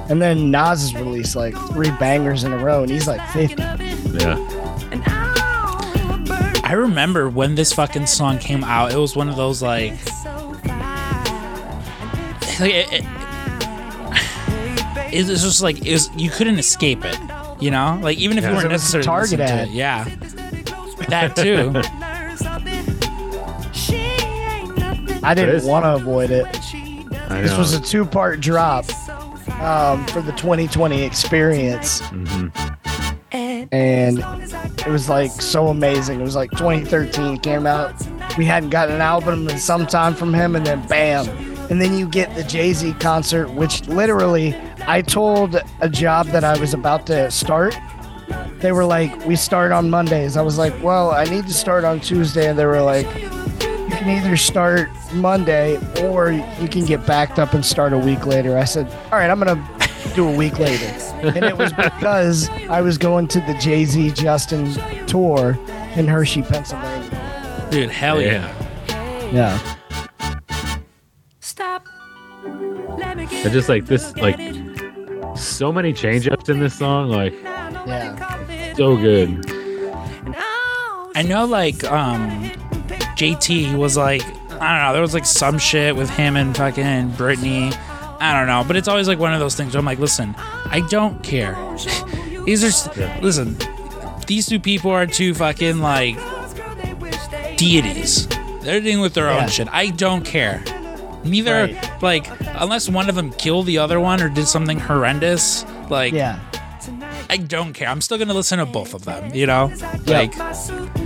and 0.09 0.19
then 0.19 0.49
Nas 0.49 0.81
has 0.81 0.95
released 0.95 1.35
like 1.35 1.55
three 1.67 1.91
bangers 1.91 2.43
in 2.43 2.51
a 2.51 2.57
row, 2.57 2.81
and 2.81 2.91
he's 2.91 3.07
like 3.07 3.21
50. 3.29 3.61
Yeah. 3.61 4.37
I 6.63 6.73
remember 6.75 7.29
when 7.29 7.53
this 7.53 7.71
fucking 7.73 8.07
song 8.07 8.39
came 8.39 8.63
out. 8.63 8.91
It 8.91 8.97
was 8.97 9.15
one 9.15 9.29
of 9.29 9.35
those 9.35 9.61
like, 9.61 9.91
like 12.59 12.71
it, 12.73 12.87
it, 12.91 13.05
it 15.13 15.27
was 15.27 15.43
just 15.43 15.61
like 15.61 15.85
it 15.85 15.93
was. 15.93 16.09
You 16.15 16.31
couldn't 16.31 16.57
escape 16.57 17.05
it. 17.05 17.19
You 17.59 17.69
know, 17.69 17.99
like 18.01 18.17
even 18.17 18.39
if 18.39 18.45
you 18.45 18.49
weren't 18.49 18.65
It 18.65 18.71
was 18.71 18.93
a 18.93 18.97
necessarily 18.97 19.05
Target 19.05 19.39
listening 19.39 19.67
to 19.67 19.71
it, 19.71 19.75
yeah, 19.75 20.05
that 21.09 21.35
too. 21.35 21.99
I 25.23 25.33
didn't 25.33 25.65
want 25.65 25.85
to 25.85 25.95
avoid 25.95 26.31
it. 26.31 26.45
This 27.29 27.57
was 27.57 27.73
a 27.73 27.81
two 27.81 28.05
part 28.05 28.39
drop 28.41 28.85
um, 29.61 30.05
for 30.07 30.21
the 30.21 30.33
2020 30.33 31.03
experience. 31.03 32.01
Mhm. 32.01 32.51
and 33.71 34.19
it 34.79 34.87
was 34.87 35.09
like 35.09 35.31
so 35.31 35.67
amazing. 35.69 36.19
It 36.19 36.23
was 36.23 36.35
like 36.35 36.51
2013 36.51 37.37
came 37.37 37.65
out. 37.65 37.93
We 38.37 38.45
hadn't 38.45 38.69
gotten 38.69 38.95
an 38.95 39.01
album 39.01 39.47
in 39.47 39.57
some 39.57 39.87
time 39.87 40.13
from 40.13 40.33
him, 40.33 40.55
and 40.55 40.65
then 40.65 40.85
bam, 40.87 41.27
and 41.69 41.81
then 41.81 41.97
you 41.97 42.07
get 42.07 42.35
the 42.35 42.43
Jay 42.43 42.73
Z 42.73 42.93
concert, 42.99 43.49
which 43.51 43.87
literally 43.87 44.55
I 44.85 45.01
told 45.01 45.59
a 45.81 45.89
job 45.89 46.27
that 46.27 46.43
I 46.43 46.57
was 46.59 46.73
about 46.73 47.07
to 47.07 47.31
start. 47.31 47.75
They 48.59 48.71
were 48.71 48.85
like, 48.85 49.25
"We 49.25 49.35
start 49.35 49.71
on 49.71 49.89
Mondays." 49.89 50.37
I 50.37 50.41
was 50.41 50.57
like, 50.57 50.73
"Well, 50.83 51.11
I 51.11 51.23
need 51.25 51.47
to 51.47 51.53
start 51.53 51.83
on 51.83 51.99
Tuesday," 51.99 52.47
and 52.49 52.57
they 52.57 52.65
were 52.65 52.81
like, 52.81 53.07
"You 53.93 53.99
can 53.99 54.09
either 54.09 54.37
start 54.37 54.89
Monday 55.13 55.77
or 56.01 56.31
you 56.31 56.67
can 56.67 56.85
get 56.85 57.05
backed 57.05 57.39
up 57.39 57.53
and 57.53 57.65
start 57.65 57.93
a 57.93 57.97
week 57.97 58.25
later." 58.25 58.57
I 58.57 58.65
said, 58.65 58.91
"All 59.11 59.19
right, 59.19 59.29
I'm 59.29 59.39
gonna." 59.39 59.67
Do 60.15 60.27
a 60.27 60.35
week 60.35 60.59
later, 60.59 60.85
and 61.23 61.43
it 61.43 61.57
was 61.57 61.73
because 61.77 62.49
I 62.69 62.81
was 62.81 62.99
going 62.99 63.27
to 63.29 63.39
the 63.39 63.55
Jay 63.55 63.85
Z 63.85 64.11
Justin 64.11 64.71
tour 65.07 65.57
in 65.95 66.07
Hershey, 66.07 66.43
Pennsylvania. 66.43 67.67
Dude, 67.71 67.89
hell 67.89 68.21
yeah. 68.21 68.53
Yeah. 69.31 69.59
Yeah, 73.23 73.45
I 73.45 73.49
just 73.49 73.69
like 73.69 73.85
this, 73.85 74.15
like 74.17 74.39
so 75.35 75.71
many 75.71 75.93
change 75.93 76.27
ups 76.27 76.49
in 76.49 76.59
this 76.59 76.77
song, 76.77 77.09
like 77.09 77.33
yeah. 77.43 78.73
so 78.75 78.97
good. 78.97 79.45
I 81.15 81.21
know, 81.21 81.45
like, 81.45 81.83
um, 81.85 82.51
JT 83.15 83.75
was 83.77 83.95
like, 83.97 84.21
I 84.23 84.79
don't 84.79 84.87
know, 84.87 84.93
there 84.93 85.01
was 85.01 85.13
like 85.13 85.25
some 85.25 85.57
shit 85.57 85.95
with 85.95 86.09
him 86.09 86.35
and 86.35 86.55
fucking 86.55 87.11
Britney. 87.11 87.75
I 88.19 88.37
don't 88.37 88.47
know, 88.47 88.63
but 88.65 88.75
it's 88.77 88.87
always 88.87 89.07
like 89.07 89.19
one 89.19 89.33
of 89.33 89.39
those 89.39 89.55
things 89.55 89.73
where 89.73 89.79
I'm 89.79 89.85
like, 89.85 89.99
listen, 89.99 90.33
I 90.37 90.85
don't 90.89 91.21
care. 91.23 91.55
these 92.45 92.63
are, 92.87 92.99
Yeah. 92.99 93.19
listen, 93.21 93.57
these 94.27 94.47
two 94.47 94.59
people 94.59 94.91
are 94.91 95.05
two 95.05 95.33
fucking 95.33 95.79
like 95.79 96.15
deities. 97.57 98.27
They're 98.61 98.79
dealing 98.79 99.01
with 99.01 99.13
their 99.13 99.29
Yeah. 99.29 99.43
own 99.43 99.49
shit. 99.49 99.67
I 99.71 99.87
don't 99.89 100.23
care. 100.23 100.63
Neither, 101.23 101.53
Right. 101.73 102.01
like, 102.01 102.27
unless 102.55 102.89
one 102.89 103.09
of 103.09 103.15
them 103.15 103.31
killed 103.31 103.65
the 103.65 103.77
other 103.77 103.99
one 103.99 104.21
or 104.21 104.29
did 104.29 104.47
something 104.47 104.79
horrendous, 104.79 105.65
like, 105.89 106.13
Yeah, 106.13 106.39
I 107.29 107.37
don't 107.37 107.73
care. 107.73 107.87
I'm 107.87 108.01
still 108.01 108.17
gonna 108.17 108.33
listen 108.33 108.59
to 108.59 108.65
both 108.65 108.93
of 108.93 109.05
them, 109.05 109.33
you 109.33 109.45
know? 109.47 109.71
Like, 110.05 110.35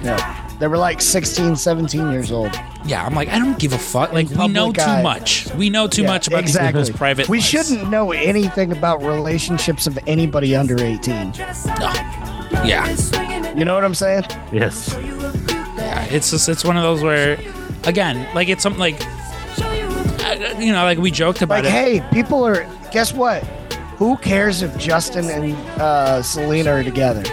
yeah. 0.04 0.47
They 0.60 0.68
were 0.68 0.78
like 0.78 1.02
16, 1.02 1.56
17 1.56 2.12
years 2.12 2.32
old. 2.32 2.52
Yeah, 2.86 3.06
I'm 3.06 3.14
like, 3.14 3.30
I 3.30 3.38
don't 3.38 3.60
give 3.60 3.74
a 3.74 3.78
fuck. 3.78 4.12
Like, 4.12 4.28
we 4.30 4.48
know 4.48 4.72
too 4.72 4.82
eye. 4.82 5.04
much. 5.04 5.48
We 5.54 5.70
know 5.70 5.88
too 5.88 6.02
Yeah, 6.02 6.08
much 6.08 6.28
about 6.28 6.40
exactly. 6.40 6.80
these 6.82 6.88
people's 6.90 6.98
private 6.98 7.30
We 7.30 7.38
lives. 7.38 7.48
shouldn't 7.48 7.90
know 7.92 8.12
anything 8.12 8.72
about 8.72 9.04
relationships 9.04 9.86
of 9.86 10.00
anybody 10.08 10.56
under 10.56 10.82
18. 10.84 11.34
No. 11.38 11.94
Yeah, 12.66 12.88
You 13.56 13.66
know 13.66 13.76
what 13.76 13.84
I'm 13.84 13.94
saying? 13.94 14.24
Yes. 14.52 14.96
yeah. 15.78 16.06
It's 16.06 16.32
just, 16.32 16.50
it's 16.50 16.66
one 16.66 16.76
of 16.76 16.82
those 16.84 17.04
where, 17.04 17.38
again, 17.84 18.28
like, 18.34 18.50
it's 18.50 18.64
something 18.64 18.80
like, 18.80 19.00
uh, 19.60 20.56
you 20.60 20.72
know, 20.74 20.84
like 20.84 20.98
we 20.98 21.12
joked 21.12 21.42
about 21.44 21.64
Like, 21.64 21.66
it. 21.66 22.02
hey, 22.02 22.04
people 22.12 22.44
are. 22.46 22.66
Guess 22.92 23.14
what? 23.14 23.44
Who 23.98 24.18
cares 24.18 24.62
if 24.64 24.76
Justin 24.78 25.30
and 25.30 25.54
uh, 25.80 26.22
Selena 26.24 26.72
are 26.72 26.84
together? 26.84 27.24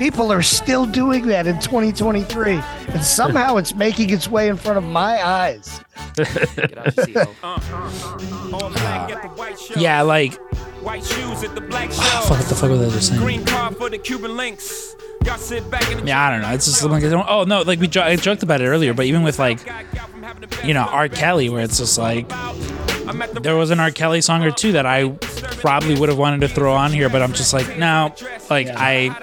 People 0.00 0.32
are 0.32 0.40
still 0.40 0.86
doing 0.86 1.26
that 1.26 1.46
in 1.46 1.60
2023, 1.60 2.52
and 2.88 3.04
somehow 3.04 3.58
it's 3.58 3.74
making 3.74 4.08
its 4.08 4.28
way 4.28 4.48
in 4.48 4.56
front 4.56 4.78
of 4.78 4.84
my 4.84 5.22
eyes. 5.22 5.78
Uh, 6.18 6.24
uh, 7.42 7.60
uh, 8.82 9.14
yeah, 9.76 10.00
like, 10.00 10.40
White 10.80 11.04
shoes 11.04 11.44
at 11.44 11.54
the 11.54 11.60
black 11.60 11.90
ah, 11.92 12.24
fuck, 12.26 12.38
what 12.38 12.48
the 12.48 12.54
fuck 12.54 12.70
was 12.70 12.80
I 12.80 12.96
just 12.96 13.08
saying? 13.08 13.20
Green 13.20 13.44
card 13.44 13.76
for 13.76 13.90
the 13.90 13.98
Cuban 13.98 14.38
links. 14.38 14.96
Y'all 15.26 15.36
sit 15.36 15.70
back 15.70 15.90
in 15.92 15.98
the 15.98 16.06
Yeah, 16.06 16.26
I 16.26 16.30
don't 16.30 16.40
know. 16.40 16.54
It's 16.54 16.64
just 16.64 16.82
like, 16.82 17.04
oh 17.04 17.44
no, 17.44 17.60
like 17.60 17.78
we 17.78 17.86
jo- 17.86 18.00
I 18.00 18.16
joked 18.16 18.42
about 18.42 18.62
it 18.62 18.68
earlier, 18.68 18.94
but 18.94 19.04
even 19.04 19.22
with 19.22 19.38
like, 19.38 19.58
you 20.64 20.72
know, 20.72 20.84
R. 20.84 21.10
Kelly, 21.10 21.50
where 21.50 21.62
it's 21.62 21.76
just 21.76 21.98
like, 21.98 22.32
I'm 22.32 23.20
at 23.20 23.34
the 23.34 23.40
there 23.40 23.56
was 23.56 23.70
an 23.70 23.80
R. 23.80 23.90
Kelly 23.90 24.22
song 24.22 24.42
or 24.44 24.50
two 24.50 24.72
that 24.72 24.86
I 24.86 25.10
probably 25.10 26.00
would 26.00 26.08
have 26.08 26.16
wanted 26.16 26.40
to 26.40 26.48
throw 26.48 26.72
on 26.72 26.90
here, 26.90 27.10
but 27.10 27.20
I'm 27.20 27.34
just 27.34 27.52
like, 27.52 27.76
no, 27.76 28.14
like 28.48 28.68
I 28.68 29.14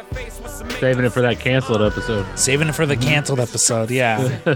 Saving 0.79 1.05
it 1.05 1.09
for 1.09 1.21
that 1.21 1.39
canceled 1.39 1.81
episode. 1.81 2.25
saving 2.37 2.67
it 2.67 2.75
for 2.75 2.85
the 2.85 2.95
canceled 2.95 3.39
episode. 3.39 3.89
Yeah, 3.89 4.39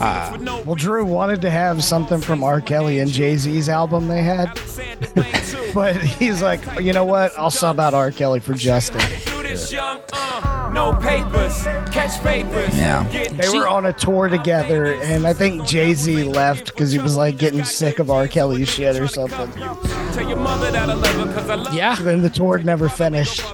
Well, 0.00 0.74
Drew 0.74 1.04
wanted 1.04 1.40
to 1.42 1.50
have 1.50 1.84
something 1.84 2.20
from 2.20 2.42
R. 2.42 2.60
Kelly 2.60 2.98
and 2.98 3.10
Jay 3.10 3.36
Z's 3.36 3.68
album 3.68 4.08
they 4.08 4.22
had, 4.22 4.52
but 5.74 5.96
he's 5.96 6.42
like, 6.42 6.60
you 6.80 6.92
know 6.92 7.04
what? 7.04 7.32
I'll 7.38 7.50
sub 7.52 7.78
out 7.78 7.94
R. 7.94 8.10
Kelly 8.10 8.40
for 8.40 8.54
Justin. 8.54 9.00
Do 9.26 9.42
this 9.44 9.70
young, 9.72 10.00
uh, 10.12 10.70
no 10.74 10.92
papers, 10.94 11.62
catch 11.92 12.20
papers. 12.22 12.76
Yeah. 12.76 13.04
They 13.28 13.48
were 13.48 13.68
on 13.68 13.86
a 13.86 13.92
tour 13.92 14.28
together, 14.28 14.94
and 15.02 15.24
I 15.26 15.32
think 15.34 15.64
Jay 15.66 15.94
Z 15.94 16.24
left 16.24 16.66
because 16.66 16.90
he 16.90 16.98
was 16.98 17.16
like 17.16 17.38
getting 17.38 17.62
sick 17.64 18.00
of 18.00 18.10
R. 18.10 18.26
Kelly's 18.26 18.68
shit 18.68 18.96
or 18.98 19.06
something. 19.06 19.52
Tell 19.52 20.28
your 20.28 20.38
mother 20.38 20.70
that 20.72 20.90
I 20.90 20.94
love 20.94 21.06
her 21.28 21.32
'cause 21.32 21.48
I 21.50 21.54
love 21.54 21.74
yeah, 21.74 21.94
Then 21.96 22.22
the 22.22 22.30
tour 22.30 22.58
never 22.58 22.88
finished. 22.88 23.44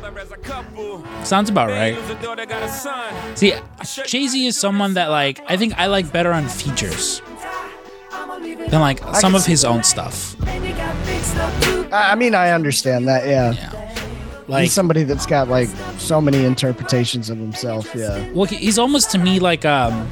Her 0.64 0.70
as 0.70 0.98
a 0.98 1.02
couple. 1.02 1.24
sounds 1.24 1.51
about 1.51 1.68
right. 1.70 1.94
Lose 1.94 2.10
a 2.10 2.22
daughter, 2.22 2.47
got 2.47 2.62
a 2.62 2.68
son. 2.68 3.36
See, 3.36 3.55
Jay 4.06 4.26
Z 4.26 4.47
is 4.47 4.56
someone 4.56 4.94
that 4.94 5.09
like 5.10 5.40
I 5.48 5.56
think 5.56 5.74
I 5.78 5.86
like 5.86 6.12
better 6.12 6.32
on 6.32 6.48
features 6.48 7.22
than 8.68 8.80
like 8.80 9.01
some 9.16 9.35
of 9.35 9.47
his 9.47 9.64
own 9.64 9.82
stuff. 9.82 10.36
I 10.47 12.12
I 12.12 12.14
mean, 12.14 12.35
I 12.35 12.51
understand 12.51 13.09
that. 13.09 13.26
Yeah, 13.26 13.52
Yeah, 13.52 13.94
like 14.47 14.64
he's 14.64 14.72
somebody 14.72 15.05
that's 15.05 15.26
got 15.26 15.48
like 15.48 15.68
so 15.98 16.20
many 16.20 16.44
interpretations 16.44 17.30
of 17.30 17.39
himself. 17.39 17.94
Yeah, 17.94 18.30
well, 18.32 18.44
he's 18.47 18.78
almost 18.78 19.10
to 19.12 19.18
me 19.18 19.39
like 19.40 19.64
um. 19.64 20.09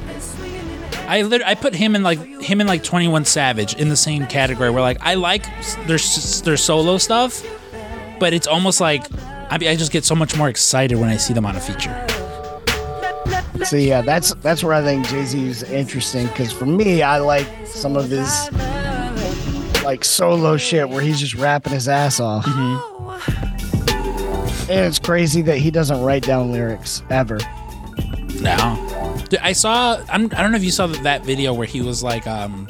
I 1.09 1.21
lit- 1.21 1.43
I 1.45 1.55
put 1.55 1.73
him 1.73 1.95
in 1.95 2.03
like 2.03 2.19
him 2.41 2.59
and 2.59 2.67
like 2.67 2.83
Twenty 2.83 3.07
One 3.07 3.23
Savage 3.23 3.75
in 3.75 3.87
the 3.87 3.95
same 3.95 4.27
category 4.27 4.69
where 4.71 4.81
like 4.81 4.97
I 4.99 5.13
like 5.13 5.45
their 5.87 5.97
their 6.43 6.57
solo 6.57 6.97
stuff, 6.97 7.45
but 8.19 8.33
it's 8.33 8.45
almost 8.47 8.81
like 8.81 9.05
I, 9.49 9.55
I 9.55 9.75
just 9.75 9.91
get 9.91 10.05
so 10.05 10.15
much 10.15 10.35
more 10.37 10.49
excited 10.49 10.97
when 10.97 11.09
I 11.09 11.17
see 11.17 11.33
them 11.33 11.45
on 11.45 11.55
a 11.55 11.59
feature. 11.59 12.05
so 13.65 13.75
yeah, 13.75 14.01
that's 14.01 14.33
that's 14.35 14.63
where 14.63 14.73
I 14.73 14.81
think 14.83 15.07
Jay 15.07 15.25
Z 15.25 15.47
is 15.47 15.63
interesting 15.63 16.27
because 16.27 16.51
for 16.51 16.65
me, 16.65 17.01
I 17.01 17.19
like 17.19 17.47
some 17.65 17.95
of 17.95 18.09
his 18.09 18.51
like 19.83 20.03
solo 20.03 20.57
shit 20.57 20.89
where 20.89 21.01
he's 21.01 21.19
just 21.19 21.35
rapping 21.35 21.73
his 21.73 21.87
ass 21.87 22.19
off. 22.19 22.45
And 24.69 24.85
it's 24.85 24.99
crazy 24.99 25.41
that 25.43 25.59
he 25.59 25.71
doesn't 25.71 26.01
write 26.01 26.23
down 26.23 26.51
lyrics 26.51 27.01
ever. 27.09 27.39
No. 28.41 29.23
Dude, 29.29 29.39
I 29.39 29.53
saw. 29.53 30.03
I'm, 30.09 30.25
I 30.25 30.41
don't 30.41 30.51
know 30.51 30.57
if 30.57 30.63
you 30.63 30.71
saw 30.71 30.87
that 30.87 31.23
video 31.25 31.53
where 31.53 31.65
he 31.65 31.81
was 31.81 32.03
like, 32.03 32.27
um, 32.27 32.67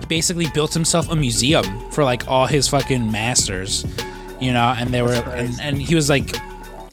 he 0.00 0.06
basically 0.08 0.48
built 0.50 0.74
himself 0.74 1.08
a 1.08 1.14
museum 1.14 1.64
for 1.92 2.02
like 2.02 2.26
all 2.26 2.46
his 2.46 2.66
fucking 2.68 3.12
masters, 3.12 3.86
you 4.40 4.52
know. 4.52 4.74
And 4.76 4.90
they 4.90 5.02
were, 5.02 5.12
and, 5.12 5.58
and 5.60 5.80
he 5.80 5.94
was 5.94 6.08
like, 6.08 6.36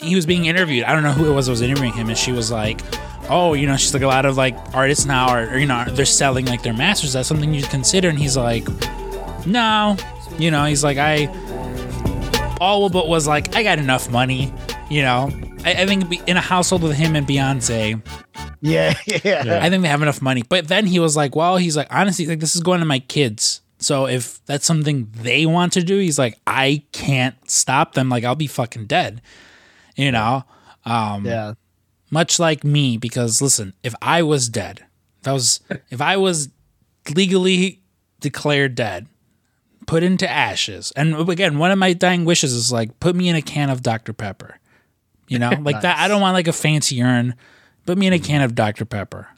he 0.02 0.15
was 0.15 0.26
being 0.26 0.45
interviewed. 0.45 0.84
I 0.86 0.94
don't 0.94 1.03
know 1.03 1.11
who 1.11 1.32
it 1.32 1.34
was 1.36 1.48
that 1.48 1.52
was 1.52 1.61
interviewing 1.61 1.94
him, 1.94 2.10
and 2.10 2.18
she 2.18 2.32
was 2.32 2.52
like, 2.52 2.82
oh, 3.30 3.53
you 3.53 3.68
know, 3.68 3.78
she's 3.78 3.94
like 3.94 4.03
a 4.03 4.07
lot 4.07 4.26
of 4.26 4.38
like 4.38 4.56
artists 4.74 5.06
now 5.06 5.30
are, 5.30 5.44
or, 5.48 5.57
you 5.57 5.65
know, 5.65 5.86
they're 5.90 6.06
selling 6.06 6.45
like 6.45 6.61
their 6.64 6.74
masters. 6.74 7.14
That's 7.14 7.28
something 7.28 7.53
you'd 7.53 7.70
consider. 7.70 8.10
And 8.10 8.20
he's 8.20 8.38
like, 8.38 8.68
no, 9.45 9.98
you 10.38 10.52
know, 10.52 10.65
he's 10.65 10.84
like, 10.84 10.98
I 10.98 11.28
all 12.60 12.90
but 12.90 13.07
was 13.07 13.28
like, 13.28 13.56
I 13.56 13.64
got 13.64 13.80
enough 13.80 14.10
money, 14.10 14.53
you 14.90 15.02
know. 15.02 15.32
I, 15.65 15.84
I 15.84 15.86
think 15.86 16.28
in 16.28 16.38
a 16.38 16.41
household 16.41 16.84
with 16.84 16.95
him 16.95 17.15
and 17.15 17.28
Beyonce, 17.28 18.02
Yeah, 18.61 18.94
yeah. 19.24 19.60
I 19.61 19.70
think 19.70 19.82
they 19.82 19.90
have 19.90 20.02
enough 20.02 20.22
money. 20.22 20.44
But 20.48 20.68
then 20.68 20.86
he 20.86 20.99
was 20.99 21.18
like, 21.18 21.36
well, 21.36 21.57
he's 21.57 21.76
like, 21.76 21.88
honestly, 21.91 22.26
like 22.26 22.40
this 22.40 22.56
is 22.56 22.61
going 22.61 22.80
to 22.80 22.86
my 22.86 22.99
kids. 22.99 23.61
So 23.84 24.08
if 24.08 24.44
that's 24.46 24.66
something 24.66 25.10
they 25.14 25.46
want 25.46 25.74
to 25.74 25.84
do, 25.84 25.98
he's 25.98 26.18
like, 26.18 26.40
I 26.48 26.84
can't 26.94 27.36
stop 27.50 27.94
them. 27.94 28.10
Like 28.10 28.24
I'll 28.24 28.36
be 28.36 28.48
fucking 28.48 28.86
dead, 28.86 29.22
you 29.96 30.12
know. 30.12 30.46
Um, 30.86 31.26
yeah. 31.26 31.54
much 32.12 32.40
like 32.40 32.66
me 32.66 32.98
because 32.98 33.42
listen 33.42 33.74
if 33.84 33.96
i 34.02 34.22
was 34.22 34.50
dead 34.50 34.84
if 35.22 35.28
i 35.30 35.32
was 35.32 35.62
if 35.90 36.02
i 36.02 36.18
was 36.18 36.50
legally 37.16 37.82
declared 38.20 38.76
dead 38.76 39.08
put 39.88 40.04
into 40.04 40.30
ashes 40.30 40.92
and 40.98 41.16
again 41.30 41.58
one 41.58 41.72
of 41.72 41.80
my 41.80 41.94
dying 41.94 42.26
wishes 42.26 42.52
is 42.52 42.70
like 42.70 43.00
put 43.00 43.16
me 43.16 43.30
in 43.30 43.36
a 43.38 43.42
can 43.42 43.70
of 43.70 43.82
dr 43.82 44.12
pepper 44.12 44.60
you 45.30 45.40
know 45.40 45.52
like 45.62 45.80
that 45.80 45.98
i 46.00 46.10
don't 46.10 46.22
want 46.22 46.34
like 46.34 46.50
a 46.50 46.54
fancy 46.54 47.02
urn 47.02 47.34
put 47.86 47.98
me 47.98 48.06
in 48.06 48.12
a 48.12 48.20
can 48.20 48.42
of 48.42 48.54
dr 48.56 48.84
pepper 48.86 49.30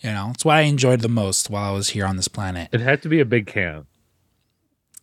you 0.00 0.10
know 0.10 0.30
it's 0.34 0.44
what 0.44 0.56
i 0.56 0.62
enjoyed 0.62 1.00
the 1.00 1.08
most 1.08 1.50
while 1.50 1.70
i 1.72 1.74
was 1.74 1.90
here 1.90 2.04
on 2.06 2.16
this 2.16 2.28
planet 2.28 2.68
It 2.72 2.80
had 2.80 3.02
to 3.02 3.08
be 3.08 3.20
a 3.20 3.24
big 3.24 3.46
can. 3.46 3.86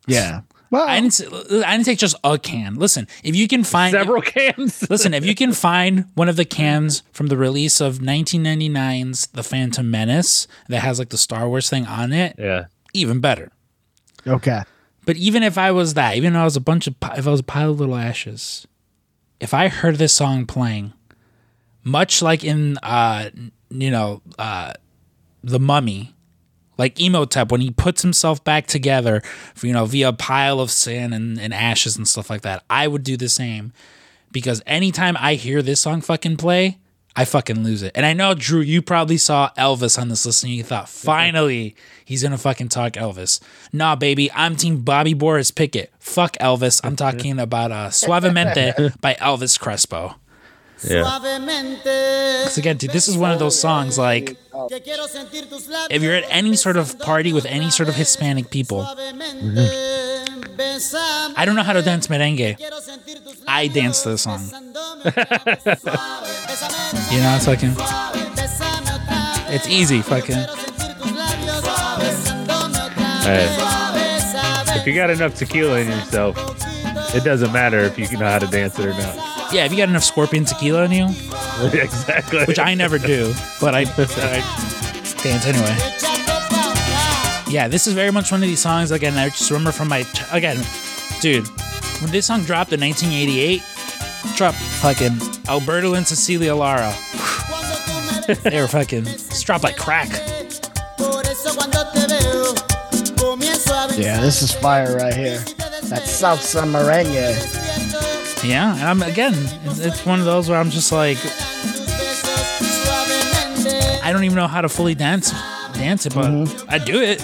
Yeah. 0.06 0.42
Well, 0.70 0.86
i 0.88 1.00
didn't 1.00 1.20
s- 1.20 1.62
i 1.64 1.72
didn't 1.72 1.84
take 1.84 1.98
just 1.98 2.16
a 2.24 2.38
can 2.38 2.74
listen 2.74 3.06
if 3.22 3.36
you 3.36 3.46
can 3.48 3.62
find 3.64 3.92
Several 3.92 4.20
cans. 4.22 4.88
Listen, 4.90 5.14
if 5.14 5.24
you 5.24 5.34
can 5.34 5.52
find 5.68 6.06
one 6.14 6.28
of 6.28 6.36
the 6.36 6.44
cans 6.44 7.02
from 7.12 7.28
the 7.28 7.36
release 7.36 7.80
of 7.80 7.98
1999's 7.98 9.28
The 9.28 9.42
Phantom 9.44 9.88
Menace 9.90 10.48
that 10.68 10.80
has 10.80 10.98
like 10.98 11.10
the 11.10 11.18
Star 11.18 11.48
Wars 11.48 11.70
thing 11.70 11.86
on 11.86 12.12
it, 12.12 12.34
yeah. 12.38 12.64
even 12.92 13.20
better. 13.20 13.52
okay. 14.26 14.62
But 15.06 15.16
even 15.16 15.42
if 15.42 15.58
I 15.58 15.70
was 15.70 15.94
that, 15.94 16.16
even 16.16 16.34
if 16.34 16.38
I 16.40 16.44
was 16.44 16.56
a 16.56 16.60
bunch 16.60 16.86
of, 16.86 16.94
if 17.16 17.26
I 17.26 17.30
was 17.30 17.40
a 17.40 17.44
pile 17.44 17.70
of 17.72 17.78
little 17.78 17.94
ashes, 17.94 18.66
if 19.38 19.52
I 19.52 19.68
heard 19.68 19.96
this 19.96 20.14
song 20.14 20.46
playing, 20.46 20.94
much 21.82 22.22
like 22.22 22.42
in, 22.42 22.78
uh, 22.82 23.28
you 23.68 23.90
know, 23.90 24.22
uh, 24.38 24.72
The 25.44 25.60
Mummy, 25.60 26.14
like 26.78 27.00
Imhotep, 27.00 27.52
when 27.52 27.60
he 27.60 27.70
puts 27.70 28.02
himself 28.02 28.42
back 28.42 28.66
together, 28.66 29.22
for, 29.54 29.66
you 29.66 29.72
know, 29.72 29.86
via 29.86 30.08
a 30.08 30.12
pile 30.12 30.60
of 30.60 30.70
sin 30.70 31.12
and, 31.12 31.38
and 31.38 31.54
ashes 31.54 31.96
and 31.96 32.08
stuff 32.08 32.30
like 32.30 32.42
that, 32.42 32.64
I 32.68 32.88
would 32.88 33.02
do 33.04 33.16
the 33.16 33.28
same. 33.28 33.72
Because 34.32 34.62
anytime 34.66 35.16
I 35.18 35.34
hear 35.34 35.62
this 35.62 35.80
song 35.80 36.00
fucking 36.00 36.38
play, 36.38 36.78
I 37.16 37.24
fucking 37.24 37.62
lose 37.62 37.82
it. 37.82 37.92
And 37.94 38.04
I 38.04 38.12
know, 38.12 38.34
Drew, 38.34 38.60
you 38.60 38.82
probably 38.82 39.18
saw 39.18 39.50
Elvis 39.56 40.00
on 40.00 40.08
this 40.08 40.26
list 40.26 40.42
and 40.42 40.52
you 40.52 40.64
thought, 40.64 40.88
finally, 40.88 41.76
he's 42.04 42.24
gonna 42.24 42.38
fucking 42.38 42.70
talk 42.70 42.94
Elvis. 42.94 43.40
Nah, 43.72 43.94
baby, 43.94 44.32
I'm 44.32 44.56
team 44.56 44.80
Bobby 44.80 45.14
Boris 45.14 45.52
Pickett. 45.52 45.92
Fuck 46.00 46.36
Elvis. 46.38 46.80
I'm 46.82 46.96
talking 47.04 47.38
about 47.38 47.70
uh, 47.70 47.90
Suavemente 47.90 48.98
by 49.00 49.14
Elvis 49.14 49.58
Crespo. 49.60 50.16
Yeah. 50.82 51.18
Because 51.82 52.58
again, 52.58 52.76
dude, 52.76 52.90
this 52.90 53.08
is 53.08 53.16
one 53.16 53.30
of 53.30 53.38
those 53.38 53.58
songs 53.58 53.96
like 53.98 54.36
if 55.90 56.02
you're 56.02 56.14
at 56.14 56.24
any 56.28 56.56
sort 56.56 56.76
of 56.76 56.98
party 56.98 57.32
with 57.32 57.46
any 57.46 57.70
sort 57.70 57.88
of 57.88 57.94
Hispanic 57.94 58.50
people, 58.50 58.82
I 61.36 61.44
don't 61.44 61.54
know 61.56 61.62
how 61.62 61.72
to 61.72 61.82
dance 61.82 62.08
merengue. 62.08 62.56
I 63.46 63.68
dance 63.68 64.02
to 64.02 64.10
the 64.10 64.18
song. 64.18 64.40
You 67.10 67.20
know, 67.20 67.34
it's 67.36 67.46
fucking, 67.46 67.74
it's 69.54 69.68
easy, 69.68 70.02
fucking. 70.02 70.36
Hey, 73.24 73.46
if 74.78 74.86
you 74.86 74.94
got 74.94 75.10
enough 75.10 75.34
tequila 75.34 75.78
in 75.80 75.88
yourself, 75.88 76.36
it 77.14 77.24
doesn't 77.24 77.52
matter 77.52 77.80
if 77.80 77.98
you 77.98 78.06
know 78.18 78.26
how 78.26 78.38
to 78.38 78.46
dance 78.46 78.78
it 78.78 78.86
or 78.86 78.92
not. 78.92 79.33
Yeah, 79.52 79.64
if 79.64 79.72
you 79.72 79.78
got 79.78 79.88
enough 79.88 80.04
scorpion 80.04 80.44
tequila 80.44 80.84
in 80.84 80.92
you, 80.92 81.04
exactly. 81.72 82.44
which 82.44 82.58
I 82.58 82.74
never 82.74 82.98
do, 82.98 83.32
but 83.60 83.74
I, 83.74 83.80
I 83.96 85.16
dance 85.22 85.46
anyway. 85.46 85.76
Yeah, 87.52 87.68
this 87.68 87.86
is 87.86 87.94
very 87.94 88.10
much 88.10 88.32
one 88.32 88.42
of 88.42 88.48
these 88.48 88.60
songs. 88.60 88.90
Again, 88.90 89.14
I 89.14 89.28
just 89.28 89.50
remember 89.50 89.70
from 89.70 89.88
my 89.88 90.04
again, 90.32 90.64
dude, 91.20 91.46
when 92.00 92.10
this 92.10 92.26
song 92.26 92.42
dropped 92.42 92.72
in 92.72 92.80
1988, 92.80 93.62
dropped 94.36 94.56
fucking 94.56 95.18
Alberto 95.48 95.94
and 95.94 96.06
Cecilia 96.06 96.54
Lara. 96.54 96.92
they 98.42 98.60
were 98.60 98.66
fucking 98.66 99.06
it's 99.06 99.42
dropped 99.42 99.62
like 99.64 99.76
crack. 99.76 100.08
Yeah, 103.96 104.20
this 104.20 104.42
is 104.42 104.52
fire 104.52 104.96
right 104.96 105.14
here. 105.14 105.38
That 105.38 106.02
salsa 106.02 106.64
merengue. 106.64 108.13
Yeah, 108.44 108.74
and 108.74 108.82
I'm 108.82 109.02
again, 109.02 109.32
it's, 109.64 109.78
it's 109.78 110.04
one 110.04 110.18
of 110.18 110.26
those 110.26 110.50
where 110.50 110.58
I'm 110.58 110.70
just 110.70 110.92
like, 110.92 111.18
I 114.04 114.10
don't 114.12 114.24
even 114.24 114.36
know 114.36 114.46
how 114.46 114.60
to 114.60 114.68
fully 114.68 114.94
dance 114.94 115.32
dance 115.74 116.06
it, 116.06 116.14
but 116.14 116.26
mm-hmm. 116.26 116.70
I 116.70 116.78
do 116.78 117.00
it. 117.02 117.20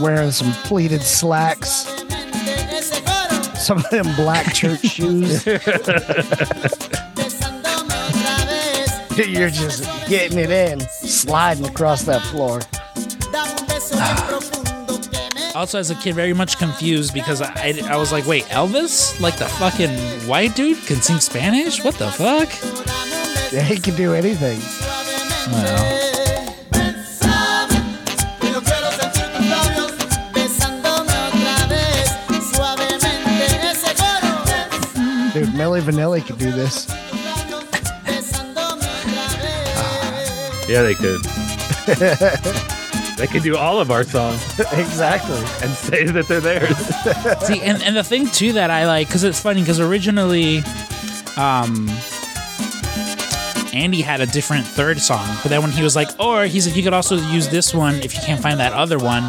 Wearing 0.00 0.30
some 0.30 0.52
pleated 0.64 1.02
slacks. 1.02 1.86
Some 3.58 3.78
of 3.78 3.90
them 3.90 4.06
black 4.16 4.54
church 4.54 4.80
shoes. 4.86 5.44
You're 9.16 9.50
just 9.50 9.82
getting 10.08 10.38
it 10.38 10.50
in, 10.50 10.80
sliding 10.80 11.66
across 11.66 12.02
that 12.02 12.22
floor. 12.22 12.60
Ah 13.94 14.57
also 15.58 15.78
as 15.80 15.90
a 15.90 15.94
kid 15.96 16.14
very 16.14 16.32
much 16.32 16.56
confused 16.56 17.12
because 17.12 17.42
I, 17.42 17.52
I, 17.56 17.80
I 17.90 17.96
was 17.96 18.12
like, 18.12 18.24
wait, 18.26 18.44
Elvis? 18.44 19.18
Like 19.20 19.36
the 19.38 19.46
fucking 19.46 19.90
white 20.28 20.54
dude 20.54 20.78
can 20.86 21.02
sing 21.02 21.18
Spanish? 21.18 21.82
What 21.82 21.96
the 21.96 22.10
fuck? 22.12 22.48
Yeah, 23.52 23.62
he 23.62 23.76
can 23.78 23.96
do 23.96 24.14
anything. 24.14 24.60
Well. 25.50 26.04
Dude, 35.32 35.48
Milli 35.50 35.80
Vanilli 35.80 36.24
could 36.24 36.38
do 36.38 36.52
this. 36.52 36.88
yeah, 40.68 40.82
they 40.82 40.94
could. 40.94 42.68
they 43.18 43.26
could 43.26 43.42
do 43.42 43.56
all 43.56 43.80
of 43.80 43.90
our 43.90 44.04
songs 44.04 44.42
exactly. 44.72 45.36
and 45.62 45.70
say 45.74 46.04
that 46.06 46.26
they're 46.28 46.40
theirs. 46.40 46.76
See, 47.46 47.60
and, 47.60 47.82
and 47.82 47.96
the 47.96 48.02
thing 48.04 48.26
too 48.28 48.52
that 48.54 48.70
I 48.70 48.86
like, 48.86 49.08
because 49.08 49.24
it's 49.24 49.40
funny, 49.40 49.60
because 49.60 49.80
originally, 49.80 50.58
um, 51.36 51.88
Andy 53.74 54.00
had 54.00 54.20
a 54.20 54.26
different 54.26 54.66
third 54.66 54.98
song, 54.98 55.26
but 55.42 55.50
then 55.50 55.60
when 55.62 55.70
he 55.70 55.82
was 55.82 55.94
like, 55.94 56.08
or 56.18 56.46
he's 56.46 56.66
like, 56.66 56.74
you 56.76 56.82
could 56.82 56.94
also 56.94 57.16
use 57.16 57.48
this 57.48 57.74
one 57.74 57.96
if 57.96 58.14
you 58.14 58.20
can't 58.22 58.40
find 58.40 58.58
that 58.60 58.72
other 58.72 58.98
one. 58.98 59.24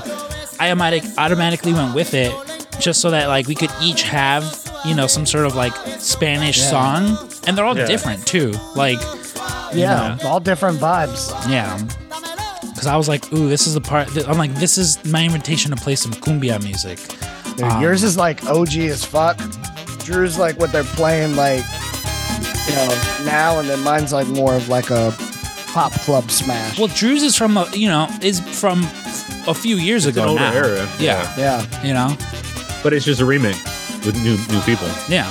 I 0.60 0.68
automatic 0.72 1.04
automatically 1.18 1.74
went 1.74 1.94
with 1.94 2.14
it, 2.14 2.34
just 2.80 3.02
so 3.02 3.12
that 3.12 3.28
like 3.28 3.48
we 3.48 3.56
could 3.56 3.70
each 3.82 4.04
have, 4.04 4.44
you 4.86 4.96
know, 4.96 5.08
some 5.08 5.26
sort 5.26 5.46
of 5.46 5.56
like 5.56 5.74
Spanish 6.00 6.58
Yeah. 6.60 6.70
song, 6.70 7.30
and 7.48 7.58
they're 7.58 7.66
all 7.66 7.78
Yeah. 7.78 7.86
different 7.86 8.26
too. 8.26 8.54
Like, 8.76 9.00
Yeah, 9.74 10.18
all 10.24 10.40
different 10.40 10.80
vibes. 10.80 11.32
yeah. 11.50 11.78
Because 12.80 12.88
I 12.88 12.96
was 12.96 13.10
like, 13.10 13.30
ooh, 13.34 13.50
this 13.50 13.68
is 13.68 13.74
the 13.74 13.82
part. 13.82 14.08
That, 14.14 14.30
I'm 14.30 14.38
like, 14.38 14.54
this 14.56 14.78
is 14.78 15.04
my 15.04 15.26
invitation 15.26 15.70
to 15.72 15.76
play 15.76 15.96
some 15.96 16.14
cumbia 16.14 16.64
music. 16.64 16.98
Dude, 17.58 17.66
Um, 17.66 17.82
yours 17.82 18.04
is 18.04 18.16
like 18.16 18.46
OG 18.46 18.74
as 18.78 19.04
fuck. 19.04 19.38
Drew's 20.06 20.40
like 20.40 20.58
what 20.58 20.72
they're 20.72 20.86
playing 20.96 21.36
like, 21.36 21.62
you 22.70 22.76
know, 22.76 23.02
now, 23.26 23.60
and 23.60 23.70
then 23.70 23.82
mine's 23.84 24.14
like 24.14 24.28
more 24.28 24.56
of 24.56 24.70
like 24.70 24.92
a 24.92 25.14
pop 25.74 25.92
club 25.92 26.32
smash. 26.32 26.80
Well, 26.80 26.88
Drew's 26.88 27.22
is 27.22 27.36
from 27.36 27.58
a, 27.58 27.68
you 27.74 27.90
know 27.90 28.08
is 28.22 28.40
from 28.58 28.84
a 29.46 29.54
few 29.54 29.76
years 29.76 30.06
It's 30.06 30.16
an 30.16 30.24
ago 30.24 30.32
older 30.32 30.42
now. 30.42 30.54
era. 30.54 30.88
Yeah, 31.00 31.36
yeah, 31.38 31.86
you 31.86 31.94
know, 31.94 32.16
But 32.82 32.94
it's 32.94 33.04
just 33.06 33.20
a 33.20 33.26
remake 33.26 33.62
with 34.06 34.16
new 34.24 34.38
new 34.56 34.62
people. 34.62 34.88
yeah. 35.10 35.28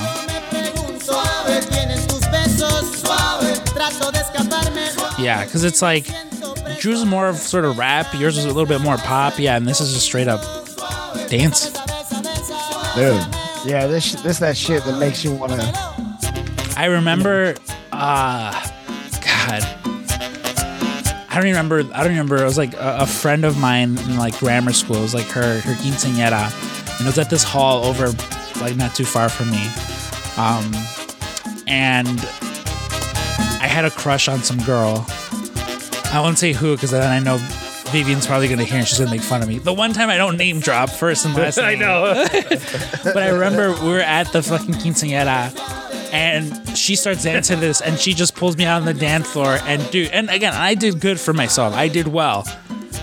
Suave, 1.01 1.65
tienes 1.65 2.05
tus 2.07 2.25
besos 2.27 2.95
suave, 3.01 3.57
trato 3.73 4.11
de 4.11 4.19
escaparme. 4.19 5.17
Yeah, 5.19 5.43
because 5.45 5.63
it's 5.63 5.81
like 5.81 6.05
Drew's 6.79 6.99
is 6.99 7.05
more 7.05 7.27
of 7.27 7.35
sort 7.35 7.65
of 7.65 7.77
rap. 7.77 8.13
Yours 8.13 8.37
is 8.37 8.45
a 8.45 8.47
little 8.47 8.65
bit 8.65 8.81
more 8.81 8.97
pop. 8.97 9.37
Yeah, 9.37 9.57
and 9.57 9.67
this 9.67 9.81
is 9.81 9.93
just 9.93 10.05
straight 10.05 10.27
up 10.27 10.41
dance. 11.29 11.71
dude. 12.95 13.25
Yeah, 13.65 13.87
this 13.87 14.13
this 14.23 14.39
that 14.39 14.55
shit 14.55 14.83
that 14.85 14.97
makes 14.97 15.23
you 15.23 15.33
wanna. 15.33 15.71
I 16.77 16.85
remember, 16.85 17.55
uh, 17.91 18.51
God, 19.21 19.63
I 21.29 21.31
don't 21.33 21.43
remember. 21.43 21.79
I 21.93 21.99
don't 21.99 22.11
remember. 22.11 22.37
It 22.37 22.45
was 22.45 22.57
like 22.57 22.73
a, 22.75 22.99
a 23.01 23.05
friend 23.05 23.43
of 23.43 23.57
mine 23.57 23.97
in 23.97 24.15
like 24.15 24.39
grammar 24.39 24.71
school. 24.71 24.97
It 24.97 25.01
was 25.01 25.13
like 25.13 25.27
her 25.27 25.59
her 25.59 25.73
quinceañera, 25.73 26.51
and 26.97 27.01
it 27.01 27.05
was 27.05 27.17
at 27.17 27.29
this 27.29 27.43
hall 27.43 27.83
over 27.83 28.07
like 28.61 28.77
not 28.77 28.95
too 28.95 29.05
far 29.05 29.27
from 29.27 29.51
me. 29.51 29.63
Um, 30.37 30.71
and 31.67 32.07
I 33.61 33.67
had 33.67 33.83
a 33.83 33.91
crush 33.91 34.29
on 34.29 34.39
some 34.39 34.59
girl. 34.63 35.05
I 36.11 36.21
won't 36.21 36.37
say 36.39 36.53
who 36.53 36.75
because 36.75 36.91
then 36.91 37.03
I 37.09 37.19
know 37.19 37.37
Vivian's 37.91 38.25
probably 38.27 38.47
gonna 38.47 38.63
hear 38.63 38.79
and 38.79 38.87
she's 38.87 38.97
gonna 38.99 39.11
make 39.11 39.21
fun 39.21 39.41
of 39.41 39.47
me. 39.47 39.59
The 39.59 39.73
one 39.73 39.93
time 39.93 40.09
I 40.09 40.17
don't 40.17 40.37
name 40.37 40.59
drop 40.59 40.89
first 40.89 41.25
and 41.25 41.35
last. 41.35 41.57
I 41.59 41.71
name. 41.71 41.79
know. 41.79 42.25
But 43.03 43.17
I 43.23 43.29
remember 43.29 43.71
we 43.83 43.89
were 43.89 43.99
at 44.01 44.31
the 44.31 44.41
fucking 44.43 44.75
quinceañera, 44.75 46.13
and 46.13 46.77
she 46.77 46.95
starts 46.95 47.23
dancing 47.23 47.55
to 47.55 47.61
this, 47.61 47.81
and 47.81 47.97
she 47.97 48.13
just 48.13 48.35
pulls 48.35 48.57
me 48.57 48.65
out 48.65 48.81
on 48.81 48.85
the 48.85 48.93
dance 48.93 49.31
floor, 49.31 49.57
and 49.63 49.89
dude, 49.91 50.09
and 50.09 50.29
again, 50.29 50.53
I 50.53 50.75
did 50.75 50.99
good 50.99 51.19
for 51.19 51.33
myself. 51.33 51.73
I 51.73 51.87
did 51.87 52.07
well, 52.07 52.45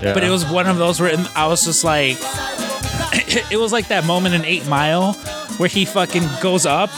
Yeah. 0.01 0.13
but 0.13 0.23
it 0.23 0.29
was 0.29 0.45
one 0.49 0.67
of 0.67 0.77
those 0.77 0.99
where 0.99 1.11
I 1.35 1.47
was 1.47 1.65
just 1.65 1.83
like, 1.83 2.17
it 3.51 3.57
was 3.59 3.71
like 3.71 3.87
that 3.89 4.05
moment 4.05 4.35
in 4.35 4.45
Eight 4.45 4.67
Mile 4.67 5.13
where 5.57 5.69
he 5.69 5.85
fucking 5.85 6.23
goes 6.41 6.65
up 6.65 6.89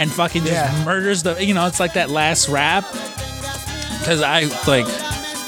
and 0.00 0.10
fucking 0.10 0.42
just 0.42 0.52
Yeah. 0.52 0.84
murders 0.84 1.22
the, 1.22 1.42
you 1.44 1.54
know, 1.54 1.66
it's 1.66 1.80
like 1.80 1.92
that 1.94 2.10
last 2.10 2.48
rap. 2.48 2.84
Because 4.00 4.22
I 4.22 4.44
like, 4.66 4.86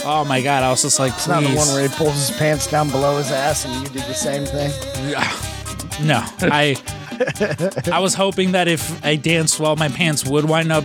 oh 0.05 0.25
my 0.25 0.41
god, 0.43 0.63
I 0.63 0.71
was 0.71 0.83
just 0.83 0.99
like, 0.99 1.13
It's 1.13 1.29
not 1.29 1.43
the 1.43 1.55
one 1.55 1.69
where 1.69 1.89
he 1.89 1.95
pulls 1.95 2.15
his 2.15 2.31
pants 2.37 2.67
down 2.71 2.91
below 2.91 3.19
his 3.19 3.31
ass 3.31 3.65
and 3.65 3.75
you 3.75 3.89
did 3.89 4.03
the 4.09 4.15
same 4.15 4.45
thing. 4.45 4.71
No, 6.07 6.23
I 6.41 6.77
I 7.93 7.99
was 8.01 8.15
hoping 8.15 8.53
that 8.53 8.69
if 8.69 9.05
I 9.05 9.17
danced 9.17 9.61
well, 9.61 9.77
my 9.77 9.89
pants 9.89 10.25
would 10.27 10.45
wind 10.47 10.73
up, 10.73 10.85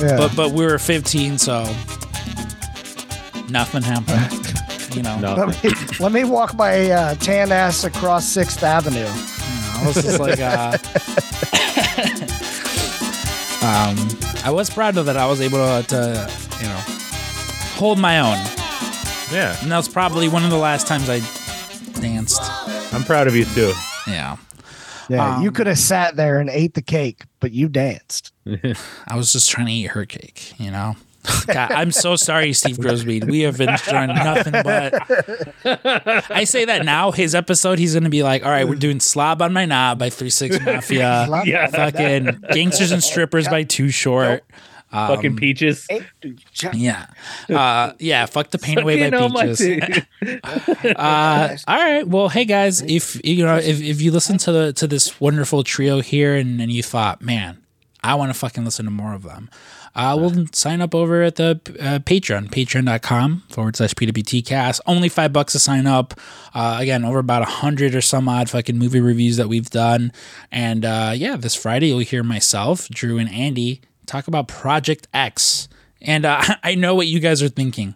Yeah. 0.00 0.16
but 0.16 0.34
but 0.34 0.50
we 0.52 0.64
were 0.64 0.78
15, 0.78 1.38
so 1.38 1.62
nothing 3.48 3.82
happened. 3.82 4.56
You 4.92 5.04
know, 5.04 5.18
let 5.22 5.62
me, 5.62 5.70
let 6.00 6.10
me 6.10 6.24
walk 6.24 6.56
my 6.56 6.90
uh, 6.90 7.14
tan 7.14 7.52
ass 7.52 7.84
across 7.84 8.26
Sixth 8.26 8.60
Avenue. 8.64 9.06
I 9.06 9.82
was 9.86 9.94
just 9.94 10.18
like, 10.18 10.40
uh, 10.40 10.72
um, 13.62 13.96
I 14.44 14.50
was 14.50 14.68
proud 14.68 14.96
of 14.96 15.06
that. 15.06 15.16
I 15.16 15.26
was 15.26 15.40
able 15.40 15.58
to, 15.58 15.86
to, 15.86 16.30
you 16.60 16.66
know, 16.66 16.80
hold 17.80 17.98
my 17.98 18.20
own, 18.20 18.36
Yeah, 19.32 19.56
and 19.62 19.72
that 19.72 19.76
was 19.78 19.88
probably 19.88 20.28
one 20.28 20.44
of 20.44 20.50
the 20.50 20.58
last 20.58 20.86
times 20.86 21.08
I 21.08 21.20
danced. 22.00 22.42
I'm 22.92 23.04
proud 23.04 23.26
of 23.26 23.34
you 23.34 23.46
too. 23.46 23.72
Yeah, 24.06 24.36
Yeah, 25.08 25.36
Um, 25.36 25.42
you 25.42 25.50
could 25.50 25.66
have 25.66 25.78
sat 25.78 26.14
there 26.16 26.40
and 26.40 26.50
ate 26.50 26.74
the 26.74 26.82
cake, 26.82 27.22
but 27.40 27.52
you 27.52 27.68
danced. 27.68 28.32
I 29.08 29.16
was 29.16 29.32
just 29.32 29.48
trying 29.48 29.66
to 29.66 29.72
eat 29.72 29.86
her 29.92 30.04
cake. 30.04 30.52
You 30.58 30.70
know. 30.70 30.96
God, 31.46 31.70
I'm 31.72 31.90
so 31.92 32.16
sorry, 32.16 32.52
Steve 32.54 32.76
Grosbeed. 32.78 33.24
We 33.30 33.40
have 33.40 33.58
been 33.58 33.76
doing 33.88 34.06
nothing 34.08 34.52
but. 34.52 34.94
I 36.30 36.44
say 36.44 36.64
that 36.64 36.84
now. 36.86 37.10
His 37.12 37.34
episode, 37.34 37.78
he's 37.78 37.92
going 37.92 38.04
to 38.04 38.10
be 38.10 38.22
like, 38.22 38.42
"All 38.44 38.50
right, 38.50 38.66
we're 38.66 38.76
doing 38.76 39.00
Slob 39.00 39.42
on 39.42 39.52
My 39.52 39.66
Knob 39.66 39.98
by 39.98 40.08
Three 40.08 40.30
Six 40.30 40.58
Mafia, 40.64 41.28
Yeah. 41.44 41.66
fucking 41.66 42.42
Gangsters 42.52 42.90
and 42.90 43.02
Strippers 43.04 43.48
by 43.48 43.64
Too 43.64 43.90
Short, 43.90 44.44
Fucking 44.90 45.36
peaches. 45.36 45.86
yeah, 46.72 47.06
uh, 47.48 47.92
yeah, 48.00 48.26
fuck 48.26 48.50
the 48.50 48.58
pain 48.58 48.78
away 48.78 49.08
by 49.08 49.28
my 49.28 49.46
Peaches." 49.46 49.60
Uh, 50.96 51.56
all 51.68 51.76
right. 51.76 52.08
Well, 52.08 52.28
hey 52.28 52.44
guys, 52.44 52.82
if 52.82 53.20
you 53.24 53.44
know 53.44 53.56
if, 53.56 53.80
if 53.80 54.02
you 54.02 54.10
listen 54.10 54.38
to 54.38 54.52
the 54.52 54.72
to 54.74 54.86
this 54.86 55.20
wonderful 55.20 55.62
trio 55.62 56.00
here 56.00 56.34
and, 56.34 56.60
and 56.60 56.72
you 56.72 56.82
thought, 56.82 57.22
man, 57.22 57.62
I 58.02 58.14
want 58.14 58.32
to 58.32 58.38
fucking 58.38 58.64
listen 58.64 58.84
to 58.86 58.90
more 58.90 59.14
of 59.14 59.22
them, 59.22 59.48
uh, 59.94 60.16
we'll 60.18 60.46
sign 60.52 60.80
up 60.80 60.94
over 60.94 61.22
at 61.22 61.36
the 61.36 61.60
uh, 61.80 61.98
Patreon, 62.00 62.48
patreon.com 62.50 63.44
forward 63.50 63.76
slash 63.76 63.94
PWTcast. 63.94 64.80
Only 64.86 65.08
five 65.08 65.32
bucks 65.32 65.52
to 65.52 65.58
sign 65.58 65.86
up. 65.86 66.14
Uh, 66.54 66.78
again, 66.80 67.04
over 67.04 67.18
about 67.18 67.42
a 67.42 67.46
hundred 67.46 67.94
or 67.94 68.00
some 68.00 68.28
odd 68.28 68.48
fucking 68.50 68.78
movie 68.78 69.00
reviews 69.00 69.36
that 69.36 69.48
we've 69.48 69.70
done. 69.70 70.12
And 70.50 70.84
uh, 70.84 71.12
yeah, 71.14 71.36
this 71.36 71.54
Friday 71.54 71.88
you'll 71.88 72.00
hear 72.00 72.22
myself, 72.22 72.88
Drew, 72.88 73.18
and 73.18 73.30
Andy 73.30 73.82
talk 74.10 74.28
about 74.28 74.48
Project 74.48 75.08
X. 75.14 75.68
And 76.02 76.24
uh, 76.24 76.42
I 76.62 76.74
know 76.74 76.94
what 76.94 77.06
you 77.06 77.20
guys 77.20 77.42
are 77.42 77.48
thinking. 77.48 77.94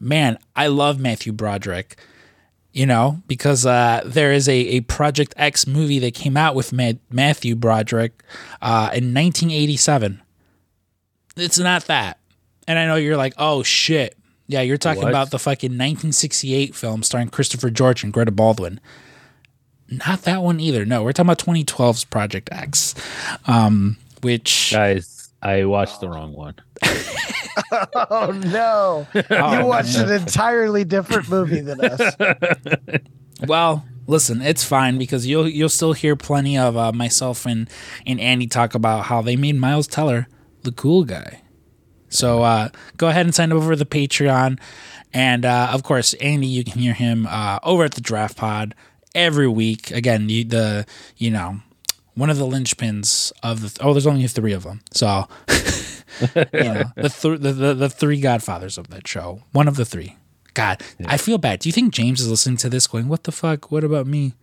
Man, 0.00 0.38
I 0.56 0.66
love 0.66 0.98
Matthew 0.98 1.32
Broderick 1.32 1.96
you 2.72 2.86
know, 2.86 3.20
because 3.26 3.66
uh, 3.66 4.00
there 4.04 4.32
is 4.32 4.48
a, 4.48 4.54
a 4.54 4.80
Project 4.80 5.34
X 5.36 5.66
movie 5.66 5.98
that 5.98 6.14
came 6.14 6.36
out 6.36 6.54
with 6.54 6.72
Ma- 6.72 6.92
Matthew 7.10 7.54
Broderick 7.54 8.22
uh, 8.62 8.88
in 8.94 9.12
1987. 9.12 10.22
It's 11.36 11.58
not 11.58 11.84
that. 11.86 12.18
And 12.66 12.78
I 12.78 12.86
know 12.86 12.96
you're 12.96 13.16
like, 13.16 13.34
oh 13.36 13.62
shit. 13.62 14.16
Yeah, 14.46 14.62
you're 14.62 14.78
talking 14.78 15.02
What? 15.02 15.10
about 15.10 15.30
the 15.30 15.38
fucking 15.38 15.70
1968 15.70 16.74
film 16.74 17.02
starring 17.02 17.28
Christopher 17.28 17.70
George 17.70 18.02
and 18.02 18.12
Greta 18.12 18.30
Baldwin. 18.30 18.80
Not 19.88 20.22
that 20.22 20.42
one 20.42 20.58
either. 20.58 20.84
No, 20.84 21.02
we're 21.02 21.12
talking 21.12 21.28
about 21.28 21.38
2012's 21.38 22.04
Project 22.04 22.48
X, 22.50 22.94
um, 23.46 23.98
which 24.22 24.72
Guys, 24.72 25.21
I 25.42 25.64
watched 25.64 26.00
the 26.00 26.08
wrong 26.08 26.32
one. 26.32 26.54
Oh 27.94 28.30
no! 28.46 29.06
you 29.14 29.66
watched 29.66 29.96
an 29.96 30.10
entirely 30.10 30.84
different 30.84 31.28
movie 31.28 31.60
than 31.60 31.80
us. 31.84 32.16
Well, 33.46 33.84
listen, 34.06 34.40
it's 34.40 34.62
fine 34.64 34.98
because 34.98 35.26
you'll 35.26 35.48
you'll 35.48 35.68
still 35.68 35.94
hear 35.94 36.14
plenty 36.16 36.56
of 36.56 36.76
uh, 36.76 36.92
myself 36.92 37.44
and 37.44 37.68
and 38.06 38.20
Andy 38.20 38.46
talk 38.46 38.74
about 38.74 39.06
how 39.06 39.20
they 39.20 39.36
made 39.36 39.56
Miles 39.56 39.86
Teller 39.88 40.28
the 40.62 40.72
cool 40.72 41.04
guy. 41.04 41.42
So 42.08 42.42
uh, 42.42 42.68
go 42.96 43.08
ahead 43.08 43.26
and 43.26 43.34
sign 43.34 43.50
up 43.50 43.56
over 43.56 43.74
the 43.74 43.84
Patreon, 43.84 44.60
and 45.12 45.44
uh, 45.44 45.70
of 45.72 45.82
course, 45.82 46.14
Andy, 46.14 46.46
you 46.46 46.62
can 46.62 46.80
hear 46.80 46.94
him 46.94 47.26
uh, 47.28 47.58
over 47.64 47.84
at 47.84 47.94
the 47.94 48.00
Draft 48.00 48.36
Pod 48.36 48.74
every 49.14 49.48
week. 49.48 49.90
Again, 49.90 50.28
you, 50.28 50.44
the 50.44 50.86
you 51.16 51.30
know 51.30 51.60
one 52.14 52.30
of 52.30 52.36
the 52.38 52.46
linchpins 52.46 53.32
of 53.42 53.60
the 53.62 53.84
oh, 53.84 53.92
there's 53.92 54.06
only 54.06 54.26
three 54.26 54.52
of 54.52 54.64
them, 54.64 54.80
so 54.92 55.26
you 55.48 56.64
know 56.64 56.84
the, 56.96 57.08
th- 57.08 57.40
the 57.40 57.52
the 57.52 57.74
the 57.74 57.88
three 57.90 58.20
godfathers 58.20 58.78
of 58.78 58.88
that 58.88 59.06
show. 59.08 59.42
One 59.52 59.68
of 59.68 59.76
the 59.76 59.84
three. 59.84 60.16
God, 60.54 60.82
I 61.06 61.16
feel 61.16 61.38
bad. 61.38 61.60
Do 61.60 61.68
you 61.68 61.72
think 61.72 61.94
James 61.94 62.20
is 62.20 62.28
listening 62.28 62.58
to 62.58 62.68
this, 62.68 62.86
going, 62.86 63.08
"What 63.08 63.24
the 63.24 63.32
fuck? 63.32 63.70
What 63.70 63.84
about 63.84 64.06
me?" 64.06 64.34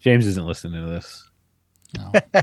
James 0.00 0.26
isn't 0.26 0.46
listening 0.46 0.82
to 0.84 0.88
this. 0.88 1.24
No. 1.96 2.12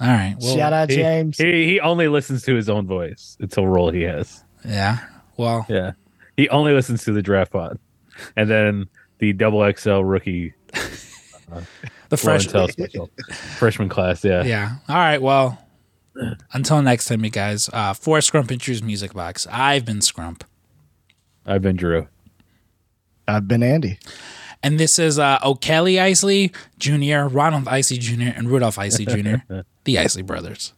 All 0.00 0.08
right. 0.08 0.34
Well, 0.40 0.56
Shout 0.56 0.72
out 0.72 0.88
James. 0.88 1.36
he 1.36 1.66
he 1.66 1.80
only 1.80 2.08
listens 2.08 2.42
to 2.44 2.54
his 2.54 2.70
own 2.70 2.86
voice. 2.86 3.36
It's 3.40 3.58
a 3.58 3.62
role 3.62 3.90
he 3.90 4.02
has. 4.02 4.42
Yeah. 4.64 4.98
Well, 5.36 5.66
Yeah. 5.68 5.92
He 6.38 6.48
only 6.48 6.72
listens 6.72 7.04
to 7.04 7.12
the 7.12 7.20
draft 7.20 7.52
pod. 7.52 7.78
And 8.36 8.48
then 8.48 8.88
the 9.18 9.34
double 9.34 9.70
XL 9.70 10.00
rookie 10.00 10.54
the 12.10 12.16
Flow 12.16 12.34
and 12.34 12.42
fresh. 12.42 12.52
Tell 12.52 12.68
special. 12.68 13.10
freshman 13.58 13.88
class. 13.88 14.22
Yeah. 14.24 14.42
Yeah. 14.44 14.76
All 14.88 14.96
right. 14.96 15.22
Well, 15.22 15.58
Until 16.52 16.82
next 16.82 17.06
time, 17.06 17.24
you 17.24 17.30
guys. 17.30 17.70
Uh, 17.72 17.94
for 17.94 18.18
Scrump 18.18 18.50
and 18.50 18.60
Drew's 18.60 18.82
Music 18.82 19.14
Box, 19.14 19.46
I've 19.50 19.84
been 19.84 20.00
Scrump. 20.00 20.42
I've 21.46 21.62
been 21.62 21.76
Drew. 21.76 22.08
I've 23.26 23.48
been 23.48 23.62
Andy. 23.62 23.98
And 24.62 24.78
this 24.78 24.98
is 24.98 25.18
uh, 25.18 25.38
O'Kelly 25.42 25.98
Isley 25.98 26.52
Jr., 26.78 27.28
Ronald 27.28 27.66
Isley 27.68 27.96
Jr., 27.96 28.32
and 28.36 28.50
Rudolph 28.50 28.78
Isley 28.78 29.06
Jr., 29.06 29.36
the 29.84 29.98
Isley 29.98 30.22
brothers. 30.22 30.74